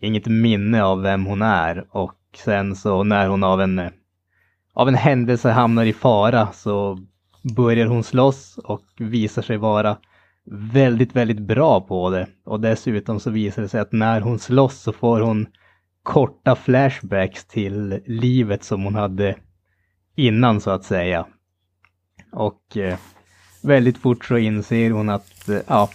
inget 0.00 0.26
minne 0.26 0.82
av 0.82 1.02
vem 1.02 1.24
hon 1.26 1.42
är. 1.42 1.84
Och 1.90 2.18
sen 2.36 2.76
så 2.76 3.04
när 3.04 3.28
hon 3.28 3.44
av 3.44 3.60
en, 3.60 3.80
av 4.74 4.88
en 4.88 4.94
händelse 4.94 5.50
hamnar 5.50 5.84
i 5.84 5.92
fara 5.92 6.46
så 6.52 6.98
börjar 7.42 7.86
hon 7.86 8.04
slåss 8.04 8.58
och 8.64 8.84
visar 8.98 9.42
sig 9.42 9.56
vara 9.56 9.96
väldigt, 10.72 11.16
väldigt 11.16 11.40
bra 11.40 11.80
på 11.80 12.10
det. 12.10 12.26
Och 12.44 12.60
dessutom 12.60 13.20
så 13.20 13.30
visar 13.30 13.62
det 13.62 13.68
sig 13.68 13.80
att 13.80 13.92
när 13.92 14.20
hon 14.20 14.38
slåss 14.38 14.80
så 14.80 14.92
får 14.92 15.20
hon 15.20 15.46
korta 16.02 16.56
flashbacks 16.56 17.44
till 17.44 18.00
livet 18.06 18.64
som 18.64 18.84
hon 18.84 18.94
hade 18.94 19.36
innan 20.16 20.60
så 20.60 20.70
att 20.70 20.84
säga. 20.84 21.26
Och 22.32 22.76
eh, 22.76 22.98
väldigt 23.62 23.98
fort 23.98 24.24
så 24.24 24.38
inser 24.38 24.90
hon 24.90 25.08
att 25.08 25.48
eh, 25.48 25.58
ja, 25.66 25.90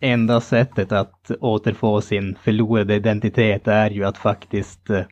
enda 0.00 0.40
sättet 0.40 0.92
att 0.92 1.30
återfå 1.40 2.00
sin 2.00 2.36
förlorade 2.42 2.94
identitet 2.94 3.68
är 3.68 3.90
ju 3.90 4.04
att 4.04 4.18
faktiskt 4.18 4.90
eh, 4.90 5.02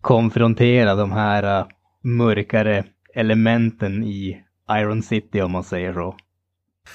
konfrontera 0.00 0.94
de 0.94 1.12
här 1.12 1.58
eh, 1.58 1.66
mörkare 2.02 2.84
elementen 3.14 4.04
i 4.04 4.42
Iron 4.78 5.02
City 5.02 5.40
om 5.40 5.52
man 5.52 5.64
säger 5.64 5.92
så. 5.92 6.16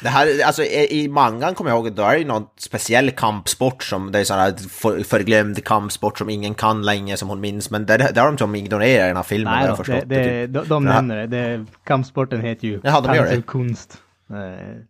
Det 0.01 0.09
här, 0.09 0.27
alltså 0.45 0.63
i 0.63 1.07
mangan 1.07 1.55
kommer 1.55 1.71
jag 1.71 1.77
ihåg, 1.77 1.93
då 1.93 2.03
är 2.03 2.11
det 2.11 2.19
ju 2.19 2.25
någon 2.25 2.47
speciell 2.57 3.11
kampsport 3.11 3.83
som, 3.83 4.11
det 4.11 4.19
är 4.19 4.23
sån 4.23 4.39
här 4.39 4.69
för, 4.69 5.03
förglömd 5.03 5.63
kampsport 5.63 6.17
som 6.17 6.29
ingen 6.29 6.53
kan 6.53 6.81
länge 6.81 7.17
som 7.17 7.29
hon 7.29 7.39
minns, 7.39 7.71
men 7.71 7.85
det, 7.85 7.97
det 7.97 8.19
har 8.21 8.27
de 8.27 8.37
som 8.37 8.55
ignorerar 8.55 9.05
i 9.05 9.07
den 9.07 9.15
här 9.15 9.23
filmen. 9.23 9.53
Nej, 9.59 9.67
då, 9.67 9.83
det, 9.83 10.03
det, 10.05 10.47
typ. 10.47 10.53
de, 10.53 10.69
de 10.69 10.85
nämner 10.85 11.27
det. 11.27 11.27
det. 11.27 11.65
Kampsporten 11.83 12.41
heter 12.41 12.67
ju 12.67 12.79
Jaha, 12.83 13.01
de 13.01 13.15
gör 13.15 13.35
det. 13.35 13.41
kunst. 13.41 13.97
Eh, 14.29 14.81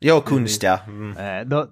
jo, 0.00 0.20
kunst 0.20 0.62
ja. 0.62 0.78
Mm. 0.86 1.40
Eh, 1.40 1.46
då, 1.46 1.66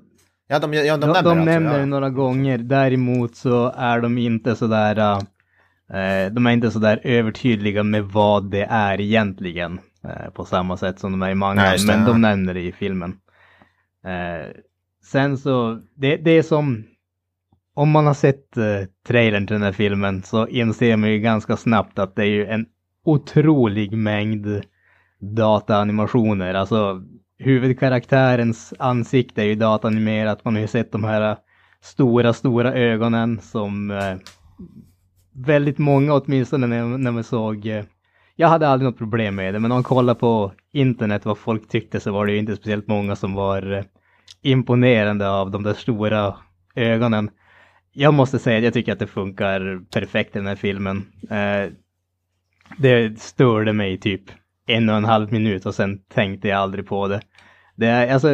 ja, 0.49 0.59
de, 0.59 0.75
ja, 0.75 0.97
de, 0.97 1.01
de 1.01 1.07
nämner, 1.07 1.23
de 1.23 1.31
alltså, 1.31 1.35
nämner 1.35 1.79
ja. 1.79 1.85
några 1.85 2.11
gånger. 2.11 2.59
Däremot 2.59 3.37
så 3.37 3.73
är 3.77 4.01
de 4.01 4.18
inte 4.18 4.57
sådär, 4.57 4.99
uh, 4.99 6.33
de 6.33 6.47
är 6.47 6.51
inte 6.51 6.70
sådär 6.70 7.01
övertydliga 7.05 7.83
med 7.83 8.05
vad 8.05 8.51
det 8.51 8.66
är 8.70 9.01
egentligen. 9.01 9.81
Eh, 10.05 10.30
på 10.30 10.44
samma 10.44 10.76
sätt 10.76 10.98
som 10.98 11.12
de 11.12 11.22
är 11.22 11.30
i 11.30 11.34
mangan, 11.34 11.76
men 11.86 12.05
de 12.07 12.20
nämner 12.20 12.55
det 12.55 12.61
i 12.61 12.72
filmen. 12.72 13.16
Eh, 14.05 14.50
sen 15.05 15.38
så, 15.38 15.80
det, 15.94 16.16
det 16.16 16.30
är 16.30 16.42
som, 16.42 16.84
om 17.74 17.90
man 17.90 18.07
har 18.07 18.14
sett 18.14 18.57
eh, 18.57 18.88
trailern 19.07 19.46
till 19.46 19.55
den 19.55 19.62
här 19.62 19.72
filmen 19.72 20.22
så 20.22 20.46
inser 20.46 20.96
man 20.96 21.11
ju 21.11 21.18
ganska 21.18 21.57
snabbt 21.57 21.98
att 21.98 22.16
det 22.16 22.22
är 22.22 22.26
ju 22.26 22.46
en 22.46 22.66
otrolig 23.05 23.92
mängd 23.92 24.62
dataanimationer. 25.20 26.55
Alltså 26.55 27.03
huvudkaraktärens 27.38 28.74
ansikte 28.79 29.42
är 29.42 29.46
ju 29.46 29.54
dataanimerat. 29.54 30.45
Man 30.45 30.54
har 30.54 30.61
ju 30.61 30.66
sett 30.66 30.92
de 30.92 31.04
här 31.04 31.37
stora, 31.80 32.33
stora 32.33 32.74
ögonen 32.74 33.41
som 33.41 33.91
eh, 33.91 34.16
väldigt 35.33 35.79
många 35.79 36.14
åtminstone 36.14 36.66
när, 36.66 36.84
när 36.99 37.11
man 37.11 37.24
såg 37.24 37.66
eh, 37.66 37.84
jag 38.43 38.49
hade 38.49 38.69
aldrig 38.69 38.91
något 38.91 38.99
problem 38.99 39.35
med 39.35 39.55
det, 39.55 39.61
men 39.61 39.73
om 39.73 39.77
man 39.77 39.83
kollar 39.83 40.14
på 40.14 40.53
internet 40.73 41.25
vad 41.25 41.39
folk 41.39 41.69
tyckte 41.69 42.01
så 42.01 42.13
var 42.13 42.27
det 42.27 42.33
ju 42.33 42.39
inte 42.39 42.57
speciellt 42.57 42.87
många 42.87 43.17
som 43.17 43.35
var 43.35 43.73
eh, 43.73 43.85
imponerande 44.43 45.31
av 45.31 45.51
de 45.51 45.63
där 45.63 45.75
stora 45.75 46.35
ögonen. 46.75 47.31
Jag 47.93 48.14
måste 48.14 48.39
säga 48.39 48.59
att 48.59 48.64
jag 48.64 48.73
tycker 48.73 48.93
att 48.93 48.99
det 48.99 49.07
funkar 49.07 49.81
perfekt 49.93 50.37
i 50.37 50.39
den 50.39 50.47
här 50.47 50.57
filmen. 50.57 51.07
Eh, 51.31 51.73
det 52.79 53.21
störde 53.21 53.73
mig 53.73 53.99
typ 53.99 54.23
en 54.67 54.89
och 54.89 54.97
en 54.97 55.05
halv 55.05 55.33
minut 55.33 55.67
och 55.67 55.75
sen 55.75 55.99
tänkte 55.99 56.49
jag 56.49 56.59
aldrig 56.59 56.87
på 56.87 57.09
det. 57.09 57.21
Det 57.77 57.87
är 57.87 58.14
alltså, 58.14 58.29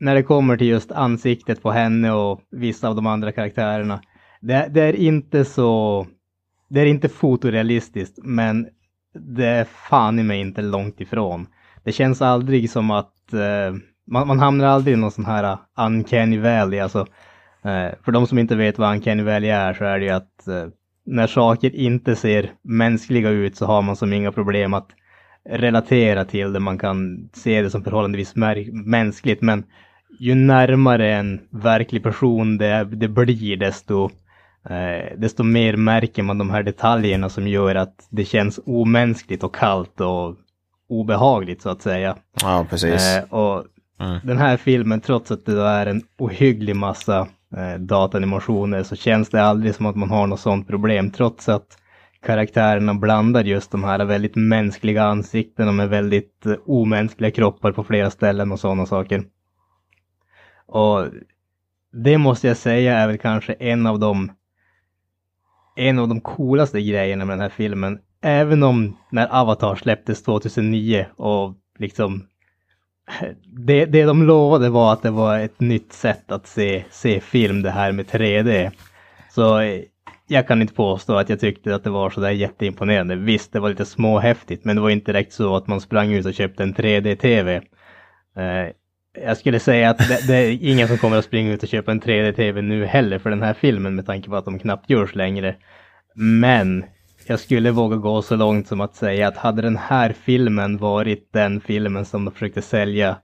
när 0.00 0.14
det 0.14 0.22
kommer 0.22 0.56
till 0.56 0.66
just 0.66 0.92
ansiktet 0.92 1.62
på 1.62 1.70
henne 1.70 2.12
och 2.12 2.40
vissa 2.50 2.88
av 2.88 2.96
de 2.96 3.06
andra 3.06 3.32
karaktärerna. 3.32 4.00
Det, 4.40 4.68
det 4.70 4.82
är 4.82 4.96
inte 4.96 5.44
så, 5.44 6.06
det 6.68 6.80
är 6.80 6.86
inte 6.86 7.08
fotorealistiskt, 7.08 8.18
men 8.22 8.68
det 9.14 9.46
är 9.46 9.64
fan 9.64 10.18
i 10.18 10.22
mig 10.22 10.40
inte 10.40 10.62
långt 10.62 11.00
ifrån. 11.00 11.46
Det 11.84 11.92
känns 11.92 12.22
aldrig 12.22 12.70
som 12.70 12.90
att 12.90 13.32
eh, 13.32 13.74
man, 14.06 14.26
man 14.26 14.38
hamnar 14.38 14.66
aldrig 14.66 14.94
i 14.94 15.00
någon 15.00 15.10
sån 15.10 15.24
här 15.24 15.52
uh, 15.52 15.58
uncanny 15.76 16.38
valley. 16.38 16.80
Alltså, 16.80 17.00
eh, 17.64 17.88
för 18.04 18.12
de 18.12 18.26
som 18.26 18.38
inte 18.38 18.56
vet 18.56 18.78
vad 18.78 18.94
uncanny 18.94 19.22
valley 19.22 19.50
är 19.50 19.74
så 19.74 19.84
är 19.84 19.98
det 19.98 20.04
ju 20.04 20.10
att 20.10 20.48
eh, 20.48 20.66
när 21.06 21.26
saker 21.26 21.76
inte 21.76 22.16
ser 22.16 22.52
mänskliga 22.62 23.30
ut 23.30 23.56
så 23.56 23.66
har 23.66 23.82
man 23.82 23.96
som 23.96 24.12
inga 24.12 24.32
problem 24.32 24.74
att 24.74 24.88
relatera 25.48 26.24
till 26.24 26.52
det. 26.52 26.60
Man 26.60 26.78
kan 26.78 27.28
se 27.32 27.62
det 27.62 27.70
som 27.70 27.84
förhållandevis 27.84 28.34
mänskligt 28.72 29.42
men 29.42 29.64
ju 30.20 30.34
närmare 30.34 31.14
en 31.14 31.40
verklig 31.50 32.02
person 32.02 32.58
det, 32.58 32.84
det 32.84 33.08
blir 33.08 33.56
desto 33.56 34.10
eh, 34.70 35.18
desto 35.18 35.42
mer 35.42 35.76
märker 35.76 36.22
man 36.22 36.38
de 36.38 36.50
här 36.50 36.62
detaljerna 36.62 37.28
som 37.28 37.48
gör 37.48 37.74
att 37.74 38.06
det 38.10 38.24
känns 38.24 38.60
omänskligt 38.66 39.44
och 39.44 39.54
kallt 39.54 40.00
och 40.00 40.36
obehagligt 40.88 41.62
så 41.62 41.70
att 41.70 41.82
säga. 41.82 42.16
Ja, 42.42 42.66
precis. 42.70 43.16
Eh, 43.16 43.24
och 43.24 43.64
mm. 44.00 44.18
den 44.24 44.38
här 44.38 44.56
filmen, 44.56 45.00
trots 45.00 45.30
att 45.30 45.46
det 45.46 45.62
är 45.62 45.86
en 45.86 46.02
ohygglig 46.18 46.76
massa 46.76 47.28
eh, 47.56 47.80
datanimationer 47.80 48.82
så 48.82 48.96
känns 48.96 49.28
det 49.28 49.42
aldrig 49.42 49.74
som 49.74 49.86
att 49.86 49.96
man 49.96 50.10
har 50.10 50.26
något 50.26 50.40
sånt 50.40 50.68
problem 50.68 51.10
trots 51.10 51.48
att 51.48 51.78
karaktärerna 52.22 52.94
blandar 52.94 53.44
just 53.44 53.70
de 53.70 53.84
här 53.84 54.04
väldigt 54.04 54.36
mänskliga 54.36 55.04
ansiktena 55.04 55.72
med 55.72 55.88
väldigt 55.88 56.46
eh, 56.46 56.54
omänskliga 56.66 57.30
kroppar 57.30 57.72
på 57.72 57.84
flera 57.84 58.10
ställen 58.10 58.52
och 58.52 58.60
sådana 58.60 58.86
saker. 58.86 59.24
Och 60.66 61.06
det 61.92 62.18
måste 62.18 62.48
jag 62.48 62.56
säga 62.56 62.98
är 62.98 63.06
väl 63.06 63.18
kanske 63.18 63.52
en 63.52 63.86
av 63.86 63.98
de 63.98 64.30
en 65.78 65.98
av 65.98 66.08
de 66.08 66.20
coolaste 66.20 66.82
grejerna 66.82 67.24
med 67.24 67.32
den 67.32 67.42
här 67.42 67.48
filmen. 67.48 67.98
Även 68.22 68.62
om 68.62 68.96
när 69.10 69.40
Avatar 69.40 69.74
släpptes 69.74 70.22
2009 70.22 71.06
och 71.16 71.54
liksom 71.78 72.26
det, 73.44 73.84
det 73.84 74.04
de 74.04 74.22
lovade 74.22 74.68
var 74.68 74.92
att 74.92 75.02
det 75.02 75.10
var 75.10 75.38
ett 75.38 75.60
nytt 75.60 75.92
sätt 75.92 76.32
att 76.32 76.46
se, 76.46 76.84
se 76.90 77.20
film 77.20 77.62
det 77.62 77.70
här 77.70 77.92
med 77.92 78.06
3D. 78.06 78.70
Så 79.30 79.60
eh, 79.60 79.82
jag 80.26 80.48
kan 80.48 80.62
inte 80.62 80.74
påstå 80.74 81.14
att 81.14 81.28
jag 81.28 81.40
tyckte 81.40 81.74
att 81.74 81.84
det 81.84 81.90
var 81.90 82.10
sådär 82.10 82.30
jätteimponerande. 82.30 83.16
Visst, 83.16 83.52
det 83.52 83.60
var 83.60 83.68
lite 83.68 83.84
småhäftigt, 83.84 84.64
men 84.64 84.76
det 84.76 84.82
var 84.82 84.90
inte 84.90 85.12
direkt 85.12 85.32
så 85.32 85.56
att 85.56 85.66
man 85.66 85.80
sprang 85.80 86.12
ut 86.12 86.26
och 86.26 86.34
köpte 86.34 86.62
en 86.62 86.74
3D-TV. 86.74 87.62
Jag 89.12 89.36
skulle 89.36 89.60
säga 89.60 89.90
att 89.90 89.98
det, 89.98 90.26
det, 90.26 90.34
är 90.36 90.58
ingen 90.62 90.88
som 90.88 90.98
kommer 90.98 91.16
att 91.16 91.24
springa 91.24 91.52
ut 91.52 91.62
och 91.62 91.68
köpa 91.68 91.92
en 91.92 92.00
3D-TV 92.00 92.62
nu 92.62 92.86
heller 92.86 93.18
för 93.18 93.30
den 93.30 93.42
här 93.42 93.54
filmen 93.54 93.94
med 93.94 94.06
tanke 94.06 94.28
på 94.28 94.36
att 94.36 94.44
de 94.44 94.58
knappt 94.58 94.90
görs 94.90 95.14
längre. 95.14 95.56
Men 96.14 96.84
jag 97.26 97.40
skulle 97.40 97.70
våga 97.70 97.96
gå 97.96 98.22
så 98.22 98.36
långt 98.36 98.68
som 98.68 98.80
att 98.80 98.96
säga 98.96 99.28
att 99.28 99.36
hade 99.36 99.62
den 99.62 99.76
här 99.76 100.12
filmen 100.12 100.76
varit 100.76 101.32
den 101.32 101.60
filmen 101.60 102.04
som 102.04 102.24
de 102.24 102.30
försökte 102.30 102.62
sälja 102.62 103.16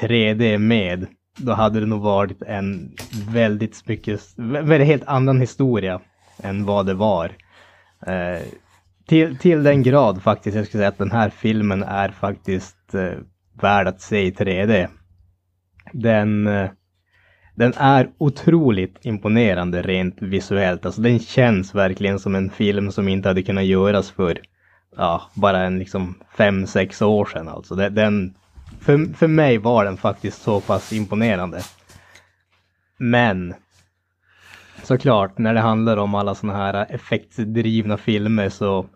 3D 0.00 0.58
med, 0.58 1.06
då 1.38 1.52
hade 1.52 1.80
det 1.80 1.86
nog 1.86 2.00
varit 2.00 2.42
en 2.42 2.94
väldigt 3.32 3.88
mycket, 3.88 4.20
väldigt 4.36 4.88
helt 4.88 5.04
annan 5.06 5.40
historia 5.40 6.00
än 6.42 6.64
vad 6.64 6.86
det 6.86 6.94
var. 6.94 7.32
Eh, 8.06 8.42
till, 9.06 9.38
till 9.38 9.62
den 9.62 9.82
grad 9.82 10.22
faktiskt, 10.22 10.56
jag 10.56 10.66
skulle 10.66 10.80
säga 10.80 10.88
att 10.88 10.98
den 10.98 11.12
här 11.12 11.30
filmen 11.30 11.82
är 11.82 12.08
faktiskt 12.08 12.94
eh, 12.94 13.18
värd 13.60 13.86
att 13.86 14.00
se 14.00 14.20
i 14.20 14.30
3D. 14.30 14.88
Den, 15.92 16.46
eh, 16.46 16.70
den 17.54 17.72
är 17.76 18.10
otroligt 18.18 18.98
imponerande 19.02 19.82
rent 19.82 20.22
visuellt. 20.22 20.86
Alltså 20.86 21.00
den 21.00 21.18
känns 21.18 21.74
verkligen 21.74 22.18
som 22.18 22.34
en 22.34 22.50
film 22.50 22.92
som 22.92 23.08
inte 23.08 23.28
hade 23.28 23.42
kunnat 23.42 23.64
göras 23.64 24.10
för 24.10 24.40
ja, 24.96 25.22
bara 25.34 25.62
en 25.62 25.78
liksom 25.78 26.14
fem, 26.36 26.66
sex 26.66 27.02
år 27.02 27.24
sedan. 27.24 27.48
Alltså 27.48 27.74
den, 27.74 28.34
för, 28.80 29.14
för 29.14 29.26
mig 29.26 29.58
var 29.58 29.84
den 29.84 29.96
faktiskt 29.96 30.42
så 30.42 30.60
pass 30.60 30.92
imponerande. 30.92 31.60
Men 32.98 33.54
såklart, 34.82 35.38
när 35.38 35.54
det 35.54 35.60
handlar 35.60 35.96
om 35.96 36.14
alla 36.14 36.34
sådana 36.34 36.58
här 36.58 36.86
effektdrivna 36.88 37.96
filmer 37.96 38.48
så 38.48 38.86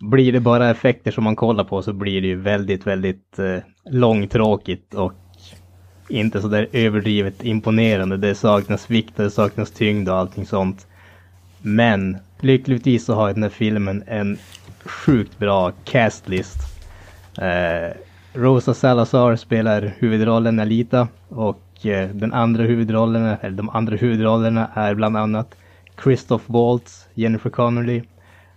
blir 0.00 0.32
det 0.32 0.40
bara 0.40 0.70
effekter 0.70 1.10
som 1.10 1.24
man 1.24 1.36
kollar 1.36 1.64
på 1.64 1.82
så 1.82 1.92
blir 1.92 2.20
det 2.20 2.26
ju 2.26 2.40
väldigt, 2.40 2.86
väldigt 2.86 3.38
eh, 3.38 3.58
långtråkigt 3.90 4.94
och 4.94 5.12
inte 6.08 6.40
sådär 6.40 6.68
överdrivet 6.72 7.44
imponerande. 7.44 8.16
Det 8.16 8.34
saknas 8.34 8.90
vikt, 8.90 9.16
det 9.16 9.30
saknas 9.30 9.70
tyngd 9.70 10.08
och 10.08 10.16
allting 10.16 10.46
sånt. 10.46 10.86
Men 11.62 12.16
lyckligtvis 12.40 13.04
så 13.04 13.14
har 13.14 13.32
den 13.32 13.42
här 13.42 13.50
filmen 13.50 14.04
en 14.06 14.38
sjukt 14.84 15.38
bra 15.38 15.72
castlist. 15.84 16.58
Eh, 17.38 17.96
Rosa 18.32 18.74
Salazar 18.74 19.36
spelar 19.36 19.94
huvudrollen 19.98 20.60
Alita 20.60 21.08
och 21.28 21.86
eh, 21.86 22.08
den 22.08 22.32
andra 22.32 22.62
huvudrollen, 22.62 23.36
eller 23.40 23.56
de 23.56 23.70
andra 23.70 23.96
huvudrollerna 23.96 24.70
är 24.74 24.94
bland 24.94 25.16
annat 25.16 25.54
Christoph 26.02 26.44
Waltz, 26.46 27.06
Jennifer 27.14 27.50
Connelly, 27.50 28.02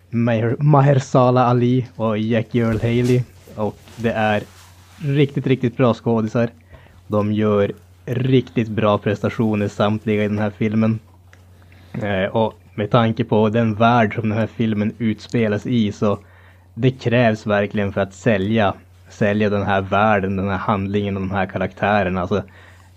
Maher, 0.09 0.55
Mahershala 0.59 1.45
Ali 1.45 1.87
och 1.95 2.17
Jackie 2.17 2.65
Earl 2.65 2.81
Haley. 2.81 3.21
Och 3.55 3.77
det 3.95 4.11
är 4.11 4.43
riktigt, 4.97 5.47
riktigt 5.47 5.77
bra 5.77 5.93
skådisar. 5.93 6.49
De 7.07 7.34
gör 7.34 7.71
riktigt 8.05 8.69
bra 8.69 8.97
prestationer 8.97 9.67
samtliga 9.67 10.23
i 10.23 10.27
den 10.27 10.39
här 10.39 10.49
filmen. 10.49 10.99
Eh, 12.01 12.25
och 12.25 12.53
med 12.75 12.91
tanke 12.91 13.23
på 13.23 13.49
den 13.49 13.73
värld 13.73 14.15
som 14.15 14.29
den 14.29 14.38
här 14.38 14.47
filmen 14.47 14.93
utspelas 14.97 15.65
i 15.65 15.91
så 15.91 16.19
det 16.73 16.91
krävs 16.91 17.47
verkligen 17.47 17.93
för 17.93 18.01
att 18.01 18.13
sälja, 18.13 18.73
sälja 19.09 19.49
den 19.49 19.63
här 19.63 19.81
världen, 19.81 20.35
den 20.35 20.49
här 20.49 20.57
handlingen 20.57 21.15
och 21.15 21.21
de 21.21 21.31
här 21.31 21.45
karaktärerna. 21.45 22.21
Alltså, 22.21 22.43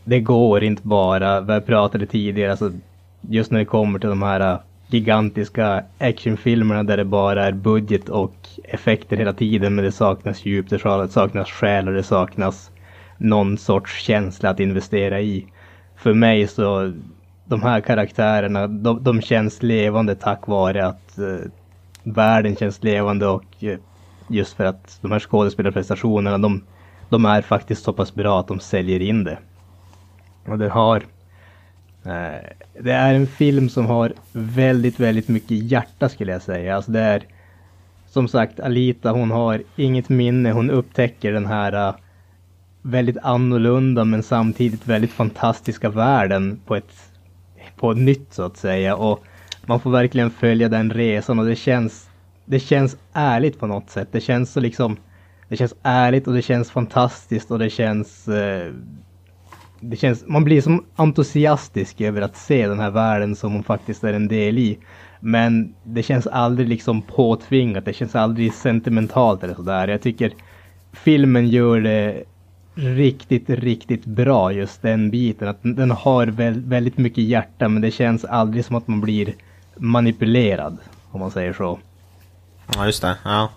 det 0.05 0.20
går 0.20 0.65
inte 0.65 0.82
bara, 0.82 1.41
vi 1.41 1.61
pratade 1.61 2.07
tidigare, 2.07 2.51
alltså, 2.51 2.73
just 3.20 3.51
när 3.51 3.59
det 3.59 3.65
kommer 3.65 3.99
till 3.99 4.09
de 4.09 4.23
här 4.23 4.41
eh, 4.41 4.59
gigantiska 4.87 5.85
actionfilmerna 5.99 6.82
där 6.82 6.97
det 6.97 7.05
bara 7.05 7.47
är 7.47 7.53
budget 7.53 8.09
och 8.09 8.35
effekter 8.65 9.16
hela 9.16 9.32
tiden 9.32 9.74
men 9.74 9.85
det 9.85 9.93
saknas 9.93 10.47
djup, 10.47 10.70
det 10.70 10.78
saknas 11.11 11.51
själ 11.51 11.89
och 11.89 11.95
det 11.95 12.03
saknas 12.03 12.70
någon 13.21 13.59
sorts 13.59 14.03
känsla 14.03 14.51
att 14.51 14.61
investera 14.61 15.21
i. 15.21 15.47
För 15.97 16.15
mig 16.15 16.47
så, 16.47 16.93
de 17.45 17.63
här 17.63 17.81
karaktärerna, 17.81 18.67
de, 18.67 19.03
de 19.03 19.21
känns 19.21 19.63
levande 19.63 20.15
tack 20.15 20.47
vare 20.47 20.87
att 20.87 21.19
eh, 21.19 21.51
världen 22.03 22.57
känns 22.57 22.83
levande 22.83 23.27
och 23.27 23.45
eh, 23.61 23.79
just 24.29 24.57
för 24.57 24.65
att 24.65 24.99
de 25.03 25.13
här 25.13 25.19
skådespelarprestationerna, 25.19 26.39
de, 26.39 26.63
de 27.09 27.25
är 27.25 27.43
faktiskt 27.43 27.85
så 27.85 27.93
pass 27.93 28.15
bra 28.15 28.41
att 28.41 28.49
de 28.49 28.61
säljer 28.61 29.03
in 29.03 29.25
det. 29.25 29.39
Och 30.47 30.59
det 30.59 30.69
har 30.69 30.97
eh, 32.05 32.47
det 32.81 32.93
är 32.93 33.15
en 33.15 33.27
film 33.27 33.69
som 33.69 33.87
har 33.87 34.13
väldigt, 34.33 35.01
väldigt 35.01 35.29
mycket 35.29 35.51
hjärta 35.51 36.09
skulle 36.09 36.33
jag 36.33 36.43
säga. 36.43 36.77
Alltså 36.77 36.93
det 36.93 37.01
är 37.01 37.23
som 38.09 38.29
sagt 38.29 38.61
Alita, 38.61 39.11
hon 39.11 39.31
har 39.31 39.63
inget 39.77 40.09
minne. 40.09 40.53
Hon 40.53 40.71
upptäcker 40.71 41.33
den 41.33 41.47
här 41.47 41.89
eh, 41.89 41.95
väldigt 42.82 43.16
annorlunda 43.23 44.05
men 44.05 44.23
samtidigt 44.23 44.86
väldigt 44.86 45.12
fantastiska 45.12 45.89
världen 45.89 46.61
på 46.66 46.77
ett, 46.77 46.93
på 47.77 47.90
ett 47.90 47.98
nytt 47.98 48.32
så 48.35 48.43
att 48.43 48.57
säga. 48.57 48.97
Och 48.97 49.24
man 49.66 49.81
får 49.81 49.90
verkligen 49.90 50.31
följa 50.31 50.69
den 50.69 50.90
resan 50.90 51.39
och 51.39 51.47
det 51.47 51.57
känns, 51.57 52.09
det 52.44 52.61
känns 52.61 52.97
ärligt 53.12 53.61
på 53.61 53.66
något 53.66 53.90
sätt. 53.90 54.09
Det 54.12 54.20
känns 54.20 54.52
så 54.52 54.61
liksom, 54.61 54.97
det 55.48 55.57
känns 55.57 55.74
ärligt 55.82 56.27
och 56.27 56.35
det 56.35 56.43
känns 56.43 56.70
fantastiskt 56.70 57.51
och 57.51 57.59
det 57.59 57.70
känns 57.70 58.28
eh, 58.28 58.73
det 59.81 59.97
känns, 59.97 60.24
man 60.27 60.44
blir 60.44 60.61
som 60.61 60.85
entusiastisk 60.97 62.01
över 62.01 62.23
att 62.23 62.36
se 62.36 62.69
den 62.69 62.81
här 62.81 62.90
världen 62.90 63.36
som 63.36 63.52
hon 63.52 63.62
faktiskt 63.62 64.05
är 64.05 64.12
en 64.12 64.28
del 64.28 64.59
i. 64.59 64.78
Men 65.20 65.74
det 65.85 66.02
känns 66.02 66.27
aldrig 66.27 66.69
liksom 66.69 67.02
påtvingat, 67.02 67.85
det 67.85 67.93
känns 67.93 68.16
aldrig 68.16 68.55
sentimentalt 68.55 69.44
eller 69.44 69.55
sådär. 69.55 69.89
Jag 69.89 70.02
tycker 70.02 70.32
filmen 70.93 71.48
gör 71.48 71.81
det 71.81 72.24
riktigt, 72.75 73.51
riktigt 73.51 74.05
bra 74.05 74.53
just 74.53 74.83
den 74.83 75.11
biten. 75.11 75.49
Att 75.49 75.59
den 75.63 75.91
har 75.91 76.27
väldigt 76.69 76.99
mycket 76.99 77.25
hjärta 77.25 77.69
men 77.69 77.83
det 77.83 77.91
känns 77.91 78.25
aldrig 78.25 78.65
som 78.65 78.77
att 78.77 78.89
man 78.89 79.01
blir 79.01 79.35
manipulerad. 79.77 80.79
Om 81.11 81.21
man 81.21 81.31
säger 81.31 81.53
så. 81.53 81.79
Ja, 82.75 82.87
just 82.87 83.03
det. 83.03 83.17
Ja. 83.25 83.51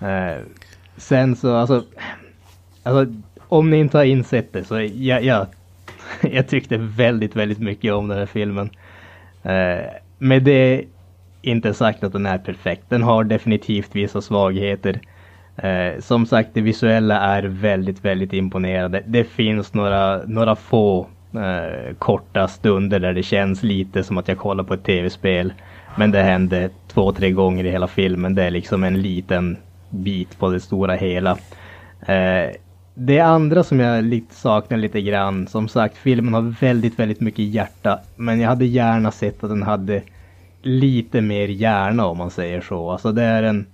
Eh, 0.00 0.42
sen 0.96 1.36
så, 1.36 1.56
alltså, 1.56 1.84
alltså, 2.82 3.14
om 3.48 3.70
ni 3.70 3.76
inte 3.76 3.96
har 3.96 4.04
insett 4.04 4.52
det 4.52 4.64
så 4.64 4.80
jag, 4.80 5.24
jag, 5.24 5.46
jag 6.20 6.48
tyckte 6.48 6.76
väldigt, 6.76 7.36
väldigt 7.36 7.58
mycket 7.58 7.92
om 7.92 8.08
den 8.08 8.18
här 8.18 8.26
filmen. 8.26 8.70
Eh, 9.42 9.84
med 10.18 10.42
det 10.42 10.84
inte 11.42 11.74
sagt 11.74 12.04
att 12.04 12.12
den 12.12 12.26
är 12.26 12.38
perfekt. 12.38 12.84
Den 12.88 13.02
har 13.02 13.24
definitivt 13.24 13.94
vissa 13.94 14.22
svagheter. 14.22 15.00
Eh, 15.56 16.00
som 16.00 16.26
sagt, 16.26 16.50
det 16.52 16.60
visuella 16.60 17.20
är 17.20 17.42
väldigt, 17.42 18.04
väldigt 18.04 18.32
imponerande. 18.32 19.02
Det 19.06 19.24
finns 19.24 19.74
några, 19.74 20.20
några 20.26 20.56
få 20.56 21.06
eh, 21.34 21.94
korta 21.98 22.48
stunder 22.48 23.00
där 23.00 23.12
det 23.12 23.22
känns 23.22 23.62
lite 23.62 24.04
som 24.04 24.18
att 24.18 24.28
jag 24.28 24.38
kollar 24.38 24.64
på 24.64 24.74
ett 24.74 24.84
tv-spel. 24.84 25.52
Men 25.96 26.10
det 26.10 26.22
händer 26.22 26.70
två, 26.88 27.12
tre 27.12 27.30
gånger 27.30 27.64
i 27.64 27.70
hela 27.70 27.86
filmen. 27.86 28.34
Det 28.34 28.42
är 28.42 28.50
liksom 28.50 28.84
en 28.84 29.02
liten 29.02 29.56
bit 29.90 30.38
på 30.38 30.50
det 30.50 30.60
stora 30.60 30.94
hela. 30.94 31.30
Eh, 32.06 32.50
det 32.94 33.20
andra 33.20 33.62
som 33.62 33.80
jag 33.80 34.04
lite 34.04 34.34
saknar 34.34 34.78
lite 34.78 35.02
grann, 35.02 35.46
som 35.46 35.68
sagt 35.68 35.96
filmen 35.96 36.34
har 36.34 36.54
väldigt, 36.60 36.98
väldigt 36.98 37.20
mycket 37.20 37.44
hjärta. 37.44 38.00
Men 38.16 38.40
jag 38.40 38.48
hade 38.48 38.66
gärna 38.66 39.10
sett 39.10 39.44
att 39.44 39.50
den 39.50 39.62
hade 39.62 40.02
lite 40.62 41.20
mer 41.20 41.48
hjärna 41.48 42.06
om 42.06 42.18
man 42.18 42.30
säger 42.30 42.60
så. 42.60 42.90
Alltså 42.90 43.12
det 43.12 43.22
är 43.22 43.42
en 43.42 43.66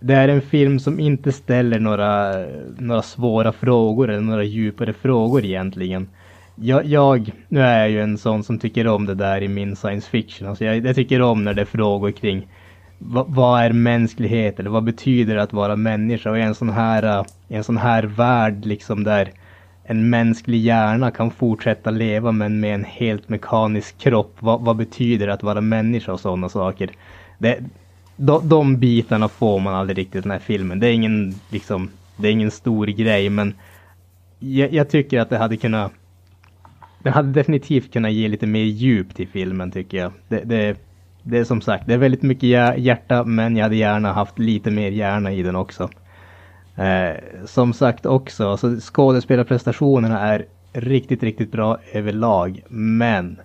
det 0.00 0.14
är 0.14 0.28
en 0.28 0.40
film 0.40 0.78
som 0.78 1.00
inte 1.00 1.32
ställer 1.32 1.78
några, 1.78 2.34
några 2.78 3.02
svåra 3.02 3.52
frågor 3.52 4.10
eller 4.10 4.20
några 4.20 4.44
djupare 4.44 4.92
frågor 4.92 5.44
egentligen. 5.44 6.08
Jag, 6.54 6.86
jag, 6.86 7.30
nu 7.48 7.60
är 7.60 7.78
jag 7.78 7.90
ju 7.90 8.02
en 8.02 8.18
sån 8.18 8.44
som 8.44 8.58
tycker 8.58 8.86
om 8.86 9.06
det 9.06 9.14
där 9.14 9.42
i 9.42 9.48
min 9.48 9.76
science 9.76 10.10
fiction. 10.10 10.48
Alltså 10.48 10.64
jag, 10.64 10.86
jag 10.86 10.94
tycker 10.94 11.22
om 11.22 11.44
när 11.44 11.54
det 11.54 11.60
är 11.60 11.66
frågor 11.66 12.10
kring 12.10 12.46
vad, 12.98 13.34
vad, 13.34 13.62
är 13.62 13.72
mänsklighet 13.72 14.60
eller 14.60 14.70
vad 14.70 14.84
betyder 14.84 15.34
det 15.34 15.42
att 15.42 15.52
vara 15.52 15.76
människa? 15.76 16.30
Och 16.30 16.38
i 16.38 16.42
en 16.42 16.54
sån 16.54 16.70
här, 16.70 17.26
en 17.48 17.64
sån 17.64 17.76
här 17.76 18.02
värld 18.02 18.64
liksom 18.64 19.04
där 19.04 19.30
en 19.84 20.10
mänsklig 20.10 20.60
hjärna 20.60 21.10
kan 21.10 21.30
fortsätta 21.30 21.90
leva 21.90 22.32
men 22.32 22.60
med 22.60 22.74
en 22.74 22.84
helt 22.84 23.28
mekanisk 23.28 23.98
kropp. 23.98 24.36
Vad, 24.38 24.60
vad 24.60 24.76
betyder 24.76 25.26
det 25.26 25.32
att 25.32 25.42
vara 25.42 25.60
människa 25.60 26.12
och 26.12 26.20
sådana 26.20 26.48
saker? 26.48 26.90
Det, 27.38 27.58
de, 28.18 28.48
de 28.48 28.76
bitarna 28.76 29.28
får 29.28 29.60
man 29.60 29.74
aldrig 29.74 29.98
riktigt 29.98 30.16
i 30.16 30.20
den 30.20 30.30
här 30.30 30.38
filmen. 30.38 30.80
Det 30.80 30.86
är 30.86 30.92
ingen, 30.92 31.34
liksom, 31.50 31.90
det 32.16 32.28
är 32.28 32.32
ingen 32.32 32.50
stor 32.50 32.86
grej 32.86 33.30
men 33.30 33.54
jag, 34.38 34.72
jag 34.72 34.90
tycker 34.90 35.20
att 35.20 35.30
det 35.30 35.38
hade 35.38 35.56
kunnat 35.56 35.92
den 37.02 37.12
hade 37.12 37.32
definitivt 37.32 37.92
kunnat 37.92 38.12
ge 38.12 38.28
lite 38.28 38.46
mer 38.46 38.64
djup 38.64 39.14
till 39.14 39.28
filmen 39.28 39.70
tycker 39.70 39.98
jag. 39.98 40.12
Det, 40.28 40.44
det, 40.44 40.76
det 41.22 41.38
är 41.38 41.44
som 41.44 41.60
sagt, 41.60 41.86
det 41.86 41.94
är 41.94 41.98
väldigt 41.98 42.22
mycket 42.22 42.78
hjärta 42.78 43.24
men 43.24 43.56
jag 43.56 43.62
hade 43.62 43.76
gärna 43.76 44.12
haft 44.12 44.38
lite 44.38 44.70
mer 44.70 44.90
hjärna 44.90 45.32
i 45.32 45.42
den 45.42 45.56
också. 45.56 45.90
Eh, 46.76 47.16
som 47.44 47.72
sagt 47.72 48.06
också, 48.06 48.50
alltså 48.50 48.76
skådespelarprestationerna 48.80 50.20
är 50.20 50.46
riktigt, 50.72 51.22
riktigt 51.22 51.52
bra 51.52 51.78
överlag. 51.92 52.62
Men 52.68 53.36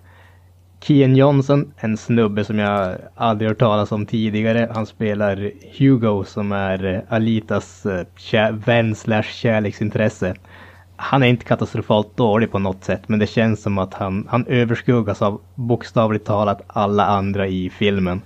Kian 0.86 1.16
Johnson, 1.16 1.72
en 1.76 1.96
snubbe 1.96 2.44
som 2.44 2.58
jag 2.58 2.96
aldrig 3.14 3.48
hört 3.48 3.58
talas 3.58 3.92
om 3.92 4.06
tidigare. 4.06 4.70
Han 4.74 4.86
spelar 4.86 5.50
Hugo 5.78 6.24
som 6.24 6.52
är 6.52 6.84
eh, 6.84 7.00
Alitas 7.08 7.86
eh, 7.86 8.52
vän 8.52 8.94
slash 8.94 9.22
kärleksintresse 9.22 10.34
han 10.96 11.22
är 11.22 11.26
inte 11.26 11.44
katastrofalt 11.44 12.16
dålig 12.16 12.50
på 12.50 12.58
något 12.58 12.84
sätt, 12.84 13.08
men 13.08 13.18
det 13.18 13.26
känns 13.26 13.62
som 13.62 13.78
att 13.78 13.94
han, 13.94 14.26
han 14.30 14.46
överskuggas 14.46 15.22
av 15.22 15.40
bokstavligt 15.54 16.26
talat 16.26 16.62
alla 16.66 17.06
andra 17.06 17.46
i 17.46 17.70
filmen. 17.70 18.22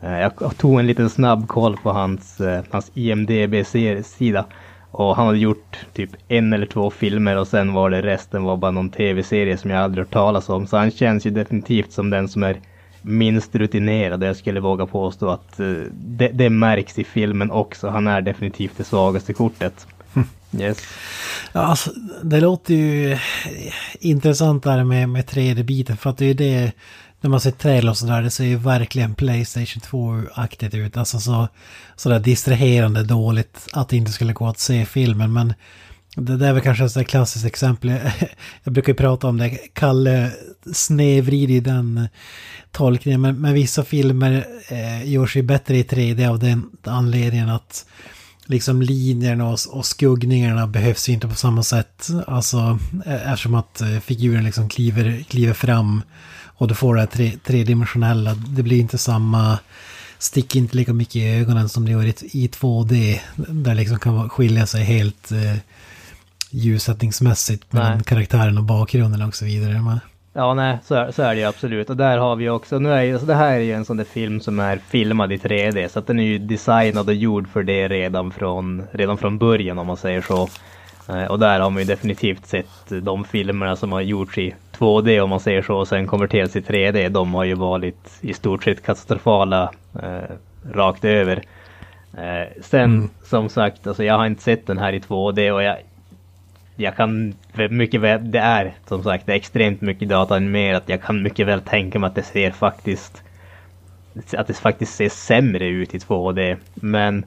Eh, 0.00 0.20
jag 0.20 0.56
tog 0.58 0.80
en 0.80 0.86
liten 0.86 1.10
snabb 1.10 1.48
koll 1.48 1.76
på 1.76 1.90
hans, 1.92 2.40
hans 2.70 2.90
IMDB-sida 2.94 4.44
och 4.92 5.16
han 5.16 5.26
hade 5.26 5.38
gjort 5.38 5.76
typ 5.92 6.10
en 6.28 6.52
eller 6.52 6.66
två 6.66 6.90
filmer 6.90 7.36
och 7.36 7.48
sen 7.48 7.72
var 7.72 7.90
det 7.90 8.02
resten 8.02 8.42
var 8.42 8.56
bara 8.56 8.70
någon 8.70 8.90
tv-serie 8.90 9.56
som 9.56 9.70
jag 9.70 9.80
aldrig 9.80 10.04
hört 10.04 10.12
talas 10.12 10.48
om. 10.48 10.66
Så 10.66 10.76
han 10.76 10.90
känns 10.90 11.26
ju 11.26 11.30
definitivt 11.30 11.92
som 11.92 12.10
den 12.10 12.28
som 12.28 12.42
är 12.42 12.60
minst 13.02 13.54
rutinerad. 13.54 14.22
Jag 14.22 14.36
skulle 14.36 14.60
våga 14.60 14.86
påstå 14.86 15.28
att 15.28 15.60
eh, 15.60 15.66
det, 15.92 16.28
det 16.28 16.50
märks 16.50 16.98
i 16.98 17.04
filmen 17.04 17.50
också. 17.50 17.88
Han 17.88 18.06
är 18.06 18.20
definitivt 18.20 18.72
det 18.76 18.84
svagaste 18.84 19.32
kortet. 19.32 19.86
Yes. 20.58 20.78
Ja, 21.52 21.60
alltså, 21.60 21.90
det 22.22 22.40
låter 22.40 22.74
ju 22.74 23.18
intressant 24.00 24.62
där 24.62 24.84
med, 24.84 25.08
med 25.08 25.24
3D-biten 25.24 25.96
för 25.96 26.10
att 26.10 26.18
det 26.18 26.26
är 26.26 26.34
det 26.34 26.72
när 27.22 27.30
man 27.30 27.40
ser 27.40 27.50
trailers 27.50 27.90
och 27.90 27.96
sådär, 27.96 28.22
det 28.22 28.30
ser 28.30 28.44
ju 28.44 28.56
verkligen 28.56 29.14
Playstation 29.14 29.82
2-aktigt 29.82 30.76
ut. 30.76 30.96
Alltså 30.96 31.18
så, 31.20 31.48
sådär 31.96 32.18
distraherande 32.18 33.02
dåligt 33.02 33.68
att 33.72 33.88
det 33.88 33.96
inte 33.96 34.12
skulle 34.12 34.32
gå 34.32 34.48
att 34.48 34.58
se 34.58 34.86
filmen. 34.86 35.32
Men 35.32 35.54
det 36.16 36.36
där 36.36 36.48
är 36.48 36.52
väl 36.52 36.62
kanske 36.62 37.00
ett 37.00 37.08
klassiskt 37.08 37.46
exempel. 37.46 37.90
Jag 38.64 38.72
brukar 38.72 38.92
ju 38.92 38.96
prata 38.96 39.28
om 39.28 39.38
det. 39.38 39.50
Kalle 39.72 40.30
snedvrider 40.72 41.60
den 41.60 42.08
tolkningen. 42.70 43.20
Men, 43.20 43.40
men 43.40 43.54
vissa 43.54 43.84
filmer 43.84 44.46
eh, 44.68 45.10
görs 45.10 45.36
ju 45.36 45.42
bättre 45.42 45.76
i 45.76 45.82
3D 45.82 46.28
av 46.28 46.38
den 46.38 46.70
anledningen 46.84 47.48
att 47.48 47.86
liksom 48.46 48.82
linjerna 48.82 49.48
och, 49.48 49.58
och 49.70 49.86
skuggningarna 49.86 50.66
behövs 50.66 51.08
inte 51.08 51.28
på 51.28 51.34
samma 51.34 51.62
sätt. 51.62 52.08
Alltså 52.26 52.78
eh, 53.06 53.32
eftersom 53.32 53.54
att 53.54 53.80
eh, 53.80 53.98
figuren 53.98 54.44
liksom 54.44 54.68
kliver, 54.68 55.24
kliver 55.28 55.54
fram 55.54 56.02
och 56.62 56.68
du 56.68 56.74
får 56.74 56.94
det 56.94 57.00
här 57.00 57.06
tre, 57.06 57.32
tredimensionella. 57.44 58.34
Det 58.34 58.62
blir 58.62 58.80
inte 58.80 58.98
samma, 58.98 59.58
sticker 60.18 60.58
inte 60.58 60.76
lika 60.76 60.92
mycket 60.92 61.16
i 61.16 61.40
ögonen 61.40 61.68
som 61.68 61.84
det 61.84 61.90
gör 61.90 62.04
i, 62.04 62.14
i 62.32 62.48
2D. 62.48 63.18
Där 63.36 63.74
liksom 63.74 63.98
kan 63.98 64.28
skilja 64.28 64.66
sig 64.66 64.84
helt 64.84 65.32
eh, 65.32 65.56
ljussättningsmässigt 66.50 67.72
mellan 67.72 68.02
karaktären 68.02 68.58
och 68.58 68.64
bakgrunden 68.64 69.22
och 69.22 69.34
så 69.34 69.44
vidare. 69.44 69.82
Men, 69.82 70.00
Ja, 70.32 70.54
nej, 70.54 70.78
så 70.84 70.94
är, 70.94 71.10
så 71.10 71.22
är 71.22 71.34
det 71.34 71.40
ju 71.40 71.46
absolut. 71.46 71.90
Och 71.90 71.96
där 71.96 72.18
har 72.18 72.36
vi 72.36 72.48
också, 72.48 72.78
nu 72.78 72.92
är 72.92 73.02
ju, 73.02 73.12
alltså 73.12 73.26
det 73.26 73.34
här 73.34 73.52
är 73.52 73.58
ju 73.58 73.72
en 73.72 73.84
sån 73.84 73.96
där 73.96 74.04
film 74.04 74.40
som 74.40 74.60
är 74.60 74.76
filmad 74.76 75.32
i 75.32 75.36
3D, 75.36 75.88
så 75.88 75.98
att 75.98 76.06
den 76.06 76.18
är 76.18 76.24
ju 76.24 76.38
designad 76.38 77.08
och 77.08 77.14
gjord 77.14 77.48
för 77.48 77.62
det 77.62 77.88
redan 77.88 78.30
från, 78.30 78.82
redan 78.92 79.18
från 79.18 79.38
början 79.38 79.78
om 79.78 79.86
man 79.86 79.96
säger 79.96 80.22
så. 80.22 80.48
Eh, 81.08 81.24
och 81.24 81.38
där 81.38 81.60
har 81.60 81.70
man 81.70 81.78
ju 81.82 81.84
definitivt 81.84 82.46
sett 82.46 82.92
de 83.02 83.24
filmerna 83.24 83.76
som 83.76 83.92
har 83.92 84.00
gjorts 84.00 84.38
i 84.38 84.54
2D 84.78 85.20
om 85.20 85.30
man 85.30 85.40
säger 85.40 85.62
så, 85.62 85.76
och 85.76 85.88
sen 85.88 86.06
konverterats 86.06 86.56
i 86.56 86.60
3D. 86.60 87.08
De 87.08 87.34
har 87.34 87.44
ju 87.44 87.54
varit 87.54 88.18
i 88.20 88.34
stort 88.34 88.64
sett 88.64 88.82
katastrofala 88.82 89.72
eh, 90.02 90.36
rakt 90.72 91.04
över. 91.04 91.42
Eh, 92.18 92.62
sen 92.62 92.84
mm. 92.84 93.08
som 93.24 93.48
sagt, 93.48 93.86
alltså 93.86 94.04
jag 94.04 94.18
har 94.18 94.26
inte 94.26 94.42
sett 94.42 94.66
den 94.66 94.78
här 94.78 94.92
i 94.92 94.98
2D 94.98 95.50
och 95.50 95.62
jag, 95.62 95.76
jag 96.76 96.96
kan 96.96 97.34
mycket 97.70 98.00
väl, 98.00 98.30
det 98.30 98.38
är 98.38 98.74
som 98.88 99.02
sagt 99.02 99.26
det 99.26 99.32
är 99.32 99.36
extremt 99.36 99.80
mycket 99.80 100.08
data 100.08 100.34
att 100.36 100.88
Jag 100.88 101.02
kan 101.02 101.22
mycket 101.22 101.46
väl 101.46 101.60
tänka 101.60 101.98
mig 101.98 102.08
att 102.08 102.14
det 102.14 102.22
ser 102.22 102.50
faktiskt 102.50 103.22
att 104.36 104.46
det 104.46 104.54
faktiskt 104.54 104.94
ser 104.94 105.08
sämre 105.08 105.66
ut 105.66 105.94
i 105.94 105.98
2D. 105.98 106.56
Men 106.74 107.24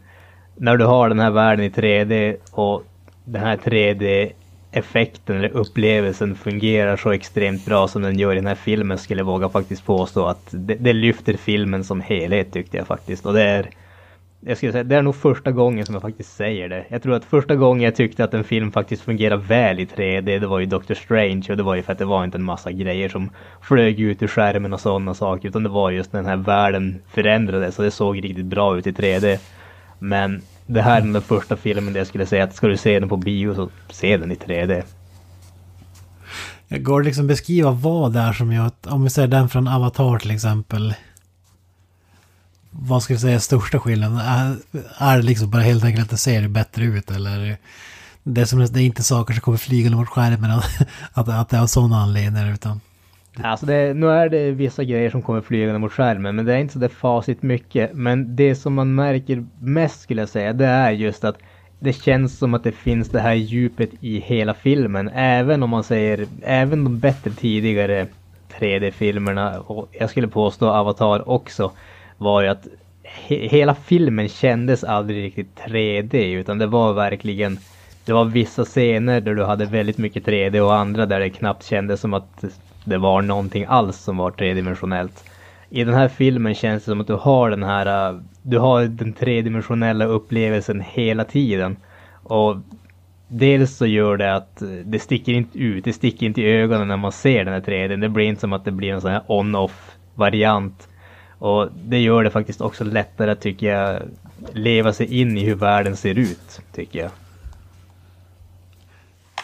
när 0.56 0.78
du 0.78 0.86
har 0.86 1.10
den 1.10 1.20
här 1.20 1.32
världen 1.32 1.66
i 1.66 1.70
3D 1.70 2.38
och 2.52 2.84
den 3.24 3.42
här 3.42 3.58
3D 3.58 4.32
effekten 4.76 5.38
eller 5.38 5.50
upplevelsen 5.50 6.36
fungerar 6.36 6.98
så 6.98 7.12
extremt 7.12 7.66
bra 7.66 7.88
som 7.88 8.02
den 8.02 8.20
gör 8.20 8.32
i 8.32 8.36
den 8.36 8.48
här 8.48 8.56
filmen 8.56 8.98
skulle 8.98 9.20
jag 9.20 9.26
våga 9.26 9.50
faktiskt 9.50 9.86
påstå 9.86 10.26
att 10.26 10.48
det, 10.52 10.76
det 10.76 10.94
lyfter 10.94 11.34
filmen 11.34 11.84
som 11.84 12.02
helhet 12.02 12.54
tyckte 12.54 12.78
jag 12.78 12.88
faktiskt. 12.88 13.26
Och 13.26 13.34
det 13.34 13.42
är 13.42 13.70
jag 14.48 14.58
skulle 14.58 14.72
säga, 14.72 14.84
det 14.84 14.96
är 14.96 15.02
nog 15.02 15.16
första 15.16 15.52
gången 15.52 15.86
som 15.86 15.96
jag 15.96 16.02
faktiskt 16.02 16.36
säger 16.36 16.70
det. 16.70 16.86
Jag 16.90 17.04
tror 17.04 17.16
att 17.16 17.26
första 17.26 17.56
gången 17.56 17.84
jag 17.84 17.96
tyckte 17.96 18.24
att 18.24 18.34
en 18.34 18.44
film 18.44 18.72
faktiskt 18.72 19.02
fungerar 19.02 19.38
väl 19.38 19.80
i 19.80 19.86
3D, 19.86 20.40
det 20.40 20.48
var 20.48 20.60
ju 20.60 20.66
Doctor 20.66 20.96
Strange 20.96 21.46
och 21.50 21.58
det 21.58 21.64
var 21.64 21.76
ju 21.76 21.84
för 21.84 21.92
att 21.92 21.98
det 21.98 22.06
var 22.06 22.24
inte 22.24 22.38
en 22.38 22.44
massa 22.44 22.72
grejer 22.72 23.10
som 23.10 23.30
flög 23.62 24.00
ut 24.00 24.24
ur 24.24 24.28
skärmen 24.28 24.74
och 24.74 24.80
sådana 24.80 25.14
saker, 25.14 25.50
utan 25.50 25.64
det 25.64 25.70
var 25.70 25.92
just 25.92 26.14
när 26.14 26.22
den 26.22 26.30
här 26.30 26.38
världen 26.38 27.02
förändrades 27.08 27.80
och 27.80 27.86
det 27.86 27.92
såg 27.92 28.24
riktigt 28.24 28.46
bra 28.46 28.78
ut 28.78 28.88
i 28.88 28.92
3D. 28.92 29.40
Men 30.00 30.42
det 30.66 30.82
här 30.82 31.02
är 31.02 31.06
den 31.06 31.22
första 31.22 31.56
filmen 31.56 31.94
där 31.94 32.00
jag 32.00 32.08
skulle 32.08 32.26
säga 32.26 32.44
att 32.44 32.56
ska 32.56 32.68
du 32.68 32.78
se 32.78 33.00
den 33.00 33.10
på 33.10 33.18
bio 33.18 33.56
så 33.56 33.70
se 33.90 34.18
den 34.18 34.32
i 34.32 34.36
3D. 34.36 34.84
Jag 36.68 36.84
går 36.84 37.04
liksom 37.04 37.28
beskriva 37.28 37.72
vad 37.72 38.14
det 38.14 38.20
är 38.20 38.34
som 38.34 38.54
gör 38.54 38.66
att, 38.66 38.88
om 38.88 39.04
vi 39.04 39.10
säger 39.10 39.28
den 39.28 39.50
från 39.50 39.68
Avatar 39.68 40.20
till 40.20 40.32
exempel, 40.32 40.94
vad 42.70 43.04
ska 43.04 43.14
du 43.14 43.20
säga, 43.20 43.40
största 43.40 43.80
skillnaden? 43.80 44.18
Är, 44.18 44.58
är 44.98 45.18
det 45.18 45.24
liksom 45.24 45.50
bara 45.50 45.62
helt 45.62 45.84
enkelt 45.84 46.04
att 46.04 46.10
det 46.10 46.18
ser 46.18 46.48
bättre 46.48 46.84
ut 46.84 47.12
eller? 47.12 47.58
Det 48.24 48.42
är, 48.42 48.46
som, 48.46 48.60
det 48.60 48.82
är 48.82 48.86
inte 48.86 49.04
saker 49.04 49.34
som 49.34 49.42
kommer 49.42 49.58
flygande 49.58 49.98
mot 49.98 50.10
skärmen 50.10 50.52
att, 51.14 51.30
att 51.30 51.50
det 51.50 51.58
är 51.58 51.62
av 51.62 51.68
sådana 51.68 52.02
anledningar 52.02 52.54
utan... 52.54 52.82
Alltså 53.44 53.66
det, 53.66 53.94
nu 53.94 54.10
är 54.10 54.30
det 54.30 54.52
vissa 54.52 54.84
grejer 54.84 55.10
som 55.10 55.22
kommer 55.22 55.42
flygande 55.42 55.80
mot 55.80 55.92
skärmen 55.92 56.36
men 56.36 56.46
det 56.46 56.54
är 56.54 56.58
inte 56.58 56.74
så 56.74 56.80
det 56.80 56.90
facit 56.90 57.44
mycket. 57.44 57.94
Men 57.94 58.36
det 58.36 58.56
som 58.56 58.74
man 58.74 58.96
märker 58.96 59.46
mest 59.60 60.02
skulle 60.02 60.22
jag 60.22 60.30
säga 60.30 60.54
det 60.54 60.66
är 60.66 60.92
just 60.92 61.24
att 61.24 61.38
det 61.80 61.94
känns 61.94 62.38
som 62.38 62.54
att 62.54 62.64
det 62.64 62.72
finns 62.72 63.10
det 63.10 63.20
här 63.20 63.34
djupet 63.34 63.90
i 64.02 64.20
hela 64.20 64.54
filmen. 64.54 65.10
Även 65.14 65.64
om 65.64 65.70
man 65.70 65.84
säger, 65.84 66.28
även 66.44 66.84
de 66.84 67.00
bättre 67.00 67.32
tidigare 67.32 68.08
3D-filmerna 68.60 69.60
och 69.60 69.90
jag 69.92 70.10
skulle 70.10 70.28
påstå 70.28 70.70
Avatar 70.70 71.30
också 71.30 71.72
var 72.18 72.42
ju 72.42 72.48
att 72.48 72.68
he 73.04 73.48
hela 73.48 73.76
filmen 73.76 74.30
kändes 74.30 74.84
aldrig 74.84 75.24
riktigt 75.24 75.60
3D 75.68 76.16
utan 76.16 76.58
det 76.58 76.68
var 76.68 76.94
verkligen 76.94 77.60
det 78.06 78.14
var 78.14 78.26
vissa 78.26 78.66
scener 78.66 79.22
där 79.22 79.36
du 79.36 79.44
hade 79.44 79.66
väldigt 79.66 79.98
mycket 79.98 80.26
3D 80.26 80.60
och 80.60 80.76
andra 80.76 81.06
där 81.06 81.20
det 81.20 81.30
knappt 81.30 81.66
kändes 81.66 82.02
som 82.02 82.14
att 82.14 82.44
det 82.86 82.98
var 82.98 83.22
någonting 83.22 83.66
alls 83.68 83.98
som 83.98 84.18
var 84.18 84.32
tredimensionellt. 84.32 85.24
I 85.70 85.84
den 85.84 85.94
här 85.94 86.08
filmen 86.08 86.56
känns 86.56 86.84
det 86.84 86.92
som 86.92 87.02
att 87.02 87.08
du 87.08 87.14
har 87.14 87.50
den 87.50 87.64
här, 87.64 88.10
äh, 88.10 88.20
du 88.42 88.58
har 88.58 88.86
den 88.86 89.14
tredimensionella 89.14 90.06
upplevelsen 90.06 90.82
hela 90.82 91.24
tiden. 91.24 91.78
Och 92.24 92.58
dels 93.28 93.78
så 93.78 93.86
gör 93.86 94.18
det 94.18 94.36
att 94.36 94.62
äh, 94.62 94.68
det 94.68 95.00
sticker 95.00 95.34
inte 95.34 95.60
ut, 95.60 95.84
det 95.84 95.94
sticker 95.94 96.26
inte 96.26 96.42
i 96.42 96.52
ögonen 96.52 96.88
när 96.88 96.98
man 96.98 97.12
ser 97.12 97.46
den 97.46 97.54
här 97.54 97.62
3D. 97.62 97.98
Det 97.98 98.10
blir 98.10 98.26
inte 98.26 98.42
som 98.42 98.54
att 98.54 98.66
det 98.66 98.72
blir 98.72 98.94
en 98.94 99.02
sån 99.02 99.12
här 99.12 99.22
on-off 99.28 99.92
variant 100.16 100.88
och 101.40 101.70
det 101.86 102.00
gör 102.00 102.24
det 102.24 102.30
faktiskt 102.30 102.62
också 102.62 102.84
lättare 102.84 103.36
tycker 103.36 103.68
jag 103.68 104.02
leva 104.54 104.94
sig 104.94 105.22
in 105.22 105.38
i 105.38 105.46
hur 105.46 105.56
världen 105.56 105.96
ser 105.96 106.20
ut, 106.20 106.62
tycker 106.74 107.00
jag. 107.00 107.12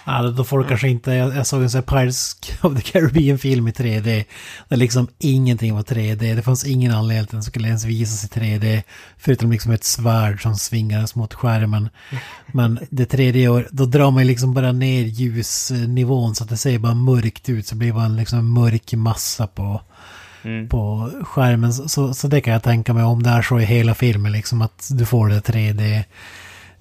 Ja, 0.05 0.21
då 0.21 0.43
får 0.43 0.59
du 0.59 0.67
kanske 0.67 0.89
inte, 0.89 1.11
jag, 1.11 1.35
jag 1.35 1.47
såg 1.47 1.61
en 1.61 1.69
sån 1.69 1.77
här 1.77 1.97
Pirates 1.97 2.35
of 2.61 2.75
the 2.75 2.91
Caribbean-film 2.91 3.67
i 3.67 3.71
3D. 3.71 4.25
Där 4.67 4.77
liksom 4.77 5.07
ingenting 5.19 5.75
var 5.75 5.83
3D. 5.83 6.35
Det 6.35 6.41
fanns 6.41 6.65
ingen 6.65 6.91
anledning 6.91 7.23
att 7.23 7.29
den 7.29 7.43
skulle 7.43 7.67
ens 7.67 7.85
visas 7.85 8.23
i 8.25 8.39
3D. 8.39 8.83
Förutom 9.17 9.51
liksom 9.51 9.71
ett 9.71 9.83
svärd 9.83 10.41
som 10.41 10.55
svingades 10.55 11.15
mot 11.15 11.33
skärmen. 11.33 11.89
Men 12.53 12.79
det 12.89 13.13
3D, 13.13 13.67
då 13.71 13.85
drar 13.85 14.11
man 14.11 14.27
liksom 14.27 14.53
bara 14.53 14.71
ner 14.71 15.03
ljusnivån 15.03 16.35
så 16.35 16.43
att 16.43 16.49
det 16.49 16.57
ser 16.57 16.79
bara 16.79 16.93
mörkt 16.93 17.49
ut. 17.49 17.67
Så 17.67 17.75
blir 17.75 17.87
det 17.87 17.93
bara 17.93 18.05
en 18.05 18.15
liksom 18.15 18.53
mörk 18.53 18.93
massa 18.93 19.47
på 19.47 19.81
mm. 20.43 20.69
på 20.69 21.11
skärmen. 21.23 21.73
Så, 21.73 22.13
så 22.13 22.27
det 22.27 22.41
kan 22.41 22.53
jag 22.53 22.63
tänka 22.63 22.93
mig 22.93 23.03
om 23.03 23.23
det 23.23 23.29
är 23.29 23.41
så 23.41 23.59
i 23.59 23.65
hela 23.65 23.95
filmen, 23.95 24.31
liksom 24.31 24.61
att 24.61 24.89
du 24.91 25.05
får 25.05 25.29
det 25.29 25.39
3D 25.39 25.97
eh, 25.97 26.03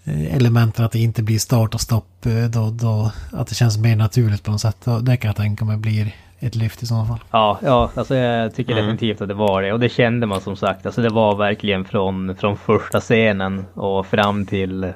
elementen 0.04 0.84
att 0.84 0.92
det 0.92 0.98
inte 0.98 1.22
blir 1.22 1.38
start 1.38 1.74
och 1.74 1.80
stopp. 1.80 2.26
eh, 2.26 2.44
Då, 2.44 2.70
då, 2.70 3.12
att 3.32 3.46
det 3.48 3.54
känns 3.54 3.78
mer 3.78 3.96
naturligt 3.96 4.42
på 4.44 4.50
något 4.50 4.60
sätt. 4.60 4.86
Det 5.02 5.16
kan 5.16 5.28
jag 5.28 5.36
tänka 5.36 5.64
mig 5.64 5.76
blir 5.76 6.14
ett 6.40 6.54
lyft 6.54 6.82
i 6.82 6.86
sådana 6.86 7.06
fall. 7.06 7.18
Ja, 7.30 7.58
ja, 7.62 7.90
alltså 7.94 8.14
jag 8.14 8.54
tycker 8.54 8.74
definitivt 8.74 9.20
att 9.20 9.28
det 9.28 9.34
var 9.34 9.62
det. 9.62 9.72
Och 9.72 9.80
det 9.80 9.88
kände 9.88 10.26
man 10.26 10.40
som 10.40 10.56
sagt. 10.56 10.86
Alltså 10.86 11.02
det 11.02 11.08
var 11.08 11.36
verkligen 11.36 11.84
från, 11.84 12.36
från 12.36 12.56
första 12.56 13.00
scenen 13.00 13.64
och 13.74 14.06
fram 14.06 14.46
till, 14.46 14.92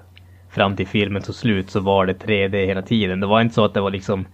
fram 0.50 0.76
till 0.76 0.86
filmen 0.86 1.22
tog 1.22 1.34
slut 1.34 1.70
så 1.70 1.80
var 1.80 2.06
det 2.06 2.12
3D 2.26 2.66
hela 2.66 2.82
tiden. 2.82 3.20
Det 3.20 3.26
var 3.26 3.40
inte 3.40 3.54
så 3.54 3.64
att 3.64 3.74
det 3.74 3.80
var 3.80 3.90
liksom 3.90 4.26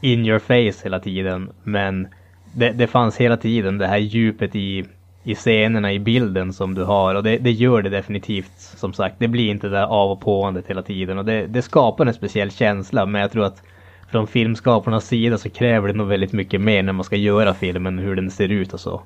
in 0.00 0.26
your 0.26 0.38
face 0.38 0.84
hela 0.84 1.00
tiden. 1.00 1.50
Men 1.62 2.08
det, 2.52 2.70
det 2.72 2.86
fanns 2.86 3.16
hela 3.16 3.36
tiden 3.36 3.78
det 3.78 3.86
här 3.86 3.98
djupet 3.98 4.56
i, 4.56 4.84
i 5.24 5.34
scenerna, 5.34 5.92
i 5.92 5.98
bilden 5.98 6.52
som 6.52 6.74
du 6.74 6.84
har. 6.84 7.14
Och 7.14 7.22
det, 7.22 7.38
det 7.38 7.50
gör 7.50 7.82
det 7.82 7.90
definitivt. 7.90 8.52
Som 8.56 8.92
sagt, 8.92 9.16
det 9.18 9.28
blir 9.28 9.50
inte 9.50 9.66
det 9.66 9.76
där 9.76 9.86
av 9.86 10.10
och 10.10 10.20
påandet 10.20 10.66
hela 10.66 10.82
tiden. 10.82 11.18
Och 11.18 11.24
det, 11.24 11.46
det 11.46 11.62
skapar 11.62 12.06
en 12.06 12.14
speciell 12.14 12.50
känsla. 12.50 13.06
Men 13.06 13.20
jag 13.20 13.32
tror 13.32 13.44
att 13.44 13.62
från 14.10 14.26
filmskaparnas 14.26 15.06
sida 15.06 15.38
så 15.38 15.50
kräver 15.50 15.88
det 15.88 15.94
nog 15.94 16.08
väldigt 16.08 16.32
mycket 16.32 16.60
mer 16.60 16.82
när 16.82 16.92
man 16.92 17.04
ska 17.04 17.16
göra 17.16 17.54
filmen, 17.54 17.98
hur 17.98 18.16
den 18.16 18.30
ser 18.30 18.48
ut 18.48 18.72
och 18.72 18.80
så. 18.80 19.02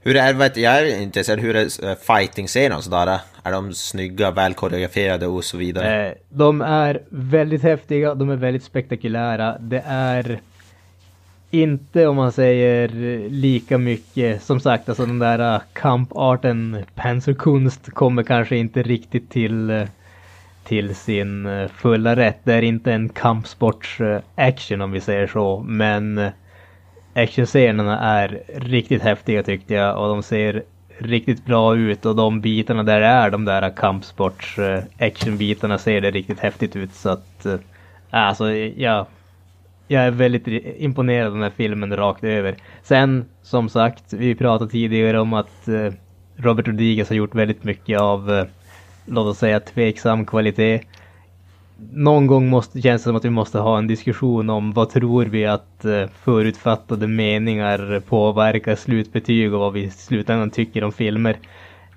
Hur 0.00 0.16
är, 0.16 0.34
vet, 0.34 0.56
jag 0.56 0.78
är 0.78 1.02
intresserad, 1.02 1.40
hur 1.40 1.56
är 1.56 1.88
eh, 1.88 1.94
fighting-serien 1.94 2.72
och 2.72 2.84
sådär? 2.84 3.20
Är 3.42 3.52
de 3.52 3.74
snygga, 3.74 4.30
väl 4.30 4.54
koreograferade 4.54 5.26
och 5.26 5.44
så 5.44 5.56
vidare? 5.56 6.08
Eh, 6.08 6.14
de 6.28 6.60
är 6.60 7.02
väldigt 7.08 7.62
häftiga, 7.62 8.14
de 8.14 8.30
är 8.30 8.36
väldigt 8.36 8.64
spektakulära. 8.64 9.58
Det 9.58 9.82
är 9.86 10.40
inte 11.62 12.06
om 12.06 12.16
man 12.16 12.32
säger 12.32 12.88
lika 13.28 13.78
mycket, 13.78 14.42
som 14.42 14.60
sagt 14.60 14.88
alltså 14.88 15.06
den 15.06 15.18
där 15.18 15.54
äh, 15.54 15.60
kamparten 15.72 16.84
Panzerkunst 16.94 17.90
kommer 17.90 18.22
kanske 18.22 18.56
inte 18.56 18.82
riktigt 18.82 19.30
till 19.30 19.70
äh, 19.70 19.84
till 20.64 20.94
sin 20.94 21.46
äh, 21.46 21.68
fulla 21.68 22.16
rätt. 22.16 22.38
Det 22.44 22.54
är 22.54 22.62
inte 22.62 22.92
en 22.92 23.08
kampsports 23.08 23.98
action 24.34 24.80
om 24.80 24.92
vi 24.92 25.00
säger 25.00 25.26
så, 25.26 25.64
men 25.66 26.30
actionscenerna 27.14 28.00
är 28.00 28.42
riktigt 28.54 29.02
häftiga 29.02 29.42
tyckte 29.42 29.74
jag. 29.74 30.02
Och 30.02 30.08
de 30.08 30.22
ser 30.22 30.62
riktigt 30.98 31.44
bra 31.44 31.76
ut. 31.76 32.06
Och 32.06 32.16
de 32.16 32.40
bitarna 32.40 32.82
där 32.82 33.00
det 33.00 33.06
är 33.06 33.30
de 33.30 33.44
där 33.44 33.76
kampsports 33.76 34.58
actionbitarna 34.98 35.78
ser 35.78 36.00
det 36.00 36.10
riktigt 36.10 36.40
häftigt 36.40 36.76
ut. 36.76 36.94
Så 36.94 37.08
att 37.08 37.46
alltså 38.10 38.52
ja, 38.52 39.06
jag 39.88 40.02
är 40.02 40.10
väldigt 40.10 40.46
imponerad 40.78 41.26
av 41.26 41.32
den 41.32 41.42
här 41.42 41.52
filmen 41.56 41.96
rakt 41.96 42.24
över. 42.24 42.56
Sen 42.82 43.24
som 43.42 43.68
sagt, 43.68 44.12
vi 44.12 44.34
pratade 44.34 44.70
tidigare 44.70 45.20
om 45.20 45.32
att 45.32 45.68
eh, 45.68 45.92
Robert 46.36 46.68
Rodriguez 46.68 47.08
har 47.08 47.16
gjort 47.16 47.34
väldigt 47.34 47.64
mycket 47.64 48.00
av 48.00 48.30
eh, 48.32 48.44
låt 49.06 49.26
oss 49.26 49.38
säga 49.38 49.60
tveksam 49.60 50.26
kvalitet. 50.26 50.80
Någon 51.92 52.26
gång 52.26 52.48
måste, 52.48 52.82
känns 52.82 53.02
det 53.02 53.04
som 53.04 53.16
att 53.16 53.24
vi 53.24 53.30
måste 53.30 53.58
ha 53.58 53.78
en 53.78 53.86
diskussion 53.86 54.50
om 54.50 54.72
vad 54.72 54.90
tror 54.90 55.24
vi 55.24 55.46
att 55.46 55.84
eh, 55.84 56.06
förutfattade 56.22 57.06
meningar 57.06 58.00
påverkar 58.08 58.74
slutbetyg 58.76 59.54
och 59.54 59.60
vad 59.60 59.72
vi 59.72 59.82
i 59.82 59.90
slutändan 59.90 60.50
tycker 60.50 60.84
om 60.84 60.92
filmer. 60.92 61.36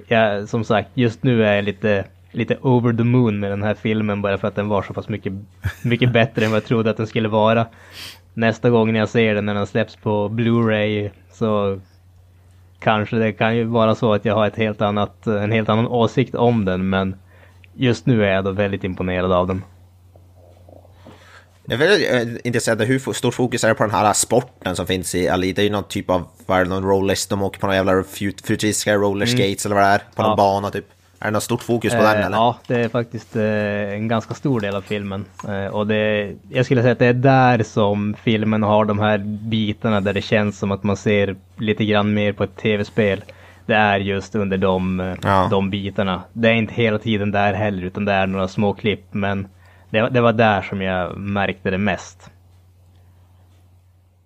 Ja, 0.08 0.48
som 0.48 0.64
sagt, 0.64 0.90
just 0.94 1.24
nu 1.24 1.46
är 1.46 1.56
jag 1.56 1.66
lite, 1.66 2.06
lite 2.32 2.58
over 2.62 2.94
the 2.94 3.04
moon 3.04 3.40
med 3.40 3.52
den 3.52 3.64
här 3.64 3.74
filmen 3.74 4.22
bara 4.22 4.38
för 4.38 4.48
att 4.48 4.56
den 4.56 4.68
var 4.68 4.82
så 4.82 4.94
pass 4.94 5.10
mycket, 5.10 5.34
mycket 5.82 6.12
bättre 6.14 6.46
än 6.46 6.52
vad 6.52 6.56
jag 6.62 6.66
trodde 6.66 6.90
att 6.90 6.98
den 6.98 7.08
skulle 7.08 7.28
vara. 7.30 7.66
Nästa 8.34 8.70
gång 8.70 8.96
jag 8.96 9.10
ser 9.10 9.36
den 9.36 9.46
när 9.46 9.54
den 9.56 9.68
släpps 9.68 9.96
på 9.96 10.30
Blu-ray 10.30 11.10
så 11.34 11.80
kanske 12.80 13.16
det 13.16 13.34
kan 13.34 13.56
ju 13.58 13.64
vara 13.64 13.96
så 13.96 14.14
att 14.14 14.26
jag 14.26 14.36
har 14.36 14.48
ett 14.48 14.56
helt 14.56 14.82
annat, 14.82 15.28
en 15.28 15.52
helt 15.52 15.70
annan 15.70 15.88
åsikt 15.88 16.36
om 16.36 16.66
den 16.66 16.90
men 16.90 17.16
just 17.74 18.06
nu 18.06 18.26
är 18.26 18.32
jag 18.34 18.44
då 18.44 18.52
väldigt 18.52 18.84
imponerad 18.84 19.32
av 19.32 19.48
den. 19.48 19.64
Jag 21.70 21.82
är 21.82 21.88
väldigt 21.88 22.12
eh, 22.14 22.42
intresserad 22.48 22.82
av 22.82 22.88
hur 22.88 23.14
stort 23.14 23.34
fokus 23.34 23.64
är 23.64 23.74
på 23.74 23.84
den 23.84 23.92
här 23.92 24.14
sporten 24.14 24.76
som 24.76 24.88
finns 24.88 25.16
i 25.16 25.30
Ali. 25.30 25.54
Det 25.54 25.62
är 25.62 25.64
ju 25.64 25.70
någon 25.70 25.84
typ 25.84 26.10
av, 26.10 26.28
vad 26.46 26.60
är 26.60 26.64
det, 26.64 26.70
någon 26.70 26.84
rollers, 26.84 27.28
de 27.28 27.42
åker 27.44 27.60
på 27.60 27.66
några 27.68 27.76
jävla 27.76 28.04
fut- 28.04 28.42
futuristiska 28.48 28.96
roller 28.96 29.26
skates 29.26 29.66
eller 29.66 29.76
vad 29.76 29.84
det 29.84 29.88
är, 29.90 30.02
på 30.16 30.22
någon 30.22 30.32
Ja. 30.32 30.36
bana 30.36 30.70
typ. 30.70 30.86
Är 31.20 31.26
det 31.26 31.32
något 31.32 31.44
stort 31.44 31.62
fokus 31.64 31.94
på 31.94 32.00
den 32.02 32.06
Eh, 32.20 32.26
eller? 32.26 32.38
Ja, 32.38 32.58
det 32.68 32.76
är 32.82 32.90
faktiskt 32.90 33.36
eh, 33.36 33.94
en 33.94 34.08
ganska 34.08 34.34
stor 34.34 34.60
del 34.60 34.76
av 34.76 34.82
filmen. 34.82 35.26
Eh, 35.48 35.66
och 35.66 35.88
det, 35.88 36.32
jag 36.50 36.66
skulle 36.66 36.82
säga 36.82 36.92
att 36.92 37.00
det 37.00 37.06
är 37.06 37.14
där 37.14 37.64
som 37.64 38.16
filmen 38.24 38.64
har 38.64 38.86
de 38.86 39.00
här 39.00 39.18
bitarna 39.50 40.02
där 40.02 40.14
det 40.14 40.22
känns 40.22 40.60
som 40.60 40.72
att 40.72 40.84
man 40.84 40.98
ser 40.98 41.36
lite 41.58 41.86
grann 41.86 42.14
mer 42.14 42.34
på 42.34 42.44
ett 42.44 42.56
tv-spel. 42.56 43.24
Det 43.66 43.74
är 43.76 44.00
just 44.00 44.36
under 44.36 44.58
de, 44.58 45.16
Ja. 45.24 45.48
de 45.52 45.70
bitarna. 45.70 46.22
Det 46.34 46.50
är 46.50 46.54
inte 46.54 46.74
hela 46.74 46.98
tiden 47.00 47.32
där 47.32 47.54
heller, 47.54 47.84
utan 47.84 48.06
det 48.06 48.12
är 48.14 48.28
några 48.28 48.48
små 48.48 48.74
klipp. 48.74 49.04
Men 49.12 49.48
det, 49.90 50.10
det 50.10 50.22
var 50.22 50.34
där 50.34 50.62
som 50.62 50.82
jag 50.82 51.18
märkte 51.18 51.70
det 51.70 51.78
mest. 51.78 52.30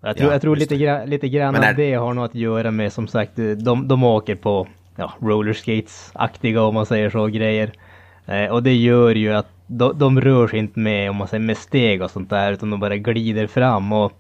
Jag 0.04 0.18
tror, 0.18 0.28
Ja, 0.30 0.34
jag 0.34 0.42
tror 0.42 0.56
lite, 0.56 0.78
gra, 0.78 1.06
lite 1.06 1.30
grann 1.30 1.56
är- 1.56 1.70
av 1.70 1.76
det 1.76 1.94
har 1.94 2.14
något 2.14 2.30
att 2.32 2.36
göra 2.36 2.72
med 2.72 2.94
som 2.94 3.08
sagt, 3.08 3.32
de, 3.36 3.88
de 3.88 4.04
åker 4.04 4.36
på 4.36 4.68
ja, 4.96 5.14
rollerskates-aktiga 5.20 6.62
om 6.62 6.74
man 6.74 6.86
säger 6.86 7.10
så 7.10 7.28
grejer. 7.28 7.72
Eh, 8.26 8.46
och 8.46 8.64
det 8.64 8.76
gör 8.76 9.16
ju 9.16 9.34
att 9.34 9.48
de, 9.68 9.98
de 10.00 10.22
rör 10.22 10.48
sig 10.48 10.60
inte 10.60 10.80
med, 10.80 11.10
om 11.10 11.16
man 11.16 11.28
säger 11.28 11.44
med 11.44 11.58
steg 11.58 12.02
och 12.02 12.12
sånt 12.12 12.30
där, 12.30 12.52
utan 12.52 12.70
de 12.70 12.80
bara 12.80 12.98
glider 12.98 13.48
fram. 13.48 13.94
Och 13.94 14.12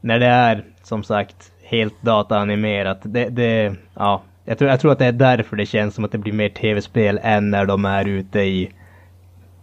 när 0.00 0.18
det 0.18 0.26
är 0.26 0.64
som 0.82 1.04
sagt 1.04 1.52
helt 1.62 2.02
dataanimerat, 2.02 2.98
det, 3.02 3.28
det 3.28 3.74
ja, 3.94 4.22
jag 4.44 4.58
tror, 4.58 4.70
jag 4.70 4.80
tror 4.80 4.92
att 4.92 4.98
det 4.98 5.06
är 5.06 5.12
därför 5.12 5.56
det 5.56 5.66
känns 5.66 5.94
som 5.94 6.04
att 6.04 6.12
det 6.12 6.18
blir 6.18 6.32
mer 6.32 6.48
tv-spel 6.48 7.20
än 7.22 7.50
när 7.50 7.66
de 7.66 7.84
är 7.84 8.08
ute 8.08 8.40
i 8.40 8.72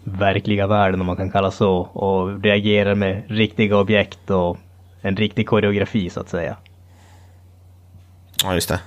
verkliga 0.03 0.67
världen 0.67 1.01
om 1.01 1.07
man 1.07 1.15
kan 1.15 1.31
kalla 1.31 1.51
så 1.51 1.77
och 1.77 2.43
reagerar 2.43 2.95
med 2.95 3.23
riktiga 3.27 3.77
objekt 3.77 4.29
och 4.29 4.57
en 5.01 5.15
riktig 5.15 5.47
koreografi 5.47 6.09
så 6.09 6.19
att 6.19 6.29
säga. 6.29 6.57
Ja, 8.43 8.53
just 8.53 8.69
det. 8.69 8.79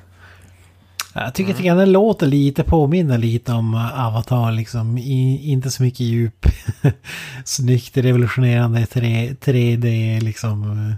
Jag 1.15 1.35
tycker 1.35 1.61
mm. 1.61 1.77
den 1.77 1.93
låter 1.93 2.27
lite, 2.27 2.65
påminner 2.65 3.19
lite 3.19 3.53
om 3.53 3.75
eh, 3.75 4.07
Avatar 4.07 4.53
liksom. 4.53 4.99
I, 4.99 5.51
inte 5.51 5.71
så 5.71 5.83
mycket 5.83 6.01
djup. 6.01 6.47
Snyggt, 7.45 7.97
revolutionerande 7.97 8.87
3, 8.87 9.31
3D 9.31 10.21
liksom. 10.21 10.89
Eh, 10.89 10.95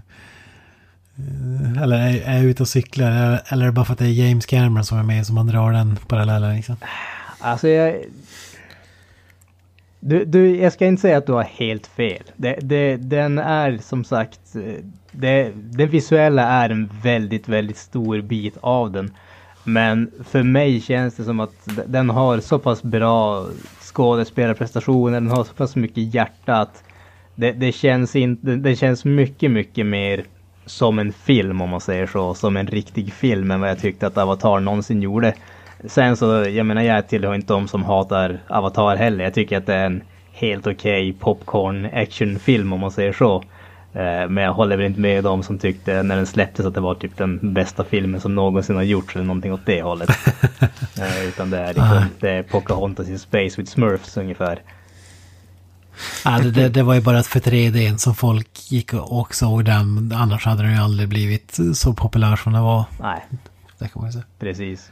eller 1.83 1.97
är, 1.97 2.21
är 2.25 2.35
jag 2.35 2.45
ute 2.45 2.63
och 2.63 2.69
cyklar? 2.69 3.11
Eller- 3.47 3.61
är 3.61 3.65
det 3.65 3.71
bara 3.71 3.85
för 3.85 3.93
att 3.93 3.99
det 3.99 4.05
är 4.05 4.27
James 4.27 4.45
Cameron 4.45 4.85
som 4.85 4.97
är 4.97 5.03
med 5.03 5.25
som 5.25 5.35
man 5.35 5.47
drar 5.47 5.71
den 5.71 5.95
parallellen 6.07 6.55
liksom? 6.55 6.75
Alltså 7.39 7.67
jag... 7.67 8.03
Du, 10.03 10.25
du, 10.25 10.55
jag 10.55 10.73
ska 10.73 10.85
inte 10.85 11.01
säga 11.01 11.17
att 11.17 11.25
du 11.25 11.33
har 11.33 11.43
helt 11.43 11.87
fel. 11.87 12.23
Det, 12.35 12.59
det, 12.61 12.97
den 12.97 13.37
är 13.37 13.77
som 13.77 14.03
sagt, 14.03 14.55
eh, 14.55 14.85
det, 15.11 15.51
det, 15.55 15.85
visuella 15.85 16.43
är 16.43 16.69
en 16.69 16.89
väldigt, 17.03 17.47
väldigt 17.47 17.77
stor 17.77 18.21
bit 18.21 18.57
av 18.61 18.91
den. 18.91 19.13
Men 19.63 20.11
för 20.23 20.43
mig 20.43 20.81
känns 20.81 21.15
det 21.15 21.23
som 21.23 21.39
att 21.39 21.67
den 21.87 22.09
har 22.09 22.39
så 22.39 22.59
pass 22.59 22.83
bra 22.83 23.45
skådespelarprestationer, 23.81 25.21
den 25.21 25.29
har 25.29 25.43
så 25.43 25.53
pass 25.53 25.75
mycket 25.75 26.13
hjärta 26.13 26.55
att 26.55 26.83
det, 27.35 27.51
det 27.51 27.71
känns 27.71 28.15
in, 28.15 28.39
det 28.41 28.75
känns 28.75 29.05
mycket, 29.05 29.51
mycket 29.51 29.85
mer 29.85 30.23
som 30.65 30.99
en 30.99 31.13
film 31.13 31.61
om 31.61 31.69
man 31.69 31.81
säger 31.81 32.07
så, 32.07 32.33
som 32.33 32.57
en 32.57 32.67
riktig 32.67 33.13
film 33.13 33.51
än 33.51 33.61
vad 33.61 33.69
jag 33.69 33.79
tyckte 33.79 34.07
att 34.07 34.17
Avatar 34.17 34.59
någonsin 34.59 35.01
gjorde. 35.01 35.33
Sen 35.85 36.17
så, 36.17 36.25
jag 36.25 36.65
menar 36.65 36.81
jag 36.81 37.07
tillhör 37.07 37.35
inte 37.35 37.53
de 37.53 37.67
som 37.67 37.83
hatar 37.83 38.39
Avatar 38.47 38.95
heller. 38.95 39.23
Jag 39.23 39.33
tycker 39.33 39.57
att 39.57 39.65
det 39.65 39.75
är 39.75 39.85
en 39.85 40.03
helt 40.31 40.67
okej 40.67 41.13
popcorn 41.13 41.89
actionfilm 41.93 42.73
om 42.73 42.79
man 42.79 42.91
säger 42.91 43.13
så. 43.13 43.43
Eh, 43.93 44.29
Men 44.29 44.37
jag 44.43 44.53
håller 44.53 44.77
väl 44.77 44.85
inte 44.85 44.99
med 44.99 45.23
dem 45.23 45.43
som 45.43 45.59
tyckte 45.59 46.03
när 46.03 46.15
den 46.15 46.25
släpptes 46.27 46.65
att 46.65 46.73
det 46.73 46.81
var 46.81 46.95
typ 46.95 47.17
den 47.17 47.53
bästa 47.53 47.83
filmen 47.83 48.21
som 48.21 48.35
någonsin 48.35 48.75
har 48.75 48.83
gjorts 48.83 49.15
eller 49.15 49.25
någonting 49.25 49.53
åt 49.53 49.65
det 49.65 49.81
hållet. 49.81 50.09
Eh, 51.01 51.27
Utan 51.27 51.49
det 51.49 51.57
är 51.57 51.67
liksom, 51.67 52.05
det 52.19 52.29
är 52.29 52.43
Pocahontas 52.43 53.09
in 53.09 53.19
Space 53.19 53.61
with 53.61 53.71
Smurfs 53.71 54.17
ungefär. 54.17 54.61
Ja, 56.25 56.39
det, 56.39 56.69
det, 56.69 56.83
var 56.83 56.93
ju 56.93 57.01
bara 57.01 57.23
för 57.23 57.39
3D 57.39 57.97
som 57.97 58.15
folk 58.15 58.71
gick 58.71 58.93
och 58.93 59.19
och 59.19 59.35
såg 59.35 59.65
den. 59.65 60.11
Annars 60.15 60.45
hade 60.45 60.63
den 60.63 60.71
ju 60.71 60.77
aldrig 60.77 61.09
blivit 61.09 61.57
så 61.73 61.93
populär 61.93 62.35
som 62.35 62.53
den 62.53 62.61
var. 62.63 62.83
Nej, 63.01 63.25
Det 63.79 63.87
kan 63.87 64.01
man 64.01 64.05
ju 64.05 64.11
säga. 64.13 64.23
precis. 64.39 64.91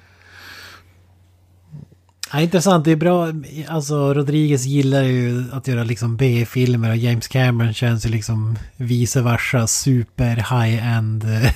Ja, 2.34 2.42
intressant, 2.42 2.86
det 2.86 2.92
är 2.92 2.96
bra. 2.96 3.28
Alltså 3.68 4.14
Rodriguez 4.14 4.66
gillar 4.66 5.04
ju 5.04 5.44
att 5.54 5.68
göra 5.68 5.84
liksom 5.84 6.18
B-filmer 6.18 6.90
och 6.90 6.98
James 6.98 7.28
Cameron 7.28 7.74
känns 7.74 8.06
ju 8.06 8.10
liksom 8.10 8.58
vice 8.78 9.22
versa. 9.22 9.68
Super 9.68 10.36
high-end 10.36 11.26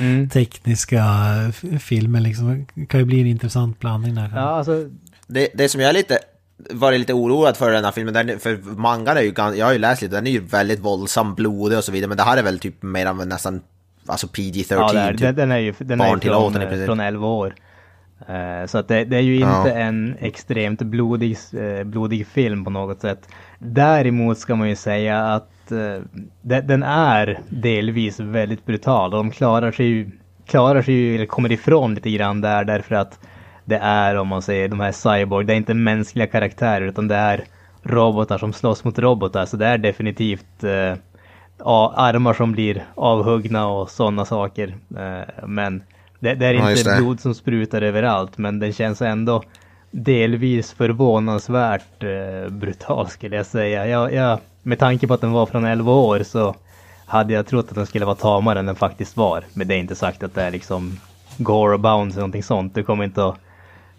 Mm. 0.00 0.28
tekniska 0.28 1.04
filmer 1.80 2.20
liksom. 2.20 2.66
Det 2.74 2.86
kan 2.86 3.00
ju 3.00 3.06
bli 3.06 3.20
en 3.20 3.26
intressant 3.26 3.78
blandning 3.80 4.14
där. 4.14 4.32
Ja, 4.34 4.40
alltså 4.40 4.88
Det, 5.26 5.48
det 5.54 5.68
som 5.68 5.80
jag 5.80 5.88
är 5.90 5.92
lite, 5.94 6.18
varit 6.70 7.00
lite 7.00 7.12
oroad 7.12 7.56
för 7.56 7.70
den 7.72 7.84
här 7.84 7.92
filmen, 7.92 8.14
den, 8.14 8.38
för 8.38 8.56
mangan 8.76 9.16
är 9.16 9.20
ju, 9.20 9.32
jag 9.36 9.66
har 9.66 9.72
ju 9.72 9.78
läst 9.78 10.02
lite, 10.02 10.14
den 10.16 10.26
är 10.26 10.30
ju 10.30 10.40
väldigt 10.40 10.80
våldsam, 10.80 11.34
blodig 11.34 11.78
och 11.78 11.84
så 11.84 11.92
vidare, 11.92 12.08
men 12.08 12.16
det 12.16 12.22
här 12.22 12.36
är 12.36 12.42
väl 12.42 12.58
typ 12.58 12.82
mer 12.82 13.06
av 13.06 13.26
nästan, 13.26 13.60
alltså 14.06 14.26
PG-13 14.26 14.64
Ja, 14.70 14.94
är, 14.94 15.10
typ. 15.12 15.20
den, 15.20 15.34
den 15.34 15.50
är 15.52 15.58
ju 15.58 15.74
den 15.78 16.00
är 16.00 16.14
ju 16.14 16.20
från, 16.20 16.86
från 16.86 17.00
11 17.00 17.26
år. 17.26 17.54
Eh, 18.28 18.66
Så 18.66 18.78
att 18.78 18.88
det, 18.88 19.04
det 19.04 19.16
är 19.16 19.20
ju 19.20 19.34
inte 19.34 19.46
Ja. 19.46 19.68
en 19.68 20.16
extremt 20.20 20.82
blodig, 20.82 21.36
eh, 21.56 21.84
blodig 21.84 22.26
film 22.26 22.64
på 22.64 22.70
något 22.70 23.00
sätt. 23.00 23.28
Däremot 23.58 24.38
ska 24.38 24.54
man 24.56 24.68
ju 24.68 24.76
säga 24.76 25.24
att 25.24 25.72
eh, 25.72 26.02
de- 26.42 26.60
den 26.60 26.82
är 26.82 27.38
delvis 27.48 28.20
väldigt 28.20 28.66
brutal 28.66 29.14
och 29.14 29.18
de 29.24 29.30
klarar 29.30 29.72
sig 29.72 30.10
klarar 30.46 30.82
sig 30.82 31.14
eller 31.14 31.26
kommer 31.26 31.52
ifrån 31.52 31.94
lite 31.94 32.10
grann 32.10 32.40
där 32.40 32.64
därför 32.64 32.94
att 32.94 33.18
det 33.64 33.76
är 33.78 34.14
om 34.16 34.28
man 34.28 34.42
säger 34.42 34.68
de 34.68 34.80
här 34.80 34.92
cyborg, 34.92 35.46
det 35.46 35.52
är 35.52 35.56
inte 35.56 35.74
mänskliga 35.74 36.26
karaktärer 36.26 36.86
utan 36.88 37.08
det 37.08 37.14
är 37.16 37.44
robotar 37.82 38.38
som 38.38 38.52
slåss 38.52 38.84
mot 38.84 38.98
robotar 38.98 39.46
så 39.46 39.56
det 39.56 39.66
är 39.66 39.78
definitivt 39.78 40.64
ja, 41.58 41.94
armar 41.96 42.34
som 42.34 42.52
blir 42.52 42.84
avhuggna 42.94 43.68
och 43.68 43.90
sådana 43.90 44.24
saker. 44.24 44.74
Men 45.46 45.82
det, 46.18 46.34
det 46.34 46.46
är 46.46 46.54
Ja, 46.54 46.70
inte 46.70 46.90
det. 46.90 46.96
blod 46.96 47.20
som 47.20 47.34
sprutar 47.34 47.82
överallt 47.82 48.38
men 48.38 48.58
den 48.58 48.72
känns 48.72 49.02
ändå 49.02 49.42
delvis 49.90 50.72
förvånansvärt 50.72 52.02
eh, 52.02 52.50
brutal 52.50 53.08
skulle 53.08 53.36
jag 53.36 53.46
säga. 53.46 53.86
Jag, 53.86 54.12
jag, 54.14 54.38
med 54.62 54.78
tanke 54.78 55.06
på 55.06 55.14
att 55.14 55.20
den 55.20 55.32
var 55.32 55.46
från 55.46 55.64
11 55.64 55.92
år 55.92 56.22
så 56.22 56.54
hade 57.06 57.32
jag 57.32 57.46
trott 57.46 57.66
att 57.68 57.74
den 57.74 57.86
skulle 57.86 58.04
vara 58.04 58.16
tamare 58.16 58.58
än 58.58 58.66
den 58.66 58.76
faktiskt 58.76 59.16
var. 59.16 59.44
Men 59.54 59.68
det 59.68 59.74
är 59.74 59.78
inte 59.78 59.94
sagt 59.94 60.22
att 60.22 60.34
det 60.34 60.42
är 60.42 60.50
liksom 60.50 61.00
gore 61.38 61.74
och 61.74 61.80
bounce 61.80 62.14
eller 62.14 62.20
någonting 62.20 62.42
sånt. 62.42 62.74
Du 62.74 62.82
kommer 62.82 63.04
inte 63.04 63.24
att 63.26 63.36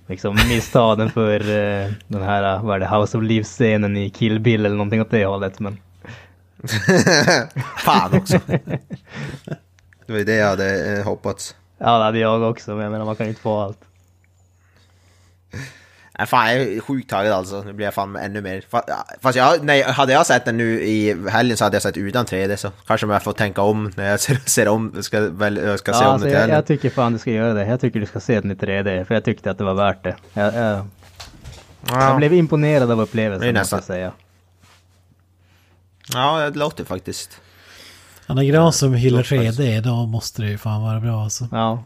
liksom 0.08 0.36
missta 0.50 0.96
den 0.96 1.10
för 1.10 1.40
eh, 1.40 1.92
den 2.08 2.22
här, 2.22 2.60
vad 2.60 2.76
är 2.76 2.80
det, 2.80 2.98
House 2.98 3.18
of 3.18 3.24
Leaves-scenen 3.24 3.98
i 3.98 4.10
Kill 4.10 4.40
Bill 4.40 4.66
eller 4.66 4.76
någonting 4.76 5.02
åt 5.02 5.12
det 5.12 5.26
hållet. 5.26 5.60
Men 5.60 5.78
Fan 7.78 8.14
också. 8.14 8.40
Det 10.06 10.14
var 10.14 10.20
ju 10.20 10.26
det 10.26 10.36
jag 10.36 10.48
hade 10.48 10.98
eh, 10.98 11.04
hoppats. 11.06 11.56
Ja, 11.80 11.98
det 11.98 12.04
hade 12.04 12.20
jag 12.20 12.42
också. 12.44 12.72
Men 12.72 12.84
jag 12.84 12.92
menar, 12.92 13.06
man 13.06 13.16
kan 13.16 13.26
ju 13.26 13.30
inte 13.30 13.42
få 13.42 13.60
allt. 13.60 13.78
Nej, 16.18 16.28
fan, 16.28 16.48
jag 16.48 16.56
är 16.62 16.80
sjukt 16.82 17.10
taggad 17.10 17.34
alltså. 17.34 17.64
Nu 17.64 17.74
blir 17.74 17.86
jag 17.88 17.94
fan 17.94 18.16
ännu 18.16 18.42
mer. 18.42 18.62
Fa- 18.72 18.84
Fast 19.22 19.38
jag, 19.38 19.64
nej, 19.64 19.82
hade 19.84 20.14
jag 20.14 20.26
sett 20.26 20.46
den 20.46 20.58
nu 20.58 20.82
i 20.82 21.30
helgen 21.30 21.58
så 21.58 21.64
hade 21.64 21.76
jag 21.76 21.82
sett 21.84 21.98
utan 21.98 22.26
3D 22.26 22.56
så 22.56 22.72
kanske 22.88 23.08
jag 23.08 23.24
får 23.24 23.34
tänka 23.34 23.62
om 23.62 23.92
när 23.98 24.10
jag 24.10 24.20
ser, 24.20 24.36
ser 24.36 24.68
om, 24.68 25.04
ska, 25.04 25.20
väl, 25.30 25.58
jag 25.58 25.80
ska 25.80 25.94
se 25.94 26.00
Ja, 26.00 26.08
om 26.08 26.14
alltså, 26.14 26.28
det 26.28 26.34
jag, 26.34 26.50
jag 26.50 26.66
tycker 26.66 26.90
fan 26.90 27.14
du 27.14 27.20
ska 27.20 27.32
göra 27.32 27.54
det. 27.54 27.66
Jag 27.66 27.82
tycker 27.82 28.00
du 28.00 28.06
ska 28.06 28.20
se 28.20 28.42
den 28.42 28.52
i 28.52 28.56
3D. 28.56 29.04
För 29.04 29.14
jag 29.16 29.24
tyckte 29.24 29.52
att 29.52 29.58
det 29.58 29.64
var 29.64 29.74
värt 29.74 30.04
det. 30.04 30.16
Jag, 30.34 30.54
jag, 30.56 30.64
jag 30.64 30.86
Ja, 31.90 32.16
blev 32.18 32.34
imponerad 32.34 32.92
av 32.92 33.02
upplevelsen 33.02 33.54
måste 33.56 33.76
jag 33.76 33.84
säga. 33.84 34.12
ja, 36.14 36.50
det 36.50 36.60
låter 36.60 36.84
faktiskt. 36.86 37.42
Anna 38.30 38.44
Gran 38.44 38.74
som 38.74 38.94
hyllar 38.94 39.18
Låter 39.18 39.38
faktiskt- 39.38 39.60
3D, 39.60 39.82
då 39.82 40.06
måste 40.06 40.42
det 40.42 40.48
ju 40.50 40.58
fan 40.58 40.82
vara 40.82 41.00
bra 41.00 41.24
alltså. 41.24 41.48
Ja. 41.52 41.84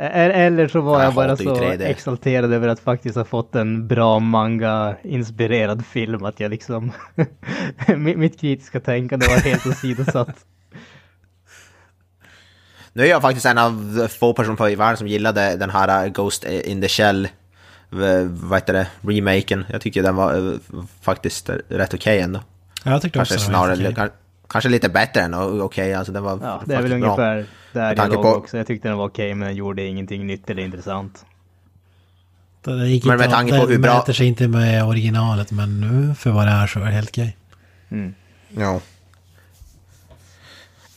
Eller 0.00 0.68
så 0.68 0.80
var 0.80 0.98
Jag 0.98 1.06
jag 1.06 1.14
bara 1.14 1.36
så 1.36 1.56
3D. 1.56 1.82
exalterad 1.82 2.52
över 2.52 2.68
att 2.68 2.80
faktiskt 2.80 3.16
ha 3.16 3.24
fått 3.24 3.54
en 3.54 3.88
bra 3.88 4.18
manga-inspirerad 4.18 5.84
film 5.86 6.24
att 6.24 6.40
jag 6.40 6.50
liksom... 6.50 6.92
mitt, 7.96 8.40
kritiska 8.40 8.80
tänkande 8.80 9.26
var 9.26 9.36
helt 9.36 9.66
åsidosatt. 9.66 10.28
Nu 12.92 13.02
är 13.02 13.10
jag 13.10 13.22
faktiskt 13.22 13.46
en 13.46 13.58
av 13.58 14.08
få 14.08 14.32
personer 14.32 14.56
på 14.56 14.70
i 14.70 14.74
världen 14.74 14.96
som 14.96 15.06
gillade 15.08 15.56
den 15.56 15.70
här 15.70 16.06
uh, 16.06 16.12
Ghost 16.12 16.44
in 16.44 16.80
the 16.80 16.88
Shell, 16.88 17.28
vad 18.28 18.54
heter 18.54 18.72
det, 18.72 18.86
remaken. 19.00 19.64
Jag 19.70 19.80
tycker 19.80 20.02
den 20.02 20.16
var 20.16 20.36
uh, 20.36 20.54
faktiskt 21.02 21.50
rätt 21.68 21.94
okej 21.94 22.20
ändå. 22.20 22.40
Ja, 22.84 22.90
jag 22.90 23.02
tyckte 23.02 23.18
Kanske 23.18 23.34
också 23.34 23.50
var 23.50 23.58
snarare, 23.58 23.76
helt 23.82 23.98
okej. 23.98 24.10
Kan- 24.48 24.52
kanske 24.52 24.68
lite 24.68 24.88
bättre 24.88 25.20
än 25.20 25.34
okej, 25.34 25.94
alltså 25.94 26.12
den 26.12 26.22
var 26.22 26.38
Ja, 26.42 26.62
det 26.66 26.74
är 26.74 26.82
väl 26.82 26.88
bra. 26.90 26.96
ungefär 26.96 27.46
där 27.72 27.94
jag 27.96 28.12
låg 28.12 28.22
på- 28.22 28.34
också. 28.34 28.56
Jag 28.56 28.66
tyckte 28.66 28.88
den 28.88 28.96
var 28.98 29.06
okej 29.08 29.34
men 29.34 29.48
den 29.48 29.56
gjorde 29.56 29.82
ingenting 29.82 30.26
nytt 30.26 30.50
eller 30.50 30.62
intressant. 30.62 31.24
Det 32.64 32.88
gick 32.88 33.04
Men 33.04 33.18
med 33.18 33.30
tanke 33.30 33.58
på 33.60 33.66
det 33.66 33.72
hur 33.72 33.78
bra- 33.78 33.94
mäter 33.94 34.12
sig 34.12 34.26
inte 34.26 34.48
med 34.48 34.84
originalet, 34.84 35.50
men 35.52 35.80
nu 35.80 36.14
för 36.14 36.30
vad 36.30 36.46
det 36.46 36.52
är 36.52 36.66
så 36.66 36.80
är 36.80 36.84
det 36.84 36.90
helt 36.90 37.08
okej. 37.10 37.36
Ja. 38.48 38.80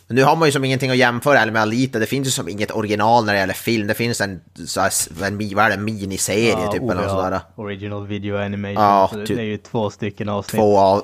Men 0.07 0.15
Nu 0.15 0.23
har 0.23 0.36
man 0.36 0.48
ju 0.48 0.52
som 0.52 0.64
ingenting 0.65 0.90
att 0.91 0.98
jämföra 0.98 1.38
heller 1.38 1.53
med 1.53 1.61
Alita, 1.61 1.99
det 1.99 2.06
finns 2.06 2.28
ju 2.28 2.32
som 2.32 2.49
inget 2.49 2.72
original 2.72 3.26
när 3.26 3.34
det 3.34 3.40
gäller 3.40 3.53
film, 3.53 3.88
det 3.88 3.94
finns 3.94 4.22
en, 4.22 4.41
så 4.68 4.82
här, 4.82 4.91
en, 5.23 5.56
vad 5.56 5.65
är 5.65 5.69
det, 5.69 5.78
miniserie 5.78 6.68
typ 6.72 6.82
eller 6.82 7.07
sådär. 7.07 7.40
Original 7.56 8.07
Video 8.07 8.38
Animation. 8.38 8.84
Ja, 8.84 9.10
typ. 9.14 9.28
det 9.28 9.41
är 9.41 9.45
ju 9.45 9.57
två 9.57 9.90
stycken 9.90 10.30
avsnitt. 10.30 10.60
Två 10.60 10.78
av... 10.80 11.03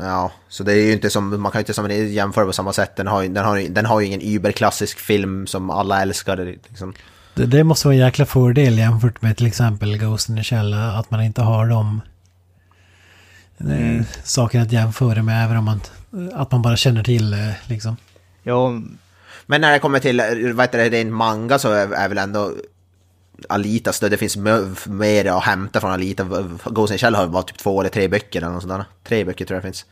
Ja, 0.00 0.32
så 0.48 0.64
det 0.64 0.72
är 0.72 0.86
ju 0.86 0.92
inte 0.92 1.10
som, 1.10 1.42
man 1.42 1.52
kan 1.52 1.58
ju 1.58 1.62
inte 1.62 1.74
som 1.74 1.90
jämföra 1.90 2.46
på 2.46 2.52
samma 2.52 2.72
sätt, 2.72 2.96
den 2.96 3.06
har 3.06 3.22
ju, 3.22 3.28
den 3.28 3.44
har, 3.44 3.58
den 3.58 3.86
har 3.86 4.00
ju 4.00 4.06
ingen 4.06 4.20
überklassisk 4.22 4.98
film 4.98 5.46
som 5.46 5.70
alla 5.70 6.02
älskar. 6.02 6.36
Liksom. 6.68 6.94
Det, 7.34 7.46
det 7.46 7.64
måste 7.64 7.88
vara 7.88 7.94
en 7.94 8.00
jäkla 8.00 8.26
fördel 8.26 8.78
jämfört 8.78 9.22
med 9.22 9.36
till 9.36 9.46
exempel 9.46 9.98
Ghost 9.98 10.28
in 10.28 10.36
the 10.36 10.42
Shell, 10.42 10.74
att 10.74 11.10
man 11.10 11.22
inte 11.22 11.42
har 11.42 11.66
de 11.66 12.00
mm. 13.60 14.04
sakerna 14.24 14.64
att 14.64 14.72
jämföra 14.72 15.22
med, 15.22 15.44
även 15.44 15.56
om 15.56 15.64
man, 15.64 15.80
att 16.34 16.52
man 16.52 16.62
bara 16.62 16.76
känner 16.76 17.02
till 17.02 17.32
eh, 17.32 17.50
liksom. 17.66 17.96
Ja, 18.42 18.80
Men 19.46 19.60
när 19.60 19.72
det 19.72 19.78
kommer 19.78 19.98
till, 19.98 20.20
vad 20.54 20.66
heter 20.66 20.78
det, 20.78 20.90
ren 20.90 21.12
manga 21.12 21.58
så 21.58 21.72
är, 21.72 21.92
är 21.92 22.08
väl 22.08 22.18
ändå 22.18 22.52
Alita, 23.48 24.08
det 24.08 24.16
finns 24.16 24.36
mer 24.86 25.26
att 25.26 25.44
hämta 25.44 25.80
från 25.80 25.90
Alita. 25.92 26.26
Ghost 26.64 26.92
in 26.92 26.98
Shell 26.98 27.14
har 27.14 27.26
bara 27.26 27.42
typ 27.42 27.58
två 27.58 27.80
eller 27.80 27.90
tre 27.90 28.08
böcker 28.08 28.40
eller 28.42 28.52
något 28.52 28.62
sånt 28.62 28.74
där. 28.74 28.84
Tre 29.04 29.24
böcker 29.24 29.44
tror 29.44 29.56
jag 29.56 29.62
finns. 29.62 29.86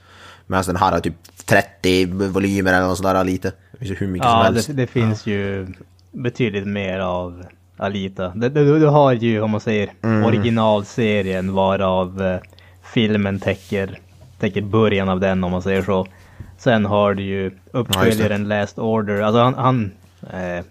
Medan 0.46 0.64
den 0.66 0.76
här 0.76 0.92
har 0.92 1.00
typ 1.00 1.14
30 1.46 2.06
volymer 2.06 2.72
eller 2.72 2.86
något 2.86 2.96
sånt 2.98 3.06
där 3.08 3.14
Alita. 3.14 3.48
Det 3.72 3.78
finns 3.78 3.90
ju 3.90 3.94
hur 3.94 4.08
mycket 4.08 4.28
som 4.28 4.38
ja 4.38 4.42
helst. 4.42 4.66
det, 4.66 4.72
det 4.72 4.86
finns 4.86 5.26
ju 5.26 5.66
betydligt 6.12 6.66
mer 6.66 6.98
av 6.98 7.44
Alita. 7.76 8.28
Det, 8.28 8.48
det, 8.48 8.78
du 8.78 8.86
har 8.86 9.12
ju, 9.12 9.40
om 9.40 9.50
man 9.50 9.60
säger, 9.60 9.92
Mm. 10.02 10.24
originalserien 10.24 11.52
varav 11.52 12.22
eh, 12.22 12.38
filmen 12.92 13.40
täcker, 13.40 13.98
täcker 14.40 14.62
början 14.62 15.08
av 15.08 15.20
den 15.20 15.44
om 15.44 15.50
man 15.52 15.62
säger 15.62 15.82
så. 15.82 16.06
Sen 16.58 16.84
har 16.84 17.14
du 17.14 17.22
ju 17.22 17.50
uppföljaren 17.72 18.48
Last 18.48 18.78
Order. 18.78 19.20
Alltså 19.22 19.40
han, 19.40 19.54
han 19.54 19.90
eh, 20.32 20.64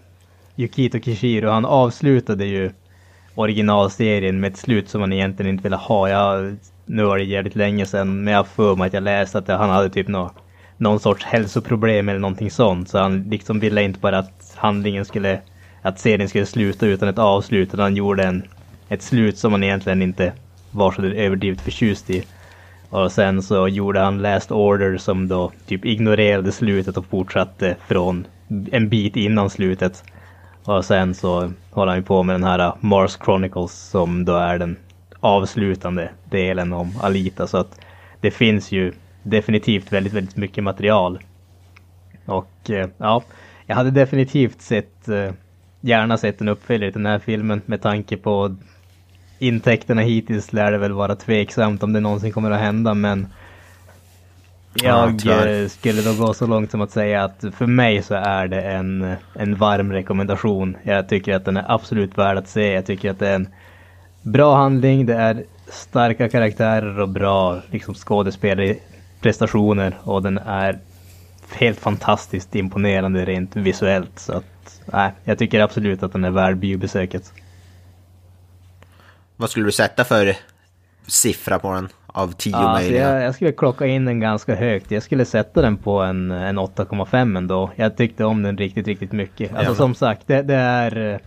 Yukito 0.58 1.00
Kishiro, 1.00 1.50
han 1.50 1.64
avslutade 1.64 2.44
ju 2.44 2.70
originalserien 3.34 4.40
med 4.40 4.52
ett 4.52 4.58
slut 4.58 4.88
som 4.88 5.00
man 5.00 5.12
egentligen 5.12 5.52
inte 5.52 5.62
ville 5.62 5.76
ha. 5.76 6.08
Jag, 6.08 6.56
nu 6.86 7.04
var 7.04 7.18
det 7.18 7.24
jävligt 7.24 7.56
länge 7.56 7.86
sedan, 7.86 8.24
men 8.24 8.32
jag 8.32 8.38
har 8.38 8.44
för 8.44 8.76
mig 8.76 8.86
att 8.86 8.92
jag 8.92 9.02
läste 9.02 9.38
att 9.38 9.48
han 9.48 9.70
hade 9.70 9.90
typ 9.90 10.08
nå, 10.08 10.30
någon 10.76 11.00
sorts 11.00 11.24
hälsoproblem 11.24 12.08
eller 12.08 12.20
någonting 12.20 12.50
sånt. 12.50 12.88
Så 12.88 12.98
han 12.98 13.22
liksom 13.22 13.60
ville 13.60 13.82
inte 13.82 14.00
bara 14.00 14.18
att 14.18 14.54
handlingen 14.56 15.04
skulle, 15.04 15.40
att 15.82 15.98
serien 15.98 16.28
skulle 16.28 16.46
sluta 16.46 16.86
utan 16.86 17.08
ett 17.08 17.18
avslut. 17.18 17.68
Utan 17.68 17.80
han 17.80 17.96
gjorde 17.96 18.24
en, 18.24 18.42
ett 18.88 19.02
slut 19.02 19.38
som 19.38 19.52
man 19.52 19.64
egentligen 19.64 20.02
inte 20.02 20.32
var 20.70 20.92
så 20.92 21.02
överdrivet 21.02 21.60
förtjust 21.60 22.10
i. 22.10 22.24
Och 22.90 23.12
sen 23.12 23.42
så 23.42 23.68
gjorde 23.68 24.00
han 24.00 24.22
Last 24.22 24.50
Order 24.52 24.96
som 24.96 25.28
då 25.28 25.52
typ 25.66 25.84
ignorerade 25.84 26.52
slutet 26.52 26.96
och 26.96 27.06
fortsatte 27.06 27.76
från 27.88 28.26
en 28.72 28.88
bit 28.88 29.16
innan 29.16 29.50
slutet. 29.50 30.04
Och 30.66 30.84
sen 30.84 31.14
så 31.14 31.52
håller 31.70 31.92
han 31.92 31.98
ju 31.98 32.04
på 32.04 32.22
med 32.22 32.34
den 32.34 32.44
här 32.44 32.58
äh, 32.58 32.74
Mars 32.80 33.18
Chronicles 33.24 33.72
som 33.72 34.24
då 34.24 34.36
är 34.36 34.58
den 34.58 34.76
avslutande 35.20 36.10
delen 36.30 36.72
om 36.72 36.92
Alita. 37.02 37.46
Så 37.46 37.58
att 37.58 37.80
det 38.20 38.30
finns 38.30 38.72
ju 38.72 38.92
definitivt 39.22 39.92
väldigt, 39.92 40.12
väldigt 40.12 40.36
mycket 40.36 40.64
material. 40.64 41.18
Och 42.26 42.70
äh, 42.70 42.88
ja, 42.98 43.22
jag 43.66 43.76
hade 43.76 43.90
definitivt 43.90 44.60
sett, 44.60 45.08
äh, 45.08 45.32
gärna 45.80 46.18
sett 46.18 46.40
en 46.40 46.48
uppföljare 46.48 46.92
till 46.92 47.02
den 47.02 47.12
här 47.12 47.18
filmen 47.18 47.62
med 47.66 47.82
tanke 47.82 48.16
på 48.16 48.56
intäkterna 49.38 50.02
hittills 50.02 50.52
lär 50.52 50.72
det 50.72 50.78
väl 50.78 50.92
vara 50.92 51.16
tveksamt 51.16 51.82
om 51.82 51.92
det 51.92 52.00
någonsin 52.00 52.32
kommer 52.32 52.50
att 52.50 52.60
hända 52.60 52.94
men 52.94 53.26
jag 54.82 55.18
tyvärr. 55.18 55.62
eh, 55.62 55.68
skulle 55.68 56.02
då 56.02 56.14
gå 56.14 56.34
så 56.34 56.46
långt 56.46 56.70
som 56.70 56.80
att 56.80 56.90
säga 56.90 57.24
att 57.24 57.44
för 57.56 57.66
mig 57.66 58.02
så 58.02 58.14
är 58.14 58.48
det 58.48 58.62
en, 58.62 59.14
en 59.34 59.54
varm 59.54 59.92
rekommendation. 59.92 60.76
Jag 60.82 61.08
tycker 61.08 61.34
att 61.34 61.44
den 61.44 61.56
är 61.56 61.64
absolut 61.68 62.18
värd 62.18 62.38
att 62.38 62.48
se. 62.48 62.72
Jag 62.72 62.86
tycker 62.86 63.10
att 63.10 63.18
det 63.18 63.28
är 63.28 63.34
en 63.34 63.48
bra 64.22 64.56
handling, 64.56 65.06
det 65.06 65.14
är 65.14 65.44
starka 65.68 66.28
karaktärer 66.28 67.00
och 67.00 67.08
bra 67.08 67.62
liksom, 67.70 67.94
skådespelarprestationer 67.94 69.98
och 70.02 70.22
den 70.22 70.38
är 70.38 70.78
helt 71.52 71.78
fantastiskt 71.78 72.54
imponerande 72.54 73.24
rent 73.24 73.56
visuellt. 73.56 74.18
Så 74.18 74.32
att, 74.32 74.80
nej, 74.92 75.12
jag 75.24 75.38
tycker 75.38 75.60
absolut 75.60 76.02
att 76.02 76.12
den 76.12 76.24
är 76.24 76.30
värd 76.30 76.56
biobesöket. 76.56 77.32
Vad 79.36 79.50
skulle 79.50 79.66
du 79.66 79.72
sätta 79.72 80.04
för 80.04 80.36
siffra 81.06 81.58
på 81.58 81.72
den 81.72 81.88
av 82.16 82.32
10 82.32 82.52
Ja, 82.52 82.72
möjliga? 82.72 83.12
jag, 83.12 83.22
jag 83.22 83.34
skulle 83.34 83.52
klocka 83.52 83.86
in 83.86 84.04
den 84.04 84.20
ganska 84.20 84.54
högt. 84.54 84.90
Jag 84.90 85.02
skulle 85.02 85.24
sätta 85.24 85.62
den 85.62 85.76
på 85.76 86.00
en, 86.00 86.30
en 86.30 86.58
8,5 86.58 87.36
ändå. 87.36 87.70
Jag 87.76 87.96
tyckte 87.96 88.24
om 88.24 88.42
den 88.42 88.56
riktigt, 88.56 88.86
riktigt 88.86 89.12
mycket. 89.12 89.50
Alltså 89.50 89.62
Jävlar. 89.62 89.74
som 89.74 89.94
sagt, 89.94 90.26
det, 90.26 90.42
det 90.42 90.54
är... 90.54 91.20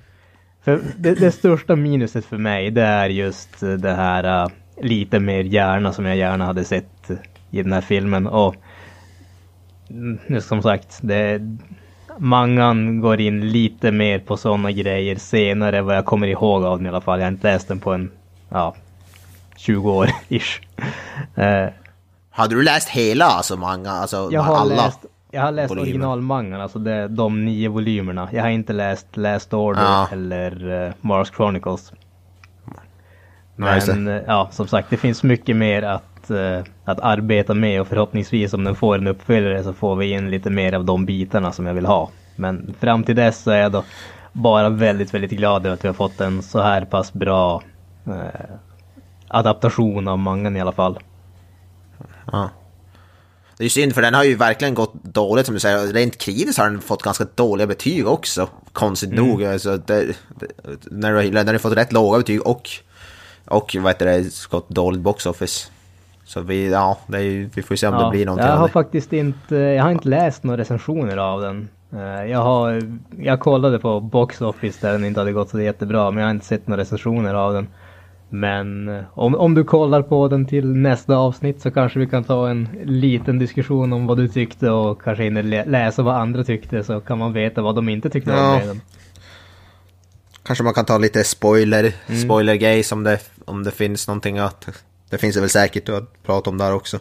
För 0.62 0.80
det, 0.98 1.14
det 1.14 1.32
största 1.32 1.76
minuset 1.76 2.26
för 2.26 2.38
mig, 2.38 2.72
det 2.72 2.82
är 2.82 3.10
just 3.10 3.60
det 3.60 3.94
här 3.94 4.44
uh, 4.46 4.52
lite 4.82 5.20
mer 5.20 5.44
hjärna 5.44 5.94
som 5.94 6.06
jag 6.06 6.18
gärna 6.18 6.46
hade 6.46 6.64
sett 6.64 7.12
i 7.52 7.64
den 7.64 7.74
här 7.74 7.82
filmen. 7.82 8.28
Och 8.28 8.56
mm, 9.90 10.42
som 10.42 10.62
sagt, 10.62 11.00
det, 11.02 11.42
mangan 12.18 13.02
går 13.02 13.22
in 13.22 13.52
lite 13.52 13.92
mer 13.92 14.20
på 14.20 14.38
sådana 14.38 14.72
grejer 14.72 15.16
senare 15.16 15.82
vad 15.82 15.96
jag 15.96 16.06
kommer 16.06 16.28
ihåg 16.28 16.64
av 16.64 16.78
den 16.78 16.86
i 16.86 16.90
alla 16.90 17.02
fall. 17.02 17.20
Jag 17.20 17.26
har 17.26 17.32
inte 17.32 17.52
läst 17.52 17.68
den 17.68 17.80
på 17.80 17.94
en, 17.94 18.12
ja, 18.50 18.76
20 19.60 19.92
år 19.92 20.10
ish. 20.30 20.62
Eh, 21.36 21.70
Hade 22.30 22.56
du 22.56 22.64
läst 22.64 22.90
hela 22.90 23.26
alltså 23.26 23.58
manga? 23.58 23.92
Alltså 23.92 24.30
jag 24.32 24.42
har 24.42 24.56
alla? 24.58 24.76
läst, 24.76 25.06
jag 25.32 25.42
har 25.42 25.52
läst 25.52 25.72
volymer. 25.72 25.88
originalmangan, 25.88 26.62
alltså 26.62 26.80
det, 26.80 27.08
de 27.08 27.46
nio 27.46 27.70
volymerna. 27.70 28.30
Jag 28.32 28.42
har 28.44 28.50
inte 28.50 28.74
läst 28.74 29.18
Last 29.18 29.54
Order 29.54 29.82
Ja. 29.82 30.08
eller 30.12 30.68
uh, 30.86 30.92
Mars 31.02 31.32
Chronicles. 31.36 31.94
Men 33.56 34.08
eh, 34.08 34.22
ja, 34.28 34.48
som 34.52 34.68
sagt, 34.68 34.90
det 34.90 34.98
finns 34.98 35.24
mycket 35.24 35.56
mer 35.56 35.84
att, 35.84 36.30
eh, 36.30 36.60
att 36.86 37.00
arbeta 37.00 37.54
med 37.54 37.82
och 37.82 37.88
förhoppningsvis 37.88 38.54
om 38.54 38.64
den 38.64 38.76
får 38.76 38.96
en 38.98 39.08
uppföljare 39.08 39.64
så 39.64 39.74
får 39.74 39.96
vi 39.96 40.12
in 40.12 40.32
lite 40.32 40.50
mer 40.50 40.74
av 40.74 40.86
de 40.86 41.06
bitarna 41.06 41.52
som 41.52 41.66
jag 41.66 41.74
vill 41.74 41.86
ha. 41.86 42.10
Men 42.36 42.76
fram 42.80 43.04
till 43.04 43.16
dess 43.16 43.44
så 43.44 43.52
är 43.52 43.58
jag 43.62 43.72
då 43.72 43.84
bara 44.34 44.70
väldigt, 44.70 45.14
väldigt 45.14 45.32
glad 45.32 45.66
över 45.66 45.74
att 45.74 45.84
vi 45.84 45.88
har 45.88 45.94
fått 45.94 46.22
en 46.22 46.42
så 46.44 46.62
här 46.62 46.86
pass 46.86 47.14
bra 47.14 47.62
adaptation 49.30 50.08
av 50.08 50.20
mangan 50.20 50.58
i 50.58 50.62
alla 50.62 50.72
fall. 50.72 51.00
Ja. 52.32 52.50
Det 53.58 53.66
är 53.66 53.70
synd 53.70 53.96
för 53.96 54.02
den 54.02 54.14
har 54.14 54.24
ju 54.24 54.36
verkligen 54.36 54.74
gått 54.74 54.94
dåligt 55.04 55.46
som 55.46 55.54
du 55.54 55.60
säger. 55.60 55.94
Rent 55.94 56.18
kritiskt 56.18 56.60
har 56.60 56.70
den 56.70 56.82
fått 56.82 57.04
ganska 57.04 57.26
dåliga 57.36 57.68
betyg 57.68 58.08
också. 58.08 58.48
Konstigt 58.74 59.12
Mm. 59.12 59.28
nog. 59.28 59.44
Alltså, 59.44 59.78
det, 59.78 60.06
det, 60.40 60.48
när 60.92 61.44
du 61.44 61.52
har 61.52 61.58
fått 61.58 61.78
rätt 61.78 61.94
låga 61.94 62.18
betyg 62.18 62.48
och, 62.48 62.70
och 63.46 63.76
vad 63.80 63.88
heter 63.94 64.06
det, 64.06 64.48
gått 64.50 64.70
dåligt 64.70 65.02
box 65.02 65.26
office. 65.26 65.68
Så 66.26 66.42
vi, 66.42 66.70
ja, 66.72 66.98
ju, 67.08 67.50
vi 67.56 67.62
får 67.62 67.76
se 67.76 67.88
om 67.88 68.04
det 68.04 68.10
blir 68.12 68.26
någonting 68.26 68.48
jag 68.48 68.58
har 68.58 68.68
faktiskt 68.68 69.14
inte, 69.14 69.56
jag 69.56 69.84
har 69.84 69.92
inte 69.92 70.10
läst 70.10 70.44
några 70.44 70.58
recensioner 70.62 71.18
av 71.18 71.42
den. 71.42 71.70
Eh, 71.94 72.26
Jag 72.32 72.40
har, 72.40 72.82
jag 73.18 73.40
kollade 73.40 73.80
på 73.80 74.00
Box 74.00 74.42
Office 74.42 74.88
där 74.88 74.92
den 74.92 75.06
inte 75.06 75.20
hade 75.20 75.32
gått 75.32 75.50
så 75.50 75.62
jättebra, 75.62 76.12
men 76.12 76.20
jag 76.22 76.28
har 76.28 76.32
inte 76.34 76.46
sett 76.46 76.68
några 76.68 76.82
recensioner 76.82 77.34
av 77.34 77.54
den. 77.54 77.68
Men 78.30 78.88
eh, 78.90 79.04
om, 79.14 79.36
om 79.36 79.54
du 79.56 79.64
kollar 79.64 80.02
på 80.02 80.28
den 80.28 80.46
till 80.46 80.66
nästa 80.68 81.16
avsnitt 81.16 81.62
så 81.62 81.72
kanske 81.72 82.00
vi 82.00 82.08
kan 82.08 82.24
ta 82.24 82.50
en 82.50 82.70
liten 82.84 83.40
diskussion 83.40 83.94
om 83.94 84.08
vad 84.08 84.18
du 84.18 84.28
tyckte 84.28 84.70
och 84.72 85.02
kanske 85.02 85.24
hinner 85.24 85.44
lä- 85.44 85.66
läsa 85.66 86.04
vad 86.04 86.16
andra 86.16 86.44
tyckte 86.44 86.84
så 86.84 87.00
kan 87.02 87.18
man 87.18 87.34
veta 87.34 87.62
vad 87.62 87.76
de 87.76 87.90
inte 87.90 88.10
tyckte 88.10 88.32
Ja. 88.32 88.52
om 88.52 88.58
med 88.60 88.68
den. 88.68 88.82
Kanske 90.44 90.64
man 90.64 90.74
kan 90.74 90.86
ta 90.86 90.98
lite 90.98 91.24
spoiler, 91.24 91.94
Mm. 92.08 92.22
spoiler 92.22 92.56
gays 92.56 92.92
om 92.92 93.04
det, 93.04 93.20
om 93.46 93.64
det 93.64 93.72
finns 93.72 94.08
någonting 94.08 94.38
att... 94.40 94.70
Det 95.10 95.18
finns 95.18 95.36
det 95.36 95.42
väl 95.42 95.50
säkert 95.50 95.90
att 95.90 96.24
prata 96.24 96.50
om 96.50 96.58
där 96.58 96.74
också. 96.74 97.00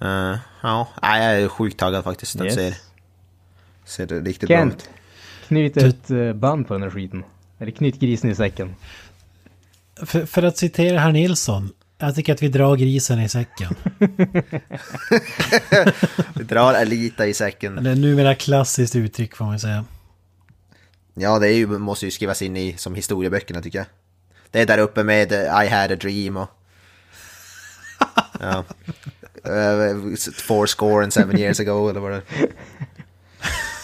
Eh, 0.00 0.34
ja, 0.62 0.88
jag 1.02 1.16
är 1.40 1.48
sjukt 1.48 1.78
taggad 1.78 2.04
faktiskt. 2.04 2.38
Den 2.38 2.46
Yes. 2.46 2.54
ser, 2.54 2.74
ser 3.84 4.06
det 4.06 4.20
riktigt 4.20 4.48
bra 4.48 4.64
ut. 4.66 4.88
Knyt 5.46 5.76
ett 5.76 6.10
eh, 6.10 6.32
band 6.32 6.68
på 6.68 6.74
den 6.74 6.82
här 6.82 6.90
skiten. 6.90 7.24
Eller 7.58 7.70
knyt 7.72 8.00
grisen 8.00 8.30
i 8.30 8.34
säcken. 8.34 8.74
För, 10.06 10.26
för 10.26 10.42
att 10.42 10.58
citera 10.58 10.98
herr 10.98 11.12
Nilsson. 11.12 11.70
Jag 11.98 12.14
tycker 12.14 12.32
att 12.32 12.42
vi 12.42 12.48
drar 12.48 12.76
grisen 12.76 13.20
i 13.20 13.28
säcken. 13.28 13.74
Vi 16.34 16.44
drar 16.44 16.74
Elita 16.74 17.26
i 17.26 17.34
säcken. 17.34 17.84
Det 17.84 17.90
är 17.90 17.94
numera 17.94 18.34
klassiskt 18.34 18.96
uttryck 18.96 19.36
får 19.36 19.44
man 19.44 19.60
säga. 19.60 19.84
Ja, 21.14 21.38
det 21.38 21.50
ju, 21.50 21.66
måste 21.66 22.04
ju 22.04 22.10
skrivas 22.10 22.42
in 22.42 22.56
i 22.56 22.74
som 22.76 22.94
historieböckerna 22.94 23.62
tycker 23.62 23.78
jag. 23.78 23.86
Det 24.50 24.60
är 24.60 24.66
där 24.66 24.78
uppe 24.78 25.04
med 25.04 25.32
eh, 25.32 25.64
I 25.64 25.68
had 25.68 25.92
a 25.92 25.96
dream 25.96 26.36
och... 26.36 26.48
Ja. 28.40 28.64
Uh, 29.46 30.14
four 30.34 30.66
score 30.66 31.02
and 31.02 31.12
seven 31.12 31.38
years 31.38 31.60
ago 31.60 31.90
eller 31.90 32.00
vad 32.00 32.10
det 32.10 32.16
är. 32.16 32.22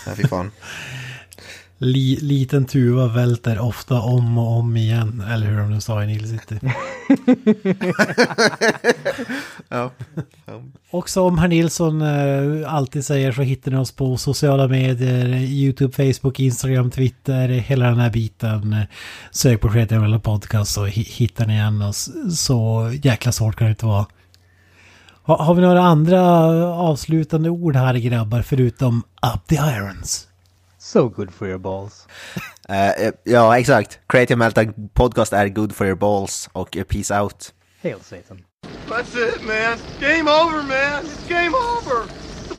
Ja, 0.06 0.14
fy 0.16 0.28
fan. 0.28 0.50
Li, 1.84 2.18
liten 2.22 2.64
tuva 2.64 3.06
välter 3.08 3.58
ofta 3.58 4.00
om 4.00 4.38
och 4.38 4.58
om 4.58 4.76
igen. 4.76 5.24
Eller 5.30 5.46
hur 5.46 5.58
de 5.58 5.70
nu 5.70 5.80
sa 5.80 6.02
i 6.04 6.06
Nile 6.06 6.28
City. 6.28 6.60
Ja. 9.68 9.90
Och 10.90 11.08
som 11.08 11.38
herr 11.38 11.48
Nilsson 11.48 12.02
eh, 12.02 12.74
alltid 12.74 13.04
säger 13.04 13.32
så 13.32 13.42
hittar 13.42 13.70
ni 13.70 13.76
oss 13.76 13.92
på 13.92 14.16
sociala 14.16 14.68
medier. 14.68 15.26
YouTube, 15.34 16.12
Facebook, 16.12 16.40
Instagram, 16.40 16.90
Twitter. 16.90 17.48
Hela 17.48 17.86
den 17.86 17.98
här 17.98 18.10
biten. 18.10 18.76
Sök 19.30 19.60
på 19.60 19.68
eller 19.68 20.18
Podcast 20.18 20.72
så 20.72 20.86
hi- 20.86 21.08
hittar 21.18 21.46
ni 21.46 21.52
igen 21.52 21.82
oss. 21.82 22.10
Så 22.36 22.90
jäkla 23.02 23.32
svårt 23.32 23.56
kan 23.56 23.66
det 23.66 23.70
inte 23.70 23.86
vara. 23.86 24.06
Ha, 25.22 25.42
har 25.44 25.54
vi 25.54 25.62
några 25.62 25.82
andra 25.82 26.20
avslutande 26.74 27.50
ord 27.50 27.76
här 27.76 27.94
grabbar 27.94 28.42
förutom 28.42 29.02
Up 29.34 29.46
the 29.48 29.54
Irons? 29.54 30.28
So 30.84 31.08
good 31.08 31.32
for 31.32 31.48
your 31.48 31.58
balls. 31.58 32.06
Uh, 32.68 33.10
ja, 33.24 33.58
exakt. 33.58 34.00
Creative 34.06 34.36
Meltdown 34.36 34.88
Podcast 34.92 35.32
är 35.32 35.48
good 35.48 35.72
for 35.72 35.86
your 35.86 35.96
balls 35.96 36.50
och 36.52 36.76
eh, 36.76 36.84
peace 36.84 37.10
out. 37.20 37.52
Hail 37.82 38.00
Satan. 38.00 38.44
That's 38.88 39.16
it 39.16 39.42
man. 39.46 39.78
Game 40.00 40.30
over 40.30 40.62
man. 40.62 41.04
It's 41.04 41.28
game 41.28 41.54
over. 41.54 42.04